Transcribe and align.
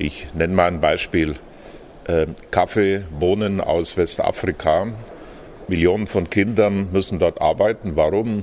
Ich 0.00 0.32
nenne 0.32 0.54
mal 0.54 0.68
ein 0.68 0.80
Beispiel. 0.80 1.36
Äh, 2.04 2.28
Kaffee, 2.50 3.04
Bohnen 3.18 3.60
aus 3.60 3.98
Westafrika. 3.98 4.94
Millionen 5.68 6.06
von 6.06 6.30
Kindern 6.30 6.90
müssen 6.90 7.18
dort 7.18 7.38
arbeiten. 7.38 7.96
Warum? 7.96 8.42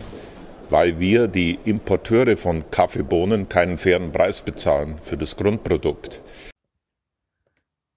Weil 0.70 1.00
wir, 1.00 1.28
die 1.28 1.58
Importeure 1.66 2.38
von 2.38 2.70
Kaffeebohnen, 2.70 3.50
keinen 3.50 3.80
fairen 3.80 4.12
Preis 4.12 4.42
bezahlen 4.42 5.00
für 5.02 5.18
das 5.18 5.36
Grundprodukt. 5.36 6.22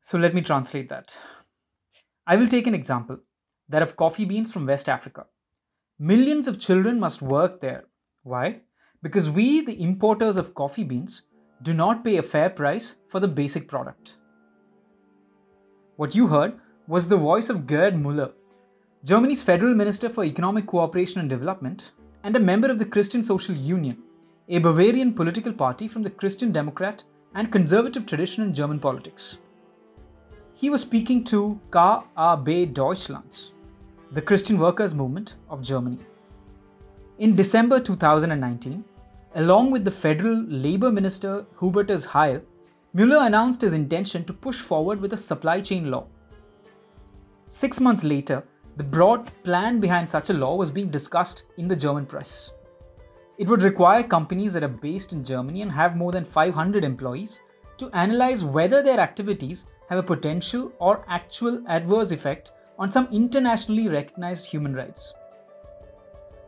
So 0.00 0.16
let 0.16 0.32
me 0.32 0.42
translate 0.42 0.88
that. 0.88 1.14
I 2.26 2.38
will 2.38 2.48
take 2.48 2.66
an 2.66 2.74
example 2.74 3.18
that 3.70 3.82
of 3.82 3.94
coffee 3.96 4.24
beans 4.24 4.50
from 4.50 4.66
West 4.66 4.88
Africa. 4.88 5.26
Millions 5.98 6.48
of 6.48 6.58
children 6.58 6.98
must 6.98 7.20
work 7.20 7.60
there. 7.60 7.84
Why? 8.22 8.62
Because 9.02 9.30
we, 9.30 9.62
the 9.62 9.78
importers 9.82 10.38
of 10.38 10.54
coffee 10.54 10.84
beans, 10.84 11.24
do 11.62 11.74
not 11.74 12.02
pay 12.02 12.16
a 12.16 12.22
fair 12.22 12.48
price 12.48 12.94
for 13.08 13.20
the 13.20 13.28
basic 13.28 13.68
product. 13.68 14.14
What 15.96 16.14
you 16.14 16.26
heard 16.26 16.54
was 16.88 17.08
the 17.08 17.16
voice 17.16 17.50
of 17.50 17.66
Gerd 17.66 17.94
Müller, 17.94 18.32
Germany's 19.04 19.42
Federal 19.42 19.74
Minister 19.74 20.08
for 20.08 20.24
Economic 20.24 20.66
Cooperation 20.66 21.20
and 21.20 21.28
Development, 21.28 21.92
and 22.22 22.34
a 22.34 22.40
member 22.40 22.70
of 22.70 22.78
the 22.78 22.84
Christian 22.84 23.22
Social 23.22 23.54
Union, 23.54 23.98
a 24.48 24.58
Bavarian 24.58 25.12
political 25.12 25.52
party 25.52 25.88
from 25.88 26.02
the 26.02 26.10
Christian 26.10 26.52
Democrat 26.52 27.04
and 27.34 27.52
conservative 27.52 28.06
tradition 28.06 28.44
in 28.44 28.54
German 28.54 28.80
politics. 28.80 29.38
He 30.54 30.70
was 30.70 30.80
speaking 30.80 31.24
to 31.24 31.60
KAB 31.70 32.74
Deutschlands, 32.74 33.52
the 34.12 34.22
Christian 34.22 34.58
Workers' 34.58 34.94
Movement 34.94 35.36
of 35.48 35.62
Germany. 35.62 35.98
In 37.18 37.36
December 37.36 37.80
2019, 37.80 38.84
along 39.34 39.70
with 39.70 39.84
the 39.84 39.90
federal 39.90 40.42
labor 40.48 40.90
minister 40.90 41.46
Hubertus 41.58 42.04
Heil, 42.04 42.40
Müller 42.94 43.26
announced 43.26 43.60
his 43.60 43.72
intention 43.72 44.24
to 44.24 44.32
push 44.32 44.60
forward 44.60 45.00
with 45.00 45.12
a 45.12 45.16
supply 45.16 45.60
chain 45.60 45.90
law. 45.90 46.06
Six 47.46 47.80
months 47.80 48.02
later, 48.02 48.42
the 48.76 48.84
broad 48.84 49.30
plan 49.44 49.78
behind 49.78 50.08
such 50.08 50.30
a 50.30 50.34
law 50.34 50.56
was 50.56 50.70
being 50.70 50.90
discussed 50.90 51.44
in 51.58 51.68
the 51.68 51.76
German 51.76 52.06
press. 52.06 52.50
It 53.38 53.48
would 53.48 53.62
require 53.62 54.02
companies 54.02 54.52
that 54.52 54.64
are 54.64 54.68
based 54.68 55.12
in 55.12 55.24
Germany 55.24 55.62
and 55.62 55.70
have 55.70 55.96
more 55.96 56.12
than 56.12 56.24
500 56.24 56.84
employees 56.84 57.40
to 57.78 57.90
analyze 57.90 58.44
whether 58.44 58.82
their 58.82 59.00
activities 59.00 59.66
have 59.88 59.98
a 59.98 60.02
potential 60.02 60.72
or 60.78 61.04
actual 61.08 61.62
adverse 61.68 62.10
effect 62.10 62.52
on 62.78 62.90
some 62.90 63.08
internationally 63.12 63.88
recognized 63.88 64.46
human 64.46 64.74
rights. 64.74 65.14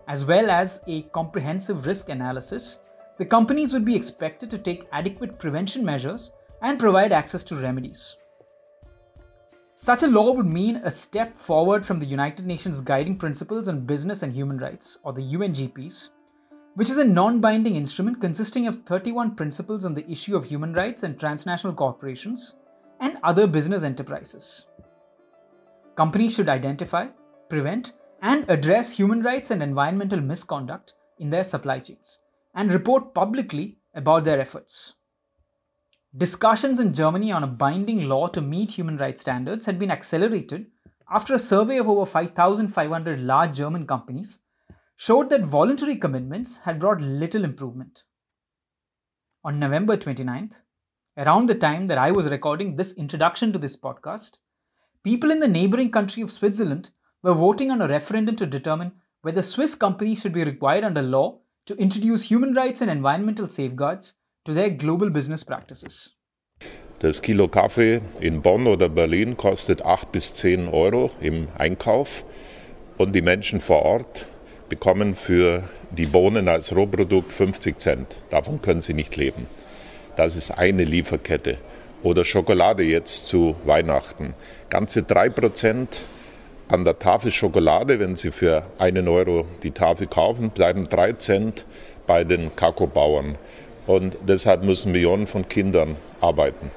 As 0.09 0.25
well 0.25 0.51
as 0.51 0.81
a 0.87 1.03
comprehensive 1.03 1.87
risk 1.87 2.09
analysis, 2.09 2.79
the 3.19 3.25
companies 3.25 3.73
would 3.73 3.85
be 3.85 3.95
expected 3.95 4.51
to 4.51 4.59
take 4.59 4.89
adequate 4.93 5.39
prevention 5.39 5.85
measures 5.85 6.33
and 6.61 6.79
provide 6.79 7.13
access 7.13 7.45
to 7.45 7.57
remedies. 7.57 8.17
Such 9.75 10.03
a 10.03 10.09
law 10.09 10.33
would 10.33 10.47
mean 10.47 10.77
a 10.77 10.91
step 10.91 11.39
forward 11.39 11.87
from 11.87 11.99
the 11.99 12.07
United 12.07 12.47
Nations 12.47 12.81
Guiding 12.81 13.17
Principles 13.17 13.69
on 13.69 13.81
Business 13.81 14.23
and 14.23 14.33
Human 14.33 14.59
Rights, 14.59 14.99
or 15.03 15.13
the 15.13 15.23
UNGPs, 15.23 16.11
which 16.75 16.91
is 16.91 16.99
a 16.99 17.05
non 17.05 17.41
binding 17.41 17.77
instrument 17.77 18.21
consisting 18.21 18.67
of 18.67 18.85
31 18.85 19.35
principles 19.35 19.85
on 19.85 19.95
the 19.95 20.09
issue 20.11 20.37
of 20.37 20.45
human 20.45 20.73
rights 20.73 21.05
and 21.05 21.19
transnational 21.19 21.75
corporations 21.75 22.55
and 23.01 23.19
other 23.23 23.47
business 23.47 23.83
enterprises. 23.83 24.67
Companies 25.97 26.35
should 26.35 26.49
identify, 26.49 27.07
prevent, 27.49 27.93
and 28.23 28.49
address 28.49 28.93
human 28.93 29.21
rights 29.21 29.51
and 29.51 29.63
environmental 29.63 30.21
misconduct 30.21 30.95
in 31.19 31.29
their 31.29 31.45
supply 31.45 31.81
chains 31.81 32.21
and 32.55 32.73
report 32.73 33.13
publicly 33.13 33.77
about 33.95 34.25
their 34.25 34.41
efforts. 34.41 34.93
Discussions 36.17 36.79
in 36.79 36.95
Germany 36.95 37.33
on 37.33 37.43
a 37.43 37.49
binding 37.49 38.03
law 38.09 38.29
to 38.29 38.41
meet 38.41 38.71
human 38.71 38.97
rights 38.97 39.23
standards 39.23 39.67
had 39.67 39.79
been 39.79 39.91
accelerated 39.91 40.71
after 41.11 41.35
a 41.35 41.39
survey 41.39 41.79
of 41.79 41.89
over 41.89 42.07
5,500 42.07 43.21
large 43.21 43.57
German 43.57 43.87
companies 43.87 44.39
showed 44.97 45.29
that 45.31 45.45
voluntary 45.45 45.97
commitments 45.97 46.59
had 46.59 46.79
brought 46.79 47.01
little 47.01 47.45
improvement. 47.45 48.05
On 49.43 49.59
November 49.59 49.97
29th, 49.97 50.59
around 51.17 51.47
the 51.47 51.55
time 51.57 51.89
that 51.89 51.99
I 51.99 52.13
was 52.13 52.31
recording 52.31 52.77
this 52.77 52.93
introduction 52.93 53.53
to 53.53 53.59
this 53.59 53.77
podcast, 53.77 54.37
people 55.03 55.33
in 55.33 55.41
the 55.41 55.49
neighboring 55.49 55.91
country 55.91 56.23
of 56.23 56.31
Switzerland 56.31 56.91
were 57.23 57.35
voting 57.35 57.71
on 57.71 57.81
a 57.81 57.89
referendum 57.89 58.37
to 58.37 58.47
determine 58.47 58.93
whether 59.23 59.43
Swiss 59.43 59.75
companies 59.75 60.21
should 60.21 60.33
be 60.33 60.45
required 60.45 60.85
under 60.85 61.03
law 61.03 61.39
to 61.67 61.75
introduce 61.77 62.23
human 62.23 62.55
rights 62.55 62.81
and 62.83 62.91
environmental 62.91 63.49
safeguards 63.49 64.15
to 64.45 64.53
their 64.53 64.71
global 64.71 65.11
business 65.11 65.45
practices. 65.45 66.11
Das 66.99 67.21
Kilo 67.23 67.49
Kaffee 67.49 68.01
in 68.21 68.43
Bonn 68.43 68.67
oder 68.67 68.89
Berlin 68.89 69.37
kostet 69.37 69.83
8 69.85 70.13
bis 70.13 70.35
10 70.35 70.69
Euro 70.69 71.11
im 71.21 71.49
Einkauf 71.59 72.25
und 72.97 73.13
die 73.13 73.23
Menschen 73.23 73.61
vor 73.61 73.83
Ort 73.83 74.27
bekommen 74.69 75.17
für 75.17 75.65
die 75.91 76.07
Bohnen 76.07 76.49
als 76.49 76.75
Rohprodukt 76.75 77.33
50 77.33 77.79
Cent. 77.79 78.17
Davon 78.31 78.63
können 78.63 78.83
sie 78.83 78.95
nicht 78.95 79.17
leben. 79.17 79.47
Das 80.17 80.37
ist 80.37 80.51
eine 80.51 80.85
Lieferkette. 80.85 81.59
Oder 82.03 82.25
Schokolade 82.25 82.83
jetzt 82.83 83.27
zu 83.27 83.57
Weihnachten. 83.65 84.35
Ganze 84.71 85.01
3% 85.01 86.01
an 86.73 86.87
der 86.87 86.99
Tafel 86.99 87.31
Schokolade, 87.31 88.01
wenn 88.01 88.17
Sie 88.17 88.33
für 88.33 88.65
einen 88.79 89.07
Euro 89.07 89.45
die 89.63 89.73
Tafel 89.73 90.07
kaufen, 90.07 90.51
bleiben 90.51 90.89
3 90.89 91.13
Cent 91.15 91.67
bei 92.07 92.25
den 92.25 92.57
Kakaobauern. 92.57 93.37
Und 93.87 94.17
deshalb 94.27 94.65
müssen 94.65 94.93
Millionen 94.93 95.27
von 95.27 95.47
Kindern 95.47 95.97
arbeiten. 96.23 96.71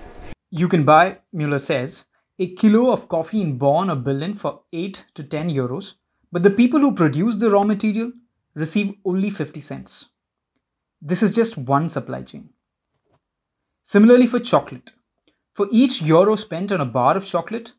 You 0.49 0.67
can 0.67 0.85
buy, 0.85 1.15
Mueller 1.31 1.59
says, 1.59 2.05
a 2.41 2.45
kilo 2.57 2.91
of 2.91 3.07
coffee 3.07 3.41
in 3.41 3.57
Bonn 3.57 3.89
or 3.89 3.95
Berlin 3.95 4.35
for 4.35 4.63
8 4.73 5.05
to 5.13 5.23
10 5.23 5.49
euros, 5.49 5.95
but 6.29 6.43
the 6.43 6.49
people 6.49 6.81
who 6.81 6.93
produce 6.93 7.39
the 7.39 7.49
raw 7.49 7.63
material 7.63 8.11
receive 8.53 8.95
only 9.05 9.29
50 9.29 9.61
cents. 9.61 10.09
This 11.01 11.23
is 11.23 11.33
just 11.33 11.57
one 11.57 11.87
supply 11.87 12.23
chain. 12.23 12.49
Similarly, 13.83 14.27
for 14.27 14.39
chocolate, 14.41 14.91
for 15.53 15.67
each 15.71 16.01
euro 16.01 16.35
spent 16.35 16.73
on 16.73 16.81
a 16.81 16.85
bar 16.85 17.15
of 17.15 17.25
chocolate, 17.25 17.71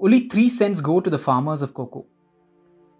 only 0.00 0.28
3 0.28 0.48
cents 0.48 0.80
go 0.80 1.00
to 1.00 1.10
the 1.10 1.18
farmers 1.18 1.60
of 1.60 1.74
cocoa. 1.74 2.06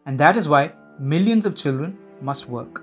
And 0.04 0.18
that 0.18 0.36
is 0.36 0.48
why 0.48 0.72
millions 0.98 1.46
of 1.46 1.54
children 1.54 1.96
must 2.20 2.48
work. 2.48 2.82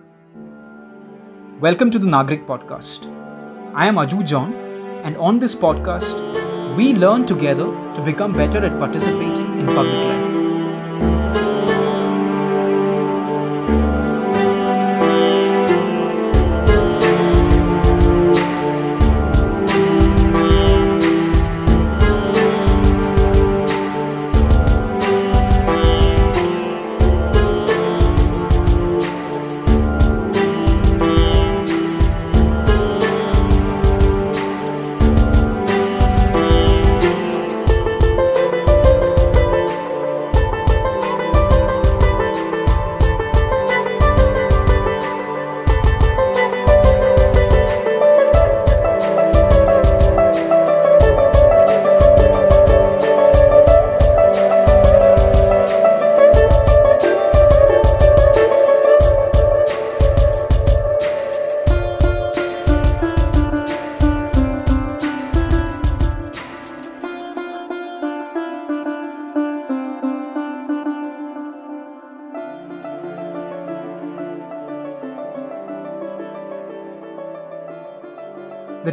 Welcome 1.60 1.92
to 1.92 2.00
the 2.00 2.08
Nagrik 2.08 2.48
podcast. 2.48 3.12
I 3.76 3.88
am 3.88 3.98
Aju 3.98 4.24
John, 4.24 4.54
and 5.04 5.18
on 5.18 5.40
this 5.40 5.54
podcast, 5.54 6.78
we 6.78 6.94
learn 6.94 7.26
together 7.26 7.66
to 7.96 8.02
become 8.06 8.32
better 8.32 8.66
at 8.66 8.80
participating 8.80 9.60
in 9.60 9.66
public 9.66 9.94
life. 9.94 10.45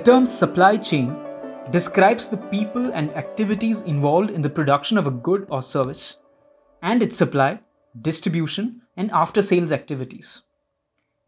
Term 0.04 0.26
supply 0.26 0.76
chain 0.76 1.16
describes 1.70 2.26
the 2.26 2.36
people 2.36 2.92
and 2.92 3.10
activities 3.12 3.82
involved 3.82 4.30
in 4.30 4.42
the 4.42 4.50
production 4.50 4.98
of 4.98 5.06
a 5.06 5.12
good 5.12 5.46
or 5.48 5.62
service 5.62 6.16
and 6.82 7.02
its 7.02 7.16
supply, 7.16 7.60
distribution, 8.00 8.82
and 8.96 9.12
after 9.12 9.42
sales 9.42 9.70
activities. 9.70 10.42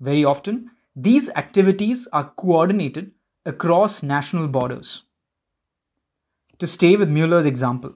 Very 0.00 0.24
often, 0.24 0.72
these 0.96 1.28
activities 1.30 2.08
are 2.12 2.32
coordinated 2.36 3.12
across 3.46 4.02
national 4.02 4.48
borders. 4.48 5.02
To 6.58 6.66
stay 6.66 6.96
with 6.96 7.08
Mueller's 7.08 7.46
example, 7.46 7.94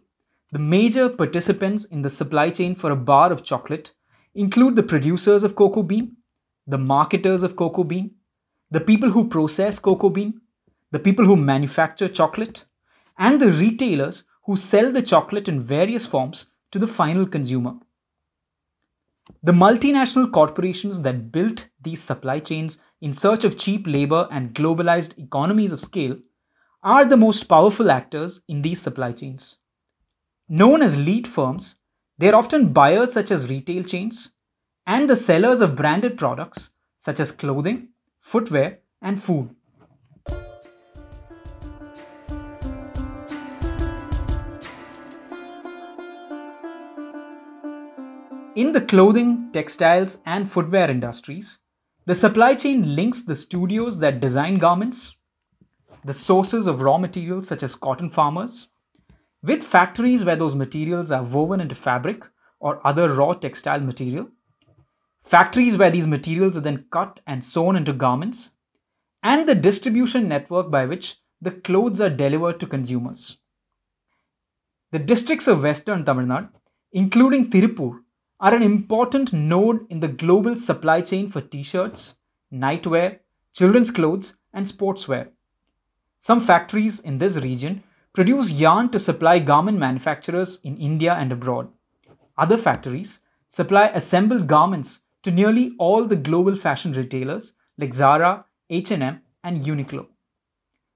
the 0.52 0.60
major 0.60 1.08
participants 1.08 1.86
in 1.86 2.02
the 2.02 2.10
supply 2.10 2.50
chain 2.50 2.76
for 2.76 2.92
a 2.92 2.96
bar 2.96 3.32
of 3.32 3.42
chocolate 3.42 3.92
include 4.34 4.76
the 4.76 4.82
producers 4.84 5.42
of 5.42 5.56
cocoa 5.56 5.82
bean, 5.82 6.16
the 6.68 6.78
marketers 6.78 7.42
of 7.42 7.56
cocoa 7.56 7.84
bean, 7.84 8.12
the 8.70 8.80
people 8.80 9.10
who 9.10 9.28
process 9.28 9.80
cocoa 9.80 10.10
bean, 10.10 10.40
the 10.90 10.98
people 10.98 11.24
who 11.24 11.36
manufacture 11.36 12.08
chocolate, 12.08 12.64
and 13.18 13.40
the 13.40 13.52
retailers 13.52 14.24
who 14.44 14.56
sell 14.56 14.90
the 14.90 15.02
chocolate 15.02 15.48
in 15.48 15.62
various 15.62 16.06
forms 16.06 16.46
to 16.70 16.78
the 16.78 16.86
final 16.86 17.26
consumer. 17.26 17.74
The 19.42 19.52
multinational 19.52 20.32
corporations 20.32 21.02
that 21.02 21.30
built 21.30 21.68
these 21.82 22.02
supply 22.02 22.38
chains 22.38 22.78
in 23.00 23.12
search 23.12 23.44
of 23.44 23.58
cheap 23.58 23.86
labor 23.86 24.26
and 24.30 24.54
globalized 24.54 25.18
economies 25.18 25.72
of 25.72 25.80
scale 25.80 26.16
are 26.82 27.04
the 27.04 27.16
most 27.16 27.44
powerful 27.44 27.90
actors 27.90 28.40
in 28.48 28.62
these 28.62 28.80
supply 28.80 29.12
chains. 29.12 29.56
Known 30.48 30.80
as 30.80 30.96
lead 30.96 31.28
firms, 31.28 31.76
they 32.16 32.30
are 32.30 32.36
often 32.36 32.72
buyers 32.72 33.12
such 33.12 33.30
as 33.30 33.50
retail 33.50 33.84
chains 33.84 34.30
and 34.86 35.10
the 35.10 35.16
sellers 35.16 35.60
of 35.60 35.76
branded 35.76 36.16
products 36.16 36.70
such 36.96 37.20
as 37.20 37.30
clothing, 37.30 37.88
footwear, 38.20 38.78
and 39.02 39.22
food. 39.22 39.54
In 48.58 48.72
the 48.72 48.80
clothing, 48.80 49.52
textiles, 49.52 50.18
and 50.26 50.50
footwear 50.50 50.90
industries, 50.90 51.60
the 52.06 52.14
supply 52.16 52.56
chain 52.56 52.96
links 52.96 53.22
the 53.22 53.36
studios 53.36 54.00
that 54.00 54.18
design 54.18 54.58
garments, 54.58 55.14
the 56.04 56.12
sources 56.12 56.66
of 56.66 56.80
raw 56.80 56.98
materials 56.98 57.46
such 57.46 57.62
as 57.62 57.76
cotton 57.76 58.10
farmers, 58.10 58.66
with 59.44 59.62
factories 59.62 60.24
where 60.24 60.34
those 60.34 60.56
materials 60.56 61.12
are 61.12 61.22
woven 61.22 61.60
into 61.60 61.76
fabric 61.76 62.24
or 62.58 62.84
other 62.84 63.14
raw 63.14 63.32
textile 63.32 63.78
material, 63.78 64.26
factories 65.22 65.76
where 65.76 65.92
these 65.92 66.08
materials 66.08 66.56
are 66.56 66.66
then 66.66 66.84
cut 66.90 67.20
and 67.28 67.44
sewn 67.44 67.76
into 67.76 67.92
garments, 67.92 68.50
and 69.22 69.48
the 69.48 69.54
distribution 69.54 70.26
network 70.26 70.68
by 70.68 70.84
which 70.84 71.14
the 71.40 71.52
clothes 71.52 72.00
are 72.00 72.10
delivered 72.10 72.58
to 72.58 72.66
consumers. 72.66 73.36
The 74.90 74.98
districts 74.98 75.46
of 75.46 75.62
western 75.62 76.04
Tamil 76.04 76.26
Nadu, 76.26 76.48
including 76.90 77.50
Tirupur, 77.50 78.00
are 78.40 78.54
an 78.54 78.62
important 78.62 79.32
node 79.32 79.84
in 79.90 79.98
the 80.00 80.08
global 80.08 80.56
supply 80.56 81.00
chain 81.00 81.28
for 81.28 81.40
t 81.40 81.62
shirts, 81.62 82.14
nightwear, 82.52 83.18
children's 83.52 83.90
clothes, 83.90 84.34
and 84.52 84.64
sportswear. 84.64 85.28
Some 86.20 86.40
factories 86.40 87.00
in 87.00 87.18
this 87.18 87.36
region 87.36 87.82
produce 88.12 88.52
yarn 88.52 88.90
to 88.90 88.98
supply 88.98 89.38
garment 89.38 89.78
manufacturers 89.78 90.58
in 90.62 90.76
India 90.76 91.14
and 91.14 91.32
abroad. 91.32 91.68
Other 92.36 92.58
factories 92.58 93.20
supply 93.48 93.88
assembled 93.88 94.46
garments 94.46 95.00
to 95.22 95.30
nearly 95.30 95.74
all 95.78 96.04
the 96.04 96.16
global 96.16 96.54
fashion 96.54 96.92
retailers 96.92 97.54
like 97.76 97.92
Zara, 97.94 98.44
H&M, 98.70 99.20
and 99.42 99.64
Uniqlo. 99.64 100.06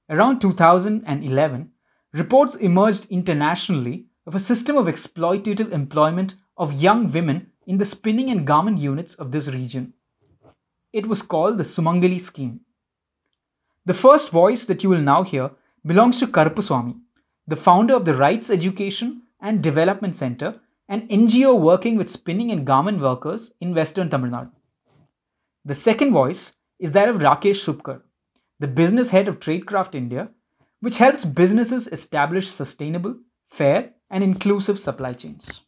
Around 0.09 0.41
2011, 0.41 1.71
reports 2.13 2.55
emerged 2.55 3.07
internationally 3.07 4.07
of 4.27 4.35
a 4.35 4.41
system 4.41 4.77
of 4.77 4.87
exploitative 4.87 5.73
employment 5.73 6.35
of 6.57 6.73
young 6.73 7.11
women 7.13 7.51
in 7.67 7.79
the 7.79 7.85
spinning 7.85 8.31
and 8.31 8.47
garment 8.47 8.79
units 8.79 9.15
of 9.15 9.31
this 9.31 9.49
region. 9.49 9.93
It 10.93 11.07
was 11.07 11.23
called 11.23 11.59
the 11.59 11.65
Sumangali 11.65 12.21
scheme. 12.21 12.61
The 13.87 13.95
first 13.95 14.31
voice 14.31 14.67
that 14.67 14.83
you 14.83 14.91
will 14.91 15.01
now 15.01 15.23
hear 15.23 15.51
belongs 15.85 16.21
to 16.21 16.27
Karuppuswamy, 16.27 17.01
the 17.47 17.57
founder 17.57 17.95
of 17.95 18.05
the 18.05 18.15
Rights 18.15 18.51
Education 18.51 19.23
and 19.41 19.63
Development 19.63 20.15
Center, 20.15 20.61
an 20.89 21.09
NGO 21.09 21.59
working 21.59 21.97
with 21.97 22.11
spinning 22.11 22.53
and 22.53 22.67
garment 22.67 23.01
workers 23.01 23.53
in 23.61 23.75
western 23.75 24.11
Tamil 24.11 24.31
Nadu. 24.31 24.53
The 25.65 25.75
second 25.75 26.13
voice 26.13 26.53
is 26.79 26.93
that 26.93 27.09
of 27.09 27.17
Rakesh 27.17 27.65
Supkar, 27.65 28.03
the 28.61 28.69
business 28.69 29.09
head 29.09 29.29
of 29.29 29.41
Traidcraft 29.41 29.95
India, 29.95 30.29
which 30.81 30.99
helps 30.99 31.25
businesses 31.25 31.89
establish 31.89 32.49
sustainable, 32.49 33.17
fair, 33.51 33.93
and 34.11 34.23
inclusive 34.23 34.79
supply 34.79 35.13
chains. 35.15 35.63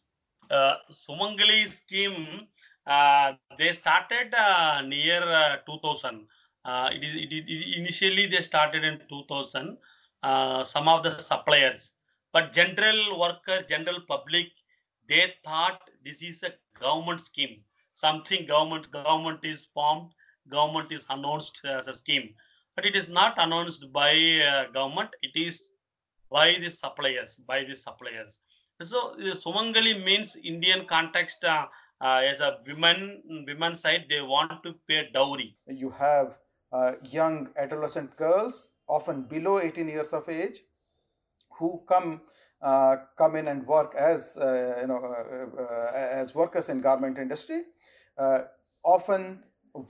Sumangali 0.91 1.67
scheme, 1.67 2.47
uh, 2.87 3.33
they 3.57 3.73
started 3.73 4.33
uh, 4.37 4.81
near 4.81 5.21
uh, 5.21 5.57
2000. 5.65 6.27
Uh, 6.63 6.89
it 6.93 7.03
is 7.03 7.15
it, 7.15 7.31
it, 7.31 7.77
initially 7.77 8.25
they 8.25 8.41
started 8.41 8.83
in 8.83 8.99
2000. 9.09 9.77
Uh, 10.23 10.63
some 10.63 10.87
of 10.87 11.03
the 11.03 11.17
suppliers, 11.19 11.91
but 12.33 12.51
general 12.51 13.19
worker, 13.19 13.63
general 13.69 13.99
public, 14.07 14.47
they 15.07 15.33
thought 15.43 15.81
this 16.03 16.23
is 16.23 16.41
a 16.41 16.53
government 16.79 17.21
scheme. 17.21 17.61
Something 17.93 18.47
government 18.47 18.89
government 18.91 19.39
is 19.43 19.65
formed, 19.65 20.11
government 20.49 20.91
is 20.91 21.05
announced 21.09 21.61
as 21.63 21.87
a 21.87 21.93
scheme, 21.93 22.33
but 22.75 22.85
it 22.85 22.95
is 22.95 23.07
not 23.07 23.35
announced 23.37 23.91
by 23.93 24.67
government. 24.73 25.11
It 25.21 25.35
is 25.35 25.73
by 26.31 26.57
the 26.59 26.71
suppliers, 26.71 27.35
by 27.35 27.63
the 27.63 27.75
suppliers. 27.75 28.39
So 28.81 29.15
Sumangali 29.17 30.03
means 30.03 30.35
Indian 30.43 30.85
context 30.85 31.43
uh, 31.45 31.67
uh, 32.01 32.21
as 32.23 32.41
a 32.41 32.57
women 32.67 33.23
women 33.47 33.73
side 33.73 34.05
they 34.09 34.21
want 34.21 34.63
to 34.63 34.73
pay 34.87 35.09
dowry. 35.13 35.55
You 35.67 35.91
have 35.91 36.37
uh, 36.73 36.93
young 37.03 37.49
adolescent 37.57 38.17
girls, 38.17 38.71
often 38.87 39.23
below 39.23 39.59
18 39.61 39.87
years 39.87 40.09
of 40.09 40.27
age, 40.27 40.59
who 41.57 41.83
come 41.87 42.21
uh, 42.61 42.97
come 43.17 43.37
in 43.37 43.47
and 43.47 43.65
work 43.65 43.95
as 43.95 44.37
uh, 44.37 44.79
you 44.81 44.87
know 44.87 44.97
uh, 44.97 45.91
as 45.93 46.35
workers 46.35 46.67
in 46.67 46.81
garment 46.81 47.17
industry, 47.17 47.61
often 48.83 49.43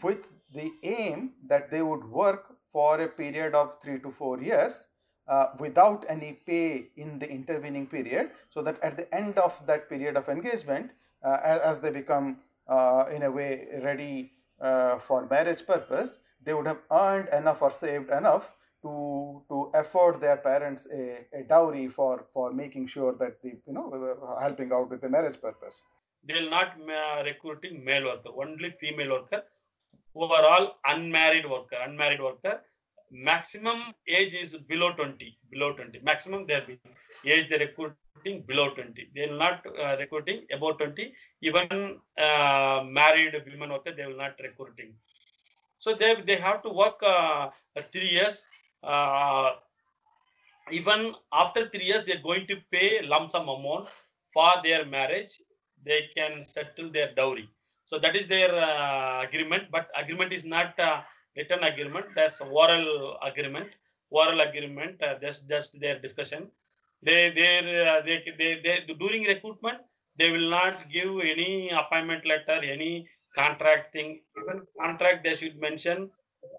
with 0.03 0.31
the 0.53 0.69
aim 0.83 1.33
that 1.47 1.71
they 1.71 1.81
would 1.81 2.03
work 2.05 2.55
for 2.71 2.99
a 2.99 3.07
period 3.07 3.55
of 3.55 3.75
three 3.81 3.99
to 3.99 4.11
four 4.11 4.41
years 4.41 4.87
uh, 5.27 5.47
without 5.59 6.05
any 6.07 6.33
pay 6.45 6.87
in 6.95 7.19
the 7.19 7.29
intervening 7.29 7.87
period 7.87 8.31
so 8.49 8.61
that 8.61 8.79
at 8.79 8.97
the 8.97 9.13
end 9.13 9.37
of 9.39 9.65
that 9.65 9.89
period 9.89 10.15
of 10.15 10.29
engagement 10.29 10.91
uh, 11.23 11.37
as 11.43 11.79
they 11.79 11.91
become 11.91 12.37
uh, 12.67 13.05
in 13.11 13.23
a 13.23 13.31
way 13.31 13.67
ready 13.83 14.31
uh, 14.61 14.97
for 14.97 15.27
marriage 15.27 15.65
purpose 15.65 16.19
they 16.41 16.53
would 16.53 16.67
have 16.67 16.81
earned 16.91 17.29
enough 17.29 17.61
or 17.61 17.71
saved 17.71 18.09
enough 18.09 18.53
to 18.85 19.43
to 19.49 19.71
afford 19.81 20.21
their 20.21 20.37
parents 20.37 20.87
a, 20.99 21.25
a 21.39 21.43
dowry 21.43 21.87
for 21.87 22.13
for 22.33 22.53
making 22.53 22.85
sure 22.95 23.13
that 23.21 23.41
the 23.41 23.51
you 23.67 23.73
know 23.77 23.87
uh, 23.91 24.39
helping 24.45 24.71
out 24.71 24.89
with 24.89 25.01
the 25.01 25.09
marriage 25.09 25.39
purpose. 25.41 25.83
They 26.27 26.39
will 26.39 26.49
not 26.49 26.77
uh, 26.99 27.23
recruiting 27.23 27.83
male 27.83 28.05
worker 28.05 28.31
only 28.43 28.71
female 28.83 29.11
worker 29.17 29.41
overall 30.23 30.67
unmarried 30.93 31.47
worker 31.53 31.77
unmarried 31.87 32.21
worker 32.27 32.61
maximum 33.15 33.93
age 34.07 34.33
is 34.33 34.55
below 34.71 34.91
20 34.93 35.37
below 35.51 35.73
20 35.73 35.99
maximum 36.03 36.45
they 36.47 36.59
be 36.67 36.79
age 37.33 37.47
they 37.49 37.57
recruiting 37.57 38.41
below 38.47 38.69
20 38.69 39.09
they 39.15 39.27
will 39.27 39.37
not 39.37 39.65
uh, 39.79 39.95
recruiting 39.99 40.45
above 40.51 40.77
20 40.77 41.13
even 41.41 41.97
uh, 42.17 42.83
married 42.85 43.33
women 43.45 43.69
worker 43.69 43.93
they 43.95 44.05
will 44.05 44.17
not 44.17 44.33
recruiting. 44.41 44.93
So 45.79 45.93
they 45.93 46.15
they 46.27 46.37
have 46.37 46.61
to 46.63 46.69
work 46.69 47.01
uh, 47.03 47.49
three 47.91 48.09
years. 48.09 48.45
Uh, 48.83 49.51
even 50.71 51.13
after 51.33 51.69
three 51.69 51.85
years 51.85 52.03
they're 52.05 52.27
going 52.29 52.47
to 52.47 52.57
pay 52.71 53.01
lump 53.03 53.31
sum 53.31 53.49
amount 53.49 53.87
for 54.33 54.51
their 54.63 54.85
marriage. 54.85 55.41
They 55.85 56.09
can 56.15 56.41
settle 56.41 56.91
their 56.91 57.13
dowry. 57.13 57.47
So 57.85 57.99
that 57.99 58.15
is 58.15 58.25
their 58.25 58.53
uh, 58.55 59.21
agreement 59.21 59.65
but 59.71 59.89
agreement 59.95 60.33
is 60.33 60.43
not 60.43 60.79
uh, 60.79 61.01
written 61.35 61.63
agreement 61.63 62.05
that's 62.15 62.41
oral 62.41 63.17
agreement. 63.23 63.69
Oral 64.09 64.41
agreement 64.41 65.01
uh, 65.03 65.15
that's 65.21 65.39
just 65.39 65.79
their 65.79 65.99
discussion. 65.99 66.47
They 67.01 67.29
they, 67.31 67.51
uh, 67.87 68.01
they 68.05 68.23
they 68.37 68.61
they 68.63 68.93
during 68.93 69.23
recruitment 69.23 69.79
they 70.17 70.31
will 70.31 70.49
not 70.49 70.89
give 70.89 71.19
any 71.19 71.69
appointment 71.69 72.25
letter 72.25 72.59
any 72.75 73.07
contract 73.35 73.93
thing. 73.93 74.21
Even 74.41 74.61
contract 74.79 75.23
they 75.23 75.35
should 75.35 75.59
mention 75.59 76.09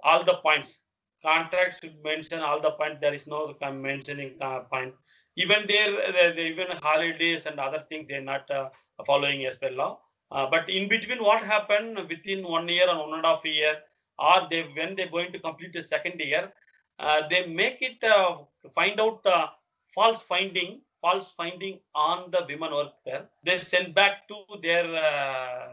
all 0.03 0.23
the 0.23 0.35
points. 0.35 0.81
Contract 1.23 1.81
should 1.81 1.97
mention 2.05 2.41
all 2.41 2.61
the 2.61 2.73
points. 2.73 2.99
There 3.01 3.15
is 3.15 3.27
no 3.27 3.55
mentioning 3.73 4.35
uh, 4.41 4.61
point. 4.73 4.95
Even 5.37 5.67
there 5.67 6.39
even 6.39 6.69
holidays 6.83 7.47
and 7.47 7.59
other 7.59 7.83
things 7.89 8.07
they're 8.09 8.21
not 8.21 8.51
uh, 8.51 8.69
following 9.07 9.47
as 9.47 9.57
per 9.57 9.71
law. 9.71 9.99
Uh, 10.31 10.47
but 10.51 10.69
in 10.69 10.89
between 10.89 11.23
what 11.23 11.43
happened 11.43 11.99
within 12.09 12.43
one 12.43 12.69
year 12.69 12.87
and 12.89 12.99
one 12.99 13.15
and 13.15 13.25
a 13.25 13.29
half 13.29 13.45
year 13.45 13.77
or 14.19 14.47
they 14.51 14.63
when 14.75 14.97
they're 14.97 15.09
going 15.09 15.33
to 15.33 15.39
complete 15.39 15.73
the 15.73 15.83
second 15.83 16.21
year, 16.21 16.53
uh, 16.99 17.23
they 17.31 17.47
make 17.47 17.79
it 17.81 18.03
uh, 18.05 18.39
find 18.75 19.01
out 19.01 19.25
uh, 19.27 19.49
false 19.95 20.21
finding, 20.21 20.81
false 21.01 21.31
finding 21.31 21.79
on 21.95 22.31
the 22.31 22.45
women 22.49 22.73
worker. 22.73 23.27
They 23.45 23.59
send 23.59 23.95
back 23.95 24.29
to 24.29 24.37
their 24.63 24.87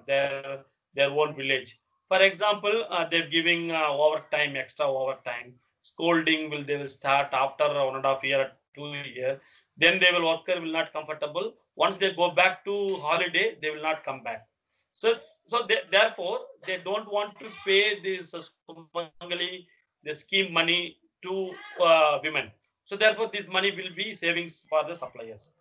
their 0.08 0.64
their 0.94 1.10
own 1.10 1.36
village. 1.36 1.78
For 2.10 2.22
example, 2.22 2.86
they're 3.10 3.30
giving 3.30 3.72
overtime, 3.72 4.56
extra 4.56 4.86
overtime. 4.86 5.54
Scolding 5.82 6.50
will 6.50 6.64
they 6.64 6.78
will 6.78 6.88
start 6.88 7.34
after 7.34 7.68
one 7.68 7.96
and 7.96 8.06
a 8.06 8.10
half 8.14 8.24
year, 8.24 8.52
two 8.76 8.94
year 9.16 9.40
then 9.78 10.00
they 10.00 10.12
will 10.12 10.26
worker 10.26 10.60
will 10.60 10.72
not 10.72 10.94
comfortable 10.94 11.54
once 11.76 11.98
they 11.98 12.12
go 12.14 12.30
back 12.30 12.64
to 12.66 12.96
holiday 12.98 13.58
they 13.62 13.70
will 13.72 13.82
not 13.82 14.04
come 14.04 14.22
back 14.24 14.48
so 14.94 15.16
so 15.48 15.66
they, 15.68 15.78
therefore 15.92 16.40
they 16.66 16.80
don't 16.84 17.12
want 17.12 17.38
to 17.40 17.50
pay 17.66 18.00
this 18.02 18.34
Sumangali, 18.70 19.66
the 20.04 20.16
scheme 20.16 20.54
money 20.54 20.98
to 21.24 21.54
uh, 21.82 22.20
women. 22.24 22.52
So 22.86 22.96
therefore 22.96 23.30
this 23.34 23.48
money 23.48 23.72
will 23.72 23.94
be 23.96 24.14
savings 24.14 24.66
for 24.70 24.84
the 24.84 24.94
suppliers. 24.94 25.54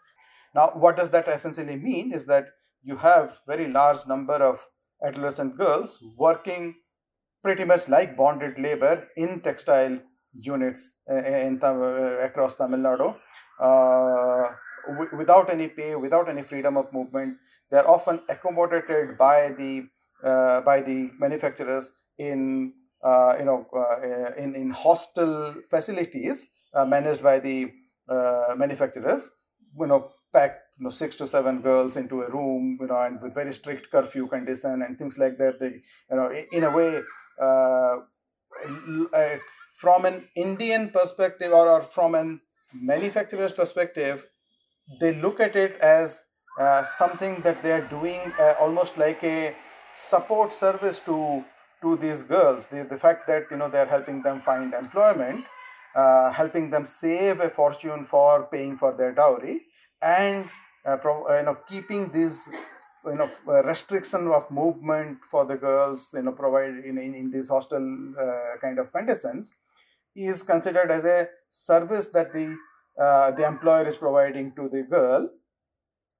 Now 0.54 0.72
what 0.74 0.96
does 0.96 1.08
that 1.10 1.28
essentially 1.28 1.76
mean 1.76 2.12
is 2.12 2.26
that 2.26 2.46
you 2.82 2.96
have 2.96 3.40
very 3.46 3.68
large 3.70 4.06
number 4.06 4.34
of 4.34 4.66
adolescent 5.04 5.56
girls 5.56 5.98
working 6.16 6.74
pretty 7.42 7.64
much 7.64 7.88
like 7.88 8.16
bonded 8.16 8.58
labor 8.58 9.08
in 9.16 9.40
textile 9.40 9.98
units 10.32 10.94
uh, 11.10 11.16
in, 11.16 11.60
uh, 11.62 12.18
across 12.20 12.54
Tamil 12.54 12.80
Nadu. 12.80 13.14
Uh, 13.60 14.52
without 15.16 15.50
any 15.50 15.68
pay, 15.68 15.94
without 15.94 16.28
any 16.28 16.42
freedom 16.42 16.76
of 16.76 16.92
movement. 16.92 17.38
They 17.70 17.78
are 17.78 17.88
often 17.88 18.20
accommodated 18.28 19.16
by 19.18 19.52
the 19.56 19.88
uh, 20.22 20.60
by 20.60 20.80
the 20.80 21.10
manufacturers 21.18 21.92
in 22.18 22.74
uh, 23.02 23.36
you 23.38 23.44
know 23.44 23.66
uh, 23.74 24.32
in 24.36 24.54
in 24.54 24.70
hostel 24.70 25.54
facilities 25.70 26.46
managed 26.74 27.22
by 27.22 27.38
the 27.38 27.72
manufacturers. 28.56 29.30
You 29.78 29.86
know, 29.86 30.10
packed 30.32 30.76
you 30.78 30.84
know 30.84 30.90
six 30.90 31.16
to 31.16 31.26
seven 31.26 31.60
girls 31.60 31.96
into 31.96 32.22
a 32.22 32.30
room 32.30 32.78
you 32.80 32.86
know 32.86 33.00
and 33.00 33.20
with 33.20 33.34
very 33.34 33.52
strict 33.52 33.90
curfew 33.90 34.26
condition 34.26 34.82
and 34.82 34.98
things 34.98 35.18
like 35.18 35.36
that 35.38 35.60
they 35.60 35.72
you 36.10 36.16
know 36.16 36.30
in 36.52 36.64
a 36.64 36.70
way 36.70 37.02
uh, 37.40 37.96
from 39.74 40.04
an 40.04 40.28
indian 40.36 40.90
perspective 40.90 41.52
or, 41.52 41.68
or 41.68 41.82
from 41.82 42.14
an 42.14 42.40
manufacturer's 42.74 43.52
perspective 43.52 44.26
they 45.00 45.14
look 45.14 45.40
at 45.40 45.56
it 45.56 45.76
as 45.80 46.22
uh, 46.58 46.82
something 46.82 47.40
that 47.42 47.62
they 47.62 47.72
are 47.72 47.86
doing 47.88 48.20
uh, 48.38 48.54
almost 48.60 48.98
like 48.98 49.22
a 49.24 49.54
support 49.92 50.52
service 50.52 50.98
to 51.00 51.44
to 51.80 51.96
these 51.96 52.22
girls. 52.22 52.66
The, 52.66 52.84
the 52.84 52.96
fact 52.96 53.26
that 53.26 53.46
you 53.50 53.56
know 53.56 53.68
they 53.68 53.80
are 53.80 53.86
helping 53.86 54.22
them 54.22 54.40
find 54.40 54.72
employment 54.74 55.44
uh, 55.94 56.32
helping 56.32 56.70
them 56.70 56.84
save 56.84 57.40
a 57.40 57.50
fortune 57.50 58.04
for 58.04 58.44
paying 58.44 58.76
for 58.76 58.92
their 58.96 59.12
dowry 59.12 59.62
and 60.00 60.48
uh, 60.86 60.96
pro, 60.96 61.26
uh, 61.28 61.36
you 61.36 61.42
know 61.44 61.54
keeping 61.66 62.10
these 62.10 62.48
you 63.04 63.14
know 63.14 63.28
uh, 63.48 63.62
restriction 63.64 64.26
of 64.28 64.50
movement 64.50 65.18
for 65.30 65.44
the 65.44 65.56
girls 65.56 66.10
you 66.14 66.22
know 66.22 66.32
provide 66.32 66.76
in, 66.84 66.98
in, 66.98 67.14
in 67.14 67.30
these 67.30 67.48
hostel 67.48 68.14
kind 68.60 68.78
of 68.78 68.92
conditions 68.92 69.52
is 70.14 70.42
considered 70.42 70.90
as 70.90 71.04
a 71.04 71.28
service 71.48 72.06
that 72.08 72.32
the 72.32 72.56
uh, 73.00 73.30
the 73.30 73.46
employer 73.46 73.86
is 73.86 73.96
providing 73.96 74.52
to 74.56 74.68
the 74.68 74.82
girl. 74.82 75.30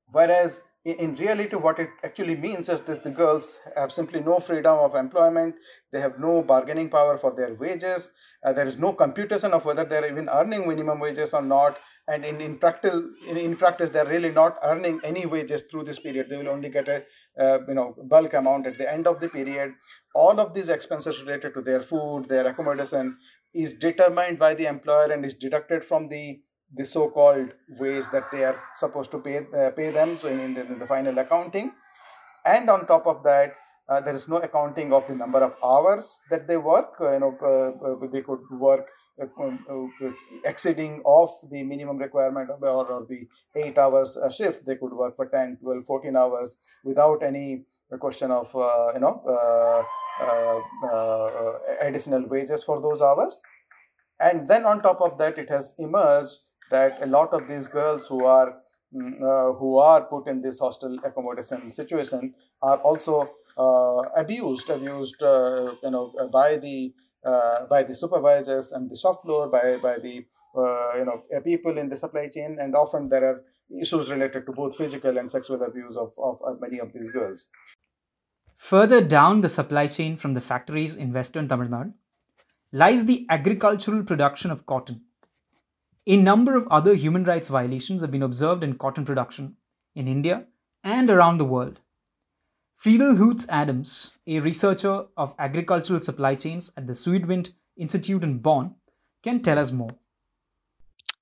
Whereas 0.07 0.61
in 0.85 1.14
reality 1.14 1.55
what 1.55 1.79
it 1.79 1.91
actually 2.02 2.35
means 2.35 2.69
is 2.69 2.81
that 2.83 3.05
the 3.05 3.11
girls 3.11 3.61
have 3.76 3.93
simply 3.93 4.21
no 4.21 4.41
freedom 4.41 4.79
of 4.79 4.97
employment. 4.97 5.55
They 5.93 6.00
have 6.00 6.19
no 6.19 6.43
bargaining 6.43 6.91
power 6.91 7.17
for 7.17 7.33
their 7.33 7.55
wages. 7.55 8.11
Uh, 8.45 8.52
there 8.52 8.67
is 8.67 8.79
no 8.79 8.93
computation 8.93 9.52
of 9.52 9.64
whether 9.64 9.85
they're 9.85 10.11
even 10.11 10.29
earning 10.29 10.67
minimum 10.67 10.99
wages 10.99 11.35
or 11.35 11.43
not. 11.43 11.79
And 12.09 12.25
in 12.25 12.41
in 12.41 12.59
practice 12.59 13.00
in, 13.29 13.37
in 13.37 13.57
practice 13.57 13.91
they're 13.91 14.07
really 14.07 14.33
not 14.33 14.59
earning 14.64 15.00
any 15.05 15.25
wages 15.25 15.62
through 15.62 15.85
this 15.85 16.00
period. 16.00 16.29
They 16.29 16.37
will 16.37 16.49
only 16.49 16.69
get 16.69 16.88
a 16.88 17.05
uh, 17.38 17.59
you 17.69 17.75
know 17.75 17.95
bulk 18.09 18.35
amount 18.35 18.67
at 18.67 18.76
the 18.76 18.93
end 18.93 19.07
of 19.07 19.21
the 19.21 19.29
period. 19.29 19.75
All 20.17 20.41
of 20.41 20.52
these 20.52 20.69
expenses 20.69 21.23
related 21.23 21.55
to 21.55 21.62
their 21.62 21.81
food 21.81 22.29
their 22.29 22.47
accommodation 22.49 23.19
is 23.55 23.75
determined 23.75 24.41
by 24.41 24.55
the 24.55 24.67
employer 24.67 25.12
and 25.12 25.25
is 25.25 25.35
deducted 25.35 25.85
from 25.85 26.09
the 26.09 26.41
the 26.75 26.87
so-called 26.87 27.55
ways 27.79 28.09
that 28.09 28.31
they 28.33 28.45
are 28.45 28.57
supposed 28.75 29.11
to 29.11 29.19
pay 29.19 29.38
uh, 29.55 29.71
pay 29.71 29.91
them 29.91 30.19
so 30.19 30.29
in 30.29 30.55
the, 30.55 30.67
in 30.67 30.79
the, 30.79 30.87
final 30.87 31.19
accounting. 31.19 31.73
And 32.45 32.69
on 32.71 32.87
top 32.87 33.07
of 33.07 33.23
that 33.25 33.55
uh, 33.88 34.00
there 34.00 34.14
is 34.14 34.29
no 34.29 34.37
accounting 34.37 34.93
of 34.93 35.07
the 35.07 35.14
number 35.14 35.43
of 35.43 35.55
hours 35.62 36.19
that 36.31 36.47
they 36.47 36.57
work 36.57 36.95
uh, 37.00 37.12
you 37.12 37.21
know 37.21 37.37
uh, 37.43 38.05
uh, 38.05 38.07
they 38.12 38.23
could 38.23 38.41
work 38.52 38.88
uh, 39.21 39.50
exceeding 40.45 41.02
of 41.05 41.31
the 41.50 41.62
minimum 41.62 41.99
requirement 41.99 42.50
or, 42.50 42.87
or 42.87 43.07
the 43.09 43.29
8 43.55 43.79
hours 43.79 44.19
shift. 44.35 44.64
They 44.64 44.76
could 44.76 44.93
work 44.93 45.17
for 45.17 45.26
10 45.26 45.59
12 45.62 45.85
14 45.85 46.17
hours 46.17 46.57
without 46.85 47.23
any 47.23 47.64
question 48.00 48.31
of 48.31 48.50
you 48.95 49.00
know 49.00 49.85
additional 51.83 52.26
wages 52.29 52.64
for 52.64 52.81
those 52.81 53.02
hours. 53.02 53.43
And 54.19 54.47
then 54.47 54.64
on 54.64 54.81
top 54.81 55.00
of 55.00 55.19
that 55.19 55.37
it 55.37 55.50
has 55.50 55.75
emerged 55.79 56.38
that 56.73 56.99
a 57.02 57.07
lot 57.07 57.33
of 57.38 57.47
these 57.49 57.69
girls 57.76 58.07
who 58.07 58.25
are 58.25 58.49
mm, 58.95 59.14
uh, 59.31 59.52
who 59.61 59.79
are 59.79 60.02
put 60.14 60.29
in 60.35 60.43
this 60.43 60.59
hostel 60.59 60.99
accommodation 61.05 61.69
situation 61.69 62.35
are 62.62 62.79
also 62.91 63.17
uh, 63.57 64.02
abused 64.25 64.71
abused 64.71 65.23
uh, 65.23 65.73
you 65.83 65.91
know 65.91 66.05
by 66.33 66.57
the 66.57 66.76
uh, 67.25 67.67
by 67.67 67.83
the 67.83 67.95
supervisors 67.95 68.73
and 68.73 68.91
the 68.91 68.97
shop 68.97 69.23
floor 69.23 69.49
by 69.49 69.76
by 69.88 69.99
the 69.99 70.17
uh, 70.57 70.97
you 70.99 71.05
know 71.05 71.23
people 71.45 71.79
in 71.79 71.88
the 71.88 71.97
supply 71.97 72.29
chain. 72.29 72.59
And 72.61 72.75
often 72.75 73.09
there 73.09 73.25
are 73.25 73.45
issues 73.81 74.11
related 74.12 74.47
to 74.47 74.52
both 74.52 74.76
physical 74.76 75.17
and 75.19 75.31
sexual 75.31 75.62
abuse 75.62 75.97
of, 75.97 76.12
of 76.19 76.41
many 76.61 76.79
of 76.79 76.93
these 76.93 77.11
girls. 77.11 77.47
Further 78.59 79.00
down 79.00 79.41
the 79.41 79.49
supply 79.49 79.87
chain 79.87 80.17
from 80.17 80.35
the 80.35 80.41
factories 80.41 80.95
in 80.95 81.12
western 81.12 81.49
tamil 81.49 81.69
nadu 81.76 81.95
lies 82.83 83.05
the 83.05 83.26
agricultural 83.37 84.02
production 84.11 84.50
of 84.50 84.67
cotton 84.73 85.00
a 86.06 86.16
number 86.16 86.56
of 86.56 86.66
other 86.68 86.94
human 86.94 87.25
rights 87.25 87.49
violations 87.49 88.00
have 88.00 88.11
been 88.11 88.23
observed 88.23 88.64
in 88.64 88.78
cotton 88.78 89.04
production 89.04 89.56
in 89.94 90.09
India 90.09 90.44
and 90.82 91.11
around 91.11 91.38
the 91.38 91.44
world. 91.44 91.78
Friedel 92.76 93.14
Hutz-Adams, 93.14 94.11
a 94.26 94.40
researcher 94.40 95.04
of 95.16 95.35
agricultural 95.38 96.00
supply 96.00 96.35
chains 96.35 96.73
at 96.76 96.87
the 96.88 96.94
Südwind 96.94 97.50
Institute 97.76 98.25
in 98.25 98.38
Bonn, 98.38 98.75
can 99.23 99.40
tell 99.40 99.59
us 99.59 99.71
more. 99.71 99.90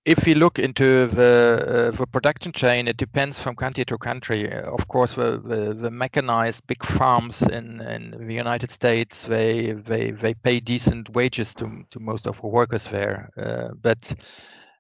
If 0.07 0.25
we 0.25 0.35
look 0.35 0.59
into 0.59 1.07
the, 1.09 1.91
uh, 1.93 1.97
the 1.97 2.07
production 2.07 2.53
chain, 2.53 2.89
it 2.89 2.97
depends 2.97 3.39
from 3.39 3.55
country 3.55 3.85
to 3.85 3.99
country. 3.99 4.51
Of 4.51 4.89
course, 4.89 5.13
the, 5.13 5.39
the, 5.45 5.75
the 5.75 5.91
mechanized 5.91 6.67
big 6.67 6.83
farms 6.83 7.43
in, 7.43 7.83
in 7.83 8.27
the 8.27 8.35
United 8.35 8.71
States, 8.71 9.25
they, 9.25 9.73
they, 9.73 10.13
they 10.13 10.33
pay 10.33 10.61
decent 10.61 11.11
wages 11.11 11.53
to, 11.57 11.85
to 11.91 12.01
most 12.01 12.27
of 12.27 12.41
the 12.41 12.47
workers 12.47 12.85
there. 12.85 13.29
Uh, 13.37 13.75
but 13.83 14.15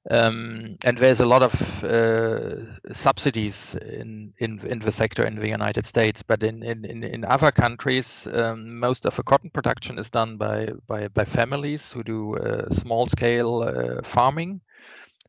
um, 0.08 0.78
and 0.82 0.96
there's 0.96 1.20
a 1.20 1.26
lot 1.26 1.42
of 1.42 1.84
uh, 1.84 2.56
subsidies 2.92 3.74
in, 3.74 4.32
in 4.38 4.58
in 4.66 4.78
the 4.78 4.92
sector 4.92 5.24
in 5.26 5.36
the 5.36 5.48
United 5.48 5.84
States, 5.84 6.22
but 6.22 6.42
in 6.42 6.62
in, 6.62 7.04
in 7.04 7.24
other 7.24 7.52
countries, 7.52 8.26
um, 8.32 8.78
most 8.78 9.04
of 9.04 9.14
the 9.16 9.22
cotton 9.22 9.50
production 9.50 9.98
is 9.98 10.08
done 10.08 10.38
by 10.38 10.68
by, 10.86 11.08
by 11.08 11.24
families 11.24 11.92
who 11.92 12.02
do 12.02 12.36
uh, 12.36 12.70
small 12.70 13.06
scale 13.08 13.62
uh, 13.62 14.02
farming. 14.02 14.62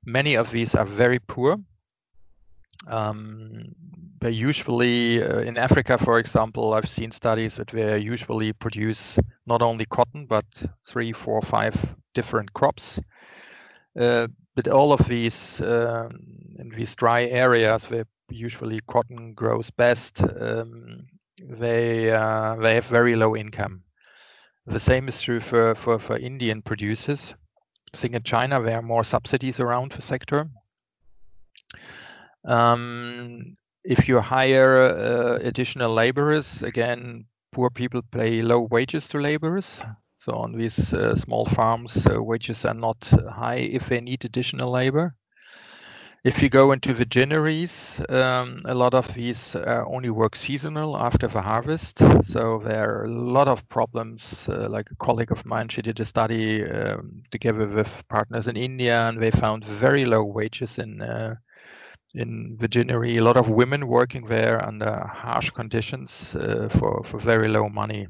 Many 0.05 0.35
of 0.35 0.51
these 0.51 0.73
are 0.73 0.85
very 0.85 1.19
poor. 1.19 1.57
Um, 2.87 3.75
they 4.21 4.31
usually 4.31 5.21
uh, 5.21 5.39
in 5.39 5.57
Africa, 5.57 5.97
for 5.97 6.17
example, 6.17 6.73
I've 6.73 6.89
seen 6.89 7.11
studies 7.11 7.55
that 7.55 7.67
they 7.67 7.97
usually 7.99 8.53
produce 8.53 9.19
not 9.45 9.61
only 9.61 9.85
cotton 9.85 10.27
but 10.27 10.45
three, 10.85 11.11
four, 11.11 11.41
five 11.41 11.75
different 12.13 12.53
crops. 12.53 13.01
Uh, 13.99 14.27
but 14.63 14.71
all 14.71 14.93
of 14.93 15.07
these 15.07 15.59
um, 15.61 16.19
in 16.59 16.71
these 16.75 16.95
dry 16.95 17.25
areas 17.25 17.89
where 17.89 18.05
usually 18.29 18.79
cotton 18.87 19.33
grows 19.33 19.71
best, 19.71 20.21
um, 20.39 21.07
they 21.39 22.11
uh, 22.11 22.55
they 22.57 22.75
have 22.75 22.85
very 22.85 23.15
low 23.15 23.35
income. 23.35 23.83
The 24.67 24.79
same 24.79 25.07
is 25.07 25.19
true 25.19 25.39
for, 25.39 25.73
for, 25.73 25.97
for 25.97 26.17
Indian 26.17 26.61
producers. 26.61 27.33
I 27.93 27.97
think 27.97 28.13
in 28.13 28.21
China 28.21 28.61
there 28.61 28.77
are 28.77 28.83
more 28.83 29.03
subsidies 29.03 29.59
around 29.59 29.93
the 29.93 30.01
sector. 30.03 30.45
Um, 32.45 33.57
if 33.83 34.07
you 34.07 34.19
hire 34.19 34.79
uh, 34.79 35.39
additional 35.41 35.91
laborers, 35.91 36.61
again, 36.61 37.25
poor 37.51 37.71
people 37.71 38.03
pay 38.11 38.43
low 38.43 38.61
wages 38.69 39.07
to 39.07 39.17
laborers. 39.17 39.81
So 40.21 40.33
on 40.33 40.53
these 40.53 40.93
uh, 40.93 41.15
small 41.15 41.45
farms, 41.45 42.07
wages 42.07 42.63
are 42.65 42.75
not 42.75 43.11
high 43.31 43.55
if 43.55 43.89
they 43.89 43.99
need 44.01 44.23
additional 44.23 44.71
labor. 44.71 45.15
If 46.23 46.43
you 46.43 46.49
go 46.49 46.71
into 46.71 46.93
the 46.93 47.05
ginneries, 47.05 47.99
um, 48.07 48.61
a 48.65 48.75
lot 48.75 48.93
of 48.93 49.11
these 49.15 49.55
uh, 49.55 49.83
only 49.87 50.11
work 50.11 50.35
seasonal 50.35 50.95
after 50.95 51.27
the 51.27 51.41
harvest. 51.41 51.97
So 52.25 52.61
there 52.63 52.87
are 53.01 53.05
a 53.05 53.09
lot 53.09 53.47
of 53.47 53.67
problems. 53.67 54.47
Uh, 54.47 54.67
like 54.69 54.91
a 54.91 54.95
colleague 54.95 55.31
of 55.31 55.43
mine, 55.45 55.69
she 55.69 55.81
did 55.81 55.99
a 55.99 56.05
study 56.05 56.63
um, 56.63 57.23
together 57.31 57.67
with 57.67 57.89
partners 58.07 58.47
in 58.47 58.55
India, 58.55 59.07
and 59.07 59.19
they 59.19 59.31
found 59.31 59.65
very 59.65 60.05
low 60.05 60.23
wages 60.23 60.77
in 60.77 61.01
uh, 61.01 61.35
in 62.13 62.57
the 62.59 62.67
ginnery. 62.67 63.17
A 63.17 63.23
lot 63.23 63.37
of 63.37 63.49
women 63.49 63.87
working 63.87 64.25
there 64.27 64.63
under 64.63 65.07
harsh 65.07 65.49
conditions 65.49 66.35
uh, 66.35 66.69
for 66.77 67.03
for 67.03 67.19
very 67.19 67.47
low 67.47 67.69
money. 67.69 68.07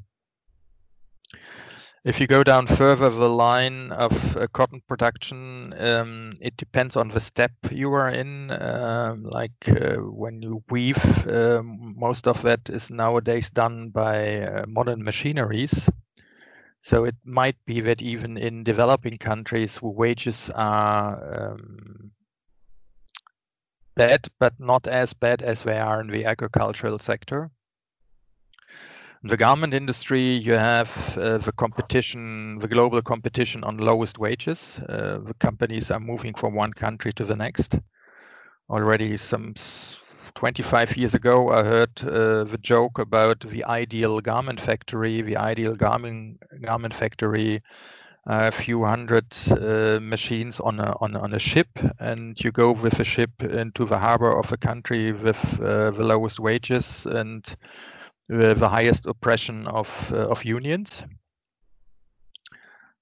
If 2.03 2.19
you 2.19 2.25
go 2.25 2.43
down 2.43 2.65
further 2.65 3.11
the 3.11 3.29
line 3.29 3.91
of 3.91 4.35
uh, 4.35 4.47
cotton 4.47 4.81
production, 4.87 5.71
um, 5.77 6.33
it 6.41 6.57
depends 6.57 6.95
on 6.95 7.09
the 7.09 7.19
step 7.19 7.51
you 7.69 7.93
are 7.93 8.09
in. 8.09 8.49
Um, 8.49 9.23
like 9.23 9.69
uh, 9.69 9.97
when 9.97 10.41
you 10.41 10.63
weave, 10.71 10.97
um, 11.27 11.93
most 11.95 12.27
of 12.27 12.41
that 12.41 12.71
is 12.71 12.89
nowadays 12.89 13.51
done 13.51 13.89
by 13.89 14.41
uh, 14.41 14.65
modern 14.67 15.03
machineries. 15.03 15.87
So 16.81 17.03
it 17.03 17.15
might 17.23 17.63
be 17.67 17.81
that 17.81 18.01
even 18.01 18.35
in 18.35 18.63
developing 18.63 19.17
countries, 19.17 19.79
wages 19.79 20.49
are 20.55 21.51
um, 21.51 22.11
bad, 23.95 24.27
but 24.39 24.59
not 24.59 24.87
as 24.87 25.13
bad 25.13 25.43
as 25.43 25.61
they 25.61 25.77
are 25.77 26.01
in 26.01 26.07
the 26.07 26.25
agricultural 26.25 26.97
sector 26.97 27.51
the 29.23 29.37
garment 29.37 29.73
industry, 29.73 30.21
you 30.21 30.53
have 30.53 31.17
uh, 31.17 31.37
the 31.37 31.51
competition, 31.51 32.57
the 32.59 32.67
global 32.67 33.01
competition 33.01 33.63
on 33.63 33.77
lowest 33.77 34.17
wages. 34.17 34.79
Uh, 34.89 35.19
the 35.19 35.35
companies 35.39 35.91
are 35.91 35.99
moving 35.99 36.33
from 36.33 36.55
one 36.55 36.73
country 36.73 37.13
to 37.13 37.25
the 37.25 37.35
next. 37.35 37.77
Already 38.69 39.17
some 39.17 39.53
25 40.33 40.97
years 40.97 41.13
ago, 41.13 41.49
I 41.51 41.63
heard 41.63 42.01
uh, 42.03 42.45
the 42.45 42.57
joke 42.61 42.97
about 42.97 43.41
the 43.41 43.63
ideal 43.65 44.21
garment 44.21 44.59
factory. 44.59 45.21
The 45.21 45.37
ideal 45.37 45.75
garment 45.75 46.41
garment 46.61 46.93
factory, 46.95 47.61
a 48.25 48.51
few 48.51 48.83
hundred 48.85 49.25
uh, 49.51 49.99
machines 50.01 50.59
on 50.59 50.79
a 50.79 50.95
on 50.99 51.15
on 51.15 51.33
a 51.33 51.39
ship, 51.39 51.67
and 51.99 52.39
you 52.43 52.51
go 52.51 52.71
with 52.71 52.99
a 52.99 53.03
ship 53.03 53.43
into 53.43 53.85
the 53.85 53.99
harbor 53.99 54.35
of 54.35 54.51
a 54.51 54.57
country 54.57 55.11
with 55.11 55.37
uh, 55.61 55.91
the 55.91 56.03
lowest 56.03 56.39
wages 56.39 57.05
and 57.05 57.55
the 58.31 58.69
highest 58.69 59.05
oppression 59.05 59.67
of 59.67 59.89
uh, 60.11 60.29
of 60.29 60.45
unions. 60.45 61.03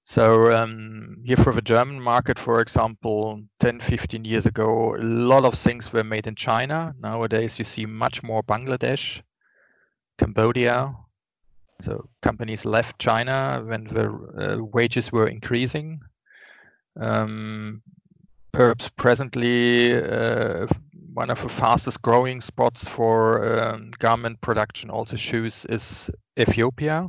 So 0.02 0.50
um, 0.52 1.22
here 1.24 1.36
for 1.36 1.52
the 1.52 1.62
German 1.62 2.00
market, 2.00 2.36
for 2.36 2.60
example, 2.60 3.40
10, 3.60 3.78
15 3.78 4.24
years 4.24 4.44
ago, 4.44 4.96
a 4.96 5.02
lot 5.02 5.44
of 5.44 5.54
things 5.54 5.92
were 5.92 6.02
made 6.02 6.26
in 6.26 6.34
China. 6.34 6.92
Nowadays, 6.98 7.60
you 7.60 7.64
see 7.64 7.86
much 7.86 8.22
more 8.24 8.42
Bangladesh, 8.42 9.22
Cambodia. 10.18 10.96
So 11.84 12.08
companies 12.22 12.64
left 12.64 12.98
China 12.98 13.62
when 13.64 13.84
the 13.84 14.08
uh, 14.36 14.64
wages 14.64 15.12
were 15.12 15.28
increasing. 15.28 16.00
Um, 17.00 17.82
perhaps 18.52 18.88
presently, 18.90 19.94
uh, 19.94 20.66
one 21.14 21.30
of 21.30 21.42
the 21.42 21.48
fastest 21.48 22.02
growing 22.02 22.40
spots 22.40 22.86
for 22.88 23.60
um, 23.60 23.90
garment 23.98 24.40
production, 24.40 24.90
also 24.90 25.16
shoes, 25.16 25.66
is 25.68 26.10
Ethiopia, 26.38 27.08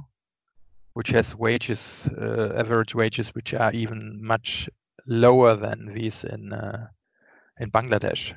which 0.94 1.10
has 1.10 1.36
wages, 1.36 2.10
uh, 2.18 2.54
average 2.56 2.96
wages, 2.96 3.30
which 3.30 3.54
are 3.54 3.72
even 3.74 4.20
much 4.24 4.70
lower 5.06 5.56
than 5.56 5.94
these 5.94 6.24
in 6.24 6.54
uh, 6.54 6.88
in 7.60 7.72
Bangladesh. 7.72 8.34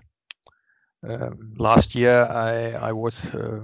Um, 1.09 1.55
last 1.59 1.95
year, 1.95 2.25
I 2.25 2.73
I 2.89 2.93
was 2.93 3.27
uh, 3.35 3.61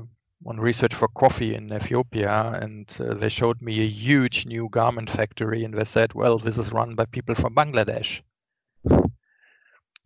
on 0.47 0.61
research 0.61 0.94
for 0.94 1.09
coffee 1.09 1.54
in 1.54 1.73
Ethiopia, 1.73 2.59
and 2.61 2.94
uh, 3.00 3.14
they 3.14 3.28
showed 3.28 3.61
me 3.62 3.80
a 3.80 3.87
huge 3.87 4.47
new 4.47 4.68
garment 4.68 5.11
factory, 5.11 5.64
and 5.64 5.75
they 5.75 5.85
said, 5.85 6.14
"Well, 6.14 6.38
this 6.38 6.59
is 6.59 6.73
run 6.73 6.94
by 6.94 7.06
people 7.06 7.35
from 7.35 7.54
Bangladesh." 7.54 8.23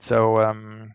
So 0.05 0.39
um, 0.43 0.93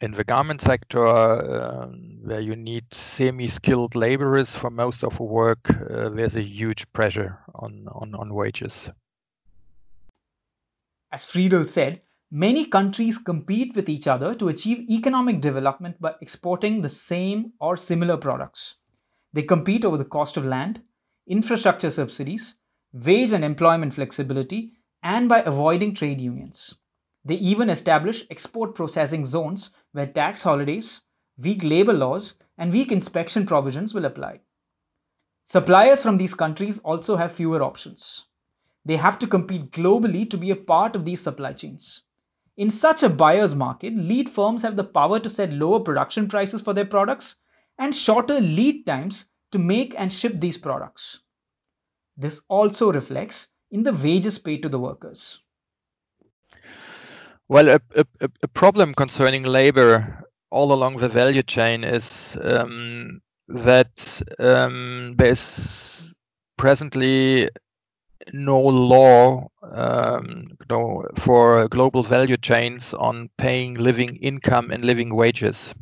in 0.00 0.12
the 0.12 0.24
garment 0.24 0.62
sector, 0.62 1.06
uh, 1.06 1.86
where 2.24 2.40
you 2.40 2.56
need 2.56 2.94
semi-skilled 2.94 3.94
laborers 3.94 4.56
for 4.56 4.70
most 4.70 5.04
of 5.04 5.18
the 5.18 5.22
work, 5.22 5.68
uh, 5.68 6.08
there's 6.08 6.34
a 6.36 6.42
huge 6.42 6.90
pressure 6.94 7.38
on, 7.56 7.86
on, 7.92 8.14
on 8.14 8.32
wages. 8.32 8.88
As 11.12 11.26
Friedel 11.26 11.66
said, 11.66 12.00
many 12.30 12.64
countries 12.64 13.18
compete 13.18 13.76
with 13.76 13.90
each 13.90 14.06
other 14.06 14.34
to 14.36 14.48
achieve 14.48 14.88
economic 14.88 15.42
development 15.42 16.00
by 16.00 16.14
exporting 16.22 16.80
the 16.80 16.88
same 16.88 17.52
or 17.60 17.76
similar 17.76 18.16
products. 18.16 18.76
They 19.34 19.42
compete 19.42 19.84
over 19.84 19.98
the 19.98 20.06
cost 20.06 20.38
of 20.38 20.46
land, 20.46 20.80
infrastructure 21.26 21.90
subsidies, 21.90 22.54
wage 22.94 23.32
and 23.32 23.44
employment 23.44 23.92
flexibility, 23.92 24.72
and 25.02 25.28
by 25.28 25.42
avoiding 25.42 25.94
trade 25.94 26.18
unions. 26.18 26.74
They 27.24 27.36
even 27.36 27.70
establish 27.70 28.24
export 28.30 28.74
processing 28.74 29.24
zones 29.24 29.70
where 29.92 30.06
tax 30.06 30.42
holidays, 30.42 31.02
weak 31.36 31.62
labor 31.62 31.92
laws, 31.92 32.34
and 32.56 32.72
weak 32.72 32.92
inspection 32.92 33.46
provisions 33.46 33.94
will 33.94 34.04
apply. 34.04 34.40
Suppliers 35.44 36.02
from 36.02 36.18
these 36.18 36.34
countries 36.34 36.78
also 36.80 37.16
have 37.16 37.32
fewer 37.32 37.62
options. 37.62 38.26
They 38.84 38.96
have 38.96 39.18
to 39.18 39.26
compete 39.26 39.70
globally 39.70 40.28
to 40.30 40.36
be 40.36 40.50
a 40.50 40.56
part 40.56 40.96
of 40.96 41.04
these 41.04 41.20
supply 41.20 41.52
chains. 41.52 42.02
In 42.56 42.70
such 42.70 43.02
a 43.02 43.08
buyer's 43.08 43.54
market, 43.54 43.94
lead 43.94 44.28
firms 44.28 44.62
have 44.62 44.76
the 44.76 44.84
power 44.84 45.20
to 45.20 45.30
set 45.30 45.52
lower 45.52 45.80
production 45.80 46.28
prices 46.28 46.60
for 46.60 46.74
their 46.74 46.84
products 46.84 47.36
and 47.78 47.94
shorter 47.94 48.40
lead 48.40 48.84
times 48.84 49.26
to 49.52 49.58
make 49.58 49.94
and 49.96 50.12
ship 50.12 50.40
these 50.40 50.58
products. 50.58 51.20
This 52.16 52.40
also 52.48 52.92
reflects 52.92 53.48
in 53.70 53.84
the 53.84 53.92
wages 53.92 54.38
paid 54.38 54.62
to 54.62 54.68
the 54.68 54.78
workers. 54.80 55.40
Well, 57.48 57.68
a, 57.68 57.80
a, 57.94 58.04
a 58.42 58.48
problem 58.48 58.94
concerning 58.94 59.42
labor 59.42 60.24
all 60.50 60.72
along 60.72 60.96
the 60.98 61.08
value 61.10 61.42
chain 61.42 61.84
is 61.84 62.38
um, 62.42 63.20
that 63.48 64.22
um, 64.38 65.14
there's 65.18 66.14
presently 66.56 67.50
no 68.32 68.60
law 68.60 69.48
um, 69.62 70.56
no, 70.70 71.06
for 71.18 71.68
global 71.68 72.02
value 72.04 72.36
chains 72.38 72.94
on 72.94 73.30
paying 73.38 73.74
living 73.74 74.16
income 74.16 74.70
and 74.70 74.84
living 74.84 75.14
wages. 75.14 75.74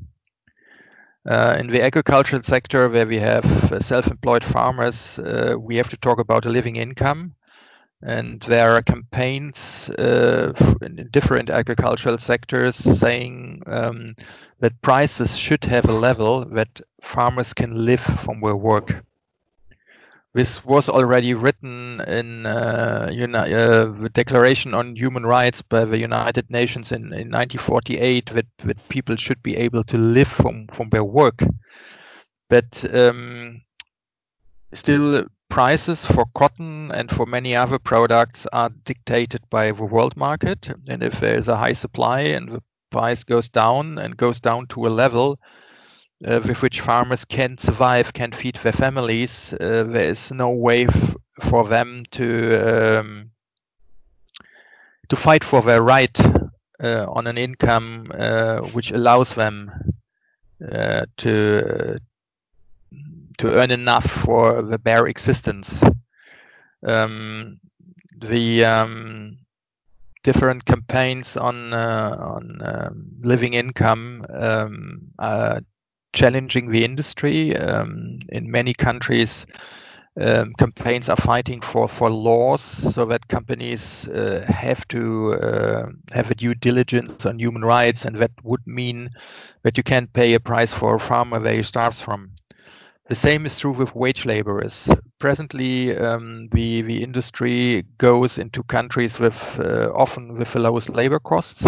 Uh, 1.28 1.56
in 1.58 1.66
the 1.68 1.82
agricultural 1.82 2.42
sector, 2.42 2.88
where 2.88 3.06
we 3.06 3.18
have 3.18 3.44
uh, 3.72 3.80
self-employed 3.80 4.44
farmers, 4.44 5.18
uh, 5.18 5.56
we 5.58 5.74
have 5.76 5.88
to 5.88 5.96
talk 5.96 6.18
about 6.20 6.46
a 6.46 6.48
living 6.48 6.76
income 6.76 7.34
and 8.02 8.40
there 8.42 8.72
are 8.72 8.82
campaigns 8.82 9.88
uh, 9.90 10.52
in 10.82 11.08
different 11.10 11.50
agricultural 11.50 12.18
sectors 12.18 12.76
saying 12.76 13.62
um, 13.66 14.14
that 14.60 14.80
prices 14.82 15.36
should 15.36 15.64
have 15.64 15.88
a 15.88 15.92
level 15.92 16.44
that 16.44 16.80
farmers 17.00 17.54
can 17.54 17.84
live 17.84 18.00
from 18.00 18.40
their 18.40 18.56
work. 18.56 19.02
This 20.34 20.62
was 20.66 20.90
already 20.90 21.32
written 21.32 22.02
in 22.02 22.44
uh, 22.44 23.08
uh, 23.10 23.84
the 24.02 24.10
Declaration 24.12 24.74
on 24.74 24.94
Human 24.94 25.24
Rights 25.24 25.62
by 25.62 25.86
the 25.86 25.98
United 25.98 26.50
Nations 26.50 26.92
in, 26.92 27.04
in 27.04 27.30
1948 27.30 28.26
that, 28.34 28.46
that 28.58 28.88
people 28.90 29.16
should 29.16 29.42
be 29.42 29.56
able 29.56 29.82
to 29.84 29.96
live 29.96 30.28
from, 30.28 30.66
from 30.74 30.90
their 30.90 31.04
work. 31.04 31.42
But 32.50 32.84
um, 32.94 33.62
still 34.74 35.26
prices 35.56 36.04
for 36.04 36.26
cotton 36.34 36.92
and 36.92 37.10
for 37.10 37.24
many 37.24 37.56
other 37.56 37.78
products 37.78 38.46
are 38.52 38.68
dictated 38.84 39.40
by 39.48 39.72
the 39.72 39.84
world 39.86 40.14
market. 40.14 40.68
And 40.86 41.02
if 41.02 41.18
there 41.18 41.34
is 41.34 41.48
a 41.48 41.56
high 41.56 41.72
supply 41.72 42.20
and 42.36 42.46
the 42.46 42.62
price 42.90 43.24
goes 43.24 43.48
down 43.48 43.96
and 43.96 44.18
goes 44.18 44.38
down 44.38 44.66
to 44.66 44.86
a 44.86 44.92
level 45.02 45.40
uh, 46.26 46.40
with 46.44 46.60
which 46.60 46.82
farmers 46.82 47.24
can 47.24 47.56
survive, 47.56 48.12
can 48.12 48.32
feed 48.32 48.56
their 48.56 48.74
families, 48.74 49.54
uh, 49.54 49.84
there 49.84 50.10
is 50.10 50.30
no 50.30 50.50
way 50.50 50.88
for 51.40 51.66
them 51.66 52.04
to 52.10 52.98
um, 52.98 53.30
to 55.08 55.16
fight 55.16 55.42
for 55.42 55.62
their 55.62 55.80
right 55.80 56.20
uh, 56.84 57.06
on 57.08 57.26
an 57.26 57.38
income 57.38 58.12
uh, 58.12 58.58
which 58.74 58.90
allows 58.90 59.32
them 59.32 59.70
uh, 60.70 61.06
to 61.16 61.98
to 63.38 63.52
earn 63.52 63.70
enough 63.70 64.10
for 64.10 64.62
the 64.62 64.78
bare 64.78 65.06
existence. 65.06 65.82
Um, 66.86 67.60
the 68.20 68.64
um, 68.64 69.38
different 70.22 70.64
campaigns 70.64 71.36
on 71.36 71.72
uh, 71.72 72.16
on 72.18 72.60
um, 72.64 73.06
living 73.22 73.54
income 73.54 74.24
um, 74.30 75.02
are 75.18 75.60
challenging 76.12 76.70
the 76.70 76.84
industry. 76.84 77.56
Um, 77.56 78.18
in 78.30 78.50
many 78.50 78.72
countries, 78.74 79.46
um, 80.20 80.52
campaigns 80.54 81.08
are 81.08 81.16
fighting 81.16 81.60
for 81.60 81.88
for 81.88 82.10
laws 82.10 82.62
so 82.62 83.04
that 83.06 83.28
companies 83.28 84.08
uh, 84.08 84.44
have 84.48 84.86
to 84.88 85.34
uh, 85.34 85.86
have 86.12 86.30
a 86.30 86.34
due 86.34 86.54
diligence 86.54 87.26
on 87.26 87.38
human 87.38 87.64
rights, 87.64 88.04
and 88.04 88.16
that 88.16 88.32
would 88.42 88.66
mean 88.66 89.10
that 89.62 89.76
you 89.76 89.82
can't 89.82 90.12
pay 90.12 90.34
a 90.34 90.40
price 90.40 90.72
for 90.72 90.94
a 90.96 91.00
farmer 91.00 91.40
where 91.40 91.54
he 91.54 91.62
starves 91.62 92.00
from. 92.00 92.35
The 93.08 93.16
same 93.16 93.46
is 93.46 93.58
true 93.58 93.72
with 93.72 93.96
wage 93.96 94.24
laborers. 94.24 94.88
Presently, 95.18 95.96
um, 95.96 96.44
the, 96.52 96.82
the 96.82 97.02
industry 97.02 97.82
goes 97.98 98.38
into 98.38 98.62
countries 98.62 99.18
with 99.18 99.58
uh, 99.58 99.90
often 99.92 100.38
with 100.38 100.52
the 100.52 100.60
lowest 100.60 100.88
labor 100.90 101.18
costs. 101.18 101.64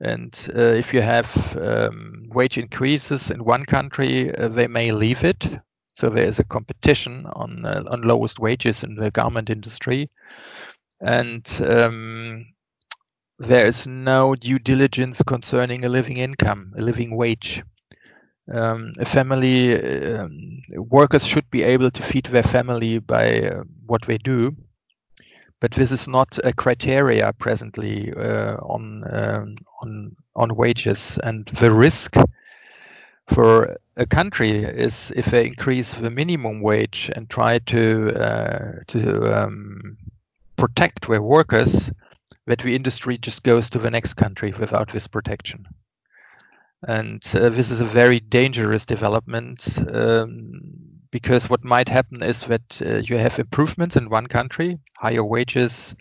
And 0.00 0.34
uh, 0.56 0.60
if 0.82 0.94
you 0.94 1.02
have 1.02 1.56
um, 1.58 2.28
wage 2.32 2.58
increases 2.58 3.30
in 3.30 3.44
one 3.44 3.64
country, 3.64 4.34
uh, 4.36 4.48
they 4.48 4.66
may 4.68 4.92
leave 4.92 5.24
it. 5.24 5.48
So 5.94 6.10
there 6.10 6.24
is 6.24 6.38
a 6.38 6.44
competition 6.44 7.26
on 7.34 7.64
uh, 7.66 7.82
on 7.90 8.02
lowest 8.02 8.38
wages 8.38 8.84
in 8.84 8.94
the 8.96 9.10
garment 9.10 9.50
industry, 9.50 10.10
and 11.00 11.46
um, 11.66 12.46
there 13.38 13.66
is 13.66 13.86
no 13.86 14.34
due 14.36 14.58
diligence 14.58 15.22
concerning 15.22 15.84
a 15.84 15.88
living 15.90 16.18
income, 16.18 16.74
a 16.78 16.82
living 16.82 17.16
wage. 17.16 17.62
Um, 18.52 18.92
a 18.98 19.04
family 19.04 20.14
um, 20.14 20.62
workers 20.76 21.26
should 21.26 21.48
be 21.50 21.62
able 21.62 21.90
to 21.90 22.02
feed 22.02 22.26
their 22.26 22.42
family 22.42 22.98
by 22.98 23.42
uh, 23.42 23.62
what 23.86 24.02
they 24.06 24.18
do, 24.18 24.56
but 25.60 25.72
this 25.72 25.92
is 25.92 26.08
not 26.08 26.38
a 26.42 26.52
criteria 26.52 27.32
presently 27.34 28.12
uh, 28.12 28.56
on 28.56 29.04
um, 29.12 29.56
on 29.82 30.16
on 30.34 30.56
wages. 30.56 31.18
And 31.22 31.46
the 31.60 31.70
risk 31.70 32.16
for 33.28 33.76
a 33.96 34.06
country 34.06 34.50
is 34.50 35.12
if 35.14 35.26
they 35.26 35.46
increase 35.46 35.94
the 35.94 36.10
minimum 36.10 36.60
wage 36.60 37.10
and 37.14 37.30
try 37.30 37.58
to 37.58 38.12
uh, 38.18 38.72
to 38.88 39.42
um, 39.42 39.96
protect 40.56 41.06
their 41.06 41.22
workers, 41.22 41.90
that 42.46 42.58
the 42.60 42.74
industry 42.74 43.16
just 43.16 43.42
goes 43.44 43.70
to 43.70 43.78
the 43.78 43.90
next 43.90 44.14
country 44.14 44.52
without 44.58 44.92
this 44.92 45.06
protection. 45.06 45.66
And 46.88 47.22
uh, 47.34 47.50
this 47.50 47.70
is 47.70 47.80
a 47.80 47.86
very 47.86 48.20
dangerous 48.20 48.86
development 48.86 49.78
um, 49.92 50.62
because 51.10 51.50
what 51.50 51.64
might 51.64 51.88
happen 51.88 52.22
is 52.22 52.40
that 52.46 52.80
uh, 52.84 52.96
you 52.98 53.18
have 53.18 53.38
improvements 53.38 53.96
in 53.96 54.08
one 54.08 54.26
country, 54.26 54.78
higher 54.98 55.24
wages, 55.24 55.94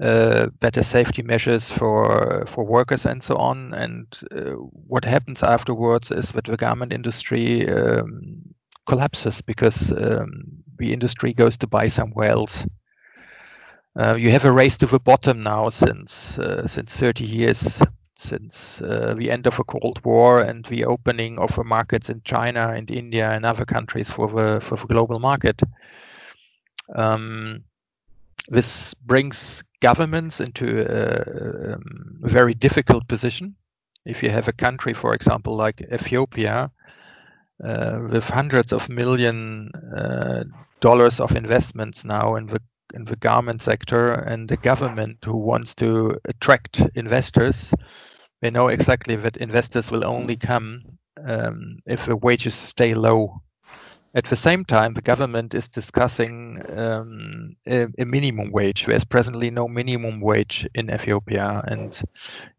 uh, 0.00 0.46
better 0.60 0.82
safety 0.82 1.22
measures 1.22 1.64
for 1.68 2.44
for 2.46 2.64
workers 2.64 3.04
and 3.06 3.22
so 3.22 3.36
on. 3.36 3.74
And 3.74 4.06
uh, 4.34 4.52
what 4.88 5.04
happens 5.04 5.42
afterwards 5.42 6.10
is 6.10 6.32
that 6.32 6.44
the 6.44 6.56
garment 6.56 6.92
industry 6.92 7.68
um, 7.68 8.42
collapses 8.86 9.40
because 9.42 9.92
um, 9.92 10.44
the 10.78 10.92
industry 10.92 11.32
goes 11.32 11.56
to 11.58 11.66
buy 11.66 11.88
somewhere 11.88 12.30
else. 12.30 12.66
Uh, 13.98 14.14
you 14.14 14.30
have 14.30 14.44
a 14.44 14.52
race 14.52 14.76
to 14.76 14.86
the 14.86 15.00
bottom 15.00 15.42
now 15.42 15.70
since 15.70 16.38
uh, 16.38 16.66
since 16.66 16.94
30 16.94 17.24
years 17.24 17.82
since 18.18 18.80
uh, 18.80 19.14
the 19.16 19.30
end 19.30 19.46
of 19.46 19.56
the 19.56 19.64
Cold 19.64 20.00
War 20.04 20.40
and 20.40 20.64
the 20.66 20.84
opening 20.84 21.38
of 21.38 21.54
the 21.54 21.64
markets 21.64 22.08
in 22.08 22.22
China 22.24 22.72
and 22.74 22.90
India 22.90 23.30
and 23.30 23.44
other 23.44 23.64
countries 23.64 24.10
for 24.10 24.28
the 24.28 24.60
for 24.60 24.76
the 24.76 24.86
global 24.86 25.18
market. 25.18 25.62
Um, 26.94 27.64
this 28.48 28.94
brings 28.94 29.62
governments 29.80 30.40
into 30.40 30.86
a, 30.88 31.74
um, 31.74 32.20
a, 32.22 32.28
very 32.28 32.54
difficult 32.54 33.08
position. 33.08 33.56
If 34.04 34.22
you 34.22 34.30
have 34.30 34.46
a 34.46 34.52
country, 34.52 34.94
for 34.94 35.12
example, 35.14 35.56
like 35.56 35.80
Ethiopia, 35.92 36.70
uh, 37.64 37.98
with 38.10 38.24
hundreds 38.24 38.72
of 38.72 38.88
million 38.88 39.70
uh, 39.96 40.44
dollars 40.80 41.20
of 41.20 41.34
investments 41.34 42.04
now 42.04 42.36
in 42.36 42.46
the 42.46 42.60
in 42.94 43.04
the 43.04 43.16
garment 43.16 43.62
sector, 43.62 44.12
and 44.12 44.48
the 44.48 44.56
government 44.56 45.24
who 45.24 45.36
wants 45.36 45.74
to 45.76 46.18
attract 46.24 46.82
investors, 46.94 47.72
they 48.42 48.50
know 48.50 48.68
exactly 48.68 49.16
that 49.16 49.36
investors 49.36 49.90
will 49.90 50.06
only 50.06 50.36
come 50.36 50.82
um, 51.24 51.78
if 51.86 52.06
the 52.06 52.16
wages 52.16 52.54
stay 52.54 52.94
low 52.94 53.40
at 54.16 54.24
the 54.24 54.36
same 54.36 54.64
time, 54.64 54.94
the 54.94 55.02
government 55.02 55.54
is 55.54 55.68
discussing 55.68 56.62
um, 56.74 57.54
a, 57.68 57.86
a, 57.98 58.06
minimum 58.06 58.50
wage. 58.50 58.86
There's 58.86 59.04
presently 59.04 59.50
no 59.50 59.68
minimum 59.68 60.22
wage 60.22 60.66
in 60.74 60.90
Ethiopia, 60.90 61.62
and 61.68 62.00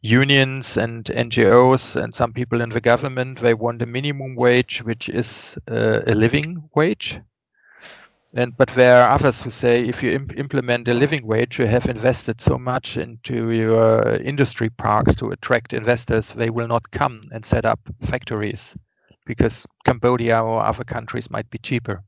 unions 0.01 0.77
and 0.77 1.05
NGOs 1.05 1.99
and 1.99 2.13
some 2.13 2.31
people 2.31 2.61
in 2.61 2.69
the 2.69 2.79
government 2.79 3.41
they 3.41 3.55
want 3.55 3.81
a 3.81 3.87
minimum 3.87 4.35
wage, 4.35 4.83
which 4.83 5.09
is 5.09 5.57
uh, 5.67 6.01
a 6.05 6.13
living 6.13 6.69
wage. 6.75 7.19
And 8.33 8.55
but 8.57 8.69
there 8.69 9.01
are 9.01 9.09
others 9.09 9.41
who 9.41 9.49
say 9.49 9.83
if 9.83 10.03
you 10.03 10.11
imp 10.11 10.37
implement 10.37 10.87
a 10.87 10.93
living 10.93 11.25
wage, 11.25 11.59
you 11.59 11.65
have 11.65 11.87
invested 11.87 12.41
so 12.41 12.57
much 12.57 12.97
into 12.97 13.51
your 13.51 14.15
industry 14.17 14.69
parks 14.69 15.15
to 15.15 15.31
attract 15.31 15.73
investors, 15.73 16.33
they 16.35 16.49
will 16.49 16.67
not 16.67 16.91
come 16.91 17.21
and 17.31 17.45
set 17.45 17.65
up 17.65 17.79
factories 18.01 18.75
because 19.25 19.65
Cambodia 19.85 20.41
or 20.41 20.65
other 20.65 20.83
countries 20.83 21.29
might 21.29 21.49
be 21.49 21.57
cheaper. 21.57 22.03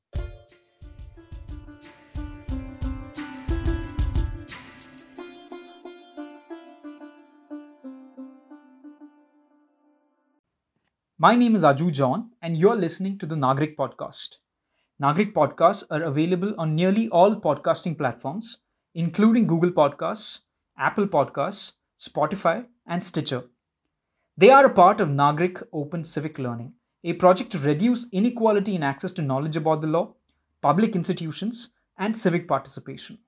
My 11.18 11.36
name 11.36 11.56
is 11.56 11.64
Aju 11.64 11.92
John, 11.92 12.32
and 12.42 12.56
you're 12.56 12.78
listening 12.78 13.18
to 13.18 13.26
the 13.26 13.36
Nagrik 13.36 13.76
Podcast. 13.76 14.38
Nagrik 15.02 15.32
podcasts 15.32 15.86
are 15.90 16.04
available 16.04 16.54
on 16.58 16.76
nearly 16.76 17.08
all 17.08 17.34
podcasting 17.34 17.98
platforms, 17.98 18.58
including 18.94 19.48
Google 19.48 19.72
Podcasts, 19.72 20.40
Apple 20.78 21.08
Podcasts, 21.08 21.72
Spotify, 21.98 22.66
and 22.86 23.02
Stitcher. 23.02 23.46
They 24.36 24.50
are 24.50 24.66
a 24.66 24.74
part 24.74 25.00
of 25.00 25.08
Nagrik 25.08 25.66
Open 25.72 26.04
Civic 26.04 26.38
Learning, 26.38 26.74
a 27.06 27.14
project 27.14 27.50
to 27.52 27.60
reduce 27.60 28.10
inequality 28.12 28.76
in 28.76 28.84
access 28.84 29.14
to 29.14 29.22
knowledge 29.22 29.56
about 29.56 29.80
the 29.80 29.88
law, 29.88 30.16
public 30.62 30.98
institutions, 30.98 31.70
and 31.98 32.18
civic 32.18 32.46
participation. 32.46 33.20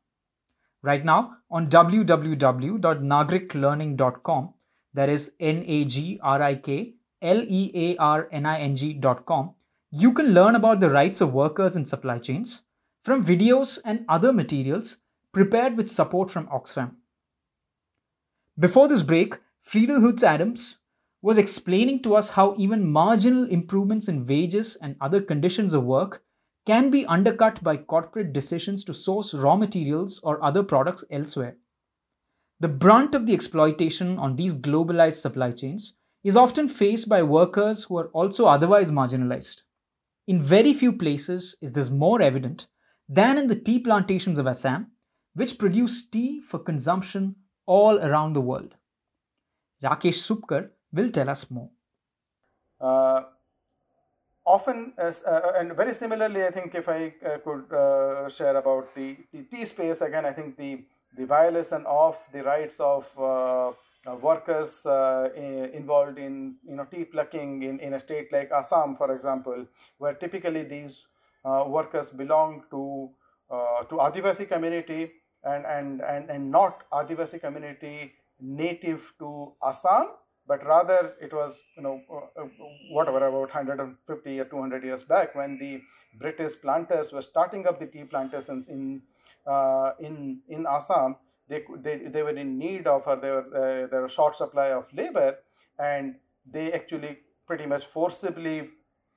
Right 0.81 1.05
now, 1.05 1.37
on 1.49 1.69
www.nagriklearning.com, 1.69 4.53
that 4.93 5.07
is 5.07 5.33
N 5.39 5.63
A 5.65 5.85
G 5.85 6.19
R 6.21 6.41
I 6.41 6.55
K 6.55 6.95
L 7.21 7.41
E 7.41 7.71
A 7.73 7.95
R 7.95 8.27
N 8.29 8.45
I 8.45 8.59
N 8.59 8.75
G.com, 8.75 9.53
you 9.93 10.13
can 10.13 10.27
learn 10.27 10.55
about 10.55 10.79
the 10.79 10.89
rights 10.89 11.19
of 11.19 11.33
workers 11.33 11.75
in 11.75 11.85
supply 11.85 12.17
chains 12.17 12.61
from 13.03 13.25
videos 13.25 13.77
and 13.83 14.05
other 14.07 14.31
materials 14.31 14.97
prepared 15.33 15.75
with 15.75 15.91
support 15.91 16.31
from 16.31 16.47
Oxfam. 16.47 16.95
Before 18.57 18.87
this 18.87 19.01
break, 19.01 19.37
Friedel 19.59 19.99
Hutz-Adams, 19.99 20.77
was 21.21 21.37
explaining 21.37 22.01
to 22.03 22.15
us 22.15 22.29
how 22.29 22.55
even 22.57 22.89
marginal 22.89 23.43
improvements 23.49 24.07
in 24.07 24.25
wages 24.25 24.77
and 24.77 24.95
other 25.01 25.21
conditions 25.21 25.73
of 25.73 25.83
work 25.83 26.23
can 26.65 26.89
be 26.89 27.05
undercut 27.05 27.61
by 27.61 27.75
corporate 27.75 28.31
decisions 28.31 28.85
to 28.85 28.93
source 28.93 29.33
raw 29.33 29.57
materials 29.57 30.21
or 30.23 30.41
other 30.41 30.63
products 30.63 31.03
elsewhere. 31.11 31.57
The 32.61 32.69
brunt 32.69 33.13
of 33.13 33.25
the 33.25 33.33
exploitation 33.33 34.17
on 34.19 34.37
these 34.37 34.53
globalized 34.53 35.19
supply 35.19 35.51
chains 35.51 35.95
is 36.23 36.37
often 36.37 36.69
faced 36.69 37.09
by 37.09 37.23
workers 37.23 37.83
who 37.83 37.97
are 37.97 38.07
also 38.09 38.45
otherwise 38.45 38.89
marginalized. 38.89 39.63
In 40.27 40.41
very 40.41 40.73
few 40.73 40.93
places 40.93 41.55
is 41.61 41.71
this 41.71 41.89
more 41.89 42.21
evident 42.21 42.67
than 43.09 43.37
in 43.37 43.47
the 43.47 43.55
tea 43.55 43.79
plantations 43.79 44.39
of 44.39 44.47
Assam, 44.47 44.91
which 45.33 45.57
produce 45.57 46.09
tea 46.09 46.41
for 46.41 46.59
consumption 46.59 47.35
all 47.65 47.99
around 47.99 48.33
the 48.33 48.41
world. 48.41 48.75
Rakesh 49.83 50.19
Supkar 50.27 50.69
will 50.93 51.09
tell 51.09 51.29
us 51.29 51.49
more. 51.49 51.69
Uh, 52.79 53.23
often, 54.45 54.93
uh, 54.97 55.11
and 55.55 55.75
very 55.75 55.93
similarly, 55.93 56.45
I 56.45 56.51
think 56.51 56.75
if 56.75 56.87
I 56.87 57.13
uh, 57.25 57.37
could 57.39 57.73
uh, 57.73 58.29
share 58.29 58.55
about 58.57 58.93
the, 58.95 59.17
the 59.33 59.43
tea 59.43 59.65
space, 59.65 60.01
again, 60.01 60.25
I 60.25 60.31
think 60.31 60.57
the, 60.57 60.83
the 61.17 61.25
violation 61.25 61.83
of 61.87 62.17
the 62.31 62.43
rights 62.43 62.79
of 62.79 63.19
uh, 63.19 63.71
workers 64.05 64.85
uh, 64.85 65.29
involved 65.73 66.17
in 66.17 66.55
you 66.67 66.75
know 66.75 66.85
tea 66.85 67.05
plucking 67.05 67.63
in, 67.63 67.79
in 67.79 67.93
a 67.93 67.99
state 67.99 68.31
like 68.31 68.51
Assam, 68.51 68.95
for 68.95 69.13
example, 69.13 69.67
where 69.97 70.13
typically 70.13 70.63
these 70.63 71.05
workers 71.43 72.09
belong 72.09 72.63
to 72.71 73.09
to 73.89 73.95
Adivasi 73.95 74.47
community 74.47 75.11
and, 75.43 75.65
and, 75.65 76.01
and, 76.01 76.29
and 76.29 76.49
not 76.49 76.89
Adivasi 76.91 77.41
community 77.41 78.13
native 78.39 79.11
to 79.19 79.53
Assam 79.61 80.07
but 80.47 80.65
rather 80.65 81.13
it 81.21 81.33
was 81.33 81.61
you 81.77 81.83
know 81.83 82.01
uh, 82.11 82.41
uh, 82.41 82.47
whatever 82.91 83.19
about 83.27 83.53
150 83.53 84.39
or 84.39 84.45
200 84.45 84.83
years 84.83 85.03
back 85.03 85.35
when 85.35 85.57
the 85.57 85.81
British 86.19 86.59
planters 86.61 87.11
were 87.13 87.21
starting 87.21 87.67
up 87.67 87.79
the 87.79 87.85
tea 87.85 88.03
plantations 88.03 88.67
in 88.67 89.01
uh, 89.45 89.91
in 89.99 90.41
in 90.49 90.65
Assam. 90.77 91.15
They, 91.51 91.63
they, 91.85 91.97
they 92.07 92.23
were 92.23 92.37
in 92.43 92.57
need 92.57 92.87
of 92.87 93.07
or 93.07 93.17
they 93.17 93.29
were 93.29 93.47
uh, 93.61 93.87
there 93.91 94.07
short 94.07 94.37
supply 94.37 94.67
of 94.69 94.91
labor 94.93 95.39
and 95.77 96.15
they 96.49 96.71
actually 96.71 97.17
pretty 97.45 97.65
much 97.65 97.85
forcibly 97.85 98.69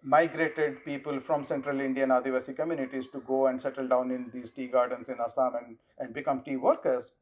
migrated 0.03 0.85
people 0.85 1.20
from 1.20 1.44
central 1.44 1.81
Indian 1.81 2.09
Adivasi 2.09 2.57
communities 2.57 3.07
to 3.12 3.20
go 3.20 3.47
and 3.47 3.61
settle 3.61 3.87
down 3.87 4.11
in 4.11 4.31
these 4.35 4.51
tea 4.51 4.66
gardens 4.66 5.09
in 5.09 5.16
Assam 5.25 5.55
and, 5.55 5.77
and 5.99 6.12
become 6.12 6.42
tea 6.42 6.57
workers. 6.57 7.12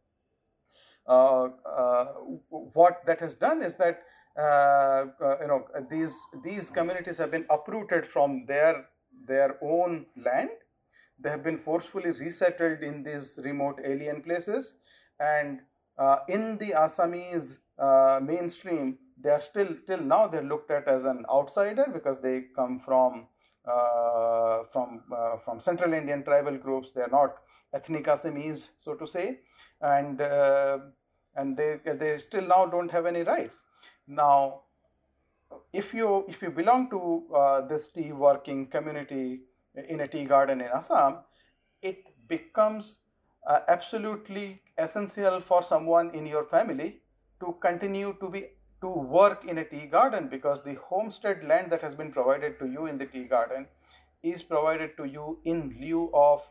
Uh, 1.07 1.49
uh, 1.77 2.05
what 2.49 3.05
that 3.05 3.21
has 3.21 3.35
done 3.35 3.61
is 3.61 3.75
that 3.75 4.03
uh, 4.39 5.05
you 5.43 5.49
know 5.49 5.67
these 5.91 6.17
these 6.43 6.71
communities 6.71 7.19
have 7.19 7.31
been 7.31 7.47
uprooted 7.51 8.07
from 8.07 8.47
their 8.47 8.87
their 9.27 9.59
own 9.63 10.07
land 10.17 10.51
they 11.23 11.31
have 11.31 11.43
been 11.45 11.59
forcefully 11.59 12.13
resettled 12.13 12.81
in 12.83 13.03
these 13.03 13.39
remote 13.45 13.81
alien 13.85 14.23
places 14.23 14.75
and 15.21 15.61
uh, 15.99 16.17
in 16.29 16.59
the 16.59 16.71
assamese 16.71 17.59
uh, 17.79 18.21
mainstream 18.23 18.99
they 19.19 19.31
are 19.31 19.41
still 19.41 19.69
till 19.87 20.01
now 20.01 20.27
they're 20.27 20.43
looked 20.43 20.71
at 20.71 20.89
as 20.89 21.05
an 21.05 21.25
outsider 21.31 21.87
because 21.93 22.21
they 22.21 22.47
come 22.57 22.79
from 22.79 23.29
uh, 23.65 24.65
from 24.73 25.03
uh, 25.17 25.37
from 25.37 25.61
Central 25.61 25.93
Indian 25.93 26.25
tribal 26.25 26.57
groups. 26.59 26.91
They 26.91 27.03
are 27.03 27.09
not 27.09 27.37
ethnic 27.73 28.07
Assamese, 28.07 28.71
so 28.77 28.95
to 28.95 29.07
say, 29.07 29.39
and 29.81 30.21
uh, 30.21 30.79
and 31.37 31.57
they 31.57 31.79
they 31.85 32.19
still 32.19 32.43
now 32.43 32.67
don't 32.67 32.91
have 32.91 33.07
any 33.07 33.23
rights. 33.23 33.63
Now, 34.09 34.63
if 35.73 35.95
you 35.95 36.25
if 36.29 36.43
you 36.43 36.51
belong 36.51 36.91
to 36.91 37.23
uh, 37.33 37.61
this 37.61 37.89
tea 37.89 38.11
working 38.11 38.67
community 38.67 39.43
in 39.89 40.01
a 40.01 40.09
tea 40.09 40.25
garden 40.25 40.61
in 40.61 40.67
Assam, 40.67 41.19
it 41.83 42.03
becomes 42.27 42.99
absolutely 43.69 44.62
essential 44.79 45.41
for 45.41 45.63
someone 45.63 46.11
in 46.15 46.27
your 46.27 46.45
family 46.45 47.01
to 47.41 47.57
continue 47.61 48.17
to 48.21 48.29
be 48.29 48.47
to 48.81 48.89
work 48.89 49.45
in 49.45 49.59
a 49.59 49.65
tea 49.65 49.87
garden 49.87 50.29
because 50.29 50.65
the 50.65 50.75
homestead 50.89 51.45
land 51.45 51.71
that 51.71 51.83
has 51.83 51.95
been 51.95 52.11
provided 52.11 52.59
to 52.59 52.67
you 52.67 52.87
in 52.87 52.99
the 52.99 53.07
tea 53.07 53.25
garden 53.25 53.67
is 54.23 54.43
provided 54.43 54.97
to 54.97 55.05
you 55.05 55.39
in 55.45 55.77
lieu 55.81 56.11
of 56.13 56.43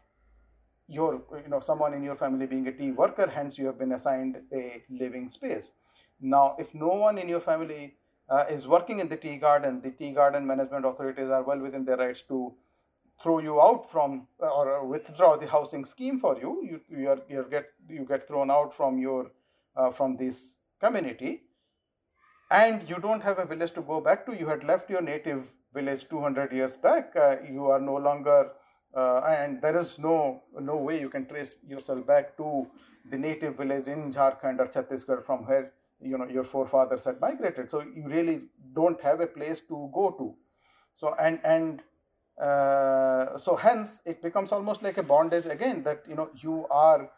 your 0.87 1.23
you 1.43 1.49
know 1.49 1.59
someone 1.59 1.93
in 1.93 2.03
your 2.03 2.15
family 2.15 2.45
being 2.45 2.67
a 2.67 2.71
tea 2.71 2.91
worker 2.91 3.29
hence 3.29 3.57
you 3.57 3.65
have 3.65 3.77
been 3.77 3.93
assigned 3.93 4.37
a 4.53 4.83
living 4.89 5.29
space. 5.29 5.71
Now 6.19 6.55
if 6.59 6.73
no 6.73 6.87
one 6.87 7.17
in 7.17 7.29
your 7.29 7.39
family 7.41 7.95
uh, 8.29 8.45
is 8.49 8.67
working 8.67 8.99
in 8.99 9.09
the 9.09 9.17
tea 9.17 9.37
garden 9.37 9.81
the 9.81 9.91
tea 9.91 10.11
garden 10.11 10.45
management 10.45 10.85
authorities 10.85 11.29
are 11.29 11.43
well 11.43 11.59
within 11.59 11.85
their 11.85 11.97
rights 11.97 12.21
to 12.33 12.53
throw 13.21 13.39
you 13.39 13.61
out 13.61 13.89
from 13.89 14.27
or 14.39 14.85
withdraw 14.85 15.35
the 15.37 15.47
housing 15.47 15.85
scheme 15.85 16.19
for 16.19 16.37
you 16.39 16.51
you 16.63 16.81
you, 16.89 17.09
are, 17.09 17.19
you 17.29 17.45
get 17.49 17.65
you 17.89 18.05
get 18.05 18.27
thrown 18.27 18.49
out 18.49 18.73
from 18.73 18.97
your 18.97 19.31
uh, 19.75 19.91
from 19.91 20.17
this 20.17 20.57
community. 20.79 21.43
And 22.49 22.87
you 22.89 22.97
don't 22.97 23.23
have 23.23 23.39
a 23.39 23.45
village 23.45 23.71
to 23.75 23.81
go 23.81 24.01
back 24.01 24.25
to. 24.25 24.35
You 24.35 24.47
had 24.47 24.63
left 24.65 24.89
your 24.89 25.01
native 25.01 25.53
village 25.73 26.09
200 26.09 26.51
years 26.51 26.75
back. 26.75 27.13
Uh, 27.15 27.37
you 27.49 27.67
are 27.67 27.79
no 27.79 27.95
longer 27.95 28.51
uh, 28.93 29.21
and 29.25 29.61
there 29.61 29.77
is 29.77 29.97
no 29.99 30.43
no 30.59 30.75
way 30.75 30.99
you 30.99 31.09
can 31.09 31.25
trace 31.25 31.55
yourself 31.65 32.05
back 32.05 32.35
to 32.35 32.67
the 33.09 33.17
native 33.17 33.55
village 33.57 33.87
in 33.87 34.11
Jharkhand 34.11 34.59
or 34.59 34.65
Chhattisgarh 34.65 35.25
from 35.25 35.45
where 35.45 35.71
you 36.01 36.17
know 36.17 36.27
your 36.27 36.43
forefathers 36.43 37.05
had 37.05 37.21
migrated. 37.21 37.71
So 37.71 37.81
you 37.81 38.07
really 38.07 38.41
don't 38.73 39.01
have 39.01 39.21
a 39.21 39.27
place 39.27 39.61
to 39.69 39.89
go 39.93 40.11
to. 40.19 40.35
So 40.95 41.15
and 41.17 41.39
and 41.45 41.83
uh, 42.41 43.37
so 43.37 43.55
hence 43.55 44.01
it 44.05 44.21
becomes 44.21 44.51
almost 44.51 44.81
like 44.81 44.97
a 44.97 45.03
bondage 45.03 45.45
again 45.45 45.83
that 45.83 46.03
you 46.07 46.15
know 46.15 46.29
you 46.35 46.65
are 46.69 47.09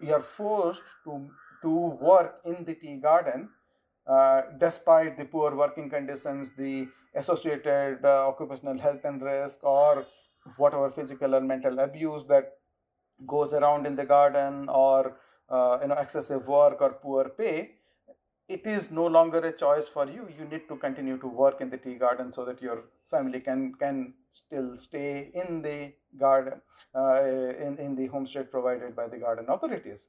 you 0.00 0.12
are 0.12 0.20
forced 0.22 0.82
to 1.04 1.30
to 1.62 1.70
work 2.08 2.40
in 2.44 2.64
the 2.64 2.74
tea 2.74 2.96
garden 2.96 3.48
uh, 4.06 4.42
despite 4.58 5.16
the 5.16 5.24
poor 5.24 5.54
working 5.54 5.88
conditions 5.88 6.50
the 6.56 6.88
associated 7.14 8.04
uh, 8.04 8.28
occupational 8.28 8.78
health 8.78 9.04
and 9.04 9.22
risk 9.22 9.62
or 9.62 10.06
whatever 10.56 10.90
physical 10.90 11.34
or 11.34 11.40
mental 11.40 11.78
abuse 11.78 12.24
that 12.24 12.52
goes 13.26 13.52
around 13.54 13.86
in 13.86 13.94
the 13.94 14.04
garden 14.04 14.66
or 14.68 15.16
uh, 15.48 15.78
you 15.80 15.88
know 15.88 15.94
excessive 15.94 16.46
work 16.46 16.80
or 16.80 16.92
poor 16.94 17.28
pay 17.28 17.70
it 18.54 18.66
is 18.66 18.90
no 18.90 19.06
longer 19.06 19.38
a 19.38 19.52
choice 19.52 19.88
for 19.88 20.06
you. 20.06 20.28
You 20.38 20.44
need 20.44 20.68
to 20.68 20.76
continue 20.76 21.18
to 21.18 21.26
work 21.26 21.60
in 21.60 21.70
the 21.70 21.78
tea 21.78 21.94
garden 21.94 22.32
so 22.32 22.44
that 22.44 22.60
your 22.62 22.84
family 23.10 23.40
can 23.40 23.74
can 23.74 24.14
still 24.30 24.76
stay 24.76 25.30
in 25.42 25.62
the 25.62 25.92
garden 26.18 26.60
uh, 26.94 27.22
in, 27.66 27.78
in 27.78 27.96
the 27.96 28.06
homestead 28.06 28.50
provided 28.50 28.94
by 28.96 29.08
the 29.08 29.18
garden 29.18 29.46
authorities. 29.48 30.08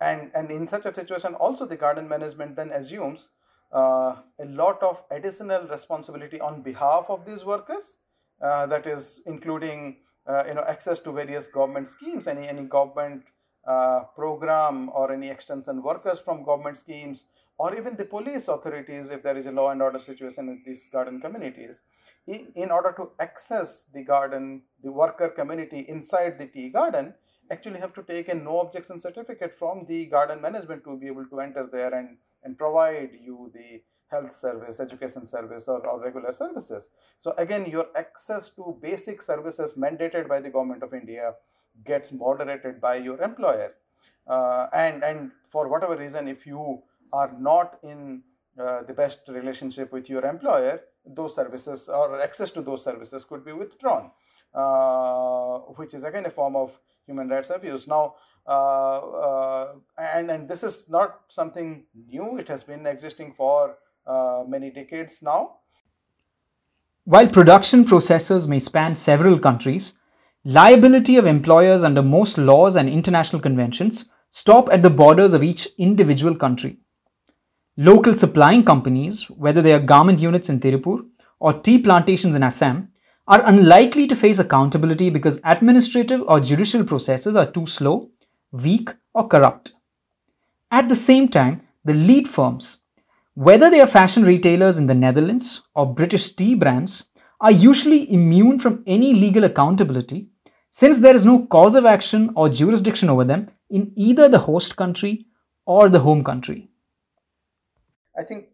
And 0.00 0.30
and 0.34 0.50
in 0.50 0.66
such 0.66 0.86
a 0.86 0.94
situation 0.94 1.34
also 1.34 1.66
the 1.66 1.76
garden 1.76 2.08
management 2.08 2.56
then 2.56 2.70
assumes 2.70 3.28
uh, 3.72 4.16
a 4.38 4.44
lot 4.44 4.82
of 4.82 5.02
additional 5.10 5.66
responsibility 5.68 6.40
on 6.40 6.62
behalf 6.62 7.06
of 7.08 7.24
these 7.24 7.44
workers 7.44 7.98
uh, 8.42 8.66
that 8.66 8.86
is 8.86 9.20
including 9.26 9.98
uh, 10.26 10.44
you 10.46 10.54
know 10.54 10.64
access 10.74 11.00
to 11.00 11.12
various 11.12 11.46
government 11.46 11.88
schemes 11.88 12.26
any 12.26 12.48
any 12.48 12.62
government 12.62 13.24
uh, 13.66 14.00
program 14.16 14.90
or 14.92 15.12
any 15.12 15.28
extension 15.28 15.82
workers 15.82 16.18
from 16.18 16.44
government 16.44 16.76
schemes 16.76 17.24
or 17.58 17.76
even 17.76 17.96
the 17.96 18.04
police 18.04 18.48
authorities 18.48 19.10
if 19.10 19.22
there 19.22 19.36
is 19.36 19.46
a 19.46 19.52
law 19.52 19.70
and 19.70 19.82
order 19.82 19.98
situation 19.98 20.48
in 20.48 20.62
these 20.66 20.88
garden 20.92 21.20
communities 21.20 21.82
in, 22.26 22.70
order 22.70 22.94
to 22.96 23.10
access 23.20 23.86
the 23.92 24.02
garden 24.02 24.62
the 24.82 24.90
worker 24.90 25.28
community 25.28 25.80
inside 25.88 26.38
the 26.38 26.46
tea 26.46 26.68
garden 26.70 27.14
actually 27.50 27.78
have 27.78 27.92
to 27.92 28.02
take 28.02 28.28
a 28.28 28.34
no 28.34 28.60
objection 28.60 28.98
certificate 28.98 29.54
from 29.54 29.84
the 29.86 30.06
garden 30.06 30.40
management 30.40 30.82
to 30.84 30.96
be 30.96 31.06
able 31.06 31.26
to 31.26 31.40
enter 31.40 31.68
there 31.70 31.92
and 31.94 32.16
and 32.44 32.58
provide 32.58 33.10
you 33.20 33.50
the 33.54 33.82
health 34.12 34.34
service, 34.34 34.78
education 34.78 35.24
service 35.26 35.66
or, 35.66 35.84
or, 35.86 36.00
regular 36.00 36.32
services. 36.32 36.90
So 37.18 37.34
again, 37.38 37.66
your 37.66 37.86
access 37.96 38.50
to 38.50 38.76
basic 38.80 39.22
services 39.22 39.74
mandated 39.74 40.28
by 40.28 40.40
the 40.40 40.50
government 40.50 40.82
of 40.82 40.92
India 40.92 41.32
gets 41.84 42.12
moderated 42.12 42.80
by 42.80 42.96
your 42.96 43.20
employer. 43.22 43.74
Uh, 44.26 44.66
and, 44.72 45.02
and 45.02 45.30
for 45.48 45.68
whatever 45.68 45.96
reason, 45.96 46.28
if 46.28 46.46
you 46.46 46.82
are 47.12 47.34
not 47.38 47.78
in 47.82 48.22
uh, 48.58 48.82
the 48.82 48.92
best 48.92 49.20
relationship 49.28 49.92
with 49.92 50.08
your 50.10 50.24
employer, 50.24 50.80
those 51.06 51.34
services 51.34 51.88
or 51.88 52.20
access 52.20 52.50
to 52.50 52.62
those 52.62 52.84
services 52.84 53.24
could 53.24 53.44
be 53.44 53.52
withdrawn, 53.52 54.10
uh, 54.54 55.58
which 55.76 55.94
is 55.94 56.04
again 56.04 56.26
a 56.26 56.30
form 56.30 56.54
of 56.56 56.78
human 57.06 57.28
rights 57.28 57.50
abuse. 57.50 57.86
Now, 57.88 58.14
uh, 58.46 58.98
uh, 58.98 59.74
and, 59.98 60.30
and 60.30 60.48
this 60.48 60.62
is 60.62 60.88
not 60.88 61.20
something 61.28 61.84
new, 62.08 62.38
it 62.38 62.48
has 62.48 62.64
been 62.64 62.86
existing 62.86 63.34
for 63.34 63.76
uh, 64.06 64.44
many 64.46 64.70
decades 64.70 65.22
now. 65.22 65.56
While 67.04 67.28
production 67.28 67.84
processes 67.84 68.46
may 68.46 68.58
span 68.58 68.94
several 68.94 69.38
countries, 69.38 69.94
liability 70.44 71.16
of 71.16 71.26
employers 71.26 71.84
under 71.84 72.02
most 72.02 72.38
laws 72.38 72.76
and 72.76 72.88
international 72.88 73.40
conventions 73.42 74.10
stop 74.28 74.68
at 74.72 74.82
the 74.82 74.90
borders 74.90 75.32
of 75.32 75.42
each 75.42 75.68
individual 75.78 76.36
country. 76.36 76.78
Local 77.78 78.14
supplying 78.14 78.64
companies, 78.64 79.30
whether 79.30 79.62
they 79.62 79.72
are 79.72 79.80
garment 79.80 80.18
units 80.20 80.50
in 80.50 80.60
Tirupur 80.60 81.06
or 81.40 81.54
tea 81.54 81.78
plantations 81.78 82.34
in 82.34 82.42
Assam, 82.42 82.88
are 83.26 83.40
unlikely 83.46 84.06
to 84.08 84.14
face 84.14 84.38
accountability 84.38 85.08
because 85.08 85.40
administrative 85.44 86.20
or 86.28 86.38
judicial 86.38 86.84
processes 86.84 87.34
are 87.34 87.50
too 87.50 87.64
slow, 87.64 88.10
weak, 88.50 88.90
or 89.14 89.26
corrupt. 89.26 89.72
At 90.70 90.90
the 90.90 90.96
same 90.96 91.28
time, 91.28 91.62
the 91.86 91.94
lead 91.94 92.28
firms, 92.28 92.76
whether 93.32 93.70
they 93.70 93.80
are 93.80 93.86
fashion 93.86 94.22
retailers 94.22 94.76
in 94.76 94.86
the 94.86 94.94
Netherlands 94.94 95.62
or 95.74 95.94
British 95.94 96.34
tea 96.34 96.54
brands, 96.54 97.04
are 97.40 97.52
usually 97.52 98.12
immune 98.12 98.58
from 98.58 98.82
any 98.86 99.14
legal 99.14 99.44
accountability 99.44 100.28
since 100.68 100.98
there 100.98 101.14
is 101.14 101.24
no 101.24 101.46
cause 101.46 101.74
of 101.74 101.86
action 101.86 102.32
or 102.36 102.50
jurisdiction 102.50 103.08
over 103.08 103.24
them 103.24 103.46
in 103.70 103.92
either 103.96 104.28
the 104.28 104.38
host 104.38 104.76
country 104.76 105.24
or 105.64 105.88
the 105.88 106.00
home 106.00 106.22
country. 106.22 106.68
I 108.16 108.22
think 108.22 108.48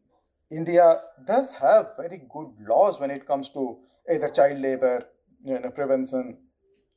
India 0.51 1.01
does 1.27 1.53
have 1.53 1.90
very 1.97 2.23
good 2.31 2.49
laws 2.68 3.01
when 3.01 3.11
it 3.11 3.27
comes 3.27 3.49
to 3.51 3.79
either 4.11 4.29
child 4.29 4.61
labor, 4.61 5.05
you 5.44 5.59
know, 5.59 5.71
prevention, 5.71 6.38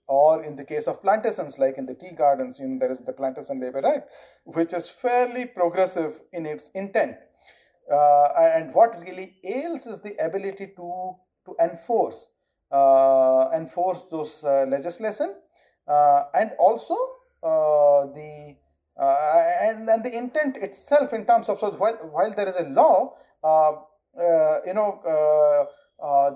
or 0.08 0.44
in 0.44 0.56
the 0.56 0.64
case 0.66 0.88
of 0.88 1.02
plantations, 1.02 1.58
like 1.60 1.78
in 1.78 1.86
the 1.86 1.96
tea 1.96 2.12
gardens, 2.18 2.60
you 2.60 2.68
know, 2.68 2.80
there 2.80 2.92
is 2.92 3.00
the 3.00 3.14
Plantation 3.14 3.60
Labor 3.60 3.86
Act, 3.86 4.10
which 4.46 4.74
is 4.74 4.90
fairly 4.90 5.46
progressive 5.46 6.22
in 6.34 6.46
its 6.46 6.70
intent. 6.74 7.16
Uh, 7.92 8.28
and 8.36 8.74
what 8.74 9.00
really 9.02 9.36
ails 9.44 9.88
is 9.88 10.00
the 10.00 10.16
ability 10.24 10.68
to, 10.76 11.16
to 11.46 11.56
enforce 11.62 12.30
uh, 12.72 13.50
enforce 13.54 14.02
those 14.10 14.44
uh, 14.46 14.66
legislation 14.68 15.36
uh, 15.88 16.24
and 16.34 16.52
also 16.58 16.96
uh, 17.44 18.06
the 18.16 18.56
uh, 19.00 19.44
and 19.62 19.88
then 19.88 20.02
the 20.02 20.16
intent 20.16 20.58
itself 20.58 21.14
in 21.14 21.26
terms 21.26 21.50
of 21.50 21.60
so 21.60 21.72
while, 21.72 21.98
while 22.12 22.34
there 22.34 22.48
is 22.48 22.56
a 22.56 22.64
law 22.70 23.14
you 24.66 24.74
know 24.74 25.68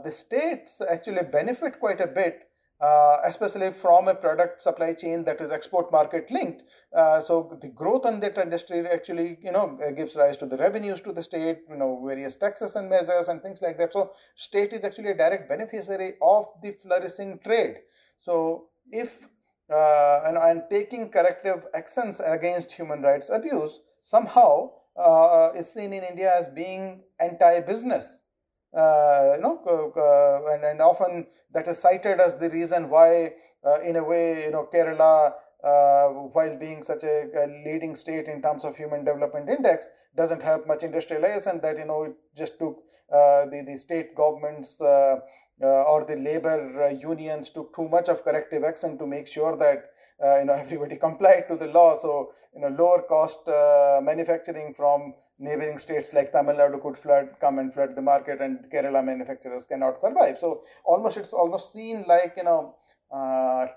the 0.03 0.11
states 0.11 0.81
actually 0.89 1.23
benefit 1.23 1.79
quite 1.79 2.01
a 2.01 2.07
bit 2.07 2.47
uh, 2.81 3.17
especially 3.23 3.71
from 3.71 4.07
a 4.07 4.15
product 4.15 4.61
supply 4.61 4.91
chain 4.93 5.23
that 5.23 5.39
is 5.39 5.51
export 5.51 5.91
market 5.91 6.29
linked. 6.29 6.63
Uh, 6.95 7.19
so 7.19 7.57
the 7.61 7.69
growth 7.69 8.05
on 8.05 8.19
that 8.19 8.37
industry 8.37 8.85
actually, 8.85 9.37
you 9.41 9.51
know, 9.51 9.79
uh, 9.85 9.91
gives 9.91 10.15
rise 10.15 10.35
to 10.37 10.45
the 10.45 10.57
revenues 10.57 10.99
to 11.01 11.13
the 11.13 11.23
state, 11.23 11.59
you 11.69 11.77
know, 11.77 12.03
various 12.05 12.35
taxes 12.35 12.75
and 12.75 12.89
measures 12.89 13.29
and 13.29 13.41
things 13.41 13.61
like 13.61 13.77
that. 13.77 13.93
So 13.93 14.11
state 14.35 14.73
is 14.73 14.83
actually 14.83 15.11
a 15.11 15.17
direct 15.17 15.47
beneficiary 15.47 16.15
of 16.21 16.47
the 16.61 16.73
flourishing 16.73 17.39
trade. 17.43 17.77
So 18.19 18.65
if 18.91 19.29
uh, 19.69 20.21
and, 20.25 20.37
and 20.37 20.63
taking 20.69 21.09
corrective 21.09 21.65
actions 21.73 22.21
against 22.23 22.73
human 22.73 23.01
rights 23.01 23.29
abuse 23.29 23.79
somehow 24.01 24.69
uh, 24.97 25.49
is 25.55 25.71
seen 25.71 25.91
in 25.93 26.03
India 26.03 26.31
as 26.37 26.47
being 26.47 27.01
anti-business 27.19 28.21
uh, 28.75 29.33
you 29.35 29.41
know, 29.41 29.61
uh, 29.95 30.53
and, 30.53 30.65
and 30.65 30.81
often 30.81 31.25
that 31.53 31.65
is 31.67 31.77
cited 31.77 32.19
as 32.19 32.35
the 32.35 32.49
reason 32.49 32.89
why, 32.89 33.31
uh, 33.65 33.79
in 33.79 33.95
a 33.95 34.03
way, 34.03 34.43
you 34.43 34.51
know, 34.51 34.67
Kerala, 34.71 35.33
while 36.33 36.57
being 36.59 36.83
such 36.83 37.03
a, 37.03 37.29
a, 37.35 37.47
leading 37.65 37.95
state 37.95 38.27
in 38.27 38.41
terms 38.41 38.65
of 38.65 38.75
human 38.75 39.05
development 39.05 39.49
index, 39.49 39.87
doesn't 40.17 40.43
have 40.43 40.67
much 40.67 40.83
industrialization. 40.83 41.61
That 41.61 41.77
you 41.77 41.85
know, 41.85 42.03
it 42.03 42.15
just 42.35 42.59
took 42.59 42.83
the 43.09 43.63
the 43.65 43.77
state 43.77 44.13
governments. 44.13 44.81
Or 45.61 46.03
the 46.05 46.15
labor 46.15 46.91
unions 46.91 47.49
took 47.49 47.73
too 47.75 47.87
much 47.87 48.09
of 48.09 48.23
corrective 48.23 48.63
action 48.63 48.97
to 48.97 49.07
make 49.07 49.27
sure 49.27 49.55
that 49.57 49.91
uh, 50.23 50.39
you 50.39 50.45
know 50.45 50.53
everybody 50.65 50.95
complied 50.95 51.47
to 51.47 51.55
the 51.55 51.67
law. 51.67 51.95
So 51.95 52.31
you 52.53 52.61
know 52.61 52.69
lower 52.69 53.03
cost 53.03 53.47
uh, 53.49 53.99
manufacturing 54.01 54.73
from 54.73 55.13
neighboring 55.37 55.77
states 55.77 56.13
like 56.13 56.31
Tamil 56.31 56.55
Nadu 56.55 56.81
could 56.81 56.97
flood 56.97 57.29
come 57.41 57.59
and 57.59 57.73
flood 57.73 57.95
the 57.95 58.01
market 58.01 58.41
and 58.41 58.59
Kerala 58.71 59.03
manufacturers 59.03 59.65
cannot 59.65 59.99
survive. 59.99 60.39
So 60.39 60.61
almost 60.85 61.17
it's 61.17 61.33
almost 61.33 61.73
seen 61.73 62.05
like 62.07 62.33
you 62.37 62.43
know 62.43 62.75
uh, 63.11 63.67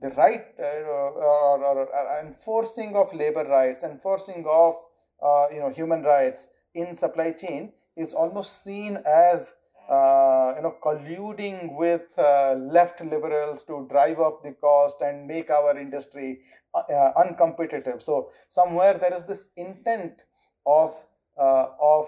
the 0.00 0.10
right 0.10 0.44
uh, 0.58 0.64
or, 0.64 1.64
or, 1.64 1.78
or, 1.86 2.20
enforcing 2.20 2.94
of 2.96 3.12
labor 3.14 3.44
rights 3.44 3.82
enforcing 3.82 4.44
of 4.48 4.74
uh, 5.22 5.46
you 5.52 5.60
know 5.60 5.70
human 5.70 6.02
rights 6.02 6.48
in 6.74 6.94
supply 6.94 7.30
chain 7.30 7.72
is 7.96 8.12
almost 8.12 8.62
seen 8.62 8.98
as 9.06 9.54
uh, 9.88 10.54
you 10.56 10.62
know 10.62 10.74
colluding 10.82 11.76
with 11.76 12.18
uh, 12.18 12.54
left 12.54 13.00
liberals 13.04 13.62
to 13.64 13.86
drive 13.88 14.18
up 14.18 14.42
the 14.42 14.52
cost 14.52 15.00
and 15.00 15.26
make 15.26 15.50
our 15.50 15.78
industry 15.78 16.40
uh, 16.74 16.78
uh 16.78 17.12
uncompetitive. 17.22 18.02
So 18.02 18.30
somewhere 18.48 18.94
there 18.94 19.14
is 19.14 19.24
this 19.24 19.46
intent 19.56 20.24
of 20.66 20.92
uh, 21.38 21.66
of 21.80 22.06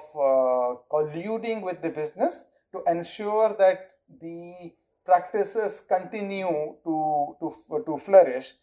colluding 0.90 1.62
with 1.62 1.82
the 1.82 1.90
business 1.90 2.46
to 2.72 2.82
ensure 2.86 3.54
that 3.58 3.90
the 4.20 4.72
practices 5.04 5.80
continue 5.80 6.76
to 6.84 7.36
to, 7.40 7.84
to 7.86 7.98
flourish 7.98 8.54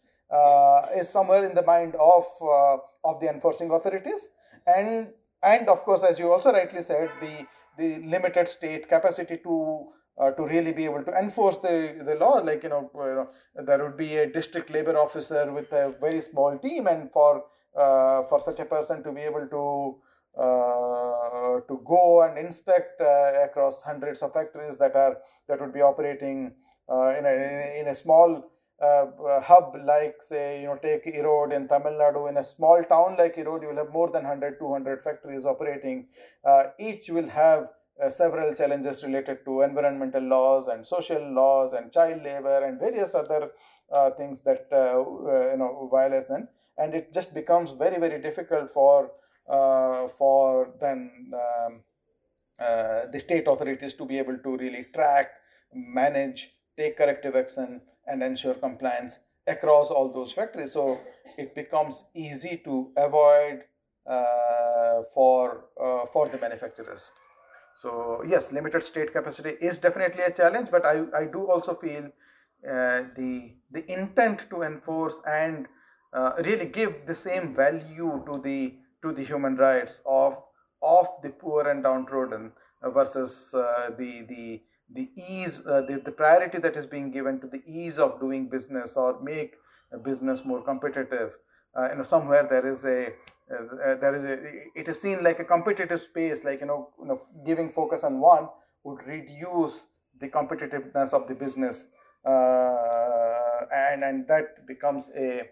is 0.94 1.08
somewhere 1.08 1.44
in 1.44 1.54
the 1.54 1.62
mind 1.62 1.94
of 1.94 2.26
of 3.04 3.20
the 3.20 3.28
enforcing 3.28 3.70
authorities. 3.70 4.28
And 4.66 5.08
and 5.42 5.68
of 5.68 5.82
course 5.84 6.02
as 6.02 6.18
you 6.18 6.30
also 6.32 6.52
rightly 6.52 6.82
said 6.82 7.08
the 7.20 7.46
the 7.78 7.98
limited 8.06 8.48
state 8.48 8.88
capacity 8.88 9.38
to 9.38 9.88
uh, 10.18 10.30
to 10.30 10.46
really 10.46 10.72
be 10.72 10.84
able 10.84 11.02
to 11.04 11.12
enforce 11.12 11.58
the, 11.58 12.02
the 12.04 12.14
law. 12.14 12.38
Like 12.38 12.62
you 12.62 12.70
know, 12.70 13.28
there 13.54 13.84
would 13.84 13.96
be 13.96 14.16
a 14.16 14.26
district 14.26 14.70
labor 14.70 14.96
officer 14.96 15.52
with 15.52 15.72
a 15.72 15.94
very 16.00 16.20
small 16.20 16.58
team 16.58 16.86
and 16.86 17.10
for 17.12 17.44
uh, 17.76 18.22
for 18.22 18.40
such 18.40 18.60
a 18.60 18.64
person 18.64 19.02
to 19.02 19.12
be 19.12 19.20
able 19.20 19.46
to 19.46 19.98
uh, 20.40 21.60
to 21.68 21.80
go 21.84 22.22
and 22.22 22.38
inspect 22.38 23.00
uh, 23.00 23.32
across 23.44 23.82
hundreds 23.82 24.22
of 24.22 24.32
factories 24.32 24.76
that 24.76 24.94
are 24.94 25.18
that 25.48 25.60
would 25.60 25.72
be 25.72 25.80
operating 25.80 26.52
uh, 26.90 27.14
in 27.18 27.26
a 27.26 27.80
in 27.80 27.88
a 27.88 27.94
small 27.94 28.50
uh, 28.82 29.40
hub 29.40 29.76
like 29.84 30.16
say 30.20 30.60
you 30.62 30.66
know 30.66 30.76
take 30.76 31.06
Erode 31.06 31.52
in 31.52 31.66
Tamil 31.68 31.92
Nadu. 31.92 32.28
In 32.28 32.36
a 32.36 32.44
small 32.44 32.82
town 32.84 33.16
like 33.18 33.38
Erode 33.38 33.62
you 33.62 33.68
will 33.68 33.76
have 33.84 33.92
more 33.92 34.10
than 34.10 34.24
100 34.24 34.58
200 34.58 35.02
factories 35.02 35.46
operating. 35.46 36.06
Uh, 36.44 36.64
each 36.78 37.08
will 37.08 37.28
have 37.28 37.70
uh, 38.02 38.10
several 38.10 38.52
challenges 38.54 39.02
related 39.02 39.38
to 39.46 39.62
environmental 39.62 40.22
laws 40.22 40.68
and 40.68 40.84
social 40.84 41.32
laws 41.32 41.72
and 41.72 41.90
child 41.90 42.22
labor 42.22 42.62
and 42.64 42.78
various 42.78 43.14
other 43.14 43.50
uh, 43.90 44.10
things 44.10 44.40
that 44.42 44.66
uh, 44.70 45.00
uh, 45.00 45.50
you 45.52 45.56
know 45.56 45.88
violation 45.90 46.46
and 46.76 46.94
it 46.94 47.12
just 47.12 47.32
becomes 47.32 47.72
very 47.72 47.98
very 47.98 48.20
difficult 48.20 48.70
for 48.70 49.12
for 50.18 50.74
then 50.80 51.30
um, 51.32 51.80
the 52.58 53.18
state 53.18 53.46
authorities 53.46 53.94
to 53.94 54.04
be 54.04 54.18
able 54.18 54.36
to 54.38 54.56
really 54.58 54.84
track 54.92 55.28
manage 55.72 56.50
take 56.76 56.98
corrective 56.98 57.34
action 57.34 57.80
and 58.06 58.22
ensure 58.22 58.54
compliance 58.54 59.18
across 59.46 59.90
all 59.90 60.12
those 60.12 60.32
factories. 60.32 60.72
So 60.72 60.98
it 61.36 61.54
becomes 61.54 62.04
easy 62.14 62.60
to 62.64 62.92
avoid 62.96 63.64
uh, 64.06 65.02
for 65.14 65.66
uh, 65.80 66.06
for 66.06 66.28
the 66.28 66.38
manufacturers. 66.38 67.12
So 67.74 68.22
yes, 68.26 68.52
limited 68.52 68.82
state 68.82 69.12
capacity 69.12 69.50
is 69.60 69.78
definitely 69.78 70.22
a 70.22 70.30
challenge, 70.30 70.70
but 70.70 70.86
I, 70.86 71.04
I 71.14 71.24
do 71.26 71.50
also 71.50 71.74
feel 71.74 72.04
uh, 72.06 73.02
the 73.14 73.54
the 73.70 73.90
intent 73.92 74.48
to 74.50 74.62
enforce 74.62 75.14
and 75.26 75.66
uh, 76.12 76.32
really 76.44 76.66
give 76.66 77.06
the 77.06 77.14
same 77.14 77.54
value 77.54 78.24
to 78.32 78.40
the 78.40 78.78
to 79.02 79.12
the 79.12 79.22
human 79.22 79.56
rights 79.56 80.00
of 80.06 80.42
of 80.82 81.08
the 81.22 81.30
poor 81.30 81.68
and 81.68 81.82
downtrodden 81.82 82.52
versus 82.82 83.54
uh, 83.54 83.90
the 83.96 84.22
the 84.22 84.62
the 84.92 85.10
ease, 85.16 85.62
uh, 85.66 85.82
the, 85.82 86.00
the 86.04 86.12
priority 86.12 86.58
that 86.58 86.76
is 86.76 86.86
being 86.86 87.10
given 87.10 87.40
to 87.40 87.46
the 87.46 87.62
ease 87.66 87.98
of 87.98 88.20
doing 88.20 88.48
business 88.48 88.96
or 88.96 89.20
make 89.22 89.54
a 89.92 89.98
business 89.98 90.44
more 90.44 90.62
competitive. 90.62 91.36
Uh, 91.76 91.90
you 91.90 91.96
know, 91.96 92.02
somewhere 92.02 92.46
there 92.48 92.66
is 92.66 92.84
a 92.84 93.08
uh, 93.48 93.94
there 94.00 94.14
is 94.14 94.24
a 94.24 94.34
it 94.74 94.88
is 94.88 95.00
seen 95.00 95.22
like 95.22 95.38
a 95.38 95.44
competitive 95.44 96.00
space, 96.00 96.42
like 96.44 96.60
you 96.60 96.66
know, 96.66 96.90
you 96.98 97.06
know, 97.06 97.20
giving 97.44 97.70
focus 97.70 98.02
on 98.04 98.20
one 98.20 98.48
would 98.84 99.06
reduce 99.06 99.86
the 100.18 100.28
competitiveness 100.28 101.12
of 101.12 101.28
the 101.28 101.34
business, 101.34 101.86
uh, 102.24 103.66
and 103.72 104.02
and 104.02 104.26
that 104.28 104.66
becomes 104.66 105.10
a 105.16 105.42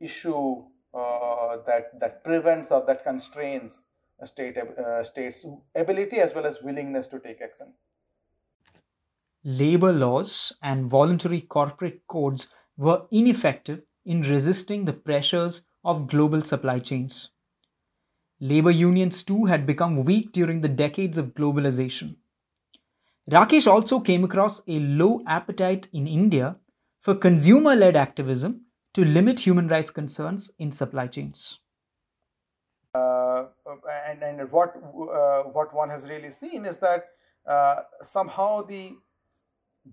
issue 0.00 0.64
uh, 0.94 1.56
that 1.66 1.98
that 2.00 2.24
prevents 2.24 2.70
or 2.70 2.84
that 2.86 3.04
constrains 3.04 3.82
a 4.20 4.26
state 4.26 4.56
uh, 4.56 5.02
state's 5.02 5.44
ability 5.74 6.18
as 6.18 6.34
well 6.34 6.46
as 6.46 6.62
willingness 6.62 7.06
to 7.06 7.18
take 7.18 7.40
action 7.42 7.72
labor 9.44 9.92
laws 9.92 10.52
and 10.62 10.90
voluntary 10.90 11.42
corporate 11.42 12.00
codes 12.08 12.48
were 12.76 13.06
ineffective 13.10 13.82
in 14.06 14.22
resisting 14.22 14.84
the 14.84 14.92
pressures 14.92 15.62
of 15.84 16.08
global 16.08 16.42
supply 16.42 16.78
chains. 16.78 17.30
Labor 18.40 18.70
unions 18.70 19.22
too 19.22 19.44
had 19.44 19.66
become 19.66 20.04
weak 20.04 20.32
during 20.32 20.60
the 20.60 20.68
decades 20.68 21.18
of 21.18 21.34
globalization. 21.34 22.16
Rakesh 23.30 23.66
also 23.66 24.00
came 24.00 24.24
across 24.24 24.60
a 24.66 24.78
low 24.80 25.22
appetite 25.26 25.88
in 25.92 26.06
India 26.06 26.56
for 27.00 27.14
consumer 27.14 27.76
led 27.76 27.96
activism 27.96 28.62
to 28.94 29.04
limit 29.04 29.38
human 29.38 29.68
rights 29.68 29.90
concerns 29.90 30.50
in 30.58 30.72
supply 30.72 31.06
chains. 31.06 31.60
Uh, 32.94 33.46
and, 34.08 34.22
and 34.22 34.52
what 34.52 34.74
uh, 34.76 35.42
what 35.42 35.74
one 35.74 35.90
has 35.90 36.08
really 36.08 36.30
seen 36.30 36.64
is 36.64 36.76
that 36.76 37.06
uh, 37.46 37.82
somehow 38.02 38.62
the 38.62 38.96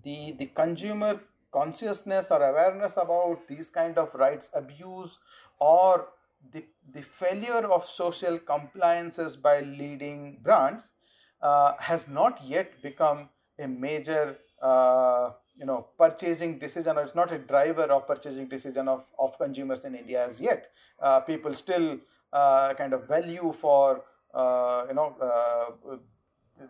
the 0.04 0.34
the 0.38 0.46
consumer 0.46 1.20
consciousness 1.52 2.30
or 2.30 2.42
awareness 2.42 2.96
about 2.96 3.46
these 3.46 3.68
kind 3.68 3.98
of 3.98 4.14
rights 4.14 4.50
abuse 4.54 5.18
or 5.60 6.08
the, 6.50 6.64
the 6.92 7.02
failure 7.02 7.64
of 7.70 7.88
social 7.88 8.38
compliances 8.38 9.36
by 9.36 9.60
leading 9.60 10.38
brands 10.42 10.92
uh, 11.42 11.74
has 11.78 12.08
not 12.08 12.40
yet 12.44 12.82
become 12.82 13.28
a 13.58 13.68
major 13.68 14.38
uh, 14.62 15.30
you 15.56 15.66
know 15.66 15.88
purchasing 15.98 16.58
decision 16.58 16.96
or 16.96 17.02
it's 17.02 17.14
not 17.14 17.32
a 17.32 17.38
driver 17.38 17.84
of 17.84 18.06
purchasing 18.06 18.48
decision 18.48 18.88
of, 18.88 19.04
of 19.18 19.38
consumers 19.38 19.84
in 19.84 19.94
India 19.94 20.26
as 20.26 20.40
yet. 20.40 20.70
Uh, 21.00 21.20
people 21.20 21.54
still 21.54 21.98
uh, 22.32 22.72
kind 22.74 22.92
of 22.92 23.06
value 23.06 23.52
for 23.60 24.02
uh, 24.34 24.84
you 24.88 24.94
know 24.94 25.14
uh, 25.20 25.96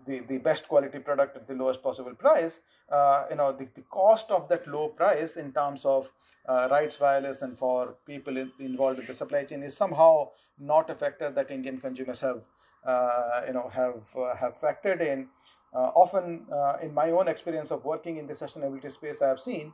the, 0.07 0.21
the 0.21 0.39
best 0.39 0.69
quality 0.69 0.99
product 0.99 1.37
at 1.37 1.47
the 1.47 1.55
lowest 1.55 1.83
possible 1.83 2.15
price, 2.15 2.61
uh, 2.91 3.27
you 3.31 3.37
know, 3.37 3.53
the, 3.53 3.69
the 3.75 3.83
cost 3.83 4.31
of 4.31 4.49
that 4.49 4.67
low 4.67 4.89
price 4.89 5.37
in 5.37 5.53
terms 5.53 5.85
of 5.85 6.13
uh, 6.49 6.69
rights 6.71 6.97
violation 6.97 7.55
for 7.57 7.97
people 8.07 8.37
in, 8.37 8.51
involved 8.59 8.99
in 8.99 9.07
the 9.07 9.15
supply 9.15 9.45
chain 9.45 9.63
is 9.63 9.77
somehow 9.77 10.29
not 10.59 10.91
a 10.91 10.95
factor 10.95 11.31
that 11.31 11.51
Indian 11.51 11.79
consumers 11.79 12.21
have, 12.21 12.43
uh, 12.85 13.43
you 13.47 13.53
know, 13.53 13.69
have 13.73 14.05
uh, 14.17 14.35
have 14.37 14.59
factored 14.59 15.01
in. 15.01 15.29
Uh, 15.75 15.91
often, 15.95 16.47
uh, 16.53 16.77
in 16.83 16.93
my 16.93 17.11
own 17.11 17.29
experience 17.29 17.71
of 17.71 17.83
working 17.85 18.19
in 18.19 18.27
the 18.27 18.35
sustainability 18.35 18.91
space, 18.91 19.23
I 19.23 19.29
have 19.29 19.41
seen, 19.41 19.73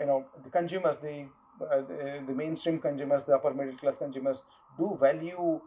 you 0.00 0.06
know, 0.06 0.26
the 0.42 0.50
consumers, 0.50 0.96
the 0.96 1.26
the, 1.58 2.22
the 2.26 2.34
mainstream 2.34 2.78
consumers, 2.78 3.22
the 3.22 3.34
upper 3.36 3.54
middle 3.54 3.74
class 3.74 3.96
consumers, 3.96 4.42
do 4.76 4.96
value 5.00 5.60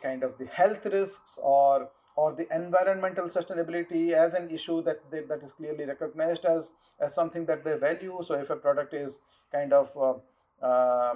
kind 0.00 0.22
of 0.22 0.38
the 0.38 0.46
health 0.46 0.86
risks 0.86 1.38
or 1.42 1.90
or 2.18 2.32
the 2.38 2.46
environmental 2.54 3.26
sustainability 3.34 4.04
as 4.24 4.34
an 4.34 4.50
issue 4.50 4.78
that 4.82 5.02
they, 5.10 5.20
that 5.30 5.42
is 5.42 5.52
clearly 5.52 5.84
recognized 5.84 6.44
as 6.44 6.72
as 7.00 7.14
something 7.14 7.44
that 7.50 7.64
they 7.64 7.74
value. 7.88 8.16
So 8.28 8.34
if 8.44 8.50
a 8.50 8.56
product 8.56 8.94
is 8.94 9.18
kind 9.52 9.72
of 9.72 9.96
uh, 10.06 10.14
uh, 10.70 11.14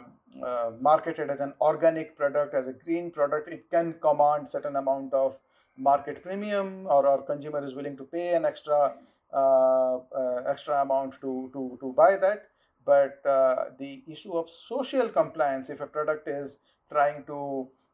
uh, 0.49 0.71
marketed 0.81 1.31
as 1.35 1.41
an 1.41 1.55
organic 1.61 2.17
product 2.17 2.55
as 2.55 2.69
a 2.69 2.73
green 2.85 3.11
product 3.11 3.49
it 3.57 3.65
can 3.69 3.95
command 4.07 4.49
certain 4.49 4.77
amount 4.77 5.13
of 5.13 5.41
market 5.77 6.23
premium 6.23 6.87
or 6.87 7.01
our 7.07 7.23
consumer 7.23 7.65
is 7.65 7.75
willing 7.75 7.97
to 7.97 8.05
pay 8.05 8.35
an 8.35 8.45
extra 8.45 8.95
uh, 9.33 9.97
uh, 10.21 10.43
extra 10.55 10.81
amount 10.83 11.21
to 11.21 11.51
to 11.53 11.77
to 11.81 11.93
buy 12.01 12.17
that. 12.17 12.49
But 12.85 13.27
uh, 13.37 13.57
the 13.79 13.93
issue 14.07 14.35
of 14.41 14.51
social 14.51 15.09
compliance 15.21 15.71
if 15.71 15.81
a 15.81 15.87
product 15.87 16.29
is 16.29 16.59
trying 16.91 17.25
to 17.25 17.39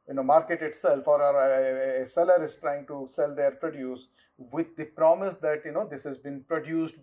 you 0.08 0.14
know 0.14 0.22
market 0.22 0.62
itself 0.62 1.06
or 1.06 1.20
a, 1.22 2.06
seller 2.06 2.42
is 2.42 2.56
trying 2.56 2.86
to 2.86 3.06
sell 3.06 3.34
their 3.34 3.52
produce 3.52 4.08
with 4.38 4.76
the 4.76 4.84
promise 4.84 5.34
that 5.36 5.62
you 5.64 5.72
know 5.72 5.86
this 5.86 6.04
has 6.04 6.16
been 6.16 6.42
produced 6.42 6.94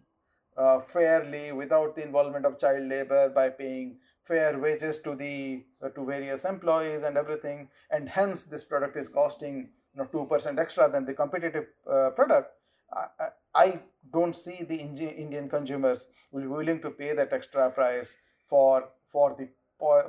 uh, 0.57 0.79
fairly 0.79 1.51
without 1.51 1.95
the 1.95 2.03
involvement 2.03 2.45
of 2.45 2.57
child 2.57 2.87
labor 2.87 3.29
by 3.29 3.49
paying 3.49 3.97
fair 4.23 4.57
wages 4.57 4.97
to 4.97 5.15
the 5.15 5.63
uh, 5.83 5.89
to 5.89 6.05
various 6.05 6.45
employees 6.45 7.03
and 7.03 7.17
everything 7.17 7.67
and 7.91 8.09
hence 8.09 8.43
this 8.43 8.63
product 8.63 8.95
is 8.97 9.07
costing 9.07 9.69
you 9.93 10.01
know 10.01 10.07
2% 10.11 10.59
extra 10.59 10.89
than 10.89 11.05
the 11.05 11.13
competitive 11.13 11.67
uh, 11.89 12.09
product 12.11 12.51
I, 12.93 13.27
I 13.53 13.79
don't 14.13 14.35
see 14.35 14.63
the 14.63 14.75
Indian 14.75 15.49
consumers 15.49 16.07
will 16.31 16.41
be 16.41 16.47
willing 16.47 16.81
to 16.81 16.91
pay 16.91 17.13
that 17.13 17.33
extra 17.33 17.69
price 17.71 18.15
for 18.47 18.89
for 19.11 19.35
the 19.37 19.49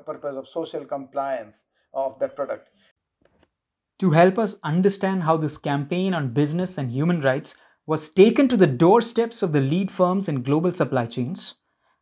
purpose 0.05 0.37
of 0.37 0.49
social 0.49 0.85
compliance 0.85 1.65
of 1.93 2.19
that 2.19 2.37
product. 2.37 2.69
To 4.01 4.11
help 4.11 4.39
us 4.39 4.59
understand 4.63 5.23
how 5.23 5.39
this 5.39 5.57
campaign 5.57 6.13
on 6.13 6.35
business 6.35 6.77
and 6.77 6.91
human 6.91 7.23
rights 7.23 7.55
was 7.87 8.11
taken 8.11 8.47
to 8.49 8.57
the 8.57 8.67
doorsteps 8.67 9.43
of 9.43 9.53
the 9.53 9.61
lead 9.61 9.91
firms 9.91 10.29
in 10.29 10.43
global 10.43 10.75
supply 10.75 11.07
chains, 11.07 11.55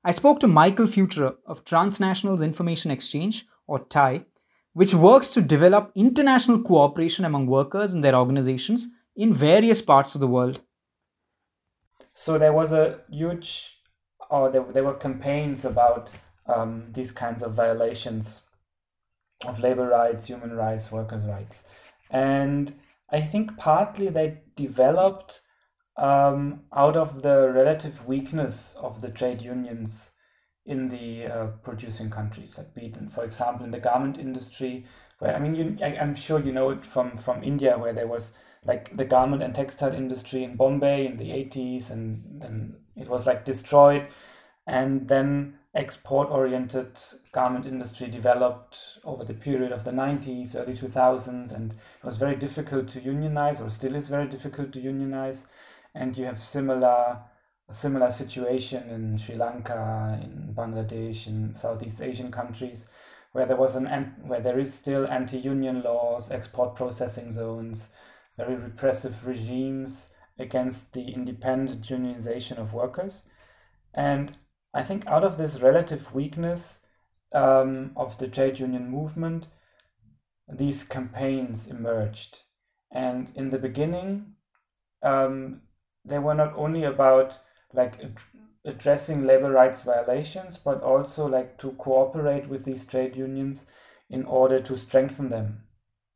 I 0.05 0.11
spoke 0.11 0.41
to 0.41 0.49
Michael 0.49 0.87
Fütterer 0.87 1.37
of 1.47 1.65
Transnationals 1.65 2.43
Information 2.43 2.91
Exchange, 2.91 3.47
or 3.69 3.79
TIE, 3.79 4.27
which 4.73 4.93
works 4.93 5.29
to 5.35 5.41
develop 5.41 5.93
international 5.95 6.63
cooperation 6.63 7.25
among 7.25 7.47
workers 7.47 7.95
and 7.95 8.03
their 8.03 8.17
organizations 8.17 8.89
in 9.15 9.33
various 9.33 9.81
parts 9.81 10.17
of 10.17 10.21
the 10.21 10.27
world. 10.27 10.61
So 12.13 12.39
there 12.39 12.53
was 12.53 12.73
a 12.73 13.01
huge, 13.09 13.79
or 14.31 14.51
there, 14.51 14.65
there 14.73 14.85
were 14.85 14.95
campaigns 14.95 15.65
about 15.65 16.11
um, 16.47 16.93
these 16.93 17.13
kinds 17.13 17.45
of 17.45 17.53
violations 17.53 18.43
of 19.47 19.61
labor 19.61 19.89
rights, 19.89 20.27
human 20.27 20.55
rights, 20.57 20.91
workers' 20.91 21.25
rights. 21.25 21.65
And 22.11 22.75
I 23.11 23.21
think 23.21 23.57
partly 23.57 24.09
they 24.09 24.43
developed 24.57 25.41
um, 25.97 26.63
out 26.75 26.97
of 26.97 27.23
the 27.23 27.51
relative 27.51 28.07
weakness 28.07 28.75
of 28.81 29.01
the 29.01 29.11
trade 29.11 29.43
unions 29.43 30.13
in 30.67 30.89
the 30.89 31.27
uh, 31.27 31.47
producing 31.63 32.11
countries, 32.11 32.57
like 32.57 32.75
be 32.75 32.87
it, 32.87 33.11
for 33.11 33.25
example, 33.25 33.65
in 33.65 33.71
the 33.71 33.79
garment 33.79 34.19
industry, 34.19 34.87
where 35.19 35.35
I 35.35 35.39
mean, 35.39 35.55
you, 35.55 35.77
I, 35.83 35.97
I'm 35.99 36.15
sure 36.15 36.41
you 36.41 36.53
know 36.53 36.71
it 36.71 36.85
from 36.85 37.15
from 37.17 37.43
India, 37.45 37.79
where 37.79 37.93
there 37.93 38.07
was 38.07 38.33
like 38.65 38.97
the 38.97 39.05
garment 39.05 39.43
and 39.43 39.55
textile 39.55 39.93
industry 39.95 40.43
in 40.43 40.57
Bombay 40.57 41.07
in 41.07 41.19
the 41.19 41.31
80s, 41.31 41.91
and 41.91 42.41
then 42.41 42.77
it 42.97 43.09
was 43.09 43.27
like 43.27 43.45
destroyed, 43.45 44.09
and 44.67 45.09
then 45.09 45.59
export 45.75 46.31
oriented 46.31 46.99
garment 47.33 47.67
industry 47.67 48.09
developed 48.09 48.99
over 49.05 49.25
the 49.25 49.35
period 49.35 49.73
of 49.73 49.85
the 49.85 49.91
90s, 49.91 50.55
early 50.55 50.73
2000s, 50.75 51.53
and 51.53 51.73
it 51.73 52.05
was 52.05 52.17
very 52.17 52.37
difficult 52.37 52.89
to 52.89 53.01
unionize, 53.01 53.61
or 53.61 53.69
still 53.71 53.95
is 53.95 54.09
very 54.09 54.29
difficult 54.29 54.73
to 54.73 54.81
unionize. 54.81 55.49
And 55.95 56.17
you 56.17 56.25
have 56.27 56.39
similar 56.39 57.25
a 57.69 57.73
similar 57.73 58.11
situation 58.11 58.91
in 58.91 59.17
Sri 59.17 59.35
Lanka, 59.35 60.21
in 60.23 60.55
Bangladesh, 60.55 61.27
in 61.27 61.55
Southeast 61.55 62.03
Asian 62.03 62.31
countries, 62.31 62.89
where 63.33 63.47
there 63.47 63.57
was 63.57 63.75
an 63.75 63.87
where 64.27 64.41
there 64.41 64.59
is 64.59 64.73
still 64.73 65.07
anti-union 65.07 65.83
laws, 65.83 66.31
export 66.31 66.77
processing 66.77 67.33
zones, 67.33 67.89
very 68.37 68.55
repressive 68.55 69.27
regimes 69.27 70.11
against 70.39 70.93
the 70.93 71.13
independent 71.13 71.83
unionization 71.83 72.59
of 72.59 72.75
workers, 72.75 73.25
and 73.95 74.37
I 74.75 74.83
think 74.83 75.07
out 75.07 75.25
of 75.25 75.39
this 75.39 75.63
relative 75.63 76.13
weakness 76.13 76.81
um, 77.33 77.93
of 77.97 78.19
the 78.19 78.27
trade 78.27 78.59
union 78.59 78.91
movement, 78.91 79.47
these 80.49 80.83
campaigns 80.83 81.69
emerged. 81.69 82.41
And 82.91 83.31
in 83.37 83.51
the 83.51 83.59
beginning, 83.59 84.35
um, 85.03 85.63
they 86.05 86.19
were 86.19 86.35
not 86.35 86.53
only 86.57 86.83
about 86.83 87.39
like 87.73 88.03
ad- 88.03 88.23
addressing 88.65 89.25
labor 89.25 89.51
rights 89.51 89.83
violations, 89.83 90.59
but 90.59 90.83
also 90.83 91.27
like 91.27 91.57
to 91.59 91.73
cooperate 91.73 92.49
with 92.49 92.65
these 92.65 92.85
trade 92.85 93.17
unions 93.17 93.67
in 94.11 94.25
order 94.25 94.59
to 94.59 94.77
strengthen 94.77 95.29
them 95.29 95.65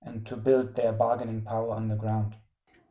and 0.02 0.26
to 0.26 0.36
build 0.36 0.74
their 0.74 0.92
bargaining 0.92 1.42
power 1.42 1.70
on 1.70 1.88
the 1.88 1.96
ground. 1.96 2.36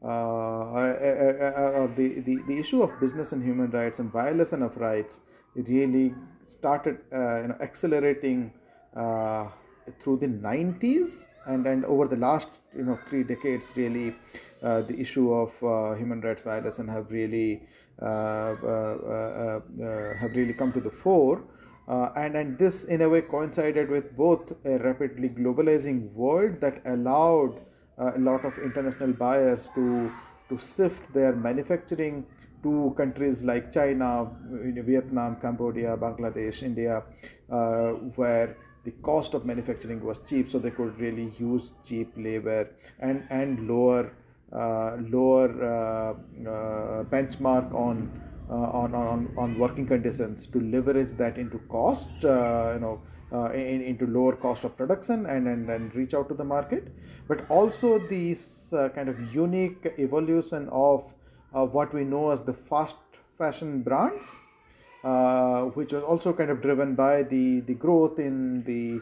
Uh, 0.03 0.07
uh, 0.07 1.87
the, 1.95 2.21
the, 2.21 2.37
the 2.47 2.57
issue 2.59 2.83
of 2.83 2.99
business 2.99 3.31
and 3.31 3.43
human 3.43 3.71
rights 3.71 3.99
and 3.99 4.11
violation 4.11 4.61
of 4.61 4.77
rights 4.77 5.21
really 5.55 6.13
started 6.45 6.99
uh, 7.11 7.41
you 7.41 7.47
know, 7.47 7.57
accelerating 7.61 8.53
uh, 8.95 9.47
through 9.99 10.17
the 10.17 10.27
90s 10.27 11.27
and, 11.47 11.65
and 11.65 11.83
over 11.85 12.07
the 12.07 12.15
last 12.17 12.49
you 12.75 12.83
know 12.83 12.99
three 13.07 13.23
decades 13.23 13.73
really 13.75 14.13
uh, 14.63 14.81
the 14.81 14.99
issue 14.99 15.31
of 15.31 15.51
uh, 15.63 15.95
human 15.95 16.19
rights 16.21 16.41
violation 16.41 16.87
have 16.87 17.11
really 17.11 17.61
uh, 18.01 18.05
uh, 18.05 19.59
have 20.19 20.35
really 20.35 20.53
come 20.53 20.71
to 20.71 20.79
the 20.79 20.89
fore. 20.89 21.43
And 21.87 22.35
and 22.35 22.57
this 22.57 22.85
in 22.85 23.01
a 23.01 23.09
way 23.09 23.21
coincided 23.21 23.89
with 23.89 24.15
both 24.17 24.51
a 24.65 24.77
rapidly 24.79 25.29
globalizing 25.29 26.11
world 26.11 26.59
that 26.61 26.81
allowed 26.85 27.61
a 27.97 28.19
lot 28.19 28.45
of 28.45 28.57
international 28.59 29.13
buyers 29.13 29.69
to 29.75 30.11
to 30.49 30.57
shift 30.57 31.11
their 31.13 31.33
manufacturing 31.35 32.25
to 32.63 32.93
countries 32.97 33.43
like 33.43 33.71
China, 33.71 34.29
Vietnam, 34.49 35.35
Cambodia, 35.35 35.95
Bangladesh, 35.97 36.63
India, 36.63 37.03
uh, 37.51 37.89
where 38.15 38.55
the 38.83 38.91
cost 39.09 39.33
of 39.33 39.45
manufacturing 39.45 40.03
was 40.03 40.19
cheap, 40.19 40.49
so 40.49 40.59
they 40.59 40.71
could 40.71 40.97
really 40.99 41.31
use 41.37 41.73
cheap 41.83 42.13
labor 42.15 42.69
and 42.99 43.25
and 43.29 43.67
lower 43.67 44.13
uh, 44.53 44.95
lower 45.09 45.49
uh, 45.63 46.11
uh, 46.49 47.03
benchmark 47.03 47.73
on, 47.73 48.09
uh, 48.49 48.53
on 48.53 48.95
on 48.95 49.33
on 49.37 49.59
working 49.59 49.85
conditions 49.85 50.47
to 50.47 50.61
leverage 50.61 51.11
that 51.23 51.37
into 51.37 51.59
cost, 51.69 52.09
uh, 52.25 52.71
you 52.75 52.79
know. 52.79 53.01
In, 53.29 53.81
into 53.81 54.07
lower 54.07 54.37
cost 54.37 54.63
of 54.63 54.77
production 54.77 55.25
and, 55.25 55.49
and, 55.49 55.69
and 55.69 55.93
reach 55.93 56.13
out 56.13 56.29
to 56.29 56.33
the 56.33 56.45
market. 56.45 56.87
But 57.27 57.45
also 57.49 57.99
this 57.99 58.73
kind 58.95 59.09
of 59.09 59.33
unique 59.35 59.85
evolution 59.97 60.69
of 60.71 61.13
of 61.53 61.73
what 61.73 61.93
we 61.93 62.03
know 62.03 62.31
as 62.31 62.41
the 62.41 62.53
fast 62.53 62.95
fashion 63.37 63.81
brands, 63.81 64.39
uh, 65.03 65.63
which 65.77 65.93
was 65.93 66.03
also 66.03 66.33
kind 66.33 66.49
of 66.49 66.61
driven 66.61 66.95
by 66.95 67.23
the, 67.23 67.61
the 67.61 67.73
growth 67.73 68.19
in 68.19 68.63
the 68.63 69.01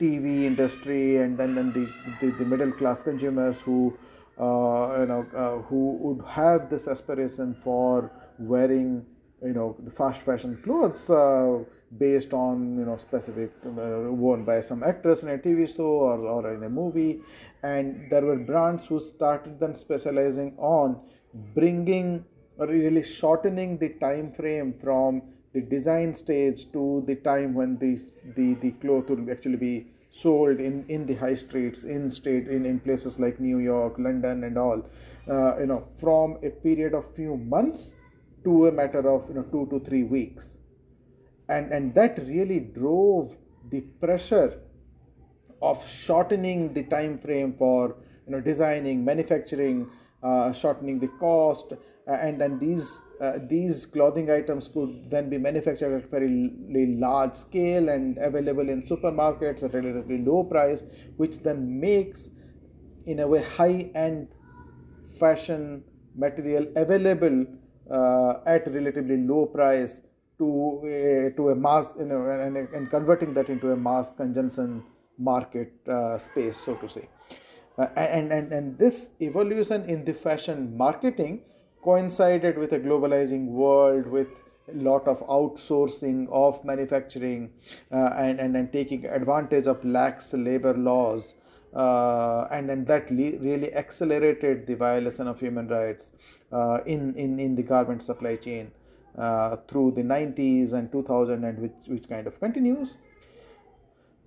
TV 0.00 0.44
industry 0.44 1.18
and 1.18 1.38
then, 1.38 1.54
then 1.54 1.72
the, 1.72 1.88
the, 2.20 2.32
the 2.32 2.44
middle 2.44 2.72
class 2.72 3.02
consumers 3.02 3.60
who 3.60 3.96
uh, 4.38 4.98
you 4.98 5.06
know 5.06 5.24
uh, 5.36 5.62
who 5.68 5.96
would 6.00 6.26
have 6.26 6.68
this 6.68 6.88
aspiration 6.88 7.54
for 7.54 8.10
wearing 8.40 9.06
you 9.44 9.52
know 9.52 9.76
the 9.86 9.90
fast 9.90 10.22
fashion 10.22 10.58
clothes 10.64 11.08
uh, 11.10 11.58
based 11.98 12.32
on 12.32 12.78
you 12.78 12.84
know 12.84 12.96
specific 12.96 13.52
uh, 13.66 14.10
worn 14.22 14.44
by 14.44 14.60
some 14.60 14.82
actress 14.82 15.22
in 15.22 15.28
a 15.28 15.38
TV 15.38 15.68
show 15.76 15.92
or, 16.10 16.18
or 16.18 16.54
in 16.54 16.62
a 16.64 16.68
movie. 16.68 17.20
And 17.62 18.10
there 18.10 18.22
were 18.22 18.36
brands 18.36 18.86
who 18.86 18.98
started 18.98 19.60
then 19.60 19.74
specializing 19.74 20.54
on 20.58 21.00
bringing 21.54 22.24
or 22.58 22.66
really 22.66 23.02
shortening 23.02 23.78
the 23.78 23.90
time 24.00 24.32
frame 24.32 24.72
from 24.72 25.22
the 25.52 25.60
design 25.60 26.12
stage 26.14 26.70
to 26.72 27.02
the 27.06 27.16
time 27.16 27.54
when 27.54 27.78
the 27.78 27.98
the, 28.36 28.54
the 28.54 28.72
cloth 28.72 29.10
will 29.10 29.30
actually 29.30 29.56
be 29.56 29.86
sold 30.10 30.60
in, 30.60 30.84
in 30.88 31.06
the 31.06 31.14
high 31.14 31.34
streets 31.34 31.82
in 31.82 32.10
state 32.10 32.46
in, 32.46 32.64
in 32.64 32.78
places 32.78 33.18
like 33.18 33.40
new 33.40 33.58
york 33.58 33.98
london 33.98 34.44
and 34.44 34.56
all. 34.56 34.80
Uh, 35.28 35.58
you 35.58 35.66
know 35.66 35.88
from 35.98 36.36
a 36.44 36.50
period 36.50 36.94
of 36.94 37.04
few 37.14 37.36
months 37.36 37.94
to 38.44 38.66
a 38.66 38.72
matter 38.72 39.08
of 39.08 39.28
you 39.28 39.34
know 39.34 39.42
two 39.42 39.66
to 39.70 39.80
three 39.80 40.04
weeks. 40.04 40.58
And 41.48 41.72
and 41.72 41.94
that 41.94 42.18
really 42.26 42.60
drove 42.60 43.36
the 43.70 43.80
pressure 43.80 44.60
of 45.62 45.88
shortening 45.88 46.72
the 46.74 46.84
time 46.84 47.18
frame 47.18 47.54
for 47.54 47.96
you 48.26 48.32
know 48.32 48.40
designing 48.40 49.04
manufacturing 49.04 49.90
uh, 50.22 50.52
shortening 50.52 50.98
the 50.98 51.08
cost 51.08 51.72
uh, 51.72 52.12
and 52.12 52.40
then 52.40 52.58
these 52.58 53.02
uh, 53.20 53.38
these 53.46 53.86
clothing 53.86 54.30
items 54.30 54.68
could 54.68 55.10
then 55.10 55.28
be 55.30 55.38
manufactured 55.38 55.94
at 55.96 56.10
very 56.10 56.96
large 56.98 57.34
scale 57.34 57.88
and 57.88 58.18
available 58.18 58.68
in 58.68 58.82
supermarkets 58.82 59.62
at 59.62 59.74
relatively 59.74 60.18
low 60.18 60.44
price 60.44 60.84
which 61.16 61.38
then 61.38 61.80
makes 61.80 62.30
in 63.06 63.20
a 63.20 63.26
way 63.26 63.42
high 63.42 63.90
end 63.94 64.28
fashion 65.18 65.82
material 66.14 66.66
available 66.76 67.44
at 67.90 68.66
relatively 68.66 69.16
low 69.16 69.46
price 69.46 70.02
to 70.38 70.80
a, 70.84 71.30
to 71.36 71.50
a 71.50 71.54
mass 71.54 71.94
you 71.98 72.06
know 72.06 72.26
and, 72.26 72.56
and 72.56 72.90
converting 72.90 73.34
that 73.34 73.48
into 73.48 73.70
a 73.72 73.76
mass 73.76 74.14
consumption 74.14 74.82
market 75.18 75.72
uh, 75.88 76.18
space 76.18 76.56
so 76.56 76.74
to 76.74 76.88
say. 76.88 77.08
Uh, 77.76 77.86
and, 77.96 78.32
and, 78.32 78.52
and 78.52 78.78
this 78.78 79.10
evolution 79.20 79.84
in 79.88 80.04
the 80.04 80.14
fashion 80.14 80.76
marketing 80.76 81.42
coincided 81.82 82.56
with 82.56 82.72
a 82.72 82.78
globalizing 82.78 83.46
world 83.46 84.06
with 84.06 84.28
a 84.72 84.76
lot 84.76 85.06
of 85.06 85.20
outsourcing 85.26 86.26
of 86.30 86.64
manufacturing 86.64 87.50
uh, 87.92 88.10
and, 88.16 88.40
and, 88.40 88.56
and 88.56 88.72
taking 88.72 89.04
advantage 89.06 89.66
of 89.66 89.84
lax 89.84 90.32
labor 90.32 90.72
laws 90.74 91.34
uh, 91.74 92.46
and, 92.50 92.70
and 92.70 92.86
that 92.86 93.10
le- 93.10 93.38
really 93.38 93.74
accelerated 93.74 94.66
the 94.66 94.74
violation 94.74 95.26
of 95.26 95.40
human 95.40 95.66
rights. 95.68 96.12
uh, 96.12 96.33
in, 96.86 97.14
in, 97.14 97.38
in 97.40 97.54
the 97.54 97.62
garment 97.62 98.02
supply 98.02 98.36
chain 98.36 98.70
uh, 99.18 99.56
through 99.68 99.90
the 99.92 100.02
90s 100.02 100.72
and 100.72 100.90
2000 100.92 101.44
and 101.44 101.58
which, 101.58 101.72
which 101.86 102.08
kind 102.08 102.26
of 102.26 102.38
continues 102.40 102.96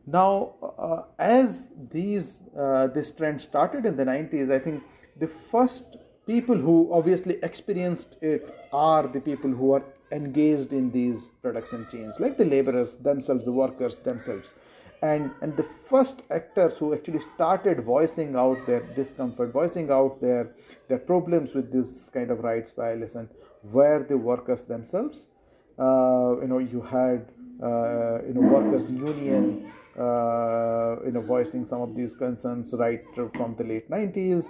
now, 0.08 0.54
uh, 0.80 1.02
as 1.20 1.70
these 1.92 2.42
uh, 2.58 2.88
this 2.88 3.12
trend 3.12 3.42
started 3.42 3.86
in 3.86 3.98
the 3.98 4.06
90s, 4.06 4.50
I 4.50 4.58
think 4.58 4.84
the 5.18 5.28
first 5.28 5.98
people 6.26 6.56
who 6.56 6.90
obviously 6.94 7.38
experienced 7.44 8.16
it 8.22 8.50
are 8.72 9.06
the 9.06 9.20
people 9.20 9.52
who 9.52 9.74
are 9.74 9.84
engaged 10.14 10.72
in 10.72 10.92
these 10.92 11.32
production 11.42 11.86
chains, 11.92 12.22
like 12.22 12.38
the 12.38 12.46
laborers 12.46 12.96
themselves, 12.96 13.44
the 13.44 13.52
workers 13.52 13.98
themselves. 13.98 14.54
And, 15.02 15.32
and 15.42 15.56
the 15.56 15.64
first 15.64 16.24
actors 16.32 16.80
who 16.80 16.94
actually 16.94 17.20
started 17.20 17.84
voicing 17.84 18.36
out 18.36 18.66
their 18.66 18.82
discomfort, 18.82 19.54
voicing 19.54 19.92
out 19.92 20.20
their, 20.22 20.56
their 20.88 20.98
problems 20.98 21.54
with 21.54 21.72
this 21.72 22.10
kind 22.10 22.32
of 22.32 22.40
rights 22.40 22.72
violation 22.72 23.30
were 23.64 24.04
the 24.04 24.18
workers 24.18 24.64
themselves. 24.66 25.30
Uh, 25.78 26.42
you 26.42 26.48
know, 26.48 26.58
you 26.58 26.82
had 26.82 27.32
uh, 27.62 28.22
you 28.24 28.34
know 28.34 28.42
workers 28.42 28.92
union 28.92 29.72
uh, 29.98 30.98
you 31.04 31.12
know 31.12 31.22
voicing 31.22 31.66
some 31.66 31.82
of 31.82 31.96
these 31.96 32.16
concerns 32.16 32.74
right 32.78 33.04
from 33.34 33.54
the 33.54 33.64
late 33.64 33.90
90s. 33.90 34.48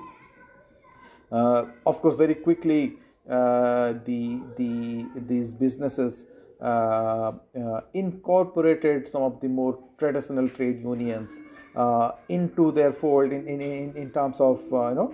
Uh, 1.32 1.66
of 1.86 2.02
course, 2.02 2.16
very 2.16 2.36
quickly 2.36 2.98
uh, 3.30 3.94
the 4.04 4.42
the 4.58 5.08
these 5.16 5.54
businesses 5.54 6.26
incorporated 7.94 9.08
some 9.08 9.22
of 9.22 9.40
the 9.42 9.48
more 9.48 9.78
traditional 9.98 10.50
trade 10.50 10.82
unions 10.82 11.42
into 12.30 12.72
their 12.72 12.92
fold 12.92 13.32
in, 13.32 13.48
in, 13.48 13.62
in, 13.62 13.96
in 13.96 14.10
terms 14.12 14.40
of 14.40 14.60
you 14.72 14.96
know 14.96 15.14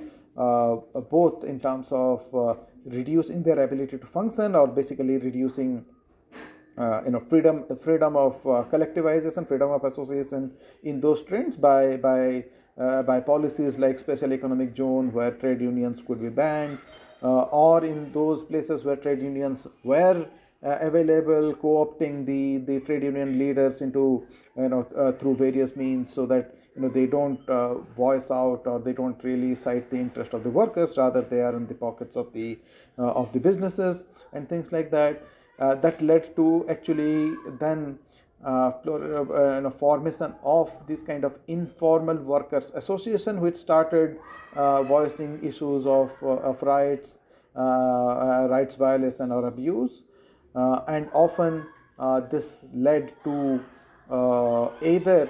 both 1.10 1.44
in 1.44 1.60
terms 1.60 1.92
of 1.92 2.24
reducing 2.86 3.44
their 3.44 3.60
ability 3.60 3.98
to 3.98 4.08
function 4.08 4.56
or 4.56 4.68
basically 4.68 5.18
reducing 5.18 5.86
uh, 6.78 7.04
you 7.06 7.12
know 7.12 7.20
freedom 7.20 7.66
freedom 7.78 8.16
of 8.16 8.36
uh, 8.48 8.64
collectivization 8.72 9.48
freedom 9.48 9.70
of 9.70 9.84
association 9.84 10.52
in 10.84 11.00
those 11.00 11.22
trends 11.22 11.56
by 11.56 11.96
by 11.98 12.44
uh, 12.80 13.04
by 13.04 13.20
policies 13.20 13.78
like 13.78 14.00
special 14.00 14.34
economic 14.34 14.76
zone 14.76 15.12
where 15.12 15.32
trade 15.32 15.62
unions 15.62 16.02
could 16.02 16.20
be 16.20 16.30
banned 16.30 16.80
uh, 17.22 17.44
or 17.44 17.86
in 17.86 18.12
those 18.12 18.44
places 18.44 18.84
where 18.84 18.96
trade 18.96 19.20
unions 19.20 19.68
were 19.84 20.26
uh, 20.26 20.26
available, 20.64 21.54
co-opting 21.56 22.26
the, 22.26 22.58
the 22.60 22.80
trade 22.82 23.04
union 23.04 23.38
leaders 23.38 23.82
into, 23.82 24.26
you 24.58 24.70
know, 24.70 24.88
uh, 24.96 25.12
through 25.12 25.36
various 25.36 25.76
means 25.76 26.14
so 26.14 26.26
that, 26.26 26.56
you 26.76 26.82
know, 26.82 26.90
they 26.90 27.06
don't 27.06 27.46
voice 27.96 28.32
out 28.32 28.64
or 28.66 28.80
they 28.80 28.94
don't 28.94 29.24
really 29.24 29.54
cite 29.56 29.90
the 29.90 29.98
interest 29.98 30.34
of 30.34 30.44
the 30.44 30.50
workers, 30.50 30.98
rather 30.98 31.22
they 31.22 31.42
are 31.42 31.56
in 31.56 31.68
the 31.68 31.76
pockets 31.76 32.16
of 32.16 32.32
the, 32.34 32.58
of 32.98 33.32
the 33.34 33.40
businesses 33.40 34.06
and 34.32 34.48
things 34.48 34.72
like 34.72 34.90
that. 34.90 35.22
Uh, 35.60 35.76
that 35.76 36.02
led 36.02 36.36
to 36.36 36.66
actually 36.68 37.36
then 37.60 38.00
uh, 38.44 38.72
uh, 38.72 39.70
formation 39.70 40.34
of 40.44 40.70
this 40.88 41.02
kind 41.02 41.24
of 41.24 41.38
informal 41.48 42.18
workers 42.18 42.72
association 42.76 43.40
which 43.40 43.56
started 43.56 44.18
uh, 44.56 44.84
voicing 44.84 45.40
issues 45.44 45.88
of, 45.88 46.12
uh, 46.22 46.50
of 46.52 46.62
rights 46.64 47.20
uh, 47.56 48.48
rights 48.50 48.76
violation 48.76 49.32
or 49.32 49.46
abuse 49.46 50.02
and 50.56 51.10
often 51.14 51.66
this 52.30 52.58
led 52.74 53.14
to 53.24 53.64
either 54.82 55.30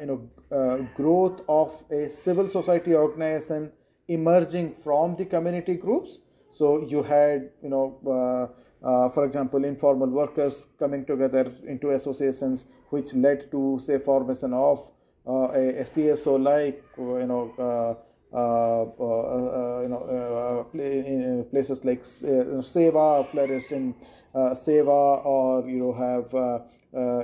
you 0.00 0.06
know 0.06 0.88
growth 0.94 1.40
of 1.48 1.82
a 1.90 2.08
civil 2.08 2.48
society 2.48 2.94
organization 2.94 3.72
emerging 4.08 4.74
from 4.74 5.16
the 5.16 5.24
community 5.24 5.74
groups. 5.74 6.18
So 6.50 6.84
you 6.86 7.02
had 7.02 7.50
you 7.62 7.68
know 7.68 8.54
uh, 8.82 9.08
for 9.08 9.24
example, 9.24 9.64
informal 9.64 10.08
workers 10.08 10.68
coming 10.78 11.04
together 11.04 11.52
into 11.66 11.90
associations, 11.90 12.66
which 12.90 13.12
led 13.14 13.50
to, 13.50 13.78
say, 13.80 13.98
formation 13.98 14.52
of 14.52 14.78
uh, 15.26 15.48
a, 15.52 15.80
a, 15.80 15.82
CSO 15.82 16.40
like, 16.42 16.82
you 16.96 17.26
know, 17.26 17.52
uh, 17.58 17.62
uh, 17.62 17.94
uh 17.94 17.94
Uh, 18.30 18.82
uh, 18.82 19.78
uh, 19.78 19.80
you 19.80 19.88
know, 19.88 20.68
play, 20.70 21.44
places 21.50 21.82
like 21.82 22.02
SEWA 22.02 23.26
flourished 23.30 23.72
in 23.72 23.94
Seva, 24.34 25.24
or 25.24 25.66
you 25.66 25.78
know, 25.78 25.92
have 25.94 26.30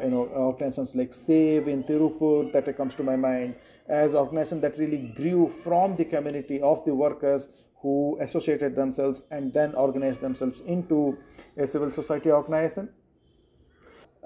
you 0.02 0.11
know 0.11 0.30
organizations 0.34 0.94
like 0.94 1.12
Save 1.12 1.68
in 1.68 1.84
Tirupur 1.84 2.50
that 2.52 2.74
comes 2.76 2.94
to 2.94 3.02
my 3.02 3.16
mind 3.16 3.57
as 3.86 4.14
organizations 4.14 4.62
that 4.62 4.78
really 4.78 5.12
grew 5.14 5.52
from 5.62 5.94
the 5.96 6.07
community 6.07 6.61
of 6.62 6.82
the 6.86 6.94
workers 6.94 7.48
who 7.82 8.16
associated 8.22 8.74
themselves 8.74 9.26
and 9.30 9.52
then 9.52 9.74
organized 9.74 10.22
themselves 10.22 10.62
into 10.62 11.18
a 11.59 11.66
civil 11.66 11.90
society 11.90 12.32
organization. 12.32 12.88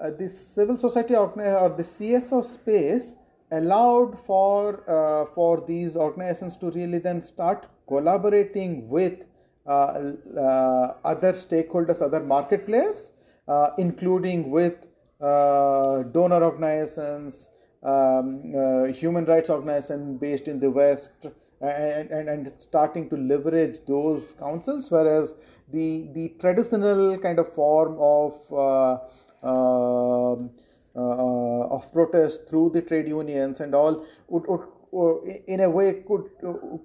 Uh, 0.01 0.11
the 0.11 0.29
civil 0.29 0.77
society 0.77 1.13
organization 1.13 1.61
or 1.61 1.69
the 1.75 1.83
CSO 1.83 2.41
space 2.41 3.17
allowed 3.51 4.17
for 4.25 4.83
uh, 4.89 5.25
for 5.33 5.63
these 5.65 5.95
organizations 5.95 6.55
to 6.57 6.71
really 6.71 6.99
then 6.99 7.21
start 7.21 7.67
collaborating 7.87 8.87
with 8.89 9.25
uh, 9.65 10.13
uh 10.37 10.93
other 11.03 11.33
stakeholders, 11.33 12.01
other 12.01 12.19
market 12.19 12.65
players, 12.65 13.11
uh, 13.47 13.69
including 13.77 14.49
with 14.49 14.87
uh, 15.21 16.03
donor 16.03 16.43
organizations, 16.43 17.49
um, 17.83 18.93
human 18.93 19.25
rights 19.25 19.49
organizations 19.49 20.19
based 20.19 20.47
in 20.47 20.59
the 20.59 20.69
West, 20.69 21.27
and, 21.61 22.09
and, 22.09 22.29
and 22.29 22.53
starting 22.57 23.09
to 23.09 23.17
leverage 23.17 23.79
those 23.85 24.33
councils, 24.39 24.89
whereas 24.89 25.35
the, 25.69 26.07
the 26.13 26.29
traditional 26.39 27.17
kind 27.17 27.39
of 27.39 27.53
form 27.53 27.97
of 27.99 28.33
uh, 28.53 28.97
um, 29.43 30.49
uh, 30.49 30.68
of 30.99 31.91
protest 31.93 32.47
through 32.49 32.69
the 32.73 32.81
trade 32.81 33.07
unions 33.07 33.59
and 33.59 33.73
all 33.73 34.05
would, 34.27 34.47
would, 34.47 34.67
would 34.91 35.41
in 35.47 35.61
a 35.61 35.69
way 35.69 36.03
could 36.07 36.25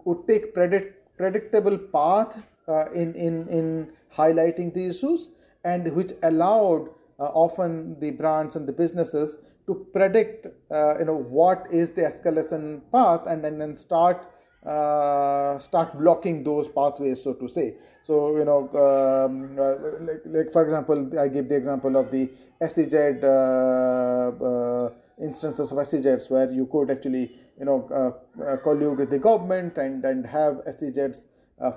could 0.04 0.26
take 0.28 0.52
predict, 0.54 1.16
predictable 1.16 1.78
path 1.78 2.42
uh, 2.68 2.90
in, 2.92 3.14
in, 3.14 3.48
in 3.48 3.88
highlighting 4.14 4.72
the 4.74 4.86
issues 4.86 5.30
and 5.64 5.92
which 5.94 6.12
allowed 6.22 6.88
uh, 7.18 7.24
often 7.24 7.98
the 8.00 8.10
brands 8.10 8.56
and 8.56 8.66
the 8.66 8.72
businesses 8.72 9.38
to 9.66 9.86
predict 9.92 10.46
uh, 10.70 10.98
you 10.98 11.04
know 11.04 11.16
what 11.16 11.66
is 11.70 11.92
the 11.92 12.02
escalation 12.02 12.80
path 12.92 13.26
and, 13.26 13.44
and 13.44 13.60
then 13.60 13.74
start 13.76 14.30
uh, 14.64 15.58
start 15.58 15.98
blocking 15.98 16.42
those 16.42 16.68
pathways, 16.68 17.22
so 17.22 17.34
to 17.34 17.48
say. 17.48 17.74
So, 18.02 18.36
you 18.36 18.44
know, 18.44 18.68
um, 18.74 19.58
uh, 19.58 19.74
like, 20.00 20.22
like, 20.24 20.52
for 20.52 20.62
example, 20.62 21.18
I 21.18 21.28
give 21.28 21.48
the 21.48 21.56
example 21.56 21.96
of 21.96 22.10
the 22.10 22.30
SEZ 22.66 22.94
uh, 23.22 23.26
uh, 23.26 24.90
instances 25.22 25.70
of 25.70 25.78
SEZs 25.78 26.30
where 26.30 26.50
you 26.50 26.66
could 26.66 26.90
actually, 26.90 27.36
you 27.58 27.66
know, 27.66 27.88
uh, 27.90 28.42
uh, 28.42 28.56
collude 28.58 28.96
with 28.96 29.10
the 29.10 29.18
government 29.18 29.76
and, 29.76 30.04
and 30.04 30.26
have 30.26 30.62
SEZs 30.66 31.24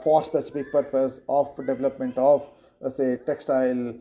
for 0.01 0.23
specific 0.23 0.71
purpose 0.71 1.21
of 1.29 1.55
development 1.57 2.17
of, 2.17 2.49
say, 2.87 3.17
textile 3.25 3.95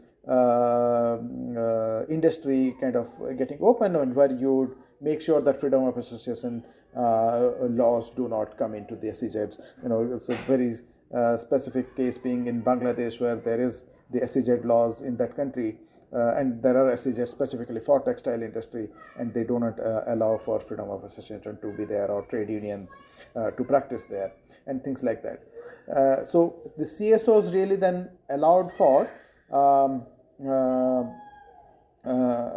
industry 2.08 2.74
kind 2.80 2.96
of 2.96 3.08
getting 3.36 3.58
open 3.60 3.94
and 3.96 4.14
where 4.14 4.32
you 4.32 4.52
would 4.52 4.74
make 5.00 5.20
sure 5.20 5.40
that 5.40 5.60
freedom 5.60 5.84
of 5.84 5.96
association 5.96 6.64
laws 6.96 8.10
do 8.10 8.28
not 8.28 8.56
come 8.56 8.74
into 8.74 8.96
the 8.96 9.08
SEZs. 9.08 9.58
You 9.82 9.88
know, 9.88 10.14
it's 10.14 10.28
a 10.28 10.36
very 10.46 10.74
uh, 11.14 11.36
specific 11.36 11.96
case 11.96 12.18
being 12.18 12.48
in 12.48 12.62
Bangladesh 12.62 13.20
where 13.20 13.36
there 13.36 13.60
is 13.60 13.84
the 14.10 14.26
SEZ 14.26 14.64
laws 14.64 15.02
in 15.02 15.16
that 15.18 15.36
country. 15.36 15.78
Uh, 16.12 16.34
and 16.36 16.62
there 16.62 16.76
are 16.76 16.92
SEZs 16.94 17.28
specifically 17.28 17.80
for 17.80 18.00
textile 18.00 18.42
industry, 18.42 18.88
and 19.18 19.34
they 19.34 19.44
do 19.44 19.58
not 19.58 19.78
uh, 19.78 20.02
allow 20.06 20.38
for 20.38 20.60
freedom 20.60 20.88
of 20.88 21.04
association 21.04 21.58
to 21.60 21.72
be 21.76 21.84
there 21.84 22.10
or 22.10 22.22
trade 22.22 22.48
unions 22.48 22.96
uh, 23.34 23.50
to 23.50 23.64
practice 23.64 24.04
there, 24.04 24.32
and 24.66 24.82
things 24.84 25.02
like 25.02 25.22
that. 25.22 25.42
Uh, 25.94 26.22
so 26.22 26.56
the 26.78 26.84
CSOs 26.84 27.52
really 27.52 27.76
then 27.76 28.08
allowed 28.30 28.72
for 28.72 29.10
um, 29.52 30.06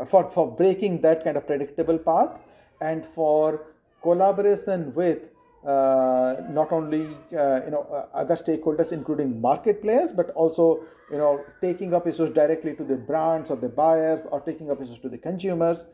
for 0.08 0.30
for 0.30 0.56
breaking 0.56 1.02
that 1.02 1.24
kind 1.24 1.36
of 1.36 1.48
predictable 1.48 1.98
path, 1.98 2.40
and 2.82 3.06
for 3.06 3.69
collaboration 4.02 4.94
with 4.94 5.20
uh, 5.66 6.36
not 6.50 6.72
only 6.72 7.18
uh, 7.38 7.62
you 7.66 7.72
know 7.72 7.86
uh, 7.92 8.06
other 8.14 8.36
stakeholders 8.36 8.94
including 8.94 9.42
market 9.42 9.82
players 9.82 10.10
but 10.12 10.30
also 10.30 10.86
you 11.12 11.18
know 11.18 11.44
taking 11.60 11.94
up 11.94 12.08
issues 12.08 12.32
directly 12.32 12.74
to 12.74 12.84
the 12.86 12.96
brands 12.96 13.52
or 13.52 13.58
the 13.58 13.68
buyers 13.68 14.22
or 14.32 14.40
taking 14.40 14.72
up 14.72 14.82
issues 14.82 15.00
to 15.00 15.10
the 15.10 15.18
consumers. 15.18 15.86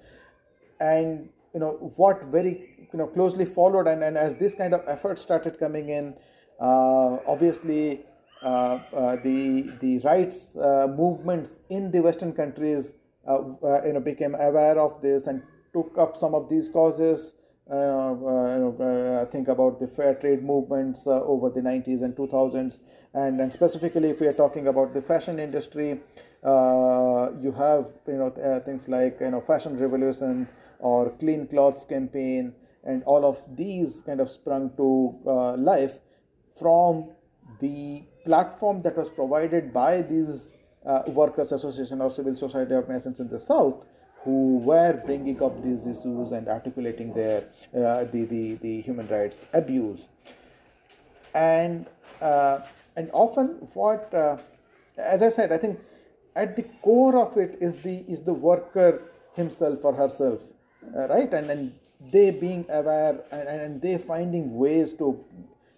And 0.79 1.29
you 1.53 1.59
know 1.59 1.93
what 1.95 2.23
very 2.25 2.87
you 2.93 2.99
know 2.99 3.07
closely 3.07 3.45
followed 3.45 3.87
and, 3.87 4.03
and 4.03 4.17
as 4.17 4.35
this 4.35 4.53
kind 4.53 4.73
of 4.73 4.81
effort 4.87 5.17
started 5.17 5.57
coming 5.57 5.89
in 5.89 6.13
uh, 6.59 7.17
obviously 7.25 8.01
uh, 8.43 8.79
uh, 8.93 9.15
the 9.23 9.71
the 9.79 9.99
rights 9.99 10.55
movements 10.55 11.59
in 11.69 11.89
the 11.89 12.01
western 12.01 12.33
countries 12.33 12.93
you 13.27 13.93
know 13.93 14.01
became 14.03 14.35
aware 14.35 14.77
of 14.79 15.01
this 15.01 15.25
and 15.25 15.41
took 15.73 15.97
up 15.97 16.15
some 16.15 16.35
of 16.35 16.49
these 16.49 16.69
causes 16.69 17.35
uh, 17.69 17.73
uh, 17.73 18.69
uh, 18.69 19.25
think 19.25 19.47
about 19.47 19.79
the 19.79 19.87
fair 19.87 20.13
trade 20.13 20.43
movements 20.43 21.07
over 21.07 21.49
the 21.49 21.61
90s 21.61 22.03
and 22.03 22.15
2000s, 22.15 22.79
and, 23.15 23.39
and 23.39 23.51
specifically 23.51 24.11
if 24.11 24.19
we 24.19 24.27
are 24.27 24.33
talking 24.33 24.67
about 24.67 24.93
the 24.93 25.01
fashion 25.01 25.39
industry, 25.39 25.99
you 26.43 27.55
have 27.57 27.87
you 28.07 28.17
know 28.17 28.61
things 28.63 28.87
like 28.87 29.17
you 29.19 29.31
know 29.31 29.41
fashion 29.41 29.77
revolution 29.77 30.47
or 30.77 31.09
clean 31.17 31.47
clothes 31.47 31.85
campaign, 31.85 32.53
and 32.83 33.03
all 33.05 33.25
of 33.25 33.41
these 33.55 34.03
kind 34.05 34.19
of 34.19 34.29
sprung 34.29 34.69
to 34.77 35.17
life 35.57 35.99
from 36.59 37.09
the 37.59 38.03
platform 38.25 38.81
that 38.83 38.95
was 38.95 39.09
provided 39.09 39.73
by 39.73 40.01
these 40.03 40.49
uh, 40.85 41.01
workers' 41.07 41.51
association 41.51 41.99
or 41.99 42.11
civil 42.11 42.35
society 42.35 42.73
of 42.73 42.83
organizations 42.83 43.19
in 43.19 43.27
the 43.27 43.39
south 43.39 43.85
who 44.25 44.57
were 44.57 44.93
bringing 45.05 45.41
up 45.41 45.63
these 45.63 45.85
issues 45.85 46.31
and 46.31 46.47
articulating 46.47 47.13
their 47.13 47.43
uh, 47.73 48.03
the, 48.05 48.25
the 48.25 48.55
the 48.55 48.81
human 48.81 49.07
rights 49.07 49.45
abuse 49.53 50.07
and 51.33 51.85
uh, 52.21 52.59
and 52.95 53.09
often 53.13 53.47
what 53.73 54.13
uh, 54.13 54.37
as 54.97 55.21
i 55.21 55.29
said 55.29 55.53
i 55.53 55.57
think 55.57 55.79
at 56.35 56.55
the 56.55 56.63
core 56.81 57.17
of 57.23 57.37
it 57.37 57.57
is 57.61 57.77
the 57.87 57.97
is 58.15 58.21
the 58.21 58.33
worker 58.33 59.03
himself 59.35 59.85
or 59.85 59.93
herself 59.93 60.51
uh, 60.97 61.07
right 61.07 61.33
and 61.33 61.49
then 61.49 61.73
they 62.11 62.29
being 62.31 62.65
aware 62.69 63.19
and, 63.31 63.47
and 63.47 63.81
they 63.81 63.97
finding 63.97 64.55
ways 64.55 64.91
to 64.93 65.23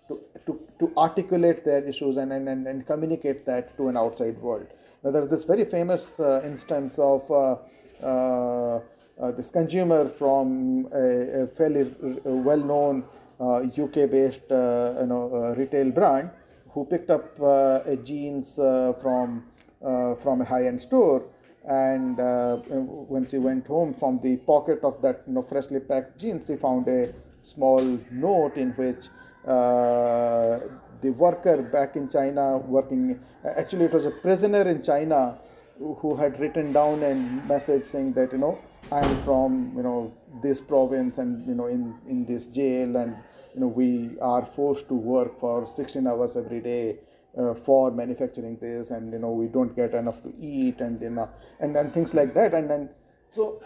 to, 0.07 0.21
to, 0.45 0.59
to 0.79 0.93
articulate 0.95 1.65
their 1.65 1.83
issues 1.83 2.15
and, 2.15 2.31
and, 2.31 2.47
and, 2.47 2.87
communicate 2.87 3.45
that 3.45 3.75
to 3.75 3.89
an 3.89 3.97
outside 3.97 4.37
world. 4.37 4.67
Now, 5.03 5.11
there's 5.11 5.27
this 5.27 5.43
very 5.43 5.65
famous 5.65 6.17
uh, 6.17 6.41
instance 6.45 6.97
of 6.97 7.29
uh 7.29 7.57
this 7.99 9.51
consumer 9.51 10.07
from 10.07 10.87
a, 10.93 11.43
a 11.43 11.47
fairly 11.47 11.93
well 12.25 12.57
known 12.57 13.03
UK 13.39 13.97
uh, 13.97 14.07
based 14.07 14.51
uh, 14.51 14.95
you 14.99 15.07
know, 15.07 15.53
retail 15.57 15.91
brand 15.91 16.29
who 16.71 16.85
picked 16.85 17.09
up 17.09 17.39
a 17.39 17.97
jeans 18.03 18.55
from, 18.55 19.43
from 19.81 20.41
a 20.41 20.45
high 20.45 20.65
end 20.65 20.81
store 20.81 21.23
and 21.67 22.19
uh, 22.19 22.55
when 22.55 23.27
she 23.27 23.37
went 23.37 23.67
home 23.67 23.93
from 23.93 24.17
the 24.19 24.37
pocket 24.37 24.79
of 24.83 25.01
that 25.01 25.23
you 25.27 25.33
know, 25.33 25.41
freshly 25.41 25.79
packed 25.79 26.17
jeans 26.17 26.47
she 26.47 26.55
found 26.55 26.87
a 26.87 27.13
small 27.41 27.81
note 28.09 28.55
in 28.55 28.71
which 28.71 29.07
uh, 29.45 30.59
the 31.01 31.09
worker 31.11 31.61
back 31.61 31.95
in 31.95 32.07
china 32.07 32.57
working 32.57 33.19
actually 33.43 33.85
it 33.85 33.91
was 33.91 34.05
a 34.05 34.11
prisoner 34.11 34.61
in 34.63 34.81
china 34.81 35.37
who 35.79 36.15
had 36.15 36.39
written 36.39 36.73
down 36.73 37.03
a 37.03 37.13
message 37.47 37.85
saying 37.85 38.13
that 38.13 38.31
you 38.31 38.37
know 38.37 38.59
i'm 38.91 39.15
from 39.23 39.73
you 39.75 39.83
know 39.83 40.13
this 40.43 40.59
province 40.59 41.17
and 41.17 41.47
you 41.47 41.53
know 41.53 41.67
in 41.67 41.95
in 42.07 42.25
this 42.25 42.47
jail 42.47 42.95
and 42.97 43.15
you 43.53 43.61
know 43.61 43.67
we 43.67 44.17
are 44.21 44.45
forced 44.45 44.87
to 44.87 44.93
work 44.93 45.39
for 45.39 45.65
16 45.65 46.05
hours 46.07 46.35
every 46.35 46.61
day 46.61 46.97
uh, 47.37 47.53
for 47.53 47.91
manufacturing 47.91 48.57
this 48.57 48.91
and 48.91 49.13
you 49.13 49.19
know 49.19 49.31
we 49.31 49.47
don't 49.47 49.75
get 49.75 49.93
enough 49.93 50.21
to 50.23 50.33
eat 50.39 50.81
and 50.81 51.01
you 51.01 51.09
know 51.09 51.29
and 51.59 51.75
then 51.75 51.91
things 51.91 52.13
like 52.13 52.33
that. 52.33 52.53
And 52.53 52.69
then 52.69 52.89
so 53.29 53.61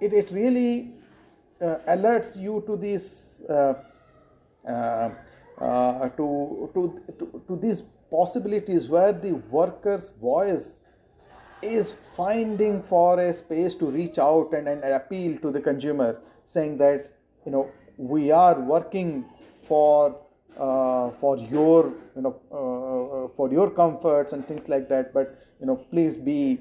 it, 0.00 0.12
it 0.12 0.30
really 0.30 0.92
uh, 1.60 1.76
alerts 1.88 2.40
you 2.40 2.62
to 2.66 2.76
this 2.76 3.42
uh, 3.48 3.74
uh, 4.68 5.10
uh 5.58 6.08
to, 6.10 6.70
to, 6.74 7.00
to, 7.18 7.42
to 7.48 7.56
these 7.56 7.82
possibilities 8.10 8.88
where 8.88 9.12
the 9.12 9.32
worker's 9.50 10.10
voice 10.10 10.78
is 11.66 11.92
finding 11.92 12.82
for 12.82 13.18
a 13.18 13.32
space 13.34 13.74
to 13.74 13.86
reach 13.86 14.18
out 14.18 14.52
and, 14.52 14.68
and 14.68 14.82
appeal 14.84 15.38
to 15.38 15.50
the 15.50 15.60
consumer 15.60 16.20
saying 16.44 16.76
that 16.78 17.12
you 17.44 17.52
know 17.52 17.70
we 17.96 18.30
are 18.30 18.58
working 18.60 19.24
for 19.66 20.20
uh, 20.58 21.10
for 21.20 21.36
your 21.36 21.92
you 22.14 22.22
know 22.22 22.40
uh, 22.50 23.24
uh, 23.24 23.28
for 23.36 23.50
your 23.50 23.70
comforts 23.70 24.32
and 24.32 24.46
things 24.46 24.68
like 24.68 24.88
that. 24.88 25.12
But 25.12 25.38
you 25.60 25.66
know 25.66 25.76
please 25.76 26.16
be 26.16 26.60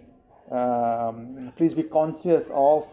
um, 0.52 1.54
please 1.56 1.74
be 1.74 1.84
conscious 1.84 2.50
of 2.54 2.88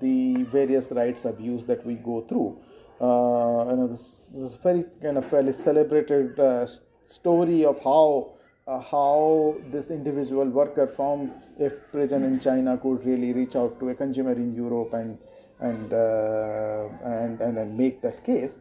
the 0.00 0.44
various 0.44 0.92
rights 0.92 1.24
abuse 1.24 1.64
that 1.64 1.84
we 1.84 1.94
go 1.94 2.20
through. 2.22 2.58
Uh, 3.00 3.70
you 3.70 3.76
know 3.76 3.88
this, 3.90 4.30
this 4.32 4.42
is 4.42 4.54
very 4.56 4.84
kind 5.02 5.18
of 5.18 5.26
fairly 5.26 5.52
celebrated 5.52 6.38
uh, 6.38 6.66
story 7.06 7.64
of 7.64 7.82
how 7.82 8.34
uh, 8.66 8.80
how 8.80 9.56
this 9.70 9.90
individual 9.90 10.48
worker 10.48 10.86
from 10.86 11.32
a 11.60 11.70
prison 11.70 12.24
in 12.24 12.40
China 12.40 12.78
could 12.78 13.04
really 13.04 13.32
reach 13.32 13.56
out 13.56 13.78
to 13.80 13.90
a 13.90 13.94
consumer 13.94 14.32
in 14.32 14.54
Europe 14.54 14.94
and 14.94 15.18
and 15.60 15.92
uh, 15.92 16.88
and, 17.04 17.40
and, 17.40 17.58
and 17.58 17.76
make 17.76 18.00
that 18.02 18.24
case. 18.24 18.60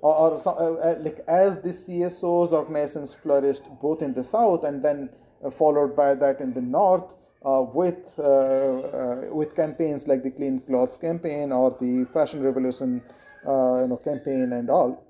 Or, 0.00 0.14
or 0.14 0.48
uh, 0.48 0.50
uh, 0.50 0.96
like 0.98 1.24
as 1.28 1.60
the 1.60 1.68
CSOs 1.68 2.52
organizations 2.52 3.14
flourished 3.14 3.62
both 3.80 4.02
in 4.02 4.14
the 4.14 4.24
south 4.24 4.64
and 4.64 4.82
then 4.82 5.10
uh, 5.44 5.50
followed 5.50 5.94
by 5.94 6.14
that 6.14 6.40
in 6.40 6.52
the 6.52 6.60
north 6.60 7.04
uh, 7.44 7.64
with 7.74 8.14
uh, 8.18 8.22
uh, 8.22 9.26
with 9.30 9.54
campaigns 9.56 10.06
like 10.06 10.22
the 10.22 10.30
Clean 10.30 10.60
Clothes 10.60 10.96
campaign 10.96 11.52
or 11.52 11.76
the 11.80 12.04
Fashion 12.12 12.42
Revolution 12.42 13.02
you 13.44 13.86
know 13.88 14.00
campaign 14.04 14.52
and 14.52 14.70
all, 14.70 15.04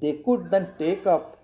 they 0.00 0.14
could 0.24 0.50
then 0.50 0.68
take 0.78 1.06
up 1.06 1.41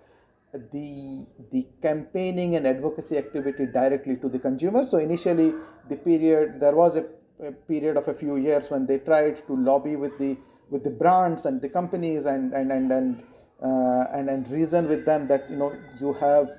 the 0.53 1.25
the 1.51 1.67
campaigning 1.81 2.55
and 2.55 2.65
advocacy 2.65 3.17
activity 3.17 3.65
directly 3.67 4.15
to 4.17 4.29
the 4.29 4.39
consumer. 4.39 4.83
So 4.83 4.97
initially, 4.97 5.53
the 5.89 5.95
period 5.95 6.59
there 6.59 6.75
was 6.75 6.95
a, 6.95 7.05
a 7.43 7.51
period 7.51 7.97
of 7.97 8.07
a 8.07 8.13
few 8.13 8.37
years 8.37 8.69
when 8.69 8.85
they 8.85 8.99
tried 8.99 9.45
to 9.47 9.55
lobby 9.55 9.95
with 9.95 10.17
the 10.17 10.37
with 10.69 10.83
the 10.83 10.89
brands 10.89 11.45
and 11.45 11.61
the 11.61 11.69
companies 11.69 12.25
and 12.25 12.53
and 12.53 12.71
and 12.71 12.91
and 12.91 13.23
uh, 13.61 14.05
and, 14.13 14.29
and 14.29 14.49
reason 14.49 14.87
with 14.87 15.05
them 15.05 15.27
that 15.27 15.49
you 15.49 15.57
know 15.57 15.73
you 15.99 16.13
have 16.13 16.49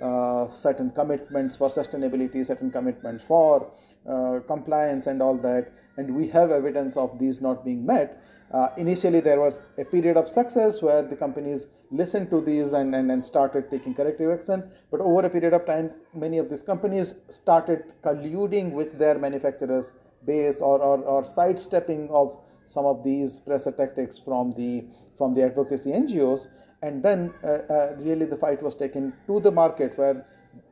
uh, 0.00 0.48
certain 0.50 0.90
commitments 0.90 1.56
for 1.56 1.68
sustainability, 1.68 2.44
certain 2.46 2.70
commitments 2.70 3.24
for 3.24 3.70
uh, 4.08 4.40
compliance 4.46 5.06
and 5.06 5.20
all 5.20 5.36
that, 5.36 5.72
and 5.96 6.14
we 6.14 6.28
have 6.28 6.50
evidence 6.50 6.96
of 6.96 7.18
these 7.18 7.40
not 7.40 7.64
being 7.64 7.84
met. 7.84 8.22
Uh, 8.52 8.68
initially, 8.76 9.20
there 9.20 9.40
was 9.40 9.68
a 9.78 9.84
period 9.84 10.16
of 10.16 10.28
success 10.28 10.82
where 10.82 11.02
the 11.02 11.14
companies 11.14 11.68
listened 11.92 12.30
to 12.30 12.40
these 12.40 12.72
and, 12.72 12.94
and, 12.94 13.10
and 13.10 13.24
started 13.24 13.70
taking 13.70 13.94
corrective 13.94 14.30
action. 14.30 14.68
But 14.90 15.00
over 15.00 15.24
a 15.26 15.30
period 15.30 15.54
of 15.54 15.66
time, 15.66 15.92
many 16.14 16.38
of 16.38 16.50
these 16.50 16.62
companies 16.62 17.14
started 17.28 17.84
colluding 18.02 18.72
with 18.72 18.98
their 18.98 19.18
manufacturers' 19.18 19.92
base 20.26 20.60
or, 20.60 20.80
or, 20.80 20.98
or 20.98 21.24
sidestepping 21.24 22.08
of 22.10 22.36
some 22.66 22.86
of 22.86 23.04
these 23.04 23.38
pressure 23.40 23.72
tactics 23.72 24.18
from 24.18 24.52
the 24.52 24.84
from 25.16 25.34
the 25.34 25.42
advocacy 25.42 25.90
NGOs, 25.90 26.46
and 26.82 27.02
then 27.02 27.34
uh, 27.44 27.46
uh, 27.46 27.94
really 27.98 28.24
the 28.24 28.36
fight 28.36 28.62
was 28.62 28.74
taken 28.74 29.12
to 29.26 29.38
the 29.40 29.50
market 29.52 29.98
where 29.98 30.24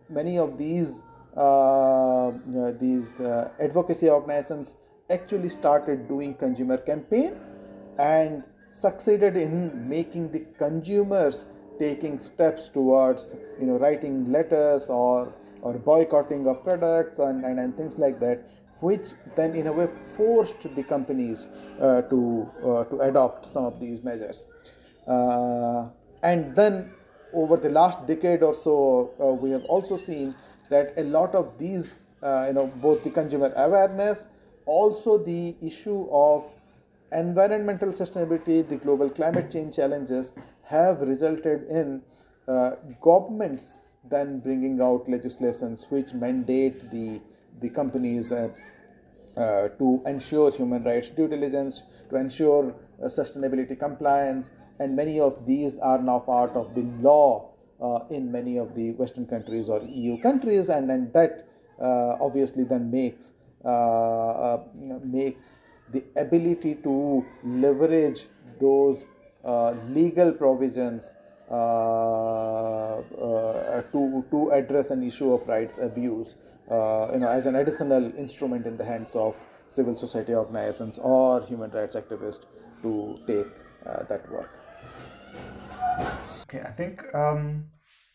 many 0.08 0.38
of 0.38 0.56
these 0.56 1.02
uh, 1.36 2.30
these 2.80 3.20
uh, 3.20 3.50
advocacy 3.60 4.08
organizations 4.08 4.74
actually 5.10 5.48
started 5.48 6.08
doing 6.08 6.34
consumer 6.34 6.78
campaign 6.78 7.34
and 7.99 8.42
succeeded 8.70 9.36
in 9.36 9.88
making 9.88 10.30
the 10.30 10.40
consumers 10.59 11.46
taking 11.78 12.18
steps 12.18 12.68
towards 12.68 13.36
you 13.61 13.66
know 13.66 13.78
writing 13.78 14.30
letters 14.32 14.88
or 14.88 15.32
or 15.62 15.74
boycotting 15.74 16.46
of 16.46 16.62
products 16.62 17.18
and, 17.18 17.44
and, 17.44 17.59
and 17.59 17.76
things 17.76 17.99
like 17.99 18.20
that 18.20 18.44
which 18.80 19.09
then 19.34 19.55
in 19.55 19.66
a 19.66 19.72
way 19.72 19.88
forced 20.16 20.62
the 20.74 20.82
companies 20.82 21.49
uh, 21.80 22.03
to 22.03 22.49
uh, 22.64 22.84
to 22.84 23.01
adopt 23.01 23.46
some 23.46 23.64
of 23.64 23.80
these 23.80 24.03
measures. 24.03 24.46
Uh, 25.07 25.88
and 26.22 26.55
then 26.55 26.90
over 27.32 27.57
the 27.57 27.68
last 27.68 28.07
decade 28.07 28.42
or 28.42 28.55
so 28.55 29.11
uh, 29.20 29.26
we 29.26 29.51
have 29.51 29.64
also 29.64 29.96
seen 29.96 30.34
that 30.70 30.92
a 30.96 31.03
lot 31.03 31.34
of 31.34 31.59
these 31.59 31.99
uh, 32.22 32.44
you 32.46 32.53
know 32.53 32.66
both 32.76 33.03
the 33.03 33.11
consumer 33.11 33.53
awareness 33.57 34.26
also 34.66 35.18
the 35.18 35.57
issue 35.62 36.07
of 36.11 36.44
environmental 37.12 37.88
sustainability 37.88 38.68
the 38.68 38.76
global 38.76 39.09
climate 39.09 39.50
change 39.50 39.76
challenges 39.76 40.32
have 40.62 41.00
resulted 41.02 41.62
in 41.68 42.02
uh, 42.46 42.70
governments 43.00 43.78
then 44.11 44.40
bringing 44.40 44.80
out 44.80 45.09
legislations 45.09 45.86
which 45.90 46.12
mandate 46.12 46.90
the 46.90 47.20
the 47.61 47.68
companies 47.68 48.30
uh, 48.32 48.48
uh, 49.36 49.68
to 49.78 50.02
ensure 50.06 50.50
human 50.50 50.82
rights 50.82 51.11
due 51.11 51.28
diligence, 51.28 51.82
to 52.11 52.16
ensure 52.16 52.74
uh, 53.00 53.06
sustainability 53.06 53.78
compliance, 53.78 54.50
and 54.80 54.96
many 54.96 55.20
of 55.20 55.46
these 55.46 55.78
are 55.78 56.02
now 56.02 56.18
part 56.18 56.50
of 56.56 56.74
the 56.74 56.82
law 57.00 57.50
uh, 57.80 58.00
in 58.11 58.32
many 58.32 58.56
of 58.56 58.74
the 58.74 58.90
Western 58.92 59.26
countries 59.26 59.68
or 59.68 59.80
EU 59.82 60.20
countries, 60.20 60.68
and, 60.68 60.90
and 60.90 61.12
that 61.12 61.48
uh, 61.80 62.16
obviously 62.20 62.64
then 62.64 62.90
makes 62.90 63.32
makes 65.04 65.56
the 65.93 66.05
ability 66.16 66.76
to 66.76 67.24
leverage 67.45 68.26
those 68.61 69.07
legal 69.89 70.32
provisions 70.32 71.14
uh, 71.51 73.01
uh, 73.01 73.80
to 73.91 74.22
to 74.30 74.51
address 74.51 74.91
an 74.91 75.03
issue 75.03 75.32
of 75.32 75.49
rights 75.49 75.78
abuse, 75.78 76.34
uh, 76.70 77.09
you 77.11 77.20
know, 77.20 77.28
as 77.28 77.47
an 77.47 77.57
additional 77.57 78.05
instrument 78.18 78.66
in 78.66 78.76
the 78.76 78.84
hands 78.84 79.12
of 79.14 79.47
civil 79.66 79.95
society 79.95 80.34
organizations 80.34 80.99
or 80.99 81.41
human 81.47 81.70
rights 81.70 81.97
activists 81.97 82.45
to 82.82 83.16
take 83.26 83.49
that 84.11 84.30
work. 84.30 84.51
Okay, 86.43 86.61
I 86.61 86.72
think 86.72 87.03
um, 87.14 87.64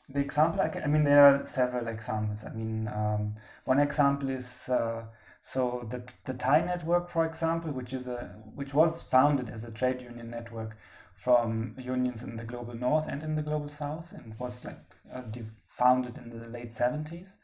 the 0.10 0.20
example 0.20 0.62
I 0.62 0.70
can, 0.70 0.84
I 0.84 0.88
mean, 0.88 1.04
there 1.04 1.26
are 1.26 1.44
several 1.44 1.88
examples. 1.88 2.46
I 2.46 2.54
mean, 2.54 2.88
um, 2.88 3.34
one 3.66 3.80
example 3.80 4.30
is 4.30 4.70
uh, 4.70 5.06
so 5.46 5.86
the 5.89 6.10
the 6.24 6.34
TIE 6.34 6.62
network, 6.62 7.10
for 7.10 7.26
example, 7.26 7.72
which 7.72 7.94
is 7.94 8.08
a 8.08 8.34
which 8.56 8.74
was 8.74 9.04
founded 9.04 9.50
as 9.50 9.66
a 9.66 9.72
trade 9.72 10.02
union 10.02 10.30
network, 10.30 10.78
from 11.14 11.76
unions 11.78 12.24
in 12.24 12.38
the 12.38 12.46
global 12.46 12.74
north 12.74 13.08
and 13.08 13.22
in 13.22 13.36
the 13.36 13.41
global 13.41 13.68
south, 13.68 14.14
and 14.14 14.34
was 14.39 14.64
like 14.64 14.80
uh, 15.14 15.22
founded 15.68 16.18
in 16.18 16.30
the 16.30 16.48
late 16.48 16.70
70s. 16.70 17.38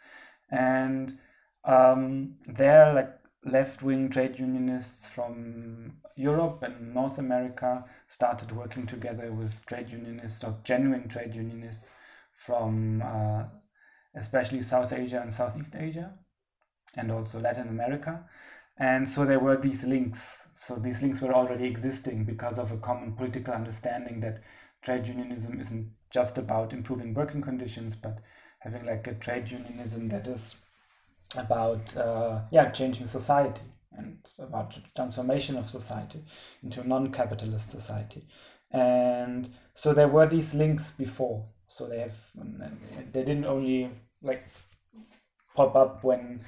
And 0.50 1.18
um, 1.66 2.36
there, 2.47 2.93
like 2.93 3.20
left 3.43 3.84
wing 3.84 4.10
trade 4.10 4.39
unionists 4.39 5.06
from 5.06 5.97
Europe 6.16 6.64
and 6.64 6.93
North 6.93 7.18
America 7.18 7.84
started 8.08 8.54
working 8.54 8.86
together 8.86 9.32
with 9.34 9.66
trade 9.66 9.89
unionists 9.89 10.43
or 10.43 10.58
genuine 10.64 11.10
trade 11.10 11.36
unionists 11.36 11.91
from 12.32 13.02
uh, 13.02 13.43
especially 14.16 14.62
South 14.62 14.93
Asia 14.93 15.22
and 15.22 15.34
Southeast 15.34 15.76
Asia 15.76 16.14
and 16.98 17.12
also 17.12 17.40
Latin 17.40 17.68
America. 17.68 18.24
And 18.78 19.08
so 19.08 19.26
there 19.26 19.40
were 19.40 19.58
these 19.58 19.86
links. 19.86 20.48
So 20.54 20.76
these 20.76 21.02
links 21.02 21.22
were 21.22 21.34
already 21.34 21.66
existing 21.66 22.24
because 22.24 22.58
of 22.58 22.72
a 22.72 22.78
common 22.78 23.14
political 23.14 23.54
understanding 23.54 24.22
that 24.22 24.42
trade 24.82 25.06
unionism 25.06 25.60
isn't 25.60 25.92
just 26.10 26.38
about 26.38 26.74
improving 26.74 27.14
working 27.14 27.42
conditions, 27.42 27.96
but 27.96 28.20
having 28.60 28.86
like 28.86 29.06
a 29.08 29.14
trade 29.14 29.50
unionism 29.52 30.10
that 30.10 30.28
is 30.28 30.56
about 31.36 31.96
uh, 31.96 32.42
yeah 32.52 32.70
changing 32.72 33.06
society 33.06 33.66
and 33.92 34.18
about 34.40 34.78
transformation 34.96 35.58
of 35.58 35.70
society 35.70 36.20
into 36.64 36.82
a 36.82 36.84
non-capitalist 36.84 37.70
society 37.70 38.24
and 38.72 39.50
so 39.74 39.94
there 39.94 40.08
were 40.08 40.28
these 40.28 40.54
links 40.54 40.92
before 40.92 41.46
so 41.68 41.88
they 41.88 42.00
have 42.00 42.18
they 43.12 43.24
didn't 43.24 43.46
only 43.46 43.92
like 44.22 44.46
pop 45.56 45.76
up 45.76 46.04
when 46.04 46.42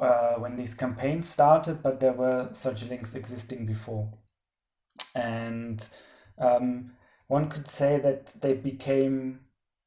uh, 0.00 0.34
when 0.34 0.56
these 0.56 0.74
campaigns 0.74 1.28
started 1.28 1.82
but 1.82 2.00
there 2.00 2.12
were 2.12 2.48
such 2.52 2.84
links 2.84 3.14
existing 3.14 3.66
before 3.66 4.12
and 5.14 5.88
um, 6.38 6.92
one 7.28 7.48
could 7.48 7.68
say 7.68 7.98
that 7.98 8.34
they 8.40 8.54
became 8.54 9.40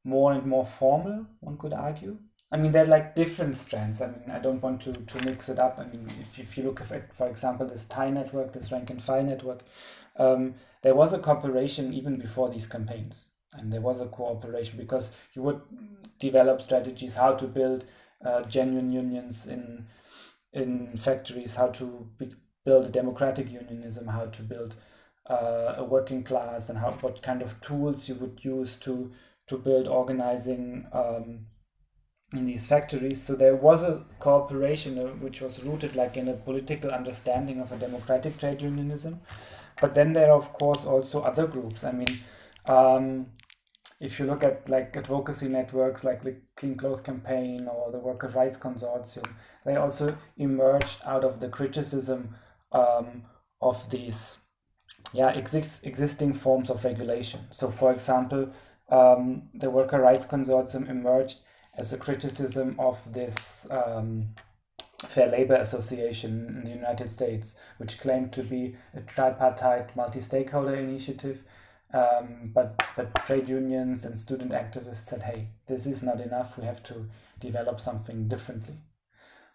more 0.04 0.34
and 0.34 0.46
more 0.46 0.66
formal 0.66 1.26
one 1.40 1.58
could 1.58 1.74
argue 1.74 2.18
I 2.52 2.58
mean, 2.58 2.72
they're 2.72 2.86
like 2.86 3.16
different 3.16 3.56
strands. 3.56 4.02
I 4.02 4.08
mean, 4.08 4.32
I 4.32 4.40
don't 4.40 4.62
want 4.62 4.80
to, 4.82 4.94
to 4.94 5.26
mix 5.26 5.50
it 5.50 5.60
up. 5.60 5.78
I 5.80 5.86
mean, 5.86 6.08
if, 6.22 6.40
if 6.40 6.58
you 6.58 6.64
look 6.64 6.80
at, 6.80 7.14
for 7.14 7.28
example, 7.28 7.68
this 7.68 7.86
TIE 7.86 8.12
network, 8.12 8.54
this 8.54 8.72
rank 8.72 8.90
and 8.90 9.02
file 9.02 9.24
network, 9.24 9.62
um, 10.16 10.54
there 10.82 10.96
was 10.96 11.12
a 11.12 11.20
cooperation 11.20 11.94
even 11.94 12.18
before 12.18 12.50
these 12.50 12.68
campaigns. 12.68 13.30
And 13.54 13.74
there 13.74 13.82
was 13.82 14.00
a 14.00 14.08
cooperation 14.08 14.78
because 14.78 15.12
you 15.34 15.42
would 15.42 15.62
develop 16.20 16.62
strategies 16.62 17.16
how 17.16 17.34
to 17.34 17.46
build 17.46 17.84
uh, 18.26 18.44
genuine 18.44 18.92
unions 18.92 19.48
in 19.48 19.88
in 20.54 20.96
factories, 20.96 21.56
how 21.56 21.68
to 21.68 22.10
build 22.64 22.86
a 22.86 22.90
democratic 22.90 23.52
unionism, 23.52 24.08
how 24.08 24.26
to 24.26 24.42
build 24.42 24.76
uh, 25.30 25.76
a 25.78 25.84
working 25.84 26.24
class, 26.24 26.70
and 26.70 26.80
how 26.80 26.92
what 26.92 27.22
kind 27.22 27.42
of 27.42 27.60
tools 27.62 28.10
you 28.10 28.16
would 28.16 28.44
use 28.44 28.78
to 28.78 29.12
to 29.48 29.58
build 29.58 29.88
organizing 29.88 30.88
um, 30.92 31.46
in 32.34 32.46
these 32.46 32.66
factories. 32.66 33.22
So 33.22 33.36
there 33.36 33.56
was 33.56 33.84
a 33.84 34.06
cooperation 34.20 34.98
uh, 34.98 35.08
which 35.26 35.42
was 35.42 35.64
rooted 35.64 35.96
like 35.96 36.18
in 36.18 36.28
a 36.28 36.34
political 36.34 36.92
understanding 36.92 37.62
of 37.62 37.72
a 37.72 37.78
democratic 37.78 38.38
trade 38.38 38.62
unionism. 38.62 39.22
But 39.82 39.94
then 39.94 40.14
there 40.14 40.32
are 40.32 40.38
of 40.38 40.54
course 40.54 40.86
also 40.86 41.22
other 41.22 41.48
groups. 41.48 41.84
I 41.84 41.92
mean, 41.92 42.20
um, 42.66 43.28
if 44.00 44.20
you 44.20 44.26
look 44.26 44.44
at 44.44 44.68
like 44.70 44.96
advocacy 44.96 45.48
networks 45.48 46.04
like 46.04 46.22
the 46.22 46.38
Clean 46.56 46.76
Clothes 46.76 47.02
Campaign 47.02 47.68
or 47.68 47.92
the 47.92 48.00
Workers' 48.00 48.36
Rights 48.36 48.58
Consortium, 48.58 49.28
they 49.66 49.76
also 49.76 50.18
emerged 50.38 51.02
out 51.06 51.24
of 51.24 51.40
the 51.40 51.50
criticism 51.50 52.36
um, 52.72 53.24
of 53.62 53.90
these 53.90 54.40
yeah 55.14 55.30
exist, 55.30 55.86
existing 55.86 56.34
forms 56.34 56.70
of 56.70 56.84
regulation. 56.84 57.42
So, 57.52 57.70
for 57.70 57.92
example, 57.92 58.52
um, 58.90 59.50
the 59.54 59.70
Worker 59.70 60.00
Rights 60.00 60.26
Consortium 60.26 60.90
emerged 60.90 61.42
as 61.78 61.94
a 61.94 61.98
criticism 61.98 62.76
of 62.80 63.14
this 63.14 63.70
um, 63.72 64.30
Fair 65.06 65.28
Labor 65.28 65.56
Association 65.56 66.48
in 66.48 66.64
the 66.64 66.72
United 66.72 67.10
States, 67.10 67.56
which 67.78 68.00
claimed 68.00 68.32
to 68.34 68.44
be 68.44 68.76
a 68.94 69.02
tripartite 69.02 69.96
multi 69.96 70.22
stakeholder 70.22 70.76
initiative. 70.76 71.46
Um, 71.96 72.52
but, 72.54 72.84
but 72.98 73.16
trade 73.26 73.48
unions 73.48 74.06
and 74.06 74.20
student 74.20 74.52
activists 74.52 75.08
said, 75.08 75.24
hey, 75.24 75.50
this 75.68 75.88
is 75.88 76.04
not 76.04 76.20
enough. 76.20 76.58
We 76.58 76.66
have 76.66 76.84
to 76.84 77.08
develop 77.40 77.80
something 77.80 78.28
differently. 78.28 78.76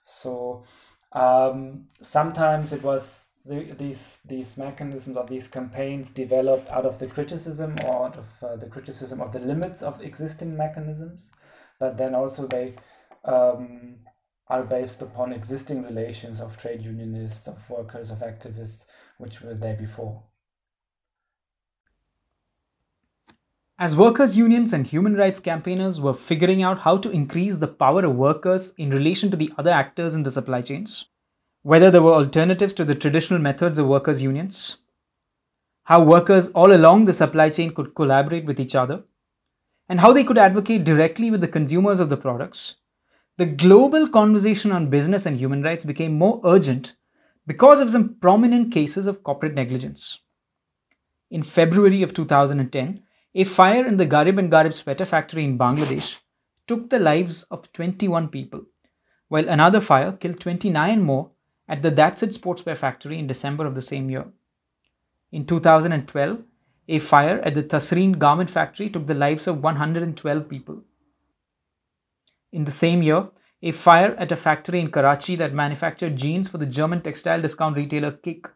So 0.04 0.64
um, 1.12 1.88
sometimes 2.00 2.72
it 2.72 2.82
was 2.82 3.28
the, 3.44 3.74
these 3.78 4.22
these 4.28 4.58
mechanisms 4.58 5.16
or 5.16 5.26
these 5.26 5.48
campaigns 5.48 6.10
developed 6.10 6.68
out 6.68 6.84
of 6.84 6.98
the 6.98 7.06
criticism 7.06 7.74
or 7.86 8.06
out 8.06 8.16
of 8.16 8.42
uh, 8.42 8.56
the 8.56 8.68
criticism 8.68 9.20
of 9.22 9.32
the 9.32 9.38
limits 9.38 9.82
of 9.82 10.02
existing 10.02 10.58
mechanisms 10.58 11.30
but 11.80 11.96
then 11.96 12.14
also 12.14 12.46
they 12.46 12.74
um, 13.24 13.96
are 14.46 14.64
based 14.64 15.02
upon 15.02 15.32
existing 15.32 15.82
relations 15.82 16.40
of 16.40 16.56
trade 16.56 16.82
unionists, 16.82 17.48
of 17.48 17.70
workers, 17.70 18.10
of 18.10 18.18
activists, 18.18 18.86
which 19.18 19.40
were 19.40 19.54
there 19.54 19.76
before. 19.76 20.24
As 23.80 23.96
workers' 23.96 24.36
unions 24.36 24.74
and 24.74 24.86
human 24.86 25.14
rights 25.14 25.40
campaigners 25.40 26.02
were 26.02 26.12
figuring 26.12 26.62
out 26.62 26.80
how 26.80 26.98
to 26.98 27.10
increase 27.10 27.56
the 27.56 27.66
power 27.66 28.04
of 28.04 28.14
workers 28.14 28.74
in 28.76 28.90
relation 28.90 29.30
to 29.30 29.38
the 29.38 29.50
other 29.56 29.70
actors 29.70 30.14
in 30.14 30.22
the 30.22 30.30
supply 30.30 30.60
chains, 30.60 31.06
whether 31.62 31.90
there 31.90 32.02
were 32.02 32.12
alternatives 32.12 32.74
to 32.74 32.84
the 32.84 32.94
traditional 32.94 33.38
methods 33.38 33.78
of 33.78 33.86
workers' 33.86 34.20
unions, 34.20 34.76
how 35.84 36.04
workers 36.04 36.48
all 36.48 36.74
along 36.74 37.06
the 37.06 37.14
supply 37.14 37.48
chain 37.48 37.72
could 37.72 37.94
collaborate 37.94 38.44
with 38.44 38.60
each 38.60 38.74
other, 38.74 39.02
and 39.88 39.98
how 39.98 40.12
they 40.12 40.24
could 40.24 40.36
advocate 40.36 40.84
directly 40.84 41.30
with 41.30 41.40
the 41.40 41.48
consumers 41.48 42.00
of 42.00 42.10
the 42.10 42.18
products, 42.18 42.76
the 43.38 43.46
global 43.46 44.06
conversation 44.06 44.72
on 44.72 44.90
business 44.90 45.24
and 45.24 45.38
human 45.38 45.62
rights 45.62 45.86
became 45.86 46.12
more 46.12 46.38
urgent 46.44 46.96
because 47.46 47.80
of 47.80 47.88
some 47.88 48.16
prominent 48.16 48.74
cases 48.74 49.06
of 49.06 49.24
corporate 49.24 49.54
negligence. 49.54 50.18
In 51.30 51.42
February 51.42 52.02
of 52.02 52.12
2010, 52.12 53.04
a 53.32 53.44
fire 53.44 53.86
in 53.86 53.96
the 53.96 54.06
Garib 54.06 54.38
and 54.38 54.50
Garib 54.50 54.74
sweater 54.74 55.04
factory 55.04 55.44
in 55.44 55.56
Bangladesh 55.56 56.18
took 56.66 56.90
the 56.90 56.98
lives 56.98 57.44
of 57.44 57.72
21 57.72 58.28
people, 58.28 58.64
while 59.28 59.48
another 59.48 59.80
fire 59.80 60.12
killed 60.12 60.40
29 60.40 61.00
more 61.00 61.30
at 61.68 61.80
the 61.80 61.92
That's 61.92 62.24
It 62.24 62.30
sportswear 62.30 62.76
factory 62.76 63.20
in 63.20 63.28
December 63.28 63.66
of 63.66 63.76
the 63.76 63.82
same 63.82 64.10
year. 64.10 64.26
In 65.30 65.46
2012, 65.46 66.44
a 66.88 66.98
fire 66.98 67.38
at 67.42 67.54
the 67.54 67.62
Tazreen 67.62 68.18
garment 68.18 68.50
factory 68.50 68.90
took 68.90 69.06
the 69.06 69.14
lives 69.14 69.46
of 69.46 69.62
112 69.62 70.48
people. 70.48 70.82
In 72.50 72.64
the 72.64 72.72
same 72.72 73.00
year, 73.00 73.28
a 73.62 73.70
fire 73.70 74.16
at 74.16 74.32
a 74.32 74.36
factory 74.36 74.80
in 74.80 74.90
Karachi 74.90 75.36
that 75.36 75.54
manufactured 75.54 76.16
jeans 76.16 76.48
for 76.48 76.58
the 76.58 76.66
German 76.66 77.00
textile 77.00 77.40
discount 77.40 77.76
retailer 77.76 78.10
KiK 78.10 78.50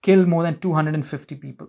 killed 0.00 0.26
more 0.26 0.42
than 0.42 0.58
250 0.58 1.34
people. 1.34 1.68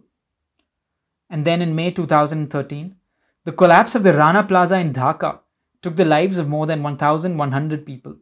And 1.29 1.45
then 1.45 1.61
in 1.61 1.75
May 1.75 1.91
2013, 1.91 2.95
the 3.43 3.51
collapse 3.51 3.95
of 3.95 4.03
the 4.03 4.13
Rana 4.13 4.43
Plaza 4.43 4.77
in 4.79 4.93
Dhaka 4.93 5.39
took 5.81 5.95
the 5.95 6.05
lives 6.05 6.37
of 6.37 6.47
more 6.47 6.65
than 6.65 6.83
1,100 6.83 7.85
people, 7.85 8.15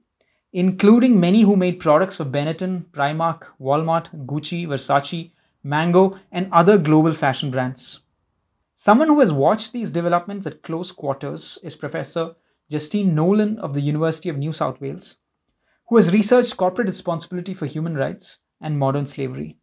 including 0.53 1.19
many 1.19 1.41
who 1.41 1.55
made 1.55 1.79
products 1.79 2.15
for 2.15 2.25
Benetton, 2.25 2.85
Primark, 2.91 3.43
Walmart, 3.59 4.09
Gucci, 4.25 4.67
Versace, 4.67 5.31
Mango, 5.63 6.19
and 6.31 6.51
other 6.51 6.77
global 6.77 7.13
fashion 7.13 7.51
brands. 7.51 8.01
Someone 8.73 9.07
who 9.07 9.19
has 9.19 9.31
watched 9.31 9.71
these 9.71 9.91
developments 9.91 10.45
at 10.45 10.61
close 10.61 10.91
quarters 10.91 11.57
is 11.63 11.75
Professor 11.75 12.35
Justine 12.69 13.15
Nolan 13.15 13.57
of 13.59 13.73
the 13.73 13.81
University 13.81 14.29
of 14.29 14.37
New 14.37 14.51
South 14.51 14.81
Wales, 14.81 15.17
who 15.87 15.95
has 15.95 16.11
researched 16.11 16.57
corporate 16.57 16.87
responsibility 16.87 17.53
for 17.53 17.67
human 17.67 17.95
rights 17.95 18.39
and 18.61 18.77
modern 18.77 19.05
slavery. 19.05 19.57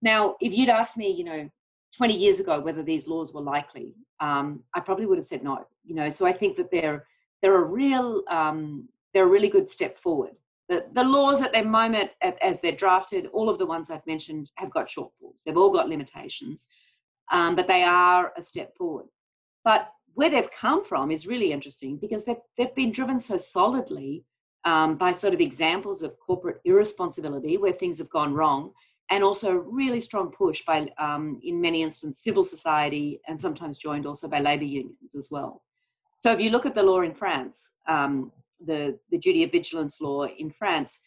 Now, 0.00 0.36
if 0.40 0.54
you'd 0.54 0.68
asked 0.68 0.96
me, 0.96 1.10
you 1.10 1.24
know, 1.24 1.50
20 1.96 2.16
years 2.16 2.40
ago 2.40 2.60
whether 2.60 2.82
these 2.82 3.08
laws 3.08 3.32
were 3.32 3.40
likely, 3.40 3.94
um, 4.20 4.62
I 4.74 4.80
probably 4.80 5.06
would 5.06 5.18
have 5.18 5.24
said 5.24 5.42
no. 5.42 5.66
You 5.84 5.94
know, 5.94 6.10
so 6.10 6.26
I 6.26 6.32
think 6.32 6.56
that 6.56 6.70
they're 6.70 7.06
they're 7.42 7.56
a 7.56 7.64
real 7.64 8.22
um, 8.30 8.88
they're 9.12 9.24
a 9.24 9.28
really 9.28 9.48
good 9.48 9.68
step 9.68 9.96
forward 9.96 10.32
the, 10.70 10.86
the 10.92 11.02
laws 11.02 11.42
at 11.42 11.52
the 11.52 11.64
moment, 11.64 12.12
as 12.40 12.60
they're 12.60 12.70
drafted, 12.70 13.26
all 13.32 13.50
of 13.50 13.58
the 13.58 13.66
ones 13.66 13.90
I've 13.90 14.06
mentioned 14.06 14.52
have 14.54 14.70
got 14.70 14.88
shortfalls. 14.88 15.42
They've 15.44 15.56
all 15.56 15.70
got 15.70 15.88
limitations, 15.88 16.68
um, 17.32 17.56
but 17.56 17.66
they 17.66 17.82
are 17.82 18.32
a 18.38 18.42
step 18.42 18.76
forward. 18.76 19.06
But 19.64 19.88
where 20.14 20.30
they've 20.30 20.50
come 20.52 20.84
from 20.84 21.10
is 21.10 21.26
really 21.26 21.50
interesting 21.50 21.98
because 21.98 22.24
they've, 22.24 22.36
they've 22.56 22.74
been 22.76 22.92
driven 22.92 23.18
so 23.18 23.36
solidly 23.36 24.24
um, 24.64 24.96
by 24.96 25.10
sort 25.10 25.34
of 25.34 25.40
examples 25.40 26.02
of 26.02 26.16
corporate 26.24 26.60
irresponsibility 26.64 27.56
where 27.56 27.72
things 27.72 27.98
have 27.98 28.10
gone 28.10 28.32
wrong, 28.32 28.70
and 29.10 29.24
also 29.24 29.50
a 29.50 29.58
really 29.58 30.00
strong 30.00 30.30
push 30.30 30.62
by, 30.64 30.88
um, 30.98 31.40
in 31.42 31.60
many 31.60 31.82
instances, 31.82 32.22
civil 32.22 32.44
society 32.44 33.20
and 33.26 33.38
sometimes 33.38 33.76
joined 33.76 34.06
also 34.06 34.28
by 34.28 34.40
labour 34.40 34.64
unions 34.64 35.14
as 35.16 35.28
well. 35.30 35.62
So 36.18 36.32
if 36.32 36.40
you 36.40 36.50
look 36.50 36.64
at 36.64 36.74
the 36.74 36.82
law 36.82 37.00
in 37.00 37.14
France, 37.14 37.72
um, 37.88 38.30
the, 38.64 38.98
the 39.10 39.18
duty 39.18 39.42
of 39.42 39.50
vigilance 39.50 40.00
law 40.00 40.26
in 40.26 40.50
France, 40.50 41.00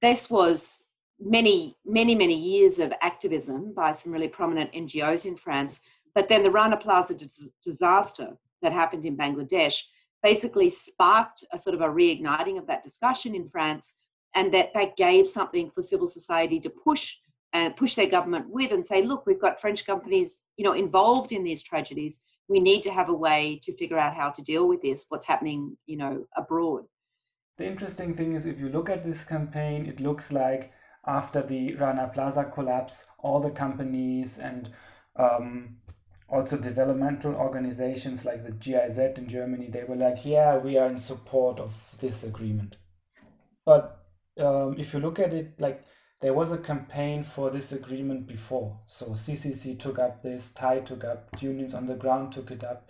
this 0.00 0.30
was 0.30 0.84
many, 1.18 1.76
many, 1.84 2.14
many 2.14 2.34
years 2.34 2.78
of 2.78 2.92
activism 3.02 3.72
by 3.74 3.92
some 3.92 4.12
really 4.12 4.28
prominent 4.28 4.72
NGOs 4.72 5.26
in 5.26 5.36
France. 5.36 5.80
But 6.14 6.28
then 6.28 6.42
the 6.42 6.50
Rana 6.50 6.76
Plaza 6.76 7.14
dis- 7.14 7.50
disaster 7.62 8.36
that 8.62 8.72
happened 8.72 9.04
in 9.04 9.16
Bangladesh 9.16 9.82
basically 10.22 10.70
sparked 10.70 11.44
a 11.52 11.58
sort 11.58 11.74
of 11.74 11.80
a 11.80 11.88
reigniting 11.88 12.58
of 12.58 12.66
that 12.66 12.84
discussion 12.84 13.34
in 13.34 13.46
France, 13.46 13.94
and 14.34 14.52
that 14.54 14.72
that 14.74 14.96
gave 14.96 15.28
something 15.28 15.70
for 15.70 15.82
civil 15.82 16.06
society 16.06 16.60
to 16.60 16.70
push 16.70 17.16
and 17.52 17.76
push 17.76 17.94
their 17.94 18.08
government 18.08 18.46
with 18.50 18.72
and 18.72 18.84
say, 18.84 19.02
look, 19.02 19.24
we've 19.26 19.40
got 19.40 19.60
French 19.60 19.86
companies, 19.86 20.42
you 20.56 20.64
know, 20.64 20.72
involved 20.72 21.32
in 21.32 21.42
these 21.42 21.62
tragedies. 21.62 22.20
We 22.48 22.60
need 22.60 22.82
to 22.82 22.90
have 22.90 23.08
a 23.08 23.14
way 23.14 23.60
to 23.62 23.74
figure 23.74 23.98
out 23.98 24.14
how 24.14 24.30
to 24.30 24.42
deal 24.42 24.68
with 24.68 24.82
this, 24.82 25.06
what's 25.08 25.26
happening, 25.26 25.76
you 25.86 25.96
know, 25.96 26.26
abroad. 26.36 26.84
The 27.56 27.66
interesting 27.66 28.14
thing 28.14 28.34
is 28.34 28.44
if 28.44 28.60
you 28.60 28.68
look 28.68 28.90
at 28.90 29.04
this 29.04 29.24
campaign, 29.24 29.86
it 29.86 30.00
looks 30.00 30.30
like 30.30 30.72
after 31.06 31.40
the 31.40 31.74
Rana 31.76 32.10
Plaza 32.12 32.44
collapse, 32.44 33.06
all 33.18 33.40
the 33.40 33.50
companies 33.50 34.38
and 34.38 34.70
um, 35.16 35.76
also 36.28 36.58
developmental 36.58 37.34
organizations 37.34 38.24
like 38.24 38.44
the 38.44 38.52
GIZ 38.52 38.98
in 39.16 39.28
Germany, 39.28 39.68
they 39.68 39.84
were 39.84 39.96
like, 39.96 40.26
yeah, 40.26 40.58
we 40.58 40.76
are 40.76 40.88
in 40.88 40.98
support 40.98 41.60
of 41.60 41.96
this 42.00 42.24
agreement. 42.24 42.76
But 43.64 43.95
um, 44.38 44.76
if 44.78 44.92
you 44.92 45.00
look 45.00 45.18
at 45.18 45.34
it, 45.34 45.60
like 45.60 45.84
there 46.20 46.34
was 46.34 46.50
a 46.50 46.58
campaign 46.58 47.24
for 47.24 47.50
this 47.50 47.72
agreement 47.72 48.26
before. 48.26 48.80
So 48.86 49.06
CCC 49.10 49.78
took 49.78 49.98
up 49.98 50.22
this, 50.22 50.50
TIE 50.50 50.80
took 50.80 51.04
up, 51.04 51.28
unions 51.40 51.74
on 51.74 51.86
the 51.86 51.94
ground 51.94 52.32
took 52.32 52.50
it 52.50 52.64
up. 52.64 52.88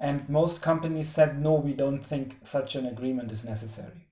And 0.00 0.28
most 0.28 0.62
companies 0.62 1.08
said, 1.08 1.42
no, 1.42 1.54
we 1.54 1.72
don't 1.72 2.04
think 2.04 2.38
such 2.44 2.76
an 2.76 2.86
agreement 2.86 3.32
is 3.32 3.44
necessary. 3.44 4.06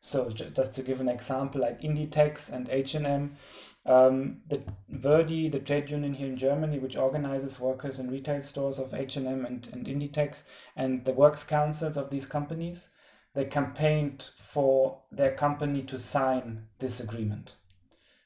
So 0.00 0.30
just 0.30 0.74
to 0.74 0.82
give 0.82 1.00
an 1.00 1.08
example, 1.08 1.60
like 1.60 1.80
Inditex 1.80 2.52
and 2.52 2.68
H&M, 2.68 3.36
um, 3.84 4.42
the 4.46 4.62
Verdi, 4.88 5.48
the 5.48 5.58
trade 5.58 5.90
union 5.90 6.14
here 6.14 6.28
in 6.28 6.36
Germany, 6.36 6.78
which 6.78 6.96
organizes 6.96 7.58
workers 7.58 7.98
in 7.98 8.10
retail 8.10 8.42
stores 8.42 8.78
of 8.78 8.94
H&M 8.94 9.44
and, 9.44 9.68
and 9.72 9.86
Inditex, 9.86 10.44
and 10.76 11.04
the 11.04 11.12
works 11.12 11.42
councils 11.42 11.96
of 11.96 12.10
these 12.10 12.26
companies, 12.26 12.90
they 13.38 13.44
campaigned 13.44 14.30
for 14.34 15.02
their 15.12 15.32
company 15.34 15.82
to 15.82 15.98
sign 15.98 16.66
this 16.80 16.98
agreement. 16.98 17.54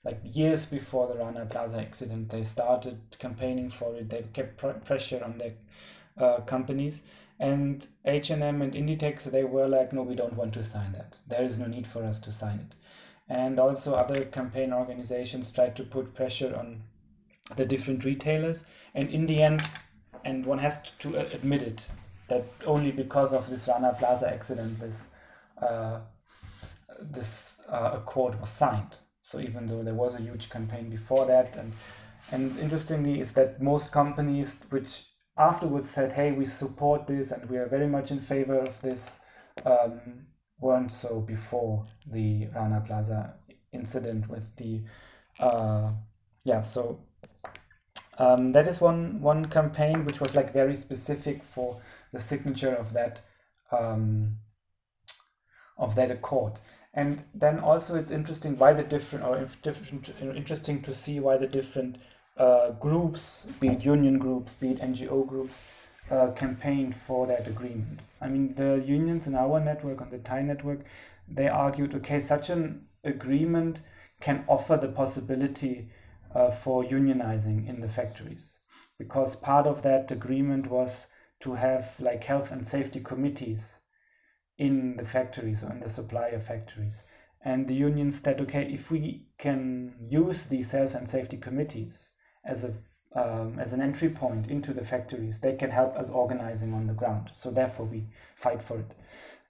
Like 0.02 0.20
years 0.24 0.64
before 0.64 1.06
the 1.06 1.18
Rana 1.18 1.44
Plaza 1.44 1.78
accident, 1.78 2.30
they 2.30 2.44
started 2.44 2.98
campaigning 3.18 3.68
for 3.68 3.94
it. 3.94 4.08
They 4.08 4.24
kept 4.32 4.56
pr- 4.56 4.70
pressure 4.70 5.22
on 5.22 5.36
their 5.36 5.52
uh, 6.16 6.40
companies 6.40 7.02
and 7.42 7.84
H&M 8.04 8.62
and 8.62 8.72
Inditex, 8.72 9.24
they 9.24 9.42
were 9.42 9.66
like, 9.66 9.92
no, 9.92 10.02
we 10.02 10.14
don't 10.14 10.36
want 10.36 10.54
to 10.54 10.62
sign 10.62 10.92
that. 10.92 11.18
There 11.26 11.42
is 11.42 11.58
no 11.58 11.66
need 11.66 11.88
for 11.88 12.04
us 12.04 12.20
to 12.20 12.30
sign 12.30 12.60
it. 12.60 12.76
And 13.28 13.58
also 13.58 13.96
other 13.96 14.24
campaign 14.24 14.72
organizations 14.72 15.50
tried 15.50 15.74
to 15.76 15.82
put 15.82 16.14
pressure 16.14 16.54
on 16.56 16.84
the 17.56 17.66
different 17.66 18.04
retailers. 18.04 18.64
And 18.94 19.10
in 19.10 19.26
the 19.26 19.42
end, 19.42 19.62
and 20.24 20.46
one 20.46 20.58
has 20.58 20.82
to 21.00 21.18
admit 21.34 21.62
it, 21.62 21.90
that 22.32 22.44
only 22.66 22.92
because 22.92 23.32
of 23.32 23.48
this 23.50 23.68
Rana 23.68 23.94
Plaza 23.98 24.32
accident, 24.32 24.80
this 24.80 25.08
uh, 25.60 26.00
this 27.00 27.60
uh, 27.68 27.90
accord 27.94 28.40
was 28.40 28.50
signed. 28.50 28.98
So 29.20 29.40
even 29.40 29.66
though 29.66 29.82
there 29.82 29.94
was 29.94 30.14
a 30.14 30.22
huge 30.22 30.50
campaign 30.50 30.90
before 30.90 31.26
that, 31.26 31.56
and 31.56 31.72
and 32.32 32.58
interestingly 32.58 33.20
is 33.20 33.32
that 33.32 33.60
most 33.60 33.92
companies 33.92 34.60
which 34.70 35.04
afterwards 35.36 35.90
said, 35.90 36.12
hey, 36.12 36.32
we 36.32 36.46
support 36.46 37.06
this 37.06 37.32
and 37.32 37.48
we 37.50 37.56
are 37.56 37.66
very 37.66 37.88
much 37.88 38.10
in 38.10 38.20
favor 38.20 38.58
of 38.58 38.80
this, 38.80 39.20
um, 39.64 40.26
weren't 40.60 40.92
so 40.92 41.20
before 41.20 41.86
the 42.06 42.48
Rana 42.54 42.82
Plaza 42.86 43.34
incident 43.72 44.28
with 44.28 44.54
the, 44.56 44.82
uh, 45.40 45.92
yeah, 46.44 46.60
so 46.60 47.00
um, 48.18 48.52
that 48.52 48.68
is 48.68 48.80
one, 48.80 49.20
one 49.20 49.46
campaign 49.46 50.04
which 50.04 50.20
was 50.20 50.36
like 50.36 50.52
very 50.52 50.76
specific 50.76 51.42
for 51.42 51.80
the 52.12 52.20
signature 52.20 52.74
of 52.74 52.92
that, 52.92 53.20
um, 53.70 54.38
of 55.76 55.94
that 55.94 56.10
accord. 56.10 56.60
And 56.94 57.22
then 57.34 57.58
also 57.58 57.96
it's 57.96 58.10
interesting 58.10 58.58
why 58.58 58.74
the 58.74 58.82
different, 58.82 59.24
or 59.24 59.38
different, 59.62 60.12
interesting 60.20 60.82
to 60.82 60.94
see 60.94 61.20
why 61.20 61.38
the 61.38 61.46
different 61.46 61.98
uh, 62.36 62.72
groups, 62.72 63.46
be 63.60 63.68
it 63.68 63.84
union 63.84 64.18
groups, 64.18 64.54
be 64.54 64.72
it 64.72 64.78
NGO 64.78 65.26
groups, 65.26 65.70
uh, 66.10 66.32
campaigned 66.32 66.94
for 66.94 67.26
that 67.26 67.46
agreement. 67.46 68.00
I 68.20 68.28
mean, 68.28 68.54
the 68.54 68.82
unions 68.84 69.26
in 69.26 69.34
our 69.34 69.60
network, 69.60 70.02
on 70.02 70.10
the 70.10 70.18
TIE 70.18 70.42
network, 70.42 70.80
they 71.28 71.48
argued, 71.48 71.94
okay, 71.94 72.20
such 72.20 72.50
an 72.50 72.86
agreement 73.04 73.80
can 74.20 74.44
offer 74.46 74.76
the 74.76 74.88
possibility 74.88 75.88
uh, 76.34 76.50
for 76.50 76.84
unionizing 76.84 77.68
in 77.68 77.80
the 77.80 77.88
factories, 77.88 78.58
because 78.98 79.36
part 79.36 79.66
of 79.66 79.82
that 79.82 80.10
agreement 80.10 80.70
was 80.70 81.06
to 81.42 81.54
have 81.54 81.94
like 82.00 82.24
health 82.24 82.50
and 82.50 82.66
safety 82.66 83.00
committees 83.00 83.78
in 84.58 84.96
the 84.96 85.04
factories 85.04 85.62
or 85.62 85.70
in 85.70 85.80
the 85.80 85.88
supplier 85.88 86.40
factories. 86.40 87.04
And 87.44 87.68
the 87.68 87.74
unions 87.74 88.20
said, 88.20 88.40
okay, 88.40 88.70
if 88.72 88.90
we 88.90 89.26
can 89.38 89.94
use 90.08 90.46
these 90.46 90.70
health 90.70 90.94
and 90.94 91.08
safety 91.08 91.36
committees 91.36 92.12
as 92.44 92.64
a 92.64 92.74
um, 93.14 93.58
as 93.58 93.72
an 93.72 93.82
entry 93.82 94.08
point 94.08 94.48
into 94.48 94.72
the 94.72 94.84
factories. 94.84 95.40
They 95.40 95.54
can 95.54 95.70
help 95.70 95.96
us 95.96 96.10
organizing 96.10 96.72
on 96.72 96.86
the 96.86 96.94
ground. 96.94 97.30
So 97.34 97.50
therefore, 97.50 97.86
we 97.86 98.04
fight 98.34 98.62
for 98.62 98.78
it. 98.78 98.92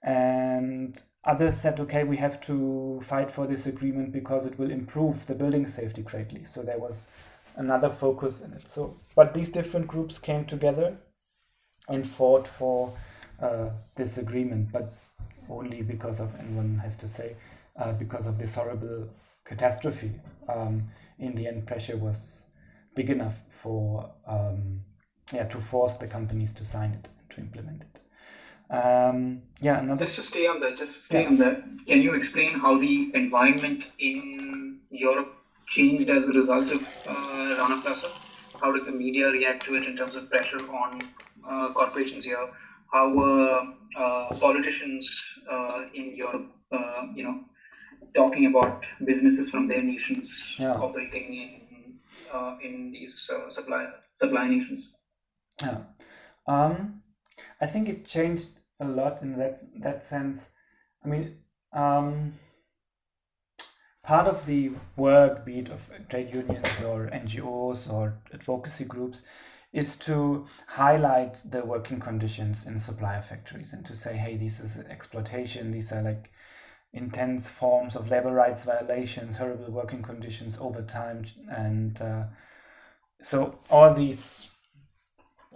And 0.01 1.01
others 1.23 1.55
said, 1.55 1.79
okay, 1.79 2.03
we 2.03 2.17
have 2.17 2.41
to 2.41 2.99
fight 3.01 3.31
for 3.31 3.47
this 3.47 3.65
agreement 3.65 4.11
because 4.11 4.45
it 4.45 4.59
will 4.59 4.71
improve 4.71 5.27
the 5.27 5.35
building 5.35 5.65
safety 5.67 6.01
greatly. 6.01 6.43
So 6.43 6.61
there 6.61 6.79
was 6.79 7.07
another 7.55 7.89
focus 7.89 8.41
in 8.41 8.51
it. 8.51 8.67
So, 8.67 8.97
but 9.15 9.33
these 9.33 9.49
different 9.49 9.87
groups 9.87 10.19
came 10.19 10.45
together 10.45 10.97
and 11.89 12.07
fought 12.07 12.47
for 12.47 12.97
uh, 13.41 13.69
this 13.95 14.17
agreement, 14.17 14.71
but 14.71 14.93
only 15.49 15.81
because 15.81 16.19
of, 16.19 16.33
and 16.39 16.55
one 16.55 16.79
has 16.79 16.95
to 16.97 17.07
say, 17.07 17.35
uh, 17.77 17.91
because 17.93 18.27
of 18.27 18.39
this 18.39 18.55
horrible 18.55 19.09
catastrophe. 19.45 20.11
Um, 20.47 20.89
in 21.19 21.35
the 21.35 21.47
end, 21.47 21.67
pressure 21.67 21.97
was 21.97 22.43
big 22.95 23.09
enough 23.09 23.41
for 23.49 24.11
um, 24.27 24.81
yeah 25.33 25.45
to 25.45 25.57
force 25.57 25.97
the 25.97 26.07
companies 26.07 26.53
to 26.53 26.65
sign 26.65 26.91
it 26.91 27.09
to 27.29 27.41
implement 27.41 27.81
it. 27.81 27.99
Um, 28.73 29.41
yeah, 29.61 29.79
another. 29.79 30.05
Just 30.05 30.17
to 30.17 30.23
stay 30.23 30.47
on 30.47 30.59
that, 30.61 30.77
just 30.77 31.05
stay 31.05 31.23
yeah. 31.23 31.27
on 31.27 31.37
that. 31.37 31.63
Can 31.87 32.01
you 32.01 32.13
explain 32.13 32.59
how 32.59 32.79
the 32.79 33.11
environment 33.13 33.83
in 33.99 34.79
Europe 34.89 35.33
changed 35.67 36.09
as 36.09 36.23
a 36.25 36.31
result 36.31 36.71
of 36.71 36.81
uh, 37.07 37.55
Rana 37.57 37.81
Plaza? 37.81 38.09
How 38.59 38.71
did 38.71 38.85
the 38.85 38.91
media 38.91 39.27
react 39.29 39.65
to 39.65 39.75
it 39.75 39.83
in 39.83 39.97
terms 39.97 40.15
of 40.15 40.29
pressure 40.29 40.61
on 40.71 41.01
corporations 41.73 42.25
here? 42.25 42.49
How 42.91 43.09
were 43.09 43.73
uh, 43.97 44.35
politicians 44.39 45.23
uh, 45.51 45.81
in 45.93 46.15
Europe, 46.15 46.47
uh, 46.71 47.07
you 47.15 47.23
know, 47.23 47.43
talking 48.15 48.45
about 48.45 48.83
businesses 49.03 49.49
from 49.49 49.67
their 49.67 49.81
nations 49.81 50.55
yeah. 50.59 50.73
operating 50.73 51.33
in 51.33 51.63
uh, 52.33 52.57
in 52.63 52.91
these 52.91 53.29
uh, 53.29 53.49
supply 53.49 53.87
supply 54.19 54.47
nations. 54.47 54.89
Yeah, 55.61 55.77
um, 56.47 57.03
I 57.61 57.67
think 57.67 57.89
it 57.89 58.05
changed 58.05 58.49
a 58.79 58.85
lot 58.85 59.21
in 59.21 59.37
that 59.37 59.61
that 59.81 60.05
sense. 60.05 60.51
I 61.03 61.07
mean, 61.07 61.37
um, 61.73 62.33
part 64.03 64.27
of 64.27 64.45
the 64.45 64.71
work, 64.95 65.45
be 65.45 65.59
it 65.59 65.69
of 65.69 65.91
trade 66.09 66.33
unions 66.33 66.81
or 66.81 67.07
NGOs 67.07 67.91
or 67.91 68.19
advocacy 68.33 68.85
groups, 68.85 69.21
is 69.73 69.97
to 69.97 70.45
highlight 70.67 71.39
the 71.49 71.65
working 71.65 71.99
conditions 71.99 72.65
in 72.65 72.79
supplier 72.79 73.21
factories 73.21 73.73
and 73.73 73.83
to 73.83 73.95
say, 73.95 74.15
hey, 74.15 74.37
this 74.37 74.59
is 74.59 74.79
exploitation. 74.85 75.71
These 75.71 75.91
are 75.91 76.03
like 76.03 76.29
intense 76.93 77.49
forms 77.49 77.95
of 77.95 78.11
labor 78.11 78.31
rights 78.31 78.65
violations, 78.65 79.37
horrible 79.37 79.71
working 79.71 80.03
conditions, 80.03 80.59
overtime, 80.61 81.25
and 81.49 81.99
uh, 81.99 82.25
so 83.19 83.57
all 83.71 83.91
these 83.95 84.51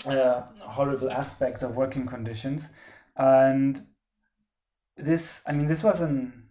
uh, 0.07 0.41
horrible 0.61 1.11
aspects 1.11 1.61
of 1.61 1.75
working 1.75 2.07
conditions. 2.07 2.69
And 3.15 3.85
this, 4.95 5.43
I 5.45 5.51
mean, 5.51 5.67
this 5.67 5.83
was 5.83 6.01
an 6.01 6.49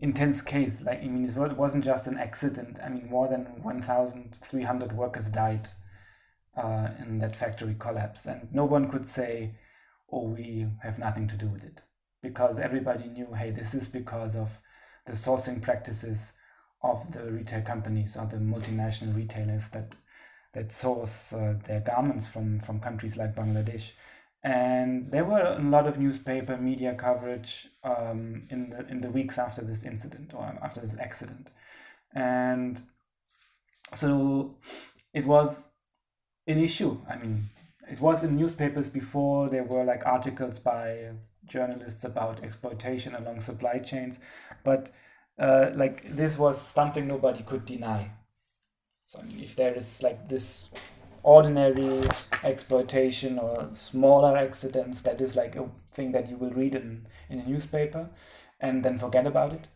intense 0.00 0.40
case. 0.40 0.86
Like, 0.86 1.02
I 1.02 1.06
mean, 1.06 1.28
it 1.28 1.36
wasn't 1.36 1.84
just 1.84 2.06
an 2.06 2.16
accident. 2.16 2.78
I 2.82 2.88
mean, 2.88 3.10
more 3.10 3.28
than 3.28 3.62
1,300 3.62 4.92
workers 4.92 5.28
died 5.28 5.68
uh, 6.58 6.88
in 7.00 7.18
that 7.20 7.36
factory 7.36 7.76
collapse, 7.78 8.26
and 8.26 8.52
no 8.52 8.64
one 8.64 8.90
could 8.90 9.06
say, 9.06 9.54
"Oh, 10.10 10.28
we 10.28 10.66
have 10.82 10.98
nothing 10.98 11.28
to 11.28 11.36
do 11.36 11.48
with 11.48 11.64
it." 11.64 11.82
because 12.22 12.58
everybody 12.58 13.08
knew, 13.08 13.32
hey, 13.34 13.50
this 13.50 13.74
is 13.74 13.86
because 13.86 14.36
of 14.36 14.60
the 15.06 15.12
sourcing 15.12 15.62
practices 15.62 16.32
of 16.82 17.12
the 17.12 17.30
retail 17.30 17.62
companies 17.62 18.16
or 18.16 18.26
the 18.26 18.36
multinational 18.36 19.14
retailers 19.16 19.70
that 19.70 19.92
that 20.54 20.72
source 20.72 21.32
uh, 21.32 21.54
their 21.66 21.80
garments 21.80 22.26
from 22.26 22.58
from 22.58 22.80
countries 22.80 23.16
like 23.16 23.34
Bangladesh. 23.34 23.92
And 24.42 25.10
there 25.10 25.24
were 25.24 25.56
a 25.58 25.62
lot 25.62 25.86
of 25.86 25.98
newspaper 25.98 26.56
media 26.56 26.94
coverage 26.94 27.68
um, 27.84 28.44
in 28.50 28.70
the 28.70 28.86
in 28.88 29.00
the 29.00 29.10
weeks 29.10 29.38
after 29.38 29.62
this 29.62 29.84
incident 29.84 30.32
or 30.34 30.44
after 30.62 30.80
this 30.80 30.96
accident. 30.98 31.48
and 32.14 32.82
so 33.94 34.58
it 35.14 35.26
was 35.26 35.64
an 36.48 36.58
issue. 36.58 36.98
I 37.08 37.16
mean, 37.16 37.50
it 37.90 38.00
was 38.00 38.24
in 38.24 38.36
newspapers 38.36 38.88
before. 38.88 39.48
There 39.48 39.64
were 39.64 39.84
like 39.84 40.04
articles 40.06 40.58
by 40.58 41.10
journalists 41.44 42.04
about 42.04 42.42
exploitation 42.42 43.14
along 43.14 43.40
supply 43.40 43.78
chains, 43.78 44.18
but 44.64 44.90
uh, 45.38 45.70
like 45.74 46.08
this 46.08 46.38
was 46.38 46.60
something 46.60 47.06
nobody 47.06 47.42
could 47.42 47.64
deny. 47.64 48.10
So 49.06 49.20
if 49.24 49.56
there 49.56 49.74
is 49.74 50.02
like 50.02 50.28
this 50.28 50.68
ordinary 51.22 52.02
exploitation 52.44 53.38
or 53.38 53.68
smaller 53.72 54.36
accidents, 54.36 55.02
that 55.02 55.20
is 55.20 55.36
like 55.36 55.56
a 55.56 55.68
thing 55.92 56.12
that 56.12 56.28
you 56.28 56.36
will 56.36 56.50
read 56.50 56.74
in 56.74 57.06
in 57.30 57.40
a 57.40 57.46
newspaper, 57.46 58.10
and 58.60 58.84
then 58.84 58.98
forget 58.98 59.26
about 59.26 59.52
it. 59.52 59.68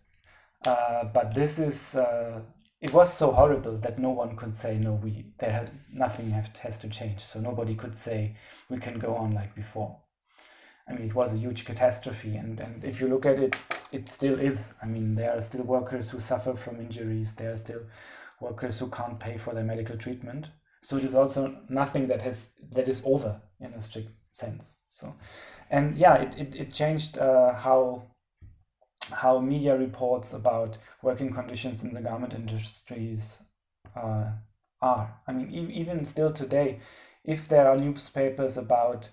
Uh, 0.67 1.05
but 1.05 1.35
this 1.35 1.59
is 1.59 1.97
uh, 1.97 2.41
it 2.83 2.93
was 2.93 3.17
so 3.17 3.31
horrible 3.31 3.79
that 3.79 4.01
no 4.01 4.11
one 4.11 4.37
could 4.37 4.57
say 4.57 4.77
no 4.77 4.95
we 4.95 5.25
there 5.39 5.65
nothing 5.95 6.31
have, 6.31 6.55
has 6.59 6.81
to 6.81 6.89
change. 6.89 7.21
So 7.21 7.41
nobody 7.41 7.77
could 7.77 7.97
say 7.97 8.37
we 8.69 8.79
can 8.79 8.99
go 8.99 9.15
on 9.15 9.33
like 9.33 9.55
before. 9.55 9.99
I 10.89 10.95
mean 10.95 11.07
it 11.07 11.15
was 11.15 11.33
a 11.33 11.39
huge 11.39 11.65
catastrophe 11.65 12.37
and 12.37 12.59
and 12.59 12.85
if 12.85 13.01
you 13.01 13.07
look 13.07 13.25
at 13.25 13.39
it 13.39 13.55
it 13.93 14.09
still 14.09 14.39
is. 14.39 14.75
I 14.83 14.87
mean 14.87 15.15
there 15.15 15.33
are 15.33 15.41
still 15.41 15.63
workers 15.63 16.11
who 16.11 16.19
suffer 16.19 16.55
from 16.55 16.81
injuries. 16.81 17.37
There 17.37 17.53
are 17.53 17.57
still 17.57 17.83
workers 18.41 18.81
who 18.81 18.91
can't 18.91 19.21
pay 19.21 19.39
for 19.39 19.55
their 19.55 19.65
medical 19.65 19.97
treatment. 19.97 20.51
So 20.83 20.97
it 20.97 21.05
is 21.05 21.15
also 21.15 21.57
nothing 21.69 22.09
that 22.09 22.23
has 22.23 22.57
that 22.73 22.89
is 22.89 23.01
over 23.05 23.41
in 23.61 23.75
a 23.75 23.81
strict 23.81 24.11
sense. 24.33 24.79
So 24.89 25.15
and 25.71 25.95
yeah 25.95 26.17
it 26.17 26.37
it, 26.37 26.57
it 26.57 26.73
changed 26.73 27.17
uh, 27.19 27.55
how 27.55 28.09
how 29.13 29.41
media 29.41 29.77
reports 29.77 30.33
about 30.33 30.79
working 31.03 31.33
conditions 31.33 31.85
in 31.85 31.91
the 31.93 32.01
garment 32.01 32.35
industries 32.35 33.39
uh, 33.97 34.33
are. 34.81 35.21
I 35.27 35.33
mean, 35.33 35.51
e- 35.51 35.73
even 35.75 36.05
still 36.05 36.33
today, 36.33 36.81
if 37.25 37.49
there 37.49 37.69
are 37.69 37.77
newspapers 37.77 38.57
about 38.57 39.11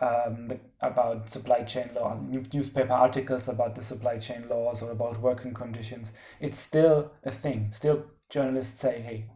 um, 0.00 0.48
the, 0.48 0.60
about 0.80 1.30
supply 1.30 1.62
chain 1.62 1.90
law, 1.94 2.18
newspaper 2.52 2.92
articles 2.92 3.48
about 3.48 3.74
the 3.74 3.82
supply 3.82 4.18
chain 4.18 4.48
laws 4.48 4.82
or 4.82 4.90
about 4.90 5.20
working 5.20 5.54
conditions, 5.54 6.12
it's 6.40 6.58
still 6.58 7.12
a 7.24 7.30
thing. 7.32 7.68
Still, 7.72 8.04
journalists 8.28 8.80
say, 8.80 9.00
"Hey, 9.00 9.30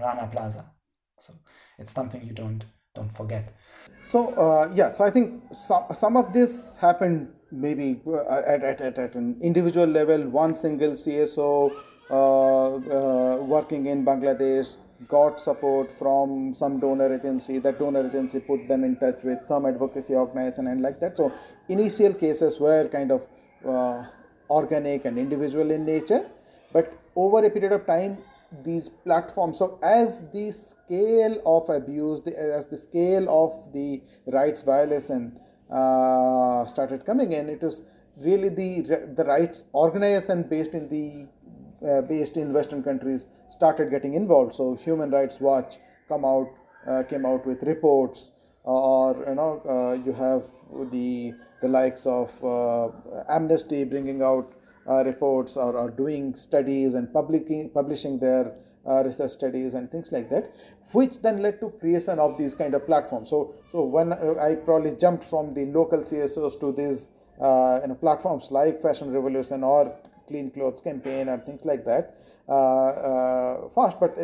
Rana 0.00 0.28
Plaza." 0.30 0.70
So 1.18 1.34
it's 1.78 1.92
something 1.92 2.24
you 2.26 2.32
don't 2.32 2.64
don't 2.94 3.12
forget. 3.12 3.54
So 4.06 4.28
uh, 4.34 4.70
yeah, 4.74 4.88
so 4.88 5.04
I 5.04 5.10
think 5.10 5.42
some 5.52 5.84
some 5.92 6.16
of 6.16 6.32
this 6.32 6.76
happened 6.76 7.28
maybe 7.50 8.00
uh, 8.06 8.22
at, 8.28 8.62
at, 8.62 8.80
at, 8.80 8.98
at 8.98 9.14
an 9.14 9.36
individual 9.40 9.86
level. 9.86 10.28
One 10.28 10.54
single 10.54 10.92
CSO 10.92 11.70
uh, 12.10 12.14
uh, 12.14 13.36
working 13.36 13.86
in 13.86 14.04
Bangladesh 14.04 14.76
got 15.08 15.38
support 15.40 15.92
from 15.98 16.52
some 16.52 16.80
donor 16.80 17.14
agency. 17.14 17.58
That 17.58 17.78
donor 17.78 18.06
agency 18.06 18.40
put 18.40 18.66
them 18.68 18.84
in 18.84 18.96
touch 18.96 19.22
with 19.22 19.44
some 19.46 19.66
advocacy 19.66 20.14
organization 20.14 20.66
and 20.66 20.82
like 20.82 21.00
that. 21.00 21.16
So 21.16 21.32
initial 21.68 22.14
cases 22.14 22.58
were 22.58 22.88
kind 22.88 23.12
of 23.12 23.26
uh, 23.66 24.04
organic 24.50 25.04
and 25.04 25.18
individual 25.18 25.70
in 25.70 25.84
nature, 25.84 26.28
but 26.72 26.92
over 27.14 27.44
a 27.44 27.50
period 27.50 27.72
of 27.72 27.86
time 27.86 28.18
these 28.64 28.88
platforms 28.88 29.58
so 29.58 29.78
as 29.82 30.22
the 30.32 30.50
scale 30.52 31.40
of 31.44 31.68
abuse 31.68 32.20
the, 32.22 32.34
as 32.38 32.66
the 32.66 32.76
scale 32.76 33.28
of 33.28 33.72
the 33.72 34.00
rights 34.26 34.62
violation 34.62 35.38
uh, 35.70 36.66
started 36.66 37.04
coming 37.04 37.32
in 37.32 37.48
it 37.48 37.62
is 37.62 37.82
really 38.16 38.48
the 38.48 39.10
the 39.16 39.24
rights 39.24 39.64
organization 39.74 40.42
based 40.42 40.74
in 40.74 40.88
the 40.88 41.26
uh, 41.86 42.02
based 42.02 42.36
in 42.36 42.52
western 42.52 42.82
countries 42.82 43.26
started 43.48 43.90
getting 43.90 44.14
involved. 44.14 44.54
So 44.54 44.74
human 44.74 45.10
rights 45.10 45.40
watch 45.40 45.76
come 46.08 46.24
out 46.24 46.48
uh, 46.88 47.02
came 47.04 47.24
out 47.24 47.46
with 47.46 47.62
reports 47.62 48.32
or 48.64 49.24
you 49.28 49.34
know 49.34 49.62
uh, 49.68 49.92
you 50.04 50.12
have 50.12 50.44
the 50.90 51.32
the 51.62 51.68
likes 51.68 52.06
of 52.06 52.32
uh, 52.44 52.88
amnesty 53.28 53.84
bringing 53.84 54.22
out 54.22 54.54
uh, 54.88 55.04
reports 55.04 55.56
or, 55.56 55.76
or 55.76 55.90
doing 55.90 56.34
studies 56.34 56.94
and 56.94 57.12
publishing 57.12 57.70
publishing 57.70 58.18
their 58.18 58.54
research 59.04 59.30
studies 59.32 59.74
and 59.74 59.90
things 59.90 60.10
like 60.12 60.30
that, 60.30 60.50
which 60.92 61.20
then 61.20 61.42
led 61.42 61.60
to 61.60 61.70
creation 61.80 62.18
of 62.18 62.38
these 62.38 62.54
kind 62.54 62.74
of 62.74 62.86
platforms. 62.86 63.30
So, 63.30 63.54
so 63.70 63.84
when 63.84 64.12
uh, 64.12 64.34
I 64.40 64.54
probably 64.54 64.92
jumped 64.96 65.24
from 65.24 65.54
the 65.54 65.66
local 65.66 66.00
CSOs 66.00 66.58
to 66.60 66.72
these 66.72 67.08
uh, 67.40 67.80
you 67.82 67.88
know, 67.88 67.94
platforms 67.94 68.50
like 68.50 68.80
Fashion 68.80 69.12
Revolution 69.12 69.62
or 69.62 69.94
Clean 70.26 70.50
Clothes 70.50 70.80
Campaign 70.80 71.28
and 71.28 71.44
things 71.44 71.64
like 71.64 71.84
that, 71.84 72.16
uh, 72.48 72.52
uh, 72.52 73.68
fast. 73.70 74.00
But 74.00 74.16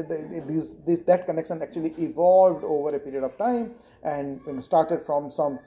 these, 0.48 0.76
these, 0.86 1.04
that 1.04 1.26
connection 1.26 1.62
actually 1.62 1.94
evolved 1.98 2.64
over 2.64 2.94
a 2.94 2.98
period 2.98 3.24
of 3.24 3.36
time 3.36 3.72
and 4.02 4.40
you 4.46 4.54
know, 4.54 4.60
started 4.60 5.04
from 5.04 5.30
some 5.30 5.58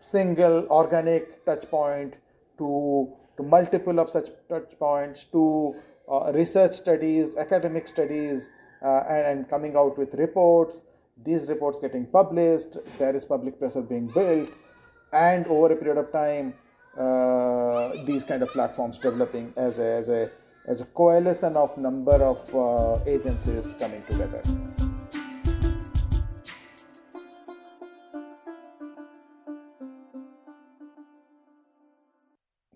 single 0.00 0.66
organic 0.68 1.44
touch 1.44 1.68
point 1.70 2.16
to 2.58 3.12
to 3.36 3.42
multiple 3.42 3.98
of 4.00 4.10
such 4.10 4.28
touch 4.48 4.78
points 4.78 5.24
to 5.26 5.74
uh, 6.10 6.32
research 6.34 6.72
studies, 6.72 7.36
academic 7.36 7.86
studies, 7.86 8.48
uh, 8.82 9.04
and, 9.08 9.26
and, 9.26 9.48
coming 9.48 9.76
out 9.76 9.98
with 9.98 10.14
reports. 10.14 10.80
These 11.22 11.48
reports 11.48 11.78
getting 11.78 12.06
published, 12.06 12.76
there 12.98 13.14
is 13.14 13.24
public 13.24 13.58
pressure 13.58 13.82
being 13.82 14.06
built, 14.06 14.50
and 15.12 15.46
over 15.46 15.74
a 15.74 15.76
period 15.76 15.98
of 15.98 16.10
time, 16.12 16.54
uh, 16.98 18.04
these 18.04 18.24
kind 18.24 18.42
of 18.42 18.48
platforms 18.50 18.98
developing 18.98 19.52
as 19.56 19.78
a, 19.78 19.84
as 19.84 20.08
a 20.08 20.30
as 20.66 20.80
a 20.80 20.84
coalition 20.84 21.56
of 21.56 21.76
number 21.78 22.22
of 22.22 22.54
uh, 22.54 23.02
agencies 23.06 23.74
coming 23.78 24.02
together. 24.08 24.42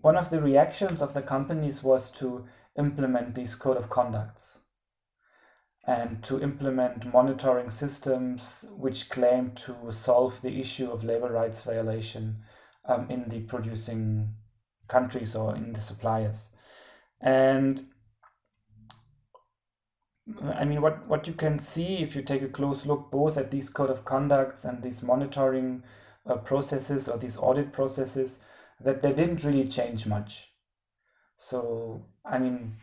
One 0.01 0.17
of 0.17 0.29
the 0.29 0.39
reactions 0.39 1.01
of 1.01 1.13
the 1.13 1.21
companies 1.21 1.81
was 1.83 2.11
to 2.19 2.45
implement 2.77 3.33
these 3.35 3.55
code 3.55 3.77
of 3.77 3.89
conducts 3.89 4.59
and 5.87 6.23
to 6.23 6.41
implement 6.41 7.13
monitoring 7.13 7.69
systems 7.69 8.65
which 8.75 9.09
claim 9.09 9.51
to 9.51 9.91
solve 9.91 10.41
the 10.41 10.59
issue 10.59 10.89
of 10.91 11.03
labor 11.03 11.31
rights 11.31 11.63
violation 11.63 12.37
um, 12.87 13.07
in 13.09 13.29
the 13.29 13.41
producing 13.41 14.33
countries 14.87 15.35
or 15.35 15.55
in 15.55 15.73
the 15.73 15.79
suppliers. 15.79 16.49
And 17.21 17.83
I 20.43 20.65
mean, 20.65 20.81
what, 20.81 21.07
what 21.07 21.27
you 21.27 21.33
can 21.33 21.59
see 21.59 22.01
if 22.01 22.15
you 22.15 22.23
take 22.23 22.41
a 22.41 22.47
close 22.47 22.85
look 22.85 23.11
both 23.11 23.37
at 23.37 23.51
these 23.51 23.69
code 23.69 23.91
of 23.91 24.05
conducts 24.05 24.65
and 24.65 24.81
these 24.81 25.03
monitoring 25.03 25.83
uh, 26.25 26.37
processes 26.37 27.07
or 27.07 27.19
these 27.19 27.37
audit 27.37 27.71
processes 27.71 28.39
that 28.81 29.03
they 29.03 29.13
didn't 29.13 29.43
really 29.43 29.67
change 29.67 30.07
much. 30.07 30.51
So, 31.37 32.05
I 32.25 32.39
mean, 32.39 32.77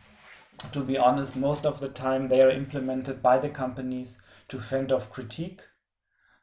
to 0.71 0.83
be 0.83 0.97
honest, 0.97 1.35
most 1.35 1.65
of 1.65 1.79
the 1.79 1.89
time 1.89 2.27
they 2.27 2.41
are 2.41 2.49
implemented 2.49 3.21
by 3.21 3.37
the 3.37 3.49
companies 3.49 4.21
to 4.47 4.59
fend 4.59 4.91
off 4.91 5.11
critique, 5.11 5.61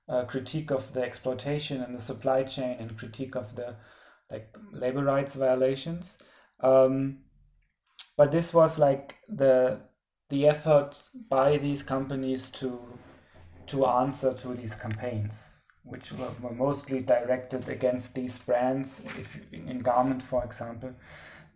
uh, 0.08 0.24
critique 0.24 0.70
of 0.70 0.92
the 0.92 1.02
exploitation 1.02 1.82
in 1.82 1.92
the 1.92 2.00
supply 2.00 2.42
chain, 2.42 2.76
and 2.78 2.98
critique 2.98 3.34
of 3.34 3.56
the 3.56 3.76
like 4.30 4.56
labor 4.72 5.04
rights 5.04 5.34
violations. 5.34 6.18
Um, 6.60 7.20
but 8.16 8.32
this 8.32 8.52
was 8.52 8.78
like 8.78 9.16
the 9.28 9.80
the 10.28 10.46
effort 10.46 11.02
by 11.28 11.56
these 11.56 11.82
companies 11.82 12.50
to 12.50 12.80
to 13.66 13.86
answer 13.86 14.34
to 14.34 14.54
these 14.54 14.74
campaigns 14.74 15.60
which 15.82 16.12
were, 16.12 16.30
were 16.40 16.54
mostly 16.54 17.00
directed 17.00 17.68
against 17.68 18.14
these 18.14 18.38
brands, 18.38 19.02
if 19.18 19.40
in 19.52 19.78
garment, 19.78 20.22
for 20.22 20.44
example. 20.44 20.94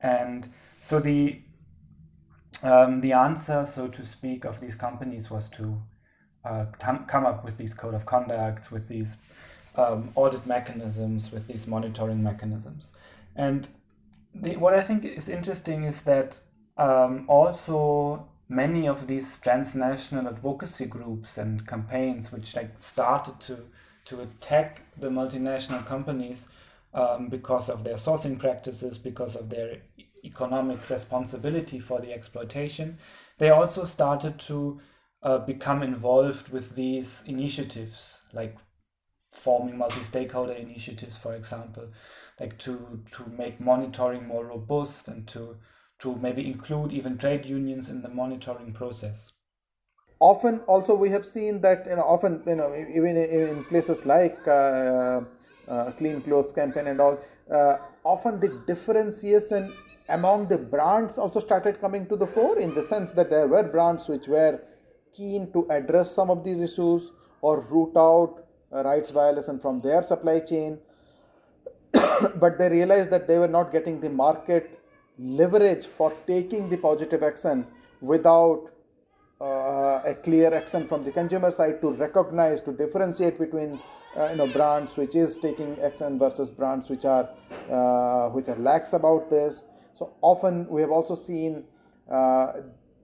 And 0.00 0.48
so 0.80 0.98
the 0.98 1.40
um, 2.64 3.00
the 3.00 3.12
answer, 3.12 3.64
so 3.64 3.88
to 3.88 4.04
speak, 4.04 4.44
of 4.44 4.60
these 4.60 4.74
companies 4.74 5.30
was 5.30 5.48
to 5.50 5.82
uh, 6.44 6.66
come 6.78 7.26
up 7.26 7.44
with 7.44 7.56
these 7.58 7.74
code 7.74 7.94
of 7.94 8.06
conducts, 8.06 8.70
with 8.72 8.88
these 8.88 9.16
um, 9.76 10.10
audit 10.14 10.46
mechanisms, 10.46 11.30
with 11.30 11.46
these 11.46 11.66
monitoring 11.66 12.22
mechanisms. 12.22 12.92
And 13.36 13.68
the, 14.34 14.56
what 14.56 14.74
I 14.74 14.82
think 14.82 15.04
is 15.04 15.28
interesting 15.28 15.84
is 15.84 16.02
that 16.02 16.40
um, 16.76 17.24
also 17.28 18.28
many 18.48 18.88
of 18.88 19.06
these 19.06 19.38
transnational 19.38 20.28
advocacy 20.28 20.86
groups 20.86 21.38
and 21.38 21.66
campaigns, 21.66 22.32
which 22.32 22.56
like 22.56 22.78
started 22.78 23.40
to 23.40 23.58
to 24.06 24.20
attack 24.20 24.82
the 24.98 25.08
multinational 25.08 25.84
companies 25.86 26.48
um, 26.92 27.28
because 27.28 27.70
of 27.70 27.84
their 27.84 27.94
sourcing 27.94 28.38
practices, 28.38 28.98
because 28.98 29.34
of 29.34 29.48
their 29.48 29.78
economic 30.24 30.88
responsibility 30.90 31.78
for 31.78 32.00
the 32.00 32.12
exploitation. 32.12 32.98
They 33.38 33.50
also 33.50 33.84
started 33.84 34.38
to 34.40 34.80
uh, 35.22 35.38
become 35.38 35.82
involved 35.82 36.50
with 36.50 36.76
these 36.76 37.22
initiatives, 37.26 38.22
like 38.32 38.58
forming 39.34 39.78
multi-stakeholder 39.78 40.52
initiatives, 40.52 41.16
for 41.16 41.34
example, 41.34 41.92
like 42.40 42.58
to 42.58 43.02
to 43.12 43.26
make 43.30 43.60
monitoring 43.60 44.26
more 44.26 44.46
robust 44.46 45.08
and 45.08 45.26
to 45.28 45.56
to 46.00 46.16
maybe 46.16 46.46
include 46.46 46.92
even 46.92 47.18
trade 47.18 47.46
unions 47.46 47.88
in 47.88 48.02
the 48.02 48.08
monitoring 48.08 48.72
process 48.72 49.32
often 50.20 50.60
also 50.60 50.94
we 50.94 51.10
have 51.10 51.24
seen 51.24 51.60
that 51.60 51.86
you 51.86 51.96
know 51.96 52.02
often 52.02 52.42
you 52.46 52.54
know 52.54 52.74
even 52.74 53.16
in 53.16 53.64
places 53.64 54.06
like 54.06 54.38
uh, 54.48 55.20
uh, 55.68 55.92
clean 55.98 56.20
clothes 56.22 56.52
campaign 56.52 56.86
and 56.86 57.00
all 57.00 57.18
uh, 57.50 57.76
often 58.04 58.40
the 58.40 58.48
differentiation 58.66 59.72
among 60.08 60.48
the 60.48 60.58
brands 60.58 61.18
also 61.18 61.40
started 61.40 61.80
coming 61.80 62.06
to 62.06 62.16
the 62.16 62.26
fore 62.26 62.58
in 62.58 62.74
the 62.74 62.82
sense 62.82 63.10
that 63.12 63.30
there 63.30 63.46
were 63.46 63.62
brands 63.62 64.08
which 64.08 64.28
were 64.28 64.60
keen 65.14 65.50
to 65.52 65.66
address 65.70 66.14
some 66.14 66.30
of 66.30 66.44
these 66.44 66.60
issues 66.60 67.12
or 67.40 67.60
root 67.60 67.92
out 67.96 68.44
rights 68.70 69.10
violation 69.10 69.58
from 69.58 69.80
their 69.80 70.02
supply 70.02 70.40
chain. 70.40 70.78
But 72.36 72.58
they 72.58 72.68
realized 72.68 73.10
that 73.10 73.28
they 73.28 73.38
were 73.38 73.48
not 73.48 73.72
getting 73.72 74.00
the 74.00 74.10
market 74.10 74.80
leverage 75.18 75.86
for 75.86 76.12
taking 76.26 76.68
the 76.68 76.76
positive 76.76 77.22
action 77.22 77.66
without 78.00 78.70
uh, 79.40 80.00
a 80.04 80.14
clear 80.22 80.52
action 80.52 80.86
from 80.86 81.04
the 81.04 81.10
consumer 81.12 81.50
side 81.50 81.80
to 81.80 81.90
recognize 81.92 82.60
to 82.62 82.72
differentiate 82.72 83.38
between 83.38 83.80
uh, 84.16 84.28
you 84.28 84.36
know 84.36 84.46
brands 84.46 84.96
which 84.96 85.14
is 85.14 85.36
taking 85.36 85.78
action 85.80 86.18
versus 86.18 86.50
brands 86.50 86.88
which 86.88 87.04
are 87.04 87.28
uh, 87.70 88.28
which 88.30 88.48
are 88.48 88.56
lax 88.56 88.92
about 88.92 89.28
this 89.30 89.64
so 89.94 90.12
often 90.20 90.66
we 90.68 90.80
have 90.80 90.90
also 90.90 91.14
seen 91.14 91.64
uh, 92.10 92.52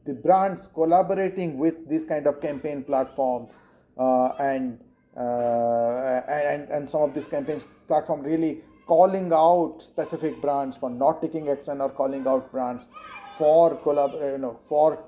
the 0.05 0.15
brands 0.15 0.67
collaborating 0.67 1.59
with 1.59 1.89
these 1.89 2.05
kind 2.05 2.27
of 2.27 2.41
campaign 2.41 2.83
platforms 2.83 3.59
uh, 3.99 4.29
and, 4.39 4.81
uh, 5.17 6.23
and 6.29 6.69
and 6.71 6.89
some 6.89 7.03
of 7.03 7.15
these 7.15 7.27
campaigns 7.27 7.67
platform 7.87 8.23
really 8.23 8.63
calling 8.87 9.33
out 9.33 9.77
specific 9.79 10.41
brands 10.41 10.77
for 10.77 10.91
not 10.91 11.23
taking 11.23 11.49
action 11.49 11.81
or 11.81 11.91
calling 11.91 12.27
out 12.27 12.51
brands 12.51 12.89
for 13.37 13.77
collab 13.77 14.13
you 14.33 14.39
know 14.39 14.59
for 14.69 15.05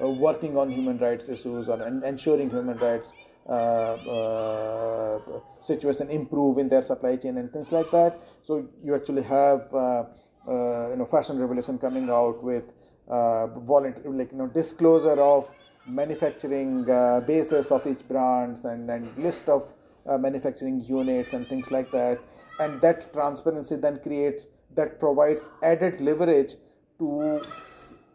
working 0.00 0.56
on 0.56 0.70
human 0.70 0.98
rights 0.98 1.28
issues 1.28 1.68
or 1.68 1.86
ensuring 2.04 2.50
human 2.50 2.78
rights 2.78 3.14
uh, 3.48 3.94
uh, 3.94 5.40
situation 5.58 6.10
improve 6.10 6.58
in 6.58 6.68
their 6.68 6.82
supply 6.82 7.16
chain 7.16 7.38
and 7.38 7.50
things 7.50 7.72
like 7.72 7.90
that. 7.90 8.20
So 8.42 8.68
you 8.84 8.94
actually 8.94 9.22
have 9.22 9.72
uh, 9.72 10.04
you 10.48 10.96
know 10.96 11.06
fashion 11.10 11.38
revolution 11.38 11.78
coming 11.78 12.08
out 12.10 12.42
with 12.42 12.64
voluntary 13.08 14.10
like 14.20 14.32
you 14.32 14.38
know 14.38 14.46
disclosure 14.46 15.20
of 15.20 15.48
manufacturing 15.86 16.84
basis 17.26 17.70
of 17.70 17.86
each 17.86 18.06
brands 18.08 18.64
and, 18.64 18.90
and 18.90 19.16
list 19.16 19.48
of 19.48 19.72
manufacturing 20.20 20.80
units 20.84 21.32
and 21.32 21.46
things 21.48 21.70
like 21.70 21.90
that 21.90 22.18
and 22.60 22.80
that 22.80 23.12
transparency 23.12 23.76
then 23.76 23.98
creates 24.00 24.46
that 24.74 24.98
provides 25.00 25.50
added 25.62 26.00
leverage 26.00 26.54
to 26.98 27.40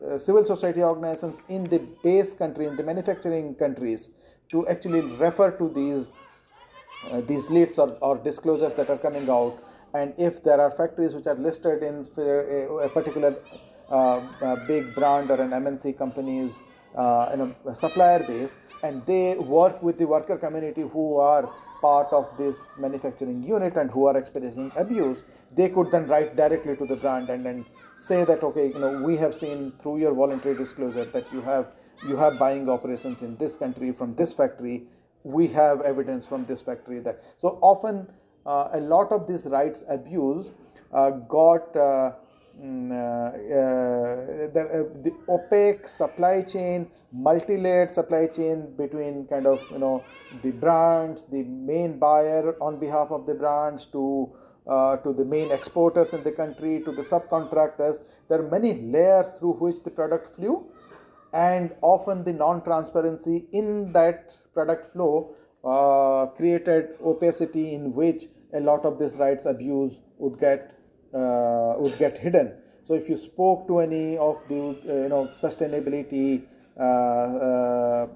uh, 0.06 0.18
civil 0.18 0.44
society 0.44 0.84
organizations 0.84 1.42
in 1.48 1.64
the 1.64 1.80
base 2.04 2.34
country, 2.34 2.66
in 2.66 2.76
the 2.76 2.84
manufacturing 2.84 3.56
countries, 3.56 4.10
to 4.50 4.68
actually 4.68 5.02
refer 5.02 5.52
to 5.52 5.70
these 5.70 6.12
uh, 7.10 7.22
these 7.22 7.50
lists 7.50 7.80
or, 7.80 7.98
or, 8.02 8.18
disclosures 8.18 8.74
that 8.76 8.90
are 8.90 8.98
coming 8.98 9.30
out. 9.30 9.54
And 9.94 10.14
if 10.18 10.44
there 10.44 10.60
are 10.60 10.72
factories 10.72 11.16
which 11.16 11.28
are 11.28 11.36
listed 11.36 11.84
in 11.84 12.08
a, 12.18 12.90
particular 12.90 13.36
uh, 13.90 14.56
big 14.68 14.94
brand 14.96 15.30
or 15.30 15.40
an 15.40 15.52
MNC 15.52 15.98
company's 15.98 16.64
uh, 16.96 17.36
supplier 17.74 18.20
base, 18.20 18.58
and 18.82 19.06
they 19.06 19.36
work 19.36 19.82
with 19.82 19.98
the 19.98 20.06
worker 20.06 20.38
community 20.38 20.82
who 20.82 21.18
are 21.18 21.50
part 21.82 22.12
of 22.14 22.30
this 22.38 22.70
manufacturing 22.78 23.44
unit 23.44 23.76
and 23.76 23.92
who 23.92 24.06
are 24.06 24.18
experiencing 24.18 24.72
abuse, 24.78 25.24
they 25.54 25.70
could 25.70 25.92
then 25.92 26.08
write 26.08 26.36
directly 26.36 26.76
to 26.78 26.86
the 26.86 26.96
brand 26.96 27.30
and 27.30 27.46
then 27.46 27.66
say 27.96 28.24
that 28.24 28.42
okay 28.42 28.68
you 28.68 28.80
know 28.80 29.02
we 29.04 29.18
have 29.18 29.36
seen 29.36 29.72
through 29.80 30.00
your 30.00 30.14
voluntary 30.14 30.56
disclosure 30.56 31.06
that 31.06 31.32
you 31.32 31.42
have 31.42 31.68
you 32.08 32.18
have 32.18 32.38
buying 32.38 32.70
operations 32.70 33.22
in 33.22 33.36
this 33.38 33.56
country 33.56 33.92
from 33.92 34.12
this 34.14 34.34
factory. 34.34 34.84
We 35.24 35.48
have 35.50 35.82
evidence 35.82 36.26
from 36.26 36.46
this 36.46 36.62
factory 36.62 37.00
that 37.02 37.22
so 37.38 37.60
often 37.62 38.08
a 38.46 38.80
lot 38.80 39.12
of 39.12 39.28
this 39.28 39.46
rights 39.46 39.84
abuse 39.88 40.52
uh, 40.92 41.10
got 41.10 41.76
uh, 41.76 42.12
mm, 42.62 42.92
uh, 42.92 43.30
uh, 43.34 44.52
the, 44.54 44.62
uh, 44.62 45.02
the 45.04 45.14
opaque 45.30 45.88
supply 45.88 46.42
chain 46.42 46.88
multi-layered 47.12 47.92
supply 47.92 48.28
chain 48.28 48.74
between 48.78 49.26
kind 49.28 49.48
of 49.48 49.60
you 49.72 49.80
know 49.80 50.04
the 50.42 50.52
brands 50.52 51.24
the 51.32 51.44
main 51.44 51.98
buyer 52.00 52.56
on 52.62 52.80
behalf 52.80 53.12
of 53.12 53.26
the 53.26 53.34
brands 53.34 53.86
to 53.86 54.32
uh, 54.68 54.96
to 54.98 55.14
the 55.14 55.26
main 55.26 55.52
exporters 55.52 56.14
in 56.14 56.24
the 56.24 56.32
country, 56.32 56.82
to 56.86 56.92
the 56.94 57.02
subcontractors. 57.02 57.98
There 58.30 58.40
are 58.40 58.50
many 58.50 58.82
layers 58.82 59.28
through 59.38 59.54
which 59.54 59.84
the 59.84 59.92
product 59.92 60.36
flew, 60.36 60.66
and 61.34 61.72
often 61.82 62.24
the 62.24 62.34
non 62.34 62.64
transparency 62.64 63.46
in 63.52 63.92
that 63.94 64.38
product 64.54 64.94
flow 64.94 65.36
uh, 65.64 66.26
created 66.28 66.90
opacity 67.04 67.74
in 67.74 67.94
which 67.94 68.26
a 68.54 68.60
lot 68.60 68.86
of 68.86 69.00
this 69.00 69.18
rights 69.18 69.46
abuse 69.46 70.00
would 70.18 70.40
get 70.40 70.78
uh, 71.14 71.76
would 71.78 71.98
get 71.98 72.18
hidden. 72.18 72.54
So 72.84 72.96
if 72.96 73.08
you 73.08 73.16
spoke 73.16 73.68
to 73.68 73.80
any 73.80 74.18
of 74.18 74.42
the 74.50 74.60
uh, 74.60 74.94
you 75.04 75.10
know 75.10 75.30
sustainability 75.34 76.44
uh, 76.78 78.08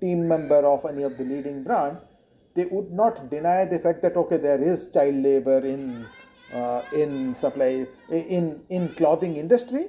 team 0.00 0.28
member 0.28 0.66
of 0.66 0.84
any 0.84 1.02
of 1.02 1.16
the 1.16 1.24
leading 1.24 1.62
brand, 1.62 1.98
they 2.54 2.66
would 2.66 2.90
not 2.92 3.30
deny 3.30 3.64
the 3.64 3.78
fact 3.78 4.02
that 4.02 4.16
okay 4.16 4.36
there 4.36 4.62
is 4.62 4.90
child 4.90 5.14
labor 5.14 5.58
in 5.60 6.06
uh, 6.52 6.82
in 6.92 7.36
supply 7.36 7.86
in 8.10 8.60
in 8.68 8.88
clothing 8.94 9.36
industry 9.36 9.88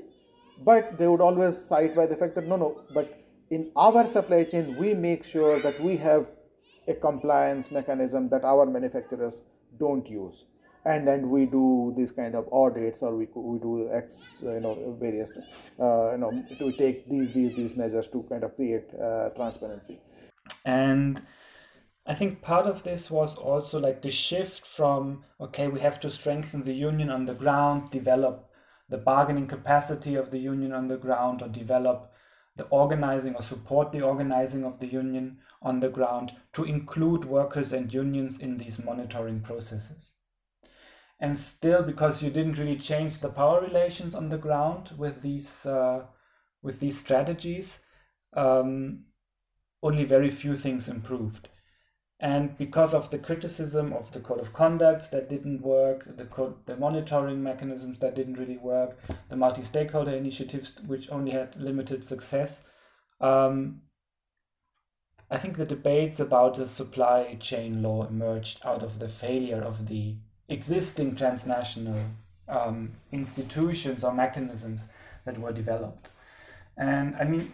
but 0.64 0.98
they 0.98 1.08
would 1.08 1.22
always 1.22 1.58
cite 1.58 1.96
by 1.96 2.06
the 2.06 2.16
fact 2.16 2.36
that 2.36 2.46
no 2.46 2.56
no 2.56 2.82
but 2.94 3.19
in 3.50 3.72
our 3.76 4.06
supply 4.08 4.44
chain 4.44 4.76
we 4.78 4.94
make 4.94 5.24
sure 5.24 5.62
that 5.62 5.80
we 5.82 5.98
have 5.98 6.30
a 6.88 6.94
compliance 6.94 7.72
mechanism 7.72 8.30
that 8.30 8.44
our 8.44 8.66
manufacturers 8.66 9.42
don't 9.78 10.10
use. 10.10 10.46
And 10.86 11.10
and 11.10 11.30
we 11.30 11.46
do 11.46 11.94
these 11.96 12.12
kind 12.12 12.36
of 12.36 12.48
audits 12.54 13.02
or 13.04 13.16
we, 13.16 13.28
we 13.36 13.60
do 13.60 13.92
x 13.92 14.38
you 14.42 14.62
know 14.62 14.98
various 15.00 15.34
uh, 15.80 16.12
you 16.14 16.18
know 16.18 16.32
to 16.58 16.72
take 16.72 17.10
these 17.10 17.32
these 17.32 17.56
these 17.56 17.76
measures 17.76 18.08
to 18.08 18.24
kind 18.30 18.44
of 18.44 18.56
create 18.56 18.88
uh, 18.96 19.30
transparency. 19.30 20.00
And 20.66 21.22
I 22.08 22.16
think 22.16 22.42
part 22.42 22.66
of 22.66 22.84
this 22.84 23.12
was 23.12 23.36
also 23.36 23.80
like 23.80 24.02
the 24.02 24.10
shift 24.10 24.66
from, 24.66 25.24
okay, 25.40 25.68
we 25.68 25.80
have 25.82 26.00
to 26.00 26.10
strengthen 26.10 26.64
the 26.64 26.74
union 26.74 27.12
on 27.12 27.26
the 27.26 27.36
ground, 27.36 27.92
develop 27.92 28.50
the 28.90 28.98
bargaining 28.98 29.46
capacity 29.46 30.16
of 30.16 30.32
the 30.32 30.40
union 30.40 30.74
on 30.74 30.88
the 30.88 30.98
ground, 30.98 31.44
or 31.44 31.50
develop 31.50 32.12
the 32.60 32.66
organizing 32.66 33.36
or 33.36 33.42
support 33.42 33.92
the 33.92 34.02
organizing 34.02 34.64
of 34.64 34.80
the 34.80 34.88
union 34.88 35.38
on 35.62 35.80
the 35.80 35.90
ground 35.90 36.34
to 36.54 36.64
include 36.64 37.26
workers 37.26 37.74
and 37.74 37.94
unions 37.94 38.38
in 38.38 38.58
these 38.58 38.84
monitoring 38.84 39.40
processes. 39.40 40.14
And 41.20 41.38
still, 41.38 41.82
because 41.84 42.22
you 42.22 42.30
didn't 42.30 42.60
really 42.60 42.78
change 42.78 43.20
the 43.20 43.30
power 43.30 43.62
relations 43.62 44.14
on 44.14 44.30
the 44.30 44.38
ground 44.38 44.92
with 44.98 45.22
these 45.22 45.66
uh, 45.66 46.06
with 46.62 46.82
these 46.82 47.00
strategies, 47.00 47.80
um, 48.34 49.06
only 49.82 50.04
very 50.04 50.30
few 50.30 50.56
things 50.56 50.90
improved. 50.90 51.50
And 52.22 52.58
because 52.58 52.94
of 52.94 53.12
the 53.12 53.18
criticism 53.18 53.94
of 53.94 54.12
the 54.12 54.20
code 54.20 54.42
of 54.42 54.52
conduct 54.52 55.12
that 55.12 55.30
didn't 55.30 55.62
work, 55.62 56.18
the 56.18 56.26
code, 56.26 56.56
the 56.66 56.76
monitoring 56.76 57.42
mechanisms 57.42 58.00
that 58.00 58.14
didn't 58.14 58.38
really 58.38 58.58
work, 58.58 59.00
the 59.30 59.38
multi-stakeholder 59.38 60.12
initiatives 60.12 60.82
which 60.86 61.10
only 61.12 61.32
had 61.32 61.56
limited 61.56 62.04
success, 62.04 62.68
um, 63.22 63.82
I 65.32 65.38
think 65.38 65.56
the 65.56 65.66
debates 65.66 66.20
about 66.20 66.56
the 66.56 66.68
supply 66.68 67.38
chain 67.40 67.82
law 67.84 68.08
emerged 68.08 68.66
out 68.66 68.84
of 68.84 69.00
the 69.00 69.08
failure 69.08 69.62
of 69.62 69.88
the 69.88 70.16
existing 70.50 71.16
transnational 71.16 72.04
um, 72.48 72.94
institutions 73.12 74.04
or 74.04 74.14
mechanisms 74.14 74.88
that 75.26 75.40
were 75.40 75.54
developed. 75.54 76.10
And 76.76 77.16
I 77.16 77.26
mean, 77.26 77.54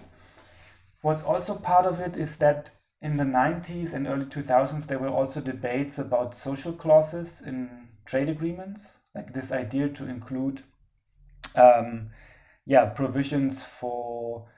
what's 1.02 1.24
also 1.24 1.56
part 1.56 1.86
of 1.86 2.00
it 2.00 2.16
is 2.16 2.38
that 2.38 2.72
in 3.06 3.18
the 3.18 3.24
90s 3.24 3.94
and 3.94 4.08
early 4.08 4.26
2000s, 4.26 4.88
there 4.88 4.98
were 4.98 5.10
also 5.10 5.40
debates 5.40 6.00
about 6.00 6.34
social 6.34 6.74
clauses 6.74 7.40
in 7.40 7.90
trade 8.04 8.30
agreements, 8.30 8.98
like 9.14 9.32
this 9.32 9.52
idea 9.52 9.88
to 9.90 10.10
include, 10.10 10.64
um, 11.56 12.10
yeah, 12.66 12.86
provisions 12.86 13.64
for 13.64 14.50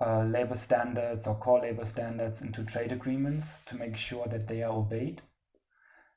uh, 0.00 0.22
labor 0.22 0.54
standards 0.54 1.26
or 1.26 1.34
core 1.34 1.60
labor 1.60 1.84
standards 1.84 2.40
into 2.40 2.64
trade 2.64 2.90
agreements 2.90 3.62
to 3.66 3.76
make 3.76 3.98
sure 3.98 4.26
that 4.28 4.48
they 4.48 4.62
are 4.62 4.72
obeyed, 4.72 5.20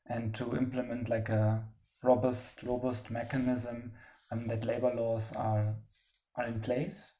and 0.05 0.33
to 0.35 0.55
implement 0.55 1.09
like 1.09 1.27
a 1.27 1.65
robust, 2.01 2.63
robust 2.63 3.11
mechanism 3.11 3.91
um, 4.31 4.47
that 4.47 4.63
labor 4.63 4.93
laws 4.95 5.33
are 5.33 5.75
are 6.37 6.45
in 6.45 6.61
place 6.61 7.16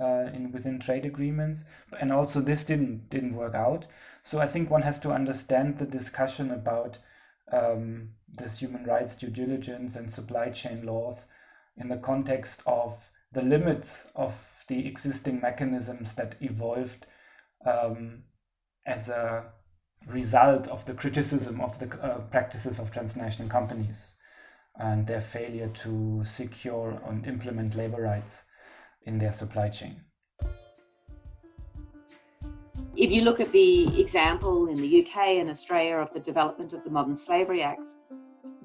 uh, 0.00 0.30
in 0.32 0.52
within 0.52 0.78
trade 0.78 1.06
agreements 1.06 1.64
and 2.00 2.12
also 2.12 2.40
this 2.40 2.64
didn't 2.64 3.10
didn't 3.10 3.34
work 3.34 3.54
out. 3.54 3.86
So 4.22 4.40
i 4.40 4.48
think 4.48 4.70
one 4.70 4.82
has 4.82 4.98
to 5.00 5.12
understand 5.12 5.78
the 5.78 5.86
discussion 5.86 6.50
about 6.50 6.98
um, 7.52 8.10
this 8.28 8.58
human 8.58 8.84
rights 8.84 9.16
due 9.16 9.30
diligence 9.30 9.96
and 9.96 10.10
supply 10.10 10.50
chain 10.50 10.84
laws 10.84 11.26
in 11.76 11.88
the 11.88 11.96
context 11.96 12.62
of 12.66 13.10
the 13.32 13.42
limits 13.42 14.10
of 14.14 14.64
the 14.68 14.86
existing 14.86 15.40
mechanisms 15.40 16.14
that 16.14 16.34
evolved 16.40 17.06
um, 17.64 18.24
as 18.86 19.08
a 19.08 19.44
result 20.06 20.66
of 20.68 20.84
the 20.86 20.94
criticism 20.94 21.60
of 21.60 21.78
the 21.78 22.02
uh, 22.02 22.18
practices 22.30 22.78
of 22.78 22.90
transnational 22.90 23.48
companies 23.48 24.14
and 24.76 25.06
their 25.06 25.20
failure 25.20 25.68
to 25.68 26.22
secure 26.24 27.02
and 27.06 27.26
implement 27.26 27.74
labor 27.74 28.02
rights 28.02 28.44
in 29.08 29.18
their 29.18 29.32
supply 29.32 29.68
chain. 29.68 29.96
If 32.94 33.10
you 33.10 33.22
look 33.22 33.40
at 33.40 33.50
the 33.52 34.00
example 34.00 34.68
in 34.68 34.80
the 34.80 35.02
UK 35.02 35.16
and 35.40 35.48
Australia 35.48 35.96
of 35.96 36.12
the 36.12 36.20
development 36.20 36.72
of 36.72 36.84
the 36.84 36.90
Modern 36.90 37.16
Slavery 37.16 37.62
Acts, 37.62 37.98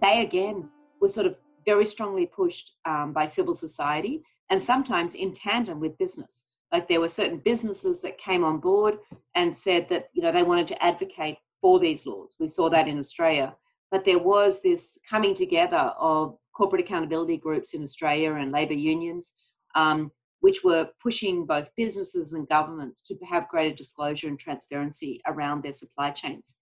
they 0.02 0.22
again 0.22 0.70
were 1.00 1.08
sort 1.08 1.28
of 1.28 1.40
very 1.66 1.86
strongly 1.86 2.26
pushed 2.26 2.76
um, 2.86 3.14
by 3.14 3.26
civil 3.26 3.54
society 3.54 4.24
and 4.50 4.62
sometimes 4.62 5.16
in 5.16 5.32
tandem 5.34 5.80
with 5.80 5.98
business. 5.98 6.48
Like 6.72 6.88
there 6.88 7.00
were 7.00 7.08
certain 7.08 7.38
businesses 7.38 8.02
that 8.02 8.18
came 8.18 8.44
on 8.44 8.58
board 8.60 8.98
and 9.36 9.54
said 9.54 9.88
that 9.90 10.10
you 10.14 10.22
know 10.22 10.32
they 10.32 10.44
wanted 10.44 10.68
to 10.70 10.84
advocate 10.84 11.38
for 11.62 11.80
these 11.80 12.06
laws. 12.06 12.36
We 12.40 12.48
saw 12.48 12.70
that 12.70 12.88
in 12.88 12.98
Australia, 12.98 13.56
but 13.92 14.04
there 14.04 14.20
was 14.20 14.62
this 14.62 14.98
coming 15.08 15.36
together 15.36 15.94
of 16.00 16.36
corporate 16.58 16.82
accountability 16.82 17.38
groups 17.38 17.74
in 17.76 17.84
Australia 17.84 18.34
and 18.34 18.52
labour 18.52 18.74
unions, 18.74 19.34
um, 19.76 20.12
which 20.44 20.62
were 20.62 20.90
pushing 21.02 21.46
both 21.46 21.70
businesses 21.78 22.34
and 22.34 22.50
governments 22.50 23.02
to 23.02 23.16
have 23.26 23.48
greater 23.48 23.74
disclosure 23.74 24.28
and 24.28 24.38
transparency 24.38 25.22
around 25.26 25.64
their 25.64 25.72
supply 25.72 26.12
chains. 26.12 26.58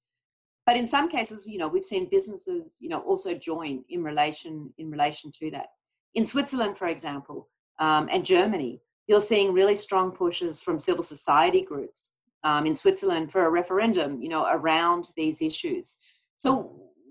But 0.67 0.77
in 0.77 0.85
some 0.85 1.09
cases 1.09 1.47
you 1.47 1.57
know 1.57 1.67
we've 1.67 1.91
seen 1.93 2.07
businesses 2.07 2.77
you 2.79 2.89
know 2.89 2.99
also 2.99 3.33
join 3.33 3.83
in 3.89 4.03
relation 4.03 4.71
in 4.77 4.91
relation 4.91 5.31
to 5.39 5.49
that. 5.51 5.69
In 6.13 6.23
switzerland 6.23 6.77
for 6.77 6.89
example 6.89 7.49
um, 7.79 8.07
and 8.11 8.23
germany 8.23 8.81
you're 9.07 9.27
seeing 9.31 9.51
really 9.51 9.75
strong 9.75 10.11
pushes 10.11 10.61
from 10.61 10.77
civil 10.77 11.03
society 11.03 11.61
groups 11.61 12.11
um, 12.43 12.67
in 12.67 12.75
switzerland 12.75 13.31
for 13.31 13.45
a 13.47 13.49
referendum 13.49 14.21
you 14.21 14.29
know 14.29 14.45
around 14.45 15.05
these 15.15 15.41
issues. 15.41 15.97
So 16.35 16.51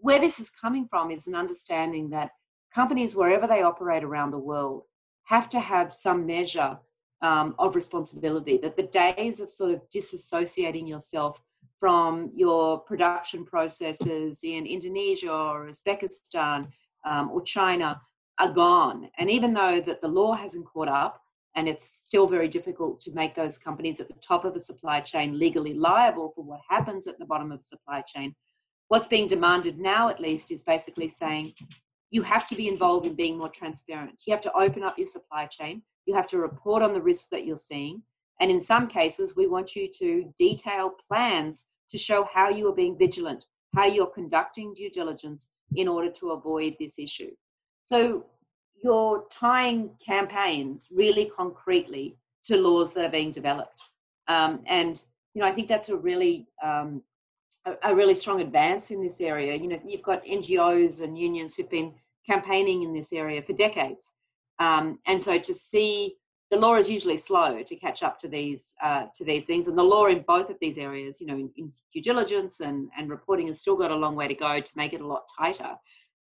where 0.00 0.20
this 0.20 0.38
is 0.38 0.48
coming 0.50 0.86
from 0.88 1.10
is 1.10 1.26
an 1.26 1.34
understanding 1.34 2.10
that 2.10 2.30
companies 2.72 3.16
wherever 3.16 3.48
they 3.48 3.62
operate 3.62 4.04
around 4.04 4.30
the 4.30 4.46
world 4.50 4.84
have 5.30 5.48
to 5.48 5.60
have 5.60 5.94
some 5.94 6.26
measure 6.26 6.76
um, 7.22 7.54
of 7.56 7.76
responsibility 7.76 8.58
that 8.58 8.76
the 8.76 8.88
days 9.04 9.38
of 9.38 9.48
sort 9.48 9.70
of 9.70 9.80
disassociating 9.88 10.88
yourself 10.88 11.40
from 11.78 12.32
your 12.34 12.80
production 12.80 13.44
processes 13.44 14.40
in 14.42 14.66
Indonesia 14.66 15.32
or 15.32 15.68
Uzbekistan 15.70 16.66
um, 17.04 17.30
or 17.30 17.42
China 17.42 18.00
are 18.40 18.52
gone. 18.52 19.08
And 19.18 19.30
even 19.30 19.52
though 19.54 19.80
that 19.80 20.00
the 20.00 20.08
law 20.08 20.32
hasn't 20.34 20.66
caught 20.66 20.88
up 20.88 21.22
and 21.54 21.68
it's 21.68 21.84
still 21.84 22.26
very 22.26 22.48
difficult 22.48 23.00
to 23.02 23.12
make 23.12 23.36
those 23.36 23.56
companies 23.56 24.00
at 24.00 24.08
the 24.08 24.14
top 24.14 24.44
of 24.44 24.56
a 24.56 24.60
supply 24.60 25.00
chain 25.00 25.38
legally 25.38 25.74
liable 25.74 26.32
for 26.34 26.42
what 26.42 26.60
happens 26.68 27.06
at 27.06 27.20
the 27.20 27.24
bottom 27.24 27.52
of 27.52 27.60
the 27.60 27.70
supply 27.74 28.02
chain, 28.02 28.34
what's 28.88 29.06
being 29.06 29.28
demanded 29.28 29.78
now 29.78 30.08
at 30.08 30.18
least 30.18 30.50
is 30.50 30.64
basically 30.64 31.08
saying 31.08 31.54
you 32.10 32.22
have 32.22 32.46
to 32.48 32.54
be 32.54 32.68
involved 32.68 33.06
in 33.06 33.14
being 33.14 33.38
more 33.38 33.48
transparent. 33.48 34.22
You 34.26 34.32
have 34.32 34.42
to 34.42 34.52
open 34.52 34.82
up 34.82 34.98
your 34.98 35.06
supply 35.06 35.46
chain. 35.46 35.82
You 36.06 36.14
have 36.14 36.26
to 36.28 36.38
report 36.38 36.82
on 36.82 36.92
the 36.92 37.00
risks 37.00 37.28
that 37.28 37.44
you're 37.44 37.56
seeing. 37.56 38.02
And 38.40 38.50
in 38.50 38.60
some 38.60 38.88
cases, 38.88 39.36
we 39.36 39.46
want 39.46 39.76
you 39.76 39.88
to 39.98 40.32
detail 40.36 40.92
plans 41.08 41.66
to 41.90 41.98
show 41.98 42.28
how 42.32 42.48
you 42.48 42.68
are 42.68 42.74
being 42.74 42.96
vigilant, 42.98 43.46
how 43.76 43.86
you're 43.86 44.06
conducting 44.06 44.74
due 44.74 44.90
diligence 44.90 45.50
in 45.76 45.86
order 45.86 46.10
to 46.10 46.30
avoid 46.30 46.74
this 46.80 46.98
issue. 46.98 47.30
So 47.84 48.26
you're 48.82 49.24
tying 49.30 49.90
campaigns 50.04 50.88
really 50.92 51.26
concretely 51.26 52.16
to 52.44 52.56
laws 52.56 52.92
that 52.94 53.04
are 53.04 53.10
being 53.10 53.30
developed. 53.30 53.80
Um, 54.26 54.60
and, 54.66 55.04
you 55.34 55.42
know, 55.42 55.48
I 55.48 55.52
think 55.52 55.68
that's 55.68 55.90
a 55.90 55.96
really, 55.96 56.48
um, 56.64 57.02
a, 57.66 57.94
really 57.94 58.14
strong 58.14 58.40
advance 58.40 58.90
in 58.90 59.02
this 59.02 59.20
area. 59.20 59.54
You 59.54 59.68
know, 59.68 59.80
you've 59.86 60.02
got 60.02 60.24
NGOs 60.24 61.02
and 61.02 61.18
unions 61.18 61.54
who've 61.54 61.70
been 61.70 61.94
campaigning 62.28 62.82
in 62.82 62.92
this 62.92 63.12
area 63.12 63.42
for 63.42 63.52
decades. 63.52 64.12
Um, 64.58 64.98
and 65.06 65.20
so 65.20 65.38
to 65.38 65.54
see 65.54 66.16
the 66.50 66.58
law 66.58 66.74
is 66.76 66.90
usually 66.90 67.16
slow 67.16 67.62
to 67.62 67.76
catch 67.76 68.02
up 68.02 68.18
to 68.18 68.28
these 68.28 68.74
uh, 68.82 69.06
to 69.14 69.24
these 69.24 69.46
things, 69.46 69.68
and 69.68 69.78
the 69.78 69.84
law 69.84 70.06
in 70.06 70.24
both 70.26 70.50
of 70.50 70.56
these 70.60 70.78
areas, 70.78 71.20
you 71.20 71.26
know, 71.26 71.36
in, 71.36 71.50
in, 71.56 71.72
due 71.92 72.02
diligence 72.02 72.60
and 72.60 72.90
and 72.98 73.08
reporting, 73.08 73.46
has 73.46 73.60
still 73.60 73.76
got 73.76 73.90
a 73.90 73.96
long 73.96 74.16
way 74.16 74.26
to 74.26 74.34
go 74.34 74.60
to 74.60 74.72
make 74.76 74.92
it 74.92 75.00
a 75.00 75.06
lot 75.06 75.22
tighter. 75.38 75.74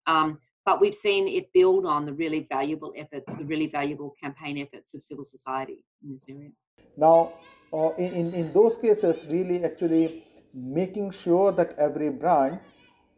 Um, 0.06 0.38
but 0.64 0.80
we've 0.80 0.94
seen 0.94 1.26
it 1.26 1.52
build 1.52 1.84
on 1.84 2.06
the 2.06 2.12
really 2.12 2.46
valuable 2.48 2.92
efforts, 2.96 3.34
the 3.34 3.44
really 3.44 3.66
valuable 3.66 4.14
campaign 4.22 4.58
efforts 4.58 4.94
of 4.94 5.02
civil 5.02 5.24
society 5.24 5.84
in 6.04 6.12
this 6.12 6.26
area. 6.28 6.50
Now, 6.96 7.32
uh, 7.72 7.90
in, 7.98 8.32
in 8.32 8.52
those 8.52 8.76
cases, 8.76 9.26
really 9.28 9.64
actually 9.64 10.24
making 10.54 11.10
sure 11.10 11.52
that 11.52 11.74
every 11.78 12.10
brand 12.10 12.60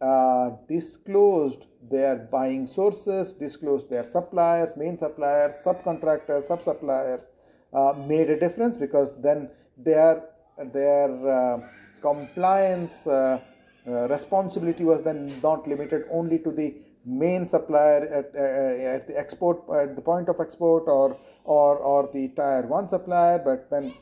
uh, 0.01 0.51
disclosed 0.69 1.67
their 1.91 2.17
buying 2.17 2.67
sources, 2.67 3.33
disclosed 3.33 3.89
their 3.89 4.05
suppliers, 4.05 4.77
main 4.77 4.99
suppliers, 4.99 5.53
subcontractors, 5.65 6.45
sub 6.45 6.63
suppliers, 6.63 7.27
uh, 7.73 7.93
made 8.07 8.29
a 8.29 8.39
difference 8.39 8.77
because 8.77 9.13
then 9.23 9.49
their 9.77 10.25
their 10.73 11.09
uh, 11.29 11.61
compliance 12.01 13.07
uh, 13.07 13.41
uh, 13.87 14.09
responsibility 14.09 14.85
was 14.85 15.03
then 15.03 15.41
not 15.43 15.67
limited 15.67 16.05
only 16.11 16.39
to 16.39 16.51
the 16.51 16.75
main 17.05 17.47
supplier 17.47 18.07
at, 18.07 18.35
at 18.37 19.07
the 19.07 19.19
export 19.19 19.63
at 19.75 19.97
the 19.97 20.03
point 20.03 20.29
of 20.29 20.39
export 20.41 20.85
or 20.87 21.17
or 21.45 21.79
or 21.79 22.11
the 22.13 22.29
tier 22.29 22.63
one 22.67 22.87
supplier, 22.87 23.39
but 23.39 23.71
then 23.71 23.95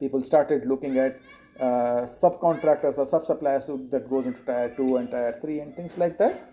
people 0.00 0.22
started 0.22 0.66
looking 0.66 0.98
at 0.98 1.20
uh, 1.60 2.02
subcontractors 2.02 2.98
or 2.98 3.06
sub-suppliers 3.06 3.70
that 3.90 4.08
goes 4.10 4.26
into 4.26 4.40
tier 4.42 4.74
2 4.76 4.96
and 4.96 5.10
tier 5.10 5.38
3 5.40 5.60
and 5.60 5.76
things 5.76 5.96
like 5.96 6.18
that. 6.18 6.50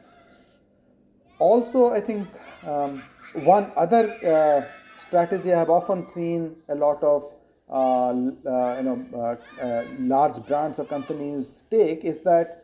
Also 1.39 1.91
i 1.91 1.99
think 1.99 2.27
um, 2.67 3.01
one 3.45 3.71
other 3.75 4.03
uh, 4.23 4.61
strategy 4.95 5.51
i 5.51 5.57
have 5.57 5.71
often 5.71 6.05
seen 6.05 6.55
a 6.69 6.75
lot 6.75 7.03
of 7.03 7.23
uh, 7.69 8.09
uh 8.09 8.75
you 8.77 8.83
know 8.87 8.99
uh, 9.15 9.63
uh, 9.65 9.83
large 9.97 10.37
brands 10.45 10.77
or 10.79 10.85
companies 10.85 11.63
take 11.71 12.05
is 12.05 12.19
that 12.19 12.63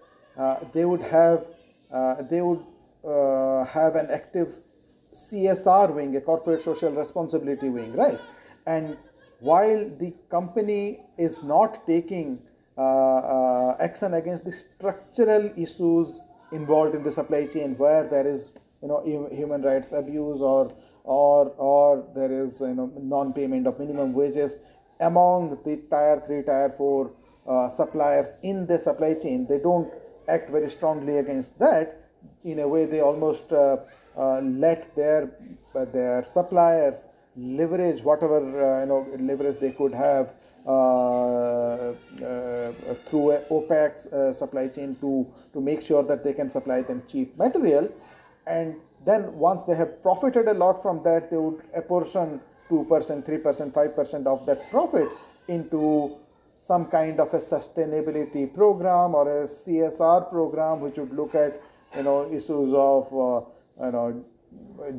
they 0.74 0.86
would 0.86 1.02
have 1.02 1.48
they 2.30 2.42
would 2.42 2.64
have 3.74 3.96
an 3.96 4.12
active 4.12 4.60
csr 5.14 5.94
wing 5.96 6.16
a 6.16 6.22
corporate 6.22 6.62
social 6.62 6.92
responsibility 6.92 7.70
wing 7.70 7.94
right? 7.94 8.20
And 8.68 8.98
while 9.40 9.90
the 9.98 10.14
company 10.30 11.00
is 11.18 11.44
not 11.44 11.86
taking 11.86 12.40
uh, 12.78 12.82
uh, 12.82 13.78
action 13.80 14.14
against 14.14 14.46
the 14.46 14.52
structural 14.52 15.52
issues 15.58 16.22
involved 16.52 16.96
in 16.96 17.04
the 17.04 17.12
supply 17.12 17.46
chain 17.46 17.76
where 17.78 18.04
there 18.08 18.28
is 18.28 18.52
you 18.82 18.88
know 18.88 19.28
human 19.32 19.62
rights 19.62 19.92
abuse 19.92 20.42
or 20.42 20.74
or 21.04 21.54
or 21.58 22.06
there 22.16 22.32
is 22.32 22.62
you 22.62 22.74
know 22.74 22.92
non-payment 23.02 23.66
of 23.68 23.80
minimum 23.80 24.14
wages 24.14 24.58
among 25.00 25.50
the 25.64 25.78
tier 25.90 26.22
3 26.26 26.44
tier 26.44 26.74
4 26.78 27.12
uh, 27.48 27.70
suppliers 27.70 28.36
in 28.44 28.66
the 28.66 28.78
supply 28.78 29.14
chain. 29.14 29.46
They 29.48 29.60
don't 29.60 29.92
act 30.28 30.50
very 30.50 30.70
strongly 30.70 31.18
against 31.18 31.58
that. 31.60 32.10
In 32.44 32.60
a 32.60 32.68
way 32.68 32.86
they 32.86 33.02
almost 33.02 33.54
uh, 33.54 33.78
uh, 34.18 34.42
let 34.42 34.96
their 34.96 35.32
their 35.94 36.24
suppliers 36.24 37.08
leverage 37.38 38.02
whatever 38.02 38.40
uh, 38.40 38.80
you 38.82 38.86
know 38.88 39.08
leverage 39.20 39.56
they 39.60 39.72
could 39.72 39.94
have 39.94 40.34
uh, 40.66 40.70
uh, 40.70 41.94
through 43.06 43.32
a 43.32 43.40
OPEX 43.50 44.12
uh, 44.12 44.34
supply 44.34 44.68
chain 44.68 44.96
to 45.00 45.26
to 45.54 45.62
make 45.62 45.82
sure 45.82 46.04
that 46.04 46.24
they 46.24 46.34
can 46.34 46.50
supply 46.50 46.82
them 46.82 47.04
cheap 47.08 47.38
material. 47.38 47.90
And 48.46 48.76
then 49.06 49.34
once 49.38 49.64
they 49.64 49.76
have 49.76 50.02
profited 50.02 50.48
a 50.48 50.54
lot 50.54 50.82
from 50.82 51.00
that 51.04 51.30
they 51.30 51.38
would 51.38 51.62
apportion 51.74 52.42
2% 52.70 52.86
3% 52.88 53.72
5% 53.72 54.28
of 54.28 54.46
that 54.46 54.70
profits 54.70 55.18
into 55.48 56.18
some 56.58 56.86
kind 56.88 57.20
of 57.20 57.34
a 57.34 57.38
sustainability 57.38 58.52
program 58.54 59.16
or 59.16 59.44
a 59.44 59.44
csr 59.46 60.30
program 60.30 60.82
which 60.82 60.98
would 60.98 61.14
look 61.14 61.36
at 61.36 61.62
you 61.96 62.04
know 62.04 62.30
issues 62.30 62.74
of 62.74 63.06
uh, 63.14 63.42
you 63.86 63.92
know 63.92 64.26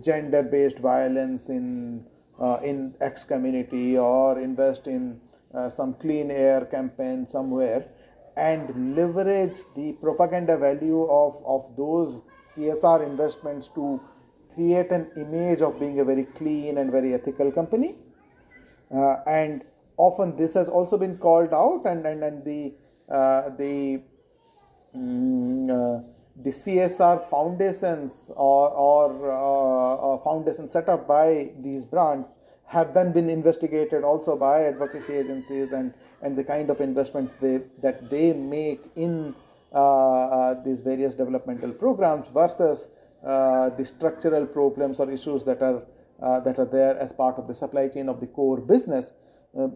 gender 0.00 0.42
based 0.42 0.78
violence 0.78 1.50
in 1.50 2.04
uh, 2.40 2.58
in 2.62 2.94
X 3.00 3.24
community 3.24 3.98
or 3.98 4.38
invest 4.38 4.86
in 4.86 5.20
uh, 5.54 5.68
some 5.68 5.94
clean 5.94 6.30
air 6.30 6.64
campaign 6.64 7.26
somewhere 7.28 7.88
and 8.36 8.96
leverage 8.96 9.58
the 9.74 9.92
propaganda 9.94 10.56
value 10.56 11.02
of, 11.04 11.42
of 11.44 11.76
those 11.76 12.22
CSR 12.54 13.04
investments 13.04 13.68
to 13.68 14.00
create 14.54 14.90
an 14.90 15.10
image 15.16 15.60
of 15.60 15.78
being 15.80 15.98
a 16.00 16.04
very 16.04 16.24
clean 16.24 16.78
and 16.78 16.92
very 16.92 17.14
ethical 17.14 17.50
company. 17.50 17.96
Uh, 18.94 19.16
and 19.26 19.64
often 19.96 20.36
this 20.36 20.54
has 20.54 20.68
also 20.68 20.96
been 20.96 21.16
called 21.18 21.52
out 21.52 21.82
and, 21.84 22.06
and, 22.06 22.22
and 22.22 22.44
the, 22.44 22.72
uh, 23.10 23.50
the, 23.50 24.00
uh, 24.94 26.02
the 26.42 26.50
CSR 26.50 27.28
foundations 27.28 28.30
or, 28.36 28.70
or 28.70 29.32
uh, 29.32 30.18
foundations 30.22 30.72
set 30.72 30.88
up 30.88 31.06
by 31.06 31.50
these 31.58 31.84
brands 31.84 32.36
have 32.66 32.92
then 32.94 33.12
been 33.12 33.30
investigated 33.30 34.04
also 34.04 34.36
by 34.36 34.64
advocacy 34.64 35.14
agencies 35.14 35.72
and, 35.72 35.94
and 36.22 36.36
the 36.36 36.44
kind 36.44 36.70
of 36.70 36.80
investments 36.80 37.34
they, 37.40 37.60
that 37.80 38.10
they 38.10 38.32
make 38.32 38.84
in 38.94 39.34
uh, 39.72 39.76
uh, 39.76 40.62
these 40.62 40.80
various 40.80 41.14
developmental 41.14 41.72
programs 41.72 42.28
versus 42.28 42.88
uh, 43.24 43.70
the 43.70 43.84
structural 43.84 44.46
problems 44.46 45.00
or 45.00 45.10
issues 45.10 45.44
that 45.44 45.60
are 45.62 45.82
uh, 46.20 46.40
that 46.40 46.58
are 46.58 46.64
there 46.64 46.98
as 46.98 47.12
part 47.12 47.38
of 47.38 47.46
the 47.46 47.54
supply 47.54 47.86
chain 47.88 48.08
of 48.08 48.18
the 48.18 48.26
core 48.26 48.60
business 48.60 49.12
uh, 49.58 49.68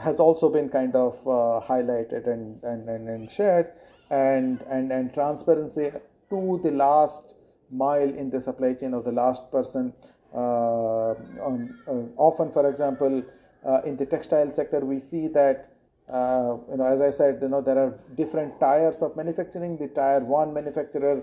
has 0.00 0.18
also 0.18 0.48
been 0.48 0.68
kind 0.68 0.96
of 0.96 1.14
uh, 1.26 1.60
highlighted 1.66 2.26
and, 2.26 2.62
and, 2.62 2.88
and, 2.88 3.08
and 3.08 3.30
shared 3.30 3.70
and, 4.10 4.62
and, 4.68 4.92
and 4.92 5.12
transparency 5.12 5.90
to 6.30 6.60
the 6.62 6.70
last 6.70 7.34
mile 7.70 8.08
in 8.08 8.30
the 8.30 8.40
supply 8.40 8.74
chain 8.74 8.94
of 8.94 9.04
the 9.04 9.12
last 9.12 9.50
person 9.50 9.92
uh, 10.34 11.10
um, 11.42 11.78
uh, 11.88 11.92
often, 12.16 12.52
for 12.52 12.68
example, 12.68 13.22
uh, 13.66 13.80
in 13.84 13.96
the 13.96 14.04
textile 14.04 14.52
sector, 14.52 14.80
we 14.80 14.98
see 14.98 15.28
that 15.28 15.70
you 16.08 16.76
know, 16.76 16.84
as 16.84 17.02
I 17.02 17.10
said, 17.10 17.38
you 17.42 17.48
know, 17.48 17.60
there 17.60 17.78
are 17.78 17.98
different 18.14 18.58
tiers 18.60 19.02
of 19.02 19.16
manufacturing. 19.16 19.76
The 19.76 19.88
tier 19.88 20.20
one 20.20 20.54
manufacturer 20.54 21.22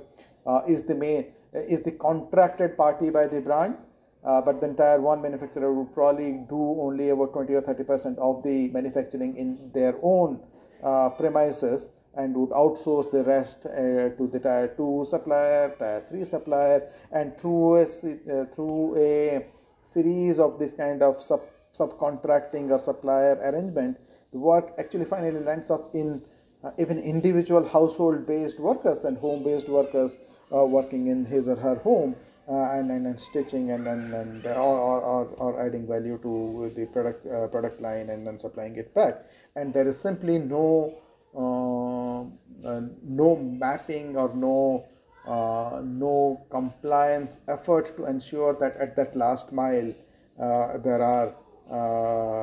is 0.68 0.84
the 0.84 0.95
main 0.95 1.26
is 1.53 1.82
the 1.82 1.91
contracted 1.91 2.78
party 2.78 3.10
by 3.10 3.28
the 3.28 3.41
brand, 3.41 3.78
uh, 4.24 4.41
but 4.41 4.60
the 4.60 4.68
entire 4.68 4.99
one 5.02 5.22
manufacturer 5.22 5.74
would 5.74 5.94
probably 5.94 6.34
do 6.49 6.78
only 6.80 7.10
about 7.10 7.34
20 7.34 7.53
or 7.56 7.62
30 7.62 7.84
percent 7.84 8.20
of 8.20 8.44
the 8.44 8.68
manufacturing 8.70 9.36
in 9.38 9.72
their 9.74 9.95
own 10.03 10.40
uh, 10.84 11.10
premises 11.10 11.91
and 12.16 12.36
would 12.36 12.50
outsource 12.52 13.12
the 13.12 13.24
rest 13.24 13.66
uh, 13.66 14.10
to 14.18 14.30
the 14.32 14.40
tier 14.40 14.74
2 14.76 15.06
supplier, 15.10 15.76
tier 15.78 16.04
3 16.10 16.26
supplier 16.26 16.90
and 17.12 17.38
through 17.38 17.76
a, 17.78 17.84
uh, 17.84 18.46
through 18.54 18.98
a 18.98 19.46
series 19.82 20.40
of 20.40 20.58
this 20.58 20.74
kind 20.74 21.04
of 21.04 21.22
sub, 21.22 21.42
subcontracting 21.78 22.72
or 22.72 22.80
supplier 22.80 23.36
arrangement, 23.44 23.98
the 24.32 24.40
work 24.40 24.74
actually 24.78 25.06
finally 25.06 25.40
lands 25.40 25.70
up 25.70 25.94
in 25.94 26.22
uh, 26.64 26.72
even 26.78 27.00
individual 27.00 27.68
household 27.68 28.26
based 28.26 28.60
workers 28.60 29.04
and 29.04 29.18
home 29.18 29.44
based 29.44 29.70
workers 29.70 30.18
uh, 30.54 30.64
working 30.64 31.08
in 31.08 31.26
his 31.26 31.48
or 31.48 31.56
her 31.58 31.76
home 31.76 32.16
uh, 32.48 32.72
and, 32.72 32.92
and, 32.92 33.08
and 33.08 33.20
stitching 33.20 33.72
and, 33.72 33.88
and, 33.88 34.14
and 34.14 34.46
uh, 34.46 34.52
or, 34.52 35.02
or, 35.02 35.26
or 35.38 35.66
adding 35.66 35.86
value 35.88 36.18
to 36.22 36.72
the 36.76 36.86
product 36.88 37.26
product 37.52 37.82
line 37.82 38.10
and 38.10 38.26
then 38.26 38.40
supplying 38.40 38.76
it 38.76 38.94
back. 38.94 39.26
And 39.56 39.74
there 39.74 39.88
is 39.88 40.00
simply 40.00 40.38
no 40.38 40.96
no 41.36 43.36
mapping 43.60 44.18
or 44.18 44.34
no 44.36 44.86
uh, 45.28 45.82
no 45.84 46.45
compliance 46.49 47.40
effort 47.48 47.95
to 47.98 48.06
ensure 48.06 48.53
that 48.53 48.78
at 48.78 48.95
that 48.95 49.16
last 49.16 49.52
mile 49.52 49.94
there 50.38 51.02
are 51.02 51.34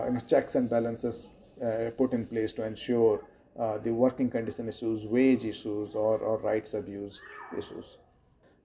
you 0.07 0.13
know, 0.13 0.21
checks 0.27 0.57
and 0.57 0.69
balances 0.69 1.27
put 1.97 2.13
in 2.13 2.27
place 2.27 2.53
to 2.53 2.65
ensure 2.65 3.25
the 3.83 3.93
working 3.93 4.31
condition 4.31 4.69
issues, 4.69 5.07
wage 5.07 5.45
issues, 5.45 5.95
or, 5.95 6.19
or 6.19 6.39
rights 6.39 6.75
abuse 6.75 7.21
issues. 7.57 7.99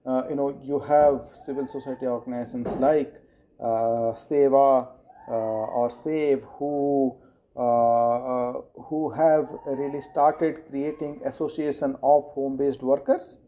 Uh, 0.08 0.22
you 0.30 0.36
know, 0.36 0.58
you 0.64 0.80
have 0.80 1.28
civil 1.44 1.66
society 1.66 2.06
organizations 2.06 2.74
like 2.76 3.12
uh, 3.60 4.14
SEWA 4.14 4.88
uh, 5.28 5.30
or 5.30 5.90
Save 5.90 6.44
who 6.58 7.14
uh, 7.58 7.62
uh, 7.62 8.52
who 8.84 9.10
have 9.10 9.50
really 9.66 10.00
started 10.00 10.64
creating 10.70 11.20
association 11.24 11.96
of 12.04 12.22
home-based 12.34 12.84
workers. 12.84 13.40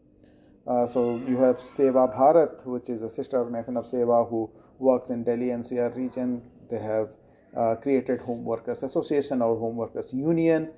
Uh, 0.67 0.85
so 0.85 1.15
you 1.25 1.37
have 1.37 1.61
SEWA 1.61 2.13
Bharat, 2.13 2.65
which 2.65 2.89
is 2.89 3.03
a 3.03 3.09
sister 3.09 3.37
organization 3.37 3.77
of 3.77 3.85
SEWA, 3.85 4.29
who 4.29 4.51
works 4.79 5.11
in 5.11 5.23
Delhi 5.23 5.47
NCR 5.47 5.95
region. 5.95 6.41
They 6.69 6.79
have 6.79 7.15
created 7.81 8.19
Home 8.19 8.43
Workers 8.43 8.83
Association 8.83 9.41
or 9.41 9.57
Home 9.57 9.77
Workers 9.77 10.13
Union. 10.13 10.71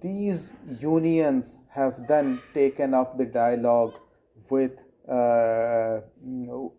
These 0.00 0.54
unions 0.80 1.58
have 1.74 2.06
then 2.08 2.40
taken 2.54 2.94
up 2.94 3.18
the 3.18 3.26
dialogue 3.26 3.94
with 4.48 4.72
uh, 5.10 6.00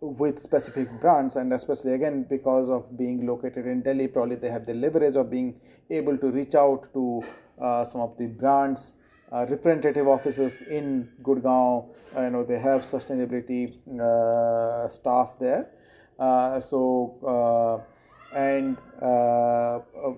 with 0.02 0.40
specific 0.40 0.88
brands 1.02 1.36
and 1.36 1.52
especially 1.54 1.94
again 1.94 2.26
because 2.30 2.70
of 2.70 2.98
being 2.98 3.26
located 3.26 3.66
in 3.66 3.82
Delhi 3.82 4.08
probably 4.08 4.36
they 4.36 4.50
have 4.50 4.66
the 4.66 4.74
leverage 4.74 5.16
of 5.16 5.30
being 5.30 5.60
able 5.90 6.18
to 6.18 6.32
reach 6.32 6.56
out 6.56 6.94
to 6.94 7.24
uh, 7.60 7.84
some 7.84 8.02
of 8.02 8.18
the 8.18 8.28
brands 8.28 8.96
uh, 9.32 9.46
representative 9.48 10.08
offices 10.08 10.62
in 10.62 11.10
Gurgaon. 11.22 11.88
You 12.16 12.30
know 12.32 12.44
they 12.44 12.60
have 12.60 12.82
sustainability 12.82 13.78
uh, 14.00 14.88
staff 14.88 15.38
there. 15.40 15.70
Uh, 16.18 16.60
so 16.60 17.18
uh, 17.26 18.36
and 18.36 18.78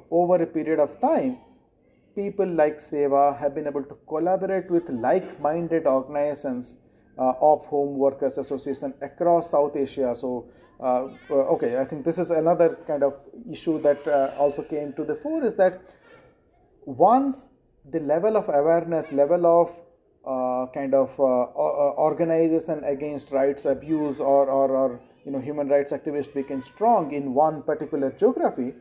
over 0.09 0.41
a 0.43 0.47
period 0.47 0.79
of 0.79 0.99
time 0.99 1.37
people 2.15 2.45
like 2.45 2.77
SEWA 2.77 3.37
have 3.37 3.55
been 3.55 3.67
able 3.67 3.83
to 3.83 3.95
collaborate 4.07 4.69
with 4.69 4.89
like-minded 4.89 5.87
organizations 5.87 6.75
uh, 6.75 6.90
of 7.17 7.65
Home 7.65 7.97
Workers 7.97 8.37
Association 8.37 8.93
across 9.01 9.51
South 9.51 9.75
Asia. 9.75 10.15
So, 10.15 10.45
uh, 10.79 11.09
uh, 11.29 11.33
okay, 11.53 11.79
I 11.79 11.85
think 11.85 12.03
this 12.03 12.17
is 12.17 12.31
another 12.31 12.77
kind 12.87 13.03
of 13.03 13.15
issue 13.49 13.79
that 13.81 14.07
also 14.37 14.63
came 14.63 14.93
to 14.93 15.03
the 15.03 15.15
fore 15.15 15.43
is 15.43 15.53
that 15.55 15.81
once 16.85 17.49
the 17.89 17.99
level 17.99 18.37
of 18.37 18.49
awareness, 18.49 19.11
level 19.11 19.45
of 19.45 19.81
uh, 20.25 20.67
kind 20.73 20.93
of 20.93 21.19
uh, 21.19 21.23
organization 21.97 22.83
against 22.83 23.31
rights 23.31 23.65
abuse 23.65 24.19
or, 24.19 24.49
or, 24.49 24.69
or, 24.69 24.99
you 25.25 25.31
know 25.31 25.39
human 25.39 25.67
rights 25.67 25.91
activists 25.91 26.33
became 26.33 26.61
strong 26.61 27.11
in 27.11 27.33
one 27.33 27.61
particular 27.63 28.11
geography, 28.11 28.73